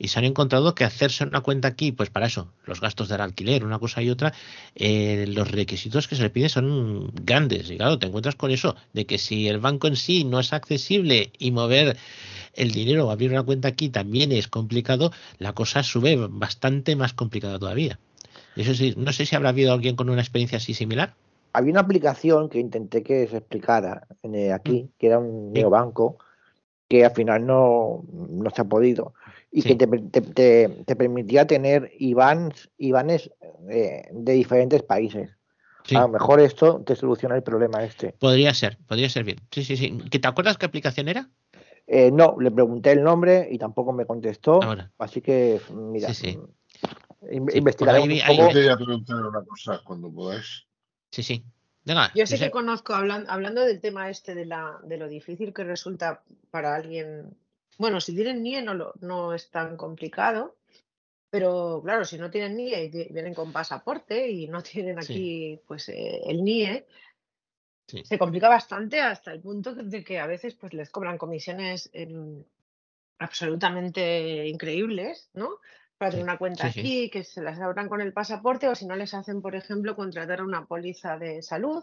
[0.00, 3.20] y se han encontrado que hacerse una cuenta aquí, pues para eso, los gastos del
[3.20, 4.32] alquiler, una cosa y otra,
[4.74, 7.70] eh, los requisitos que se le piden son grandes.
[7.70, 10.54] Y claro, te encuentras con eso, de que si el banco en sí no es
[10.54, 11.98] accesible y mover
[12.54, 17.12] el dinero o abrir una cuenta aquí también es complicado, la cosa sube bastante más
[17.12, 17.98] complicada todavía.
[18.56, 21.12] Eso sí, no sé si habrá habido alguien con una experiencia así similar.
[21.52, 24.88] Había una aplicación que intenté que se explicara eh, aquí, mm.
[24.98, 26.16] que era un neobanco,
[26.88, 29.12] que al final no, no se ha podido
[29.50, 33.30] y que te, te, te, permitía tener Ivans, Ivanes
[33.68, 35.30] eh, de diferentes países.
[35.90, 38.12] A lo mejor esto te soluciona el problema este.
[38.12, 39.38] Podría ser, podría ser bien.
[39.50, 39.98] Sí, sí, sí.
[40.08, 41.28] ¿Te acuerdas qué aplicación era?
[41.86, 44.60] Eh, no, le pregunté el nombre y tampoco me contestó.
[44.98, 46.38] Así que, mira, sí,
[47.30, 48.52] investigaré un poco.
[48.52, 50.66] quería preguntar una cosa cuando podáis.
[51.10, 51.44] Sí, sí.
[52.14, 56.22] Yo sé que conozco, hablando del tema este de, la, de lo difícil que resulta
[56.50, 57.34] para alguien
[57.80, 60.58] bueno, si tienen NIE no, lo, no es tan complicado,
[61.30, 65.88] pero claro, si no tienen NIE y vienen con pasaporte y no tienen aquí pues
[65.88, 66.86] eh, el NIE,
[67.86, 71.90] se complica bastante hasta el punto de que a veces pues les cobran comisiones
[73.18, 75.58] absolutamente increíbles, ¿no?
[75.96, 78.94] Para tener una cuenta aquí, que se las abran con el pasaporte o si no
[78.94, 81.82] les hacen, por ejemplo, contratar una póliza de salud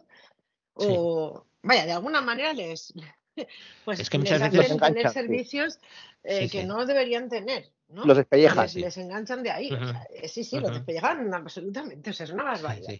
[0.76, 2.94] o, vaya, de alguna manera les,
[3.86, 5.80] pues es que muchas veces tener servicios
[6.24, 7.70] eh, que no deberían tener.
[7.90, 8.06] ¿no?
[8.06, 8.68] Los despellejan.
[8.76, 9.70] Les, enganchan de ahí.
[10.14, 12.10] Eh, sí, sí, los despellejan absolutamente.
[12.10, 12.94] O sea, es una barbaridad.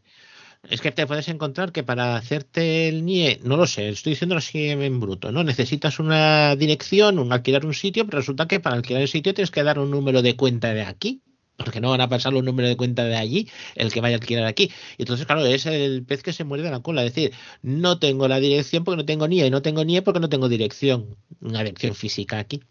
[0.70, 4.36] Es que te puedes encontrar que para hacerte el NIE, no lo sé, estoy diciendo
[4.36, 5.44] así en bruto, ¿no?
[5.44, 9.52] Necesitas una dirección, un alquilar un sitio, pero resulta que para alquilar el sitio tienes
[9.52, 11.22] que dar un número de cuenta de aquí
[11.58, 14.20] porque no van a pasar los números de cuenta de allí, el que vaya a
[14.20, 14.72] alquilar aquí.
[14.98, 17.04] Y entonces, claro, es el pez que se muere de la cola.
[17.04, 20.20] Es decir, no tengo la dirección porque no tengo NIE, y no tengo NIE porque
[20.20, 22.62] no tengo dirección, una dirección física aquí.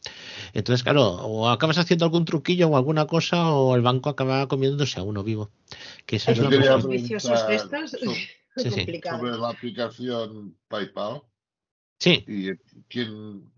[0.53, 5.01] Entonces, claro, o acabas haciendo algún truquillo o alguna cosa, o el banco acaba comiéndose
[5.01, 5.51] a uno vivo.
[6.07, 7.97] Que eso es viciosos estos.
[8.57, 11.23] sobre la aplicación PayPal.
[11.99, 12.25] Sí.
[12.27, 12.55] Y
[12.89, 13.51] quién,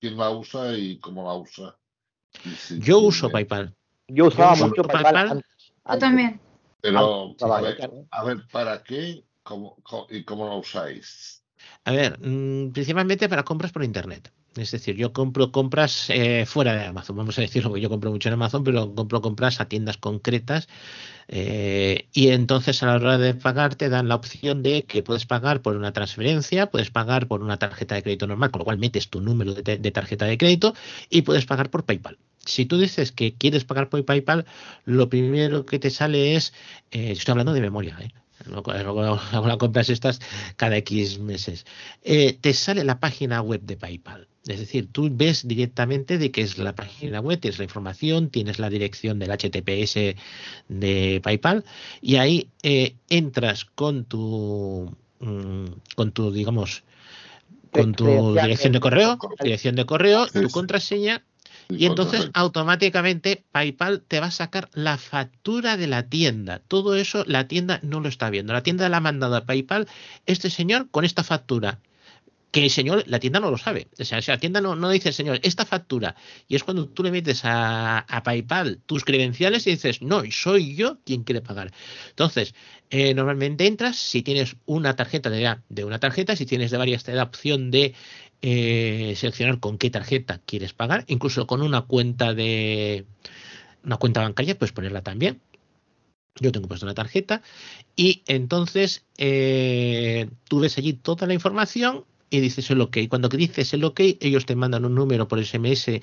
[0.00, 1.78] quién la usa y cómo la usa.
[2.80, 3.74] Yo uso PayPal.
[4.08, 5.44] Yo usaba mucho PayPal.
[5.90, 6.40] Yo también.
[6.80, 9.76] Pero, a ver, a ver, ¿para qué cómo,
[10.10, 11.42] y cómo lo usáis?
[11.84, 14.30] A ver, mm, principalmente para compras por internet.
[14.56, 18.10] Es decir, yo compro compras eh, fuera de Amazon, vamos a decirlo, porque yo compro
[18.10, 20.68] mucho en Amazon, pero compro compras a tiendas concretas
[21.28, 25.26] eh, y entonces a la hora de pagar te dan la opción de que puedes
[25.26, 28.78] pagar por una transferencia, puedes pagar por una tarjeta de crédito normal, con lo cual
[28.78, 30.74] metes tu número de, de tarjeta de crédito
[31.10, 32.18] y puedes pagar por PayPal.
[32.46, 34.44] Si tú dices que quieres pagar por PayPal,
[34.84, 36.52] lo primero que te sale es,
[36.90, 38.10] eh, estoy hablando de memoria, ¿eh?
[38.46, 40.20] Luego compras estas
[40.56, 41.66] cada X meses.
[42.02, 44.28] Eh, te sale la página web de PayPal.
[44.46, 48.58] Es decir, tú ves directamente de qué es la página web, tienes la información, tienes
[48.58, 50.16] la dirección del HTTPS
[50.68, 51.64] de PayPal
[52.02, 55.64] y ahí eh, entras con tu, mm,
[55.94, 56.84] con tu, digamos,
[57.70, 61.24] con tu dirección de correo, dirección de correo, tu contraseña
[61.68, 66.60] y entonces automáticamente PayPal te va a sacar la factura de la tienda.
[66.60, 68.52] Todo eso la tienda no lo está viendo.
[68.52, 69.88] La tienda le ha mandado a PayPal
[70.26, 71.80] este señor con esta factura.
[72.50, 73.88] Que el señor, la tienda no lo sabe.
[73.98, 76.14] O sea, la tienda no, no dice, señor, esta factura.
[76.46, 80.98] Y es cuando tú le metes a, PayPal tus credenciales y dices, no, soy yo
[81.04, 81.72] quien quiere pagar.
[82.10, 82.54] Entonces,
[82.90, 87.02] eh, normalmente entras, si tienes una tarjeta, de, de una tarjeta, si tienes de varias,
[87.02, 87.92] te da opción de
[88.46, 93.06] eh, seleccionar con qué tarjeta quieres pagar, incluso con una cuenta de
[93.82, 95.40] una cuenta bancaria puedes ponerla también.
[96.38, 97.40] Yo tengo puesto una tarjeta
[97.96, 102.98] y entonces eh, tú ves allí toda la información y dices el OK.
[103.08, 106.02] Cuando dices el OK, ellos te mandan un número por SMS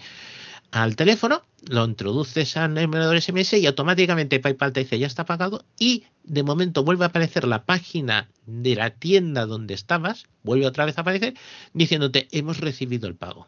[0.71, 5.65] al teléfono, lo introduces al emulador SMS y automáticamente PayPal te dice ya está pagado
[5.77, 10.85] y de momento vuelve a aparecer la página de la tienda donde estabas, vuelve otra
[10.85, 11.33] vez a aparecer
[11.73, 13.47] diciéndote hemos recibido el pago.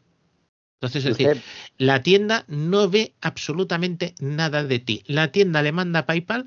[0.82, 1.42] Entonces, es decir,
[1.78, 5.02] la tienda no ve absolutamente nada de ti.
[5.08, 6.46] La tienda le manda a PayPal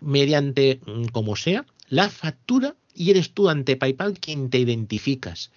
[0.00, 5.52] mediante, mm, como sea, la factura y eres tú ante PayPal quien te identificas.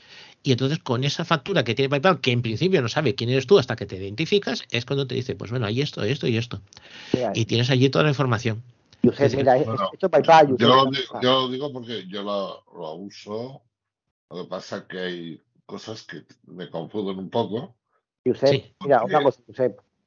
[0.46, 3.48] Y entonces con esa factura que tiene PayPal, que en principio no sabe quién eres
[3.48, 6.38] tú hasta que te identificas, es cuando te dice, pues bueno, hay esto, esto y
[6.38, 6.62] esto.
[7.34, 8.62] y tienes allí toda la información.
[9.02, 10.86] yo,
[11.24, 13.64] lo digo, porque yo lo, uso.
[14.30, 17.74] Lo que pasa es que hay cosas que me confunden un poco.
[18.24, 19.42] Y usted, mira, una cosa,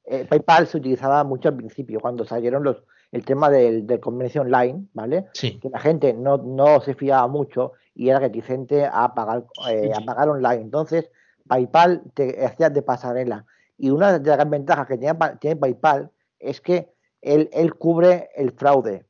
[0.04, 2.76] eh, PayPal se utilizaba mucho al principio, cuando salieron los
[3.12, 5.26] el tema del, del comercio online, ¿vale?
[5.32, 5.58] Sí.
[5.58, 10.00] Que la gente no, no se fiaba mucho y era reticente a pagar, eh, a
[10.00, 10.62] pagar online.
[10.62, 11.10] Entonces,
[11.46, 13.44] PayPal te hacía de pasarela.
[13.76, 18.52] Y una de las ventajas que tiene, tiene PayPal es que él, él cubre el
[18.52, 19.04] fraude.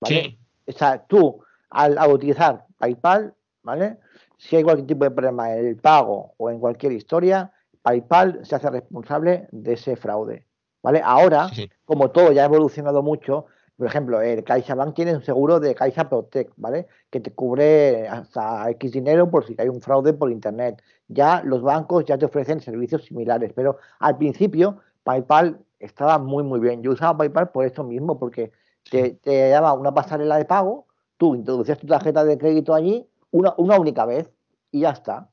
[0.00, 0.38] ¿vale?
[0.66, 3.98] O sea, tú, al, utilizar PayPal, ¿vale?
[4.38, 8.56] Si hay cualquier tipo de problema en el pago o en cualquier historia, PayPal se
[8.56, 10.46] hace responsable de ese fraude.
[10.86, 11.02] ¿Vale?
[11.04, 11.48] Ahora,
[11.84, 16.08] como todo ya ha evolucionado mucho, por ejemplo, el CaixaBank tiene un seguro de Caixa
[16.08, 16.86] Protect, ¿vale?
[17.10, 20.80] Que te cubre hasta X dinero por si hay un fraude por internet.
[21.08, 26.60] Ya los bancos ya te ofrecen servicios similares, pero al principio PayPal estaba muy muy
[26.60, 26.84] bien.
[26.84, 28.52] Yo usaba PayPal por esto mismo, porque
[28.88, 33.76] te, daba una pasarela de pago, tú introducías tu tarjeta de crédito allí una, una
[33.76, 34.30] única vez
[34.70, 35.30] y ya está.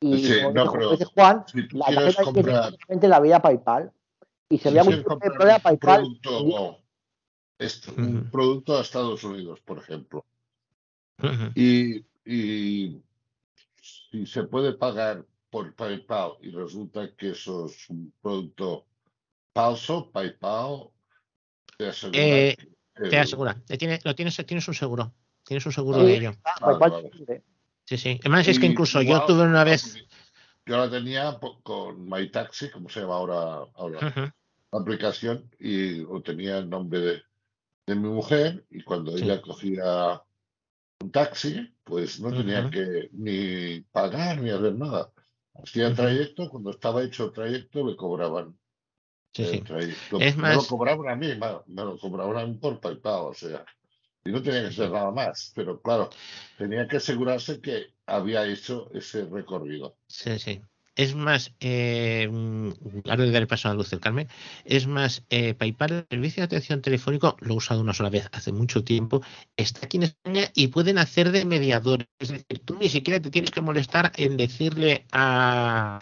[0.00, 0.64] Y como
[1.14, 1.44] Juan,
[1.74, 3.92] la tarjeta de la veía PayPal
[4.50, 5.02] y se veía muy
[5.62, 6.04] PayPal
[7.96, 10.26] un producto a Estados Unidos, por ejemplo.
[11.54, 12.04] y,
[14.10, 18.86] si se puede pagar por PayPal y resulta que eso es un producto
[19.54, 20.90] falso, PayPal
[21.76, 22.20] te asegura.
[22.20, 22.56] Eh,
[23.08, 23.56] te asegura.
[24.04, 25.12] lo tienes, tienes un seguro.
[25.44, 26.32] Tienes un seguro de ello.
[27.84, 28.20] Sí, sí.
[28.20, 29.96] Además, es que incluso yo tuve una vez.
[30.66, 34.34] Yo la tenía con MyTaxi, como se llama ahora, ahora
[34.72, 37.22] aplicación, y lo tenía el nombre de,
[37.86, 40.22] de mi mujer y cuando ella cogía
[41.00, 45.10] un taxi, pues no tenía que ni pagar ni hacer nada.
[45.62, 48.56] Hacía el trayecto, cuando estaba hecho el trayecto le cobraban
[49.34, 50.20] el trayecto.
[50.20, 51.28] Es me lo cobraban a mí,
[51.66, 53.64] me lo cobraban por PayPal, o sea,
[54.24, 56.10] y no tenía que ser nada más, pero claro,
[56.58, 59.96] tenía que asegurarse que había hecho ese recorrido.
[60.06, 60.62] Sí, sí
[61.00, 62.28] es más, eh,
[63.08, 64.28] ahora le daré paso a Luz del Carmen,
[64.66, 68.28] es más, eh, PayPal, el servicio de atención telefónico, lo he usado una sola vez
[68.32, 69.22] hace mucho tiempo,
[69.56, 72.06] está aquí en España y pueden hacer de mediador.
[72.18, 76.00] Es decir, tú ni siquiera te tienes que molestar en decirle a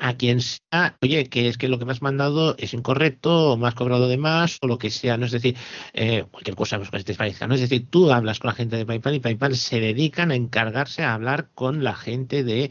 [0.00, 3.56] a quien sea, oye, que es que lo que me has mandado es incorrecto, o
[3.58, 5.26] me has cobrado de más, o lo que sea, ¿no?
[5.26, 5.56] Es decir,
[5.92, 7.54] eh, cualquier cosa pues, que te parezca, ¿no?
[7.54, 11.02] Es decir, tú hablas con la gente de PayPal y PayPal se dedican a encargarse
[11.02, 12.70] a hablar con la gente de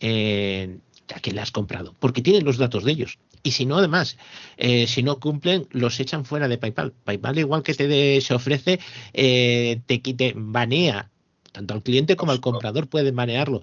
[0.00, 0.78] eh,
[1.14, 3.18] a quien le has comprado, porque tienen los datos de ellos.
[3.42, 4.16] Y si no, además,
[4.56, 6.92] eh, si no cumplen, los echan fuera de PayPal.
[7.04, 8.80] PayPal, igual que te se ofrece,
[9.12, 11.10] eh, te quite, banea
[11.52, 13.60] tanto al cliente como al comprador pueden manearlo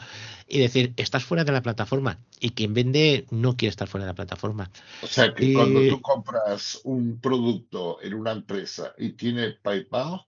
[0.48, 4.11] y decir, estás fuera de la plataforma y quien vende no quiere estar fuera de
[4.11, 4.69] la plataforma.
[5.01, 10.22] O sea que cuando tú compras un producto en una empresa y tiene PayPal,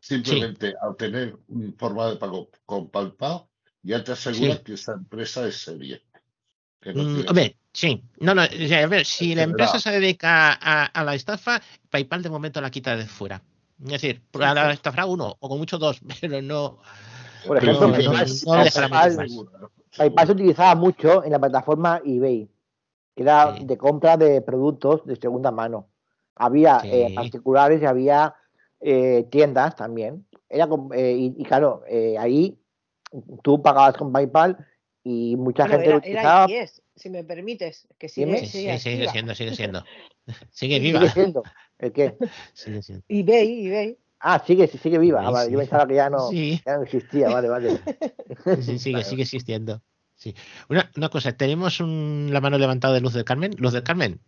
[0.00, 3.46] simplemente al tener un forma de pago con PayPal,
[3.82, 6.00] ya te asegura que esa empresa es seria.
[6.84, 8.02] Mm, hombre, sí.
[8.20, 11.60] No, no, a ver, si la empresa se dedica a, la estafa,
[11.90, 13.42] PayPal de momento la quita de fuera.
[13.84, 16.78] Es decir, a la estafa uno, o con mucho dos, pero no.
[17.46, 17.92] Por ejemplo,
[19.96, 22.48] PayPal, se utilizaba mucho en la plataforma eBay,
[23.14, 25.88] que era de compra de productos de segunda mano.
[26.36, 28.34] Había eh, particulares y había
[28.80, 30.26] eh, tiendas también.
[30.48, 31.82] Era eh, y, claro,
[32.18, 32.58] ahí
[33.42, 34.66] tú pagabas con PayPal
[35.02, 36.46] y mucha gente era, lo utilizaba.
[36.46, 36.68] Era
[37.00, 39.84] si me permites, que sigue, sigue, sigue siendo, sigue siendo.
[40.52, 41.00] Sigue viva.
[41.00, 41.42] Sigue siendo.
[41.78, 42.14] ¿El qué?
[42.52, 43.04] Sigue siendo.
[43.08, 43.98] eBay, eBay.
[44.20, 45.26] Ah, sigue, sigue viva.
[45.26, 47.80] Ah, vale, yo pensaba que ya no, ya no existía, vale, vale.
[48.60, 49.82] Sí, sigue, sigue existiendo.
[50.14, 50.34] Sí.
[50.68, 53.52] Una, una cosa, tenemos un, la mano levantada de Luz del Carmen.
[53.56, 54.20] Luz del Carmen.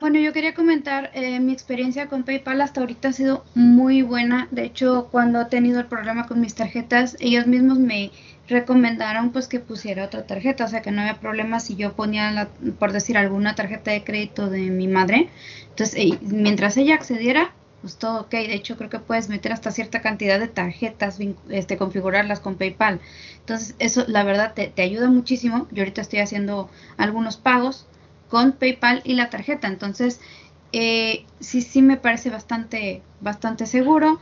[0.00, 4.46] Bueno, yo quería comentar, eh, mi experiencia con PayPal hasta ahorita ha sido muy buena.
[4.52, 8.12] De hecho, cuando he tenido el problema con mis tarjetas, ellos mismos me
[8.46, 12.30] recomendaron pues que pusiera otra tarjeta, o sea que no había problema si yo ponía,
[12.30, 15.30] la, por decir, alguna tarjeta de crédito de mi madre.
[15.70, 18.30] Entonces, mientras ella accediera, pues todo ok.
[18.30, 21.18] De hecho, creo que puedes meter hasta cierta cantidad de tarjetas,
[21.48, 23.00] este, configurarlas con PayPal.
[23.40, 25.66] Entonces, eso la verdad te ayuda muchísimo.
[25.72, 27.88] Yo ahorita estoy haciendo algunos pagos
[28.28, 29.68] con PayPal y la tarjeta.
[29.68, 30.20] Entonces,
[30.72, 34.20] eh, sí, sí me parece bastante, bastante seguro.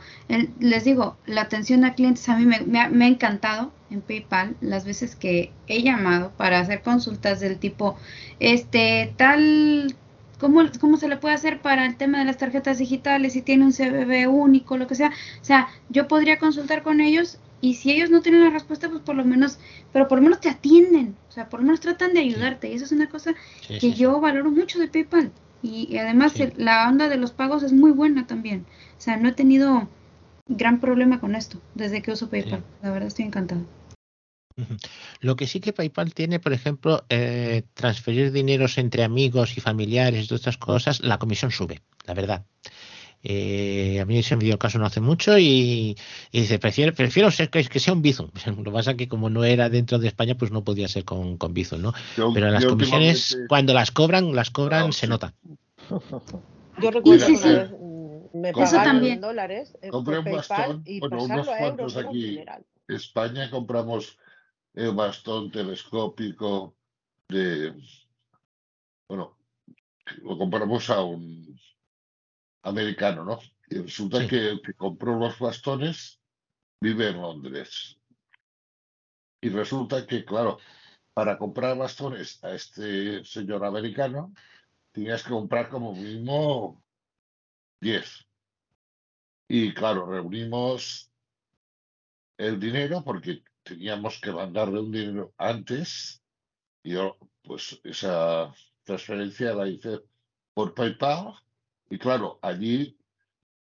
[0.59, 5.15] les digo, la atención a clientes a mí me, ha, encantado en PayPal las veces
[5.15, 7.97] que he llamado para hacer consultas del tipo,
[8.39, 9.95] este, tal,
[10.39, 13.65] ¿cómo, cómo se le puede hacer para el tema de las tarjetas digitales, si tiene
[13.65, 15.11] un CBB único, lo que sea.
[15.41, 19.01] O sea, yo podría consultar con ellos y si ellos no tienen la respuesta, pues
[19.01, 19.59] por lo menos,
[19.91, 22.69] pero por lo menos te atienden, o sea, por lo menos tratan de ayudarte.
[22.69, 23.33] Y eso es una cosa
[23.67, 25.31] que yo valoro mucho de PayPal.
[25.63, 28.65] Y, además la onda de los pagos es muy buena también.
[28.97, 29.89] O sea, no he tenido
[30.47, 32.63] gran problema con esto desde que uso PayPal.
[32.83, 33.65] La verdad estoy encantado.
[35.19, 40.25] Lo que sí que PayPal tiene, por ejemplo, eh, transferir dineros entre amigos y familiares
[40.25, 42.45] y todas estas cosas, la comisión sube, la verdad.
[43.23, 45.97] Eh, a mí se me dio caso no hace mucho y,
[46.31, 48.29] dice, prefiero, prefiero ser, que, sea un Bizum.
[48.57, 51.03] Lo que pasa es que como no era dentro de España, pues no podía ser
[51.03, 51.93] con, con Bizum, ¿no?
[52.33, 55.33] Pero las comisiones, cuando las cobran, las cobran, se nota.
[56.79, 57.69] Yo recuerdo que
[58.33, 62.37] me pagaron en dólares eh, Compré un bastón, y bueno, unos cuantos aquí.
[62.39, 64.17] En España compramos
[64.73, 66.75] el bastón telescópico
[67.27, 67.73] de...
[69.09, 69.37] Bueno,
[70.21, 71.59] lo compramos a un
[72.67, 73.39] americano, ¿no?
[73.69, 76.19] Y resulta que el que compró los bastones
[76.81, 77.97] vive en Londres.
[79.41, 80.57] Y resulta que, claro,
[81.13, 84.33] para comprar bastones a este señor americano,
[84.91, 86.83] tenías que comprar como mínimo
[87.81, 88.25] 10.
[89.49, 91.11] Y claro, reunimos
[92.37, 96.21] el dinero porque teníamos que mandarle un dinero antes.
[96.83, 99.99] Y yo, pues, esa transferencia la hice
[100.53, 101.33] por PayPal
[101.89, 102.97] y claro, allí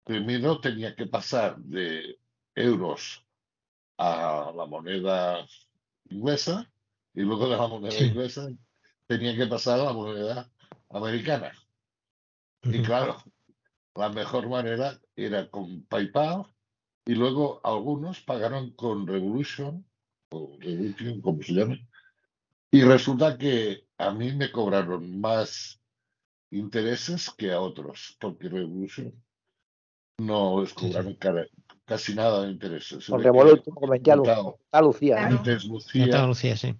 [0.03, 2.19] primero tenía que pasar de
[2.55, 3.23] euros
[3.97, 5.45] a la moneda
[6.09, 6.71] inglesa
[7.13, 8.49] y luego de la moneda inglesa
[9.05, 10.51] tenía que pasar a la moneda
[10.89, 11.51] americana.
[12.63, 13.17] Y claro,
[13.95, 16.45] la mejor manera era con PayPal
[17.05, 19.85] y luego algunos pagaron con Revolution,
[20.29, 21.87] o Revolution, como se llame.
[22.69, 25.81] Y resulta que a mí me cobraron más
[26.51, 29.13] intereses que a otros, porque Revolution
[30.19, 31.17] no les cobraron
[31.85, 33.07] casi nada de intereses.
[33.07, 35.27] Con Revolution, como a Lucía.
[35.27, 36.25] Antes Lucía.
[36.25, 36.75] Lucía, sí.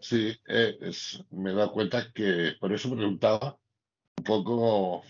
[0.00, 3.58] Sí, eh, es, me da cuenta que por eso preguntaba
[4.18, 5.02] un poco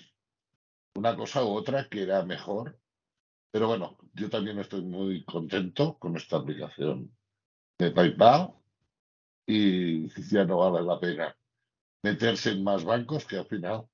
[0.95, 2.79] una cosa u otra que era mejor.
[3.51, 7.15] Pero bueno, yo también estoy muy contento con esta aplicación
[7.79, 8.55] de PayPal
[9.47, 11.37] y ya no vale la pena
[12.03, 13.87] meterse en más bancos que al final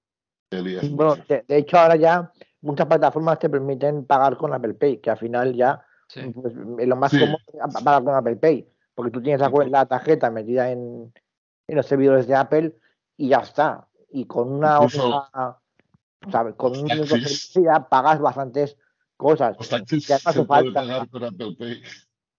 [0.90, 5.18] bueno, de, hecho, ahora ya muchas plataformas te permiten pagar con Apple Pay, que al
[5.18, 7.38] final ya pues, es lo más cómodo
[7.84, 11.12] pagar con Apple Pay, porque tú tienes la, tarjeta metida en,
[11.66, 12.74] en los servidores de Apple
[13.16, 13.86] y ya está.
[14.10, 15.28] Y con una Incluso-
[16.32, 16.54] ¿sabes?
[16.56, 18.76] con un servicio ya pagas bastantes
[19.16, 19.56] cosas.
[19.58, 21.82] Los taxis Ya no se puede pagar con Apple Pay.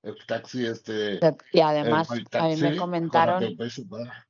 [0.02, 1.20] El taxi este.
[1.52, 4.28] Y además, el a mí me comentaron- Con Apple Pay se paga.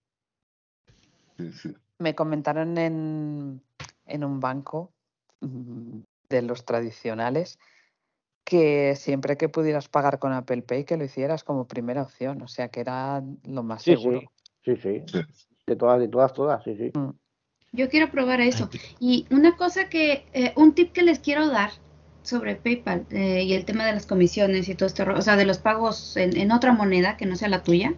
[1.37, 1.75] Sí, sí.
[1.99, 3.61] Me comentaron en,
[4.05, 4.91] en un banco
[5.41, 7.59] mm, de los tradicionales
[8.43, 12.47] que siempre que pudieras pagar con Apple Pay que lo hicieras como primera opción, o
[12.47, 14.21] sea que era lo más Sí, seguro.
[14.65, 15.21] sí, sí, sí.
[15.67, 16.91] De todas, de todas, todas, sí, sí.
[17.71, 18.69] Yo quiero probar eso.
[18.99, 21.69] Y una cosa que, eh, un tip que les quiero dar
[22.23, 25.45] sobre PayPal eh, y el tema de las comisiones y todo esto, o sea, de
[25.45, 27.93] los pagos en, en otra moneda que no sea la tuya.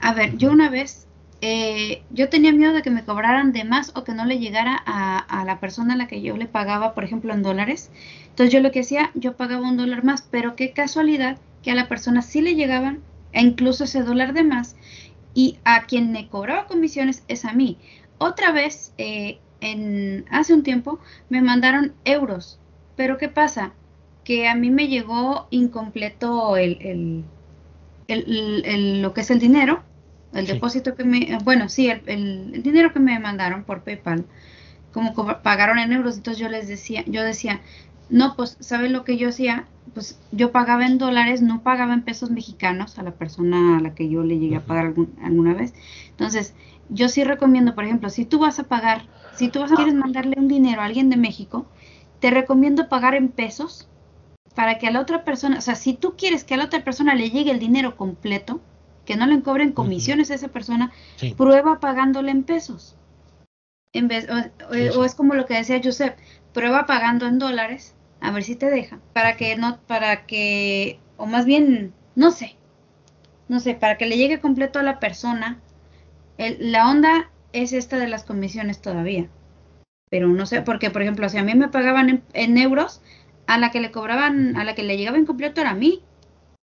[0.00, 1.06] A ver, yo una vez,
[1.42, 4.80] eh, yo tenía miedo de que me cobraran de más o que no le llegara
[4.86, 7.90] a, la persona a la que yo le pagaba, por ejemplo, en dólares.
[8.30, 11.74] Entonces yo lo que hacía, yo pagaba un dólar más, pero qué casualidad que a
[11.74, 13.00] la persona sí le llegaban,
[13.32, 14.76] e incluso ese dólar de más,
[15.34, 17.78] y a quien me cobraba comisiones es a mí.
[18.18, 20.98] Otra vez, eh, en, hace un tiempo,
[21.28, 22.58] me mandaron euros.
[22.96, 23.72] Pero ¿qué pasa?
[24.24, 26.78] Que a mí me llegó incompleto el-
[28.08, 29.82] el- el- lo que es el dinero,
[30.32, 33.82] el depósito que me, eh, bueno, sí, el, el- el dinero que me mandaron por
[33.82, 34.24] PayPal,
[34.92, 37.60] como co- pagaron en euros, entonces yo les decía, yo decía,
[38.10, 39.66] no, pues, ¿saben lo que yo hacía?
[39.94, 43.94] Pues yo pagaba en dólares, no pagaba en pesos mexicanos a la persona a la
[43.94, 45.74] que yo le llegué a pagar algún- alguna vez.
[46.10, 46.54] Entonces,
[46.88, 49.02] yo sí recomiendo, por ejemplo, si tú vas a pagar,
[49.32, 51.66] si tú vas a quieres mandarle un dinero a alguien de México,
[52.20, 53.88] te recomiendo pagar en pesos
[54.54, 56.84] para que a la otra persona, o sea, si tú quieres que a la otra
[56.84, 58.60] persona le llegue el dinero completo,
[59.04, 61.34] que no le cobren comisiones a esa persona, Sí.
[61.34, 62.96] prueba pagándole en pesos.
[63.92, 66.16] En vez, o, o- es como lo que decía Josep,
[66.54, 71.26] prueba pagando en dólares, a ver si te deja, para que no, para que, o
[71.26, 72.56] más bien, no sé,
[73.48, 75.58] no sé, para que le llegue completo a la persona.
[76.38, 79.28] El- la onda es esta de las comisiones todavía,
[80.10, 83.02] pero no sé, porque por ejemplo, si a mí me pagaban en, en euros,
[83.46, 86.00] a la que le cobraban, a la que le llegaba incompleto era a mí.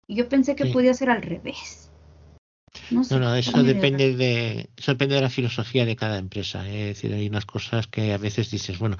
[0.08, 0.72] Y yo pensé que Sí.
[0.72, 1.81] podía ser al revés.
[2.90, 3.14] No sé.
[3.14, 6.66] No, no, eso depende de eso depende de la filosofía de cada empresa.
[6.66, 6.90] ¿eh?
[6.90, 8.96] Es decir, hay unas cosas que a veces dices, bueno,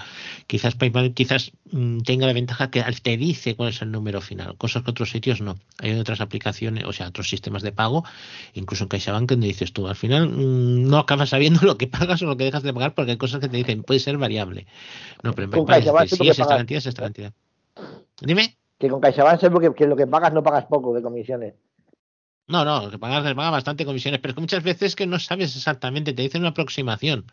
[0.47, 4.21] quizás PayPal quizás mm, tenga la ventaja que al- te dice cuál es el número
[4.21, 5.57] final, cosas que otros sitios no.
[5.79, 8.05] Hay otras aplicaciones, o sea, otros sistemas de pago,
[8.53, 12.21] incluso en CaixaBank, donde dices tú, al final mm, no acabas sabiendo lo que pagas
[12.23, 14.67] o lo que dejas de pagar porque hay cosas que te dicen, puede ser variable.
[15.23, 17.33] No, pero en Con PayPal es decir, sí es esta cantidad, es esta cantidad.
[18.21, 18.57] Dime.
[18.79, 21.55] Que con CaixaBank que lo que pagas no pagas poco de comisiones.
[22.49, 25.57] No, no, que pagas paga bastante comisiones, pero es que muchas veces que no sabes
[25.57, 27.27] exactamente, te dicen una aproximación.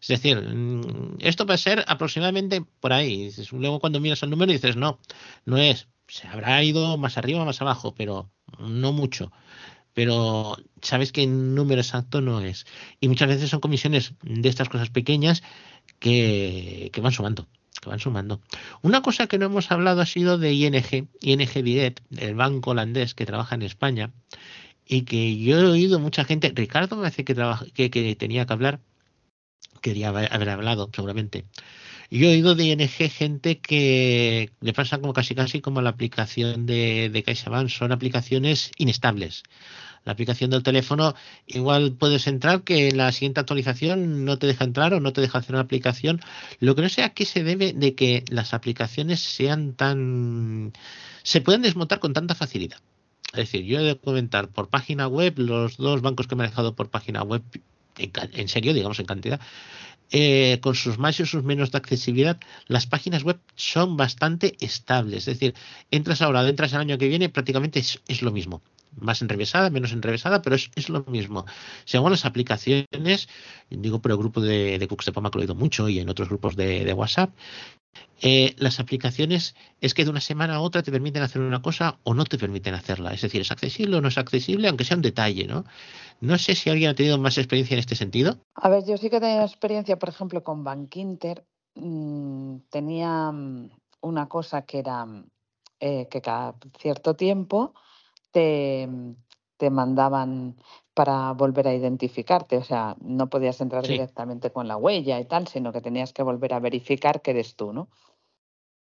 [0.00, 3.30] Es decir, mm, esto va a ser aproximadamente por ahí.
[3.52, 4.98] Luego cuando miras el número dices, no,
[5.44, 5.88] no es.
[6.08, 9.32] Se habrá ido más arriba, más abajo, pero no mucho.
[9.94, 12.66] Pero sabes que número exacto no es.
[13.00, 15.42] Y muchas veces son comisiones de estas cosas pequeñas
[16.00, 17.48] que, que van sumando
[17.82, 18.40] que van sumando.
[18.80, 23.14] Una cosa que no hemos hablado ha sido de ING, ING Direct, el banco holandés
[23.14, 24.12] que trabaja en España,
[24.86, 28.46] y que yo he oído mucha gente, Ricardo me hace que, trabaja, que, que tenía
[28.46, 28.80] que hablar,
[29.80, 31.44] quería haber hablado seguramente.
[32.10, 36.66] Yo he oído de ING gente que le pasa como casi casi como la aplicación
[36.66, 39.42] de, de CaixaBank, son aplicaciones inestables.
[40.04, 41.14] La aplicación del teléfono,
[41.46, 45.20] igual puedes entrar que en la siguiente actualización no te deja entrar o no te
[45.20, 46.20] deja hacer una aplicación.
[46.58, 50.72] Lo que no sé a qué se debe de que las aplicaciones sean tan...
[51.22, 52.78] se pueden desmontar con tanta facilidad.
[53.32, 56.74] Es decir, yo he de comentar por página web, los dos bancos que he manejado
[56.74, 57.42] por página web,
[57.96, 59.40] en, serio, digamos en cantidad,
[60.10, 65.28] eh, con sus más y sus menos de accesibilidad, las páginas web son bastante estables.
[65.28, 65.54] Es decir,
[65.90, 68.60] entras ahora, entras el año que viene, prácticamente es, es lo mismo.
[68.96, 71.46] Más enrevesada, menos enrevesada, pero es, es lo mismo.
[71.84, 73.28] Según las aplicaciones,
[73.70, 75.98] digo por el grupo de, de Cooks de Pama que lo he oído mucho y
[75.98, 77.30] en otros grupos de, de WhatsApp,
[78.24, 81.98] eh, las aplicaciones es que de una semana a otra te permiten hacer una cosa
[82.04, 83.12] o no te permiten hacerla.
[83.12, 85.64] Es decir, es accesible o no es accesible, aunque sea un detalle, ¿no?
[86.20, 88.38] No sé si alguien ha tenido más experiencia en este sentido.
[88.54, 91.44] A ver, yo sí que tenía experiencia, por ejemplo, con Bankinter.
[91.74, 93.70] mm, tenía mm,
[94.02, 95.26] una cosa que era mm,
[95.80, 97.74] eh, que cada cierto tiempo
[98.32, 99.14] te, mm,
[99.58, 100.56] te mandaban
[100.94, 102.56] para volver a identificarte.
[102.58, 103.92] O sea, no podías entrar Sí.
[103.92, 107.56] directamente con la huella y tal, sino que tenías que volver a verificar que eres
[107.56, 107.88] tú, ¿no?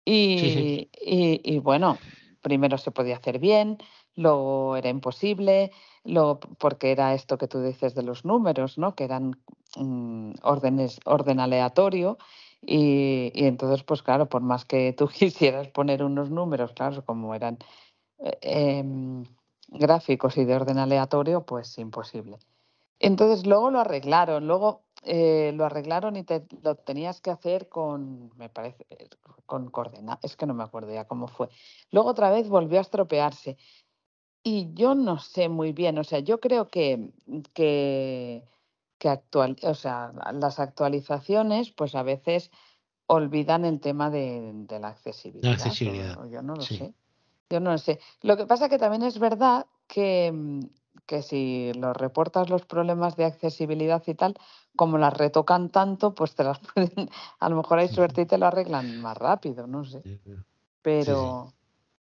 [0.06, 0.90] Y, sí.
[1.00, 2.00] y- y bueno,
[2.42, 3.78] primero se podía hacer bien,
[4.16, 5.72] luego era imposible,
[6.04, 8.96] luego porque era esto que tú dices de los números, ¿no?
[8.96, 9.36] Que eran
[9.78, 12.18] mm, órdenes, orden aleatorio.
[12.64, 17.36] Y, y entonces, pues claro, por más que tú quisieras poner unos números, claro, como
[17.36, 17.58] eran
[18.20, 19.24] eh, em,
[19.72, 22.38] gráficos y de orden aleatorio, pues imposible.
[23.00, 28.32] Entonces luego lo arreglaron, luego eh, lo arreglaron y te, lo tenías que hacer con,
[28.38, 28.86] me parece,
[29.48, 31.50] con coordenadas, es que no me acuerdo ya cómo fue.
[31.90, 33.58] Luego otra vez volvió a estropearse.
[34.44, 37.12] Y yo no sé muy bien, o sea, yo creo que,
[37.54, 38.44] que,
[38.98, 42.50] que actual, o sea, las actualizaciones, pues a veces
[43.06, 45.48] olvidan el tema de, de la accesibilidad.
[45.48, 46.30] La accesibilidad.
[46.30, 46.78] yo no lo sí.
[46.78, 46.94] sé.
[47.52, 48.00] Yo no sé.
[48.22, 50.62] Lo que pasa que también es verdad que, mm,
[51.06, 54.38] que si los reportas los problemas de accesibilidad y tal,
[54.78, 58.38] como las retocan tanto, pues te las pueden, a lo mejor hay suerte y te
[58.38, 60.02] lo arreglan más rápido, no sé.
[60.82, 61.54] Pero,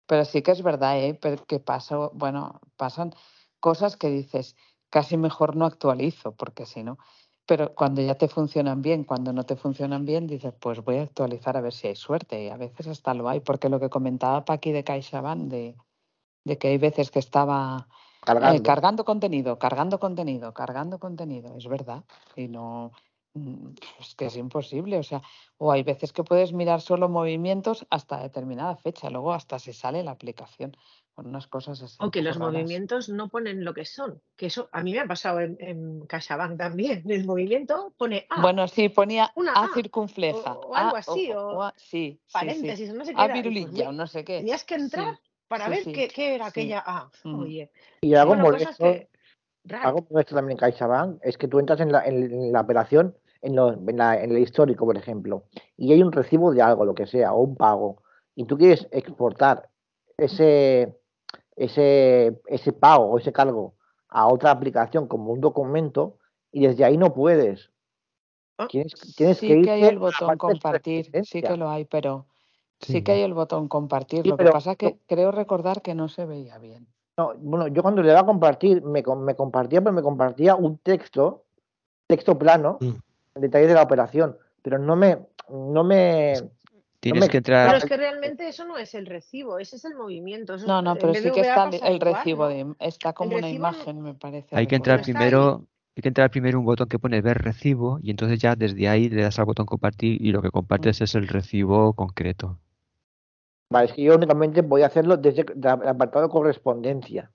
[0.08, 1.20] pero sí que es verdad, ¿eh?
[1.48, 3.14] Que pasa, bueno, pasan
[3.60, 4.56] cosas que dices,
[4.90, 6.98] casi mejor no actualizo, porque si no.
[7.46, 11.04] Pero cuando ya te funcionan bien, cuando no te funcionan bien, dices, pues voy a
[11.04, 12.44] actualizar a ver si hay suerte.
[12.44, 15.76] Y a veces hasta lo hay, porque lo que comentaba Paqui de CaixaBank, de,
[16.44, 17.88] de que hay veces que estaba
[18.26, 19.06] eh, Cargando.
[19.06, 22.04] contenido, cargando contenido, cargando contenido, es verdad.
[22.36, 22.92] Y no,
[24.00, 24.98] es que es imposible.
[24.98, 25.22] O sea,
[25.58, 30.04] o hay veces que puedes mirar solo movimientos hasta determinada fecha, luego hasta se sale
[30.04, 30.76] la aplicación
[31.14, 31.98] con unas cosas así.
[32.00, 32.54] O que los raras.
[32.54, 34.22] movimientos no ponen lo que son.
[34.36, 37.04] Que eso a mí me ha pasado en, en CaixaBank también.
[37.10, 38.42] El movimiento pone A.
[38.42, 40.54] Bueno, sí, ponía una A A, circunfleja.
[40.54, 42.34] o, o algo A- así, o- o, o A- sí, sí, sí.
[42.34, 44.40] paréntesis, no sé qué A pues virulilla, no sé qué.
[44.40, 46.50] Tenías que entrar para sí, ver sí, qué, qué era sí.
[46.52, 47.12] aquella A.
[47.24, 47.40] Mm.
[47.40, 49.10] Oye, Y algo bueno, molesto, que...
[49.82, 53.16] algo molesto también en CaixaBank es que tú entras en la, en la operación,
[53.46, 55.44] en, lo- en, la- en el histórico, por ejemplo,
[55.78, 58.02] y hay un recibo de algo, lo que sea, o un pago,
[58.36, 59.70] y tú quieres exportar
[60.18, 60.98] ese,
[61.56, 63.76] ese, ese pago o ese cargo
[64.10, 66.18] a otra aplicación como un documento,
[66.52, 67.72] y desde ahí no puedes.
[68.70, 72.26] Tienes, tienes Sí que que hay el botón compartir, sí que lo hay, pero
[72.80, 73.04] sí Sí.
[73.04, 74.24] que hay el botón compartir.
[74.24, 76.88] Sí, Lo que pasa es que creo recordar que no se veía bien.
[77.18, 80.78] No, bueno, yo cuando le daba a compartir, me, me compartía, pero me compartía un
[80.78, 81.44] texto,
[82.08, 82.92] texto plano, Mm.
[83.36, 86.50] En detalle de la operación, pero no me, no me, no
[87.02, 87.68] Tienes me que entrar.
[87.68, 90.56] Pero es que realmente eso no es el recibo, ese es el movimiento.
[90.56, 93.70] Eso, No, no, pero sí que está el, recibo, de, está como una recibo no-
[93.70, 94.56] imagen, me parece.
[94.56, 98.10] Hay que entrar primero, hay que entrar primero un botón que pone ver recibo y
[98.10, 101.28] entonces ya desde ahí le das al botón compartir y lo que compartes es el
[101.28, 102.58] recibo concreto.
[103.70, 107.32] Vale, es que yo únicamente voy a hacerlo desde el apartado correspondencia.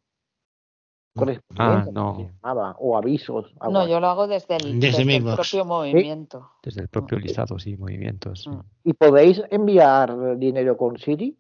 [1.59, 3.53] Ah, no, se llamaba, o avisos.
[3.61, 3.91] algo No, así.
[3.91, 5.37] yo lo hago desde el, Desde desde el Mailbox.
[5.51, 6.53] propio movimiento.
[6.63, 8.45] desde el propio listado, sí, movimientos.
[8.45, 8.51] sí.
[8.85, 11.37] ¿Y podéis enviar dinero con Siri?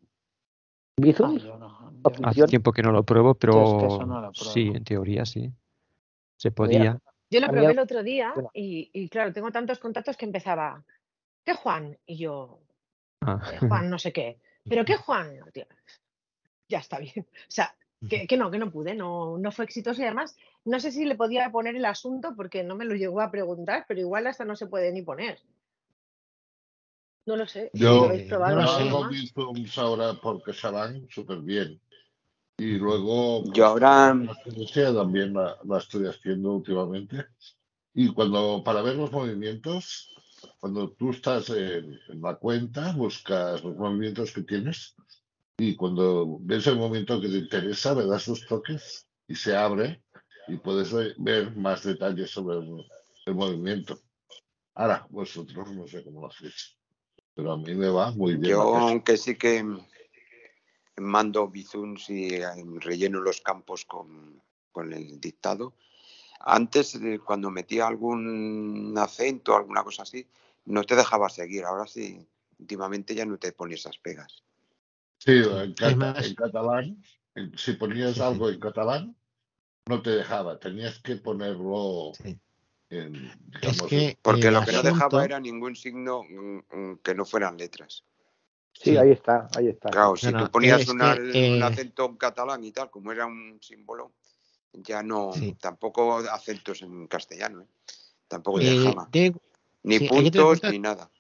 [1.03, 4.07] Ah, yo no, ¿O Hace tiempo que no lo pruebo, Yo es que pero eso
[4.07, 5.53] no lo sí, en teoría sí.
[6.37, 6.99] Se podía.
[7.31, 10.83] Yo lo probé el otro día y, y claro, tengo tantos contactos que empezaba,
[11.45, 11.97] ¿qué Juan?
[12.07, 12.61] Y yo,
[13.23, 14.41] Ah, "Eh, Juan no sé qué.
[14.69, 15.39] ¿Pero qué Juan?
[16.69, 17.13] Ya está bien.
[17.49, 17.75] O sea,
[18.09, 21.05] que, que no, que no pude, no, no fue exitoso y además no sé si
[21.05, 24.45] le podía poner el asunto porque no me lo llegó a preguntar, pero igual hasta
[24.45, 25.39] no se puede ni poner.
[27.27, 27.71] No lo sé.
[27.75, 29.11] Si lo Yo no lo más.
[29.11, 31.81] Bizums ahora por CaixaBank súper bien.
[32.59, 37.27] Y luego, Yo pues, ahora, la experiencia también la, la estoy haciendo últimamente.
[37.95, 40.15] Y cuando, para ver los movimientos,
[40.59, 44.95] cuando tú estás en, en la cuenta, buscas los movimientos que tienes
[45.61, 50.03] y cuando ves el movimiento que te interesa, le das dos toques y se abre
[50.49, 52.87] y puedes ve- ver más detalles sobre el,
[53.27, 54.01] el movimiento.
[54.75, 56.79] Ahora, vosotros no sé cómo lo hacéis,
[57.35, 58.53] pero a mí me va muy bien.
[58.55, 59.63] yo aunque sí que
[60.97, 62.41] mando bizums y
[62.79, 65.75] relleno los campos con, con el dictado,
[66.41, 70.27] antes eh, cuando metía algún acento, alguna cosa así,
[70.65, 71.65] no te dejaba seguir.
[71.65, 72.27] Ahora sí,
[72.59, 74.43] últimamente ya no te pone esas pegas.
[75.23, 77.03] Sí, en, Es cata- más, en catalán,
[77.35, 79.17] en- si ponías sí, sí, algo en catalán,
[79.87, 82.39] no te dejaba, tenías que ponerlo sí.
[82.89, 87.15] en, Es digamos, que Porque lo que no dejaba era ningún signo mm, mm, que
[87.15, 88.03] no fueran letras.
[88.73, 89.91] Sí, sí, ahí está, ahí está.
[89.91, 92.91] Claro, si no, tú ponías es una- que, un eh, acento en catalán y tal,
[92.91, 94.13] como era un símbolo,
[94.73, 97.67] ya no, sí, tampoco acentos en castellano, ¿eh?
[98.27, 99.09] tampoco eh, dejaba.
[99.13, 99.35] de-
[99.83, 101.11] Ni puntos ni nada.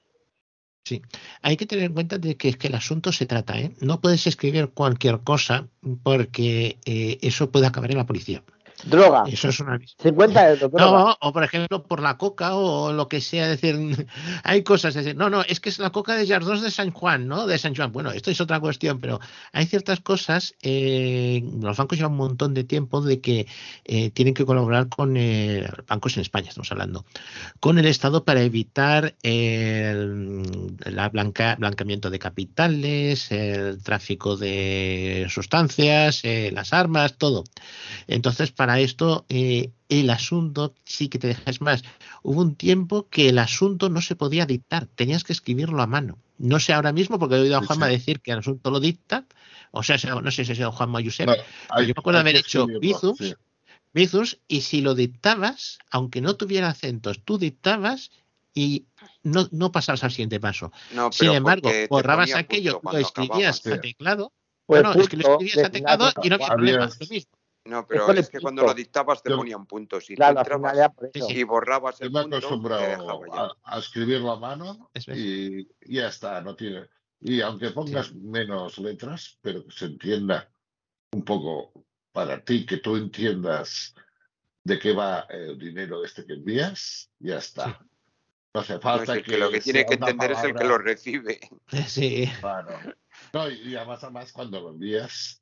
[0.90, 1.02] Sí,
[1.40, 3.70] hay que tener en cuenta de que que el asunto se trata, ¿eh?
[3.80, 5.68] No puedes escribir cualquier cosa
[6.02, 8.42] porque eh, eso puede acabar en la policía.
[8.84, 9.78] Droga, Eso es una...
[10.02, 10.98] 50 euros, droga.
[10.98, 14.06] No, o por ejemplo por la coca o lo que sea, es decir,
[14.44, 16.90] hay cosas, es decir, no, no, es que es la coca de Jardós de San
[16.90, 17.46] Juan, ¿no?
[17.46, 17.92] De San Juan.
[17.92, 19.20] Bueno, esto es otra cuestión, pero
[19.52, 23.46] hay ciertas cosas, eh, los bancos llevan un montón de tiempo de que
[23.84, 27.04] eh, tienen que colaborar con eh, bancos en España, estamos hablando,
[27.60, 30.40] con el Estado para evitar el
[30.86, 37.44] la blanca, blanqueamiento de capitales, el tráfico de sustancias, eh, las armas, todo.
[38.06, 41.82] Entonces, para para esto eh, el asunto sí que te dejas más.
[42.22, 46.18] Hubo un tiempo que el asunto no se podía dictar, tenías que escribirlo a mano.
[46.38, 49.26] No sé ahora mismo, porque he oído a Juanma decir que el asunto lo dicta,
[49.72, 51.34] o sea, no sé si ha sido Juanma Yusef, yo
[51.78, 52.68] me acuerdo de haber hecho
[53.92, 58.12] Bizums, y si lo dictabas, aunque no tuviera acentos, tú dictabas
[58.54, 58.86] y
[59.24, 60.70] no, no pasabas al siguiente paso.
[61.10, 64.32] Sin embargo, borrabas aquello, lo escribías a teclado.
[64.64, 67.39] Pues bueno, es que lo escribías a teclado y no había problema, lo mismo.
[67.64, 70.76] No, pero es, que cuando lo dictabas te ponían puntos y, claro, entrabas
[71.12, 76.08] y borrabas el Yo me punto, acostumbrado a, a, escribirlo a mano y, y ya
[76.08, 76.88] está, no tiene.
[77.20, 78.14] Y aunque pongas sí.
[78.14, 80.50] menos letras, pero que se entienda
[81.12, 83.94] un poco para ti, que tú entiendas
[84.64, 87.66] de qué va el dinero este que envías, ya está.
[87.66, 87.86] Sí.
[88.52, 90.38] No hace falta no, es que, que, lo que tiene que entender palabra...
[90.38, 91.40] es el que lo recibe.
[91.86, 92.30] Sí.
[92.40, 92.78] Claro.
[93.32, 95.39] No, y además, además cuando lo envías,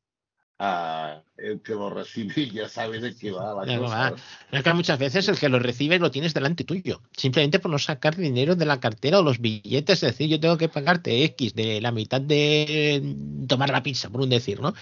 [0.59, 4.11] a el que lo recibe ya sabe de qué va la cosa.
[4.11, 4.17] Va.
[4.51, 7.79] Es que muchas veces el que lo recibe lo tienes delante tuyo, simplemente por no
[7.79, 11.55] sacar dinero de la cartera o los billetes, es decir, yo tengo que pagarte X
[11.55, 13.15] de la mitad de
[13.47, 14.75] tomar la pizza, por un decir, ¿no?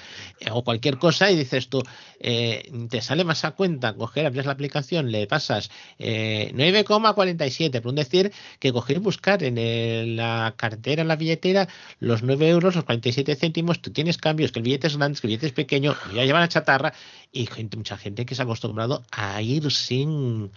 [0.51, 1.83] O cualquier cosa y dices tú,
[2.21, 7.91] eh, te sale más a cuenta coger, abres la aplicación, le pasas eh, 9,47, por
[7.91, 11.69] un decir, que coger y buscar en el, la cartera, en la billetera,
[12.01, 15.27] los 9 euros, los 47 céntimos, tú tienes cambios, que el billete es grande, que
[15.27, 16.93] el billete es pequeño, ya llevan a chatarra
[17.33, 20.51] y gente, mucha gente que se ha acostumbrado a ir sin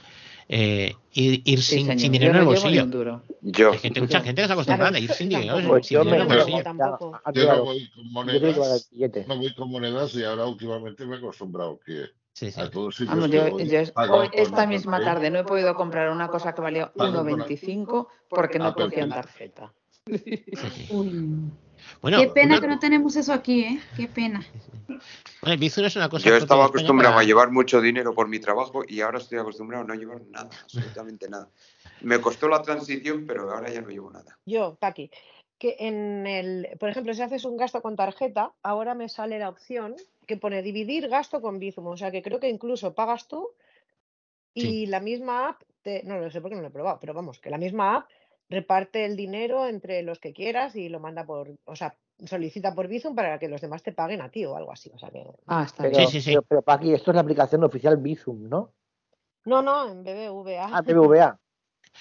[0.48, 2.86] eh, ir, ir Sí, sin, dinero Yo en el bolsillo.
[2.86, 3.24] duro.
[3.42, 3.72] Yo.
[3.72, 6.04] Hay gente, mucha gente que se ha acostumbrado a ir sin dinero, Pues sin yo
[6.04, 6.64] dinero me en el bolsillo.
[6.64, 7.22] Tampoco.
[7.24, 8.90] Ah, Yo no voy con monedas,
[9.28, 12.62] no voy con monedas y ahora últimamente me he acostumbrado que Sí, sí.
[12.62, 16.10] a todos sitios Vamos, yo, yo es- hoy, esta misma tarde no he podido comprar
[16.10, 19.70] una cosa que valía Pago con 1,25 porque no Apple cogía en Pay.
[22.01, 23.80] Bueno, Qué pena una- que no tenemos eso aquí, ¿eh?
[23.95, 24.45] Qué pena.
[25.41, 28.27] bueno, el Bizum es una cosa Yo estaba acostumbrado para- a llevar mucho dinero por
[28.27, 31.49] mi trabajo y ahora estoy acostumbrado a no llevar nada, absolutamente nada.
[32.01, 34.38] Me costó la transición, pero ahora ya no llevo nada.
[34.45, 35.11] Yo, Paqui,
[35.58, 39.49] que en el, por ejemplo, si haces un gasto con tarjeta, ahora me sale la
[39.49, 41.88] opción que pone dividir gasto con Bizum.
[41.88, 43.49] O sea que creo que incluso pagas tú
[44.53, 44.85] y Sí.
[44.88, 47.49] la misma app, te, no lo sé porque no lo he probado, pero vamos, que
[47.49, 48.09] la misma app
[48.50, 51.95] reparte el dinero entre los que quieras y lo manda por, o sea,
[52.26, 54.92] solicita por Bizum para que los demás te paguen a ti o algo así.
[54.94, 56.11] O sea que, Ah, está Pero, Sí, bien.
[56.11, 56.30] sí, sí.
[56.32, 58.74] pero, pero Paqui, esto es la aplicación oficial Bizum, ¿no?
[59.45, 60.69] no, no, en BBVA.
[60.72, 61.40] Ah, BBVA.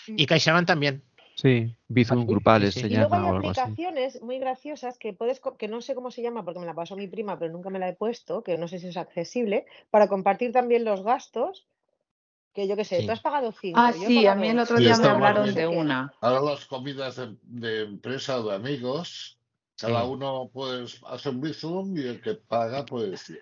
[0.09, 1.03] Y CaixaBank también.
[1.35, 2.27] Sí, Bizum ¿Ah, sí?
[2.27, 2.95] grupales Sí, se sí.
[2.95, 3.61] Y luego hay llama o algo así.
[3.61, 6.97] aplicaciones muy graciosas que puedes, que no sé cómo se llama porque me la pasó
[6.97, 10.09] mi prima, pero nunca me la he puesto, que no sé si es accesible, para
[10.09, 11.69] compartir también los gastos.
[12.59, 13.07] Que yo qué sé, Sí.
[13.07, 15.69] tú has pagado cinco, Ah, sí, a mí el otro Sí, día me hablaron de
[15.69, 16.13] una.
[16.21, 19.39] Ahora las comidas de, de empresa o de amigos,
[19.77, 20.11] cada Sí.
[20.11, 23.33] uno pues hace un Bizum y el que paga pues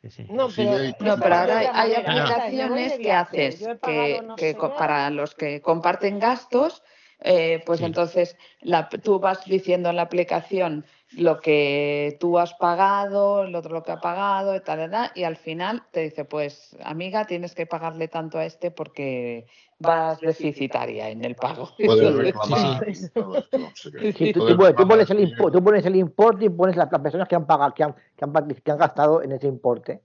[0.00, 0.26] Sí, sí.
[0.30, 5.60] No, pero No, pero ahora hay, aplicaciones que haces que, no que para los que
[5.60, 6.82] comparten gastos,
[7.20, 7.84] eh, pues Sí.
[7.84, 13.74] entonces la, tú vas diciendo en la aplicación lo que tú has pagado, el otro
[13.74, 17.66] lo que ha pagado, y tal, y al final te dice, pues amiga, tienes que
[17.66, 19.46] pagarle tanto a este porque
[19.78, 21.68] vas deficitaria en el pago.
[21.84, 22.86] puedes Sí, reclamar.
[22.86, 27.00] Sí, tú, pones, tú reclamar pones el tú pones el importe y pones las, las
[27.00, 30.02] personas que han pagado, que han, que han, que han gastado en ese importe.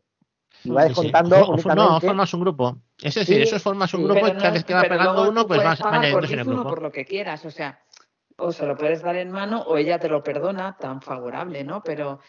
[0.64, 0.90] Y va Sí, sí.
[0.90, 2.78] descontando o- no, formas un grupo.
[3.02, 4.06] Es decir, Sí, eso es formas un sí.
[4.08, 6.70] grupo y cada vez que va luego uno, pues vas añadiéndose en el grupo.
[6.70, 7.80] por lo que quieras, o sea,
[8.38, 11.84] o se lo puedes dar en mano o ella te lo perdona, tan favorable, ¿no?
[11.84, 12.20] Pero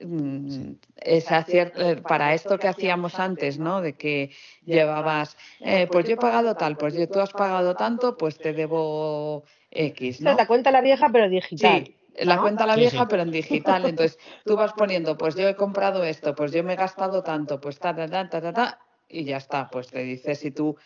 [0.00, 3.80] mm, esa eh, para esto que hacíamos antes, ¿no?
[3.80, 4.30] De que
[4.64, 8.52] llevabas, eh, pues yo he pagado tal, pues yo, tú has pagado tanto, pues te
[8.52, 10.34] debo X, ¿no?
[10.34, 11.84] la cuenta la vieja, pero digital.
[11.84, 13.06] Sí, la cuenta la Sí, vieja, sí.
[13.10, 13.84] pero en digital.
[13.84, 17.60] Entonces tú vas poniendo, pues yo he comprado esto, pues yo me he gastado tanto,
[17.60, 19.68] pues ta, ta, ta, ta, ta, ta, y ya está.
[19.70, 20.76] Pues te dice si tú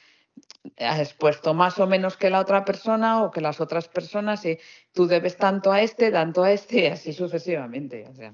[0.78, 4.58] has puesto más o menos que la otra persona o que las otras personas y
[4.92, 8.06] tú debes tanto a este, tanto a este y así sucesivamente.
[8.08, 8.32] O sea,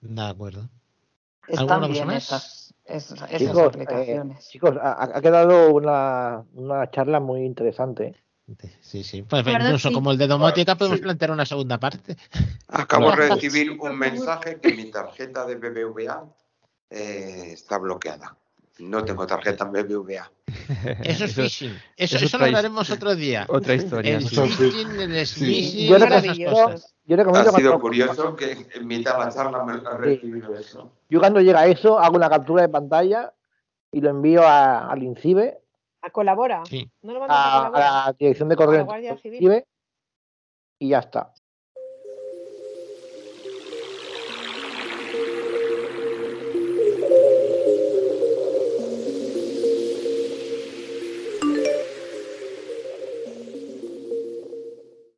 [0.00, 0.68] De acuerdo.
[1.48, 7.20] están ¿Alguna bien esas, esas, esas Chicos, eh, chicos, ha, ha quedado una, una charla
[7.20, 8.14] muy interesante.
[8.80, 9.22] Sí, sí.
[9.22, 9.94] Pues incluso sí.
[9.94, 11.02] como el de domótica podemos Sí.
[11.02, 12.16] plantear una segunda parte.
[12.68, 16.24] Acabo de recibir un mensaje que mi tarjeta de BBVA
[16.90, 18.36] eh, está bloqueada.
[18.78, 20.30] No tengo tarjeta en BBVA.
[21.02, 21.70] Eso es phishing.
[21.96, 23.46] Eso, eso eso lo hablaremos otro día.
[23.48, 24.16] Otra historia.
[24.16, 25.98] El phishing, el smishing, Yo
[26.50, 26.94] cosas.
[27.06, 30.92] Yo Ha sido cuando, curioso que en mitad de la charla me ha recibido eso.
[31.08, 33.32] yo cuando llega eso, hago una captura de pantalla
[33.92, 35.58] y lo envío a- al INCIBE,
[36.02, 36.62] A colabora.
[36.68, 36.90] Sí.
[37.02, 37.80] ¿No lo mandas a a, a colabora?
[38.06, 38.86] la dirección de A la correo
[39.18, 39.38] Civil.
[39.40, 39.66] INCIBE,
[40.80, 41.32] y ya está.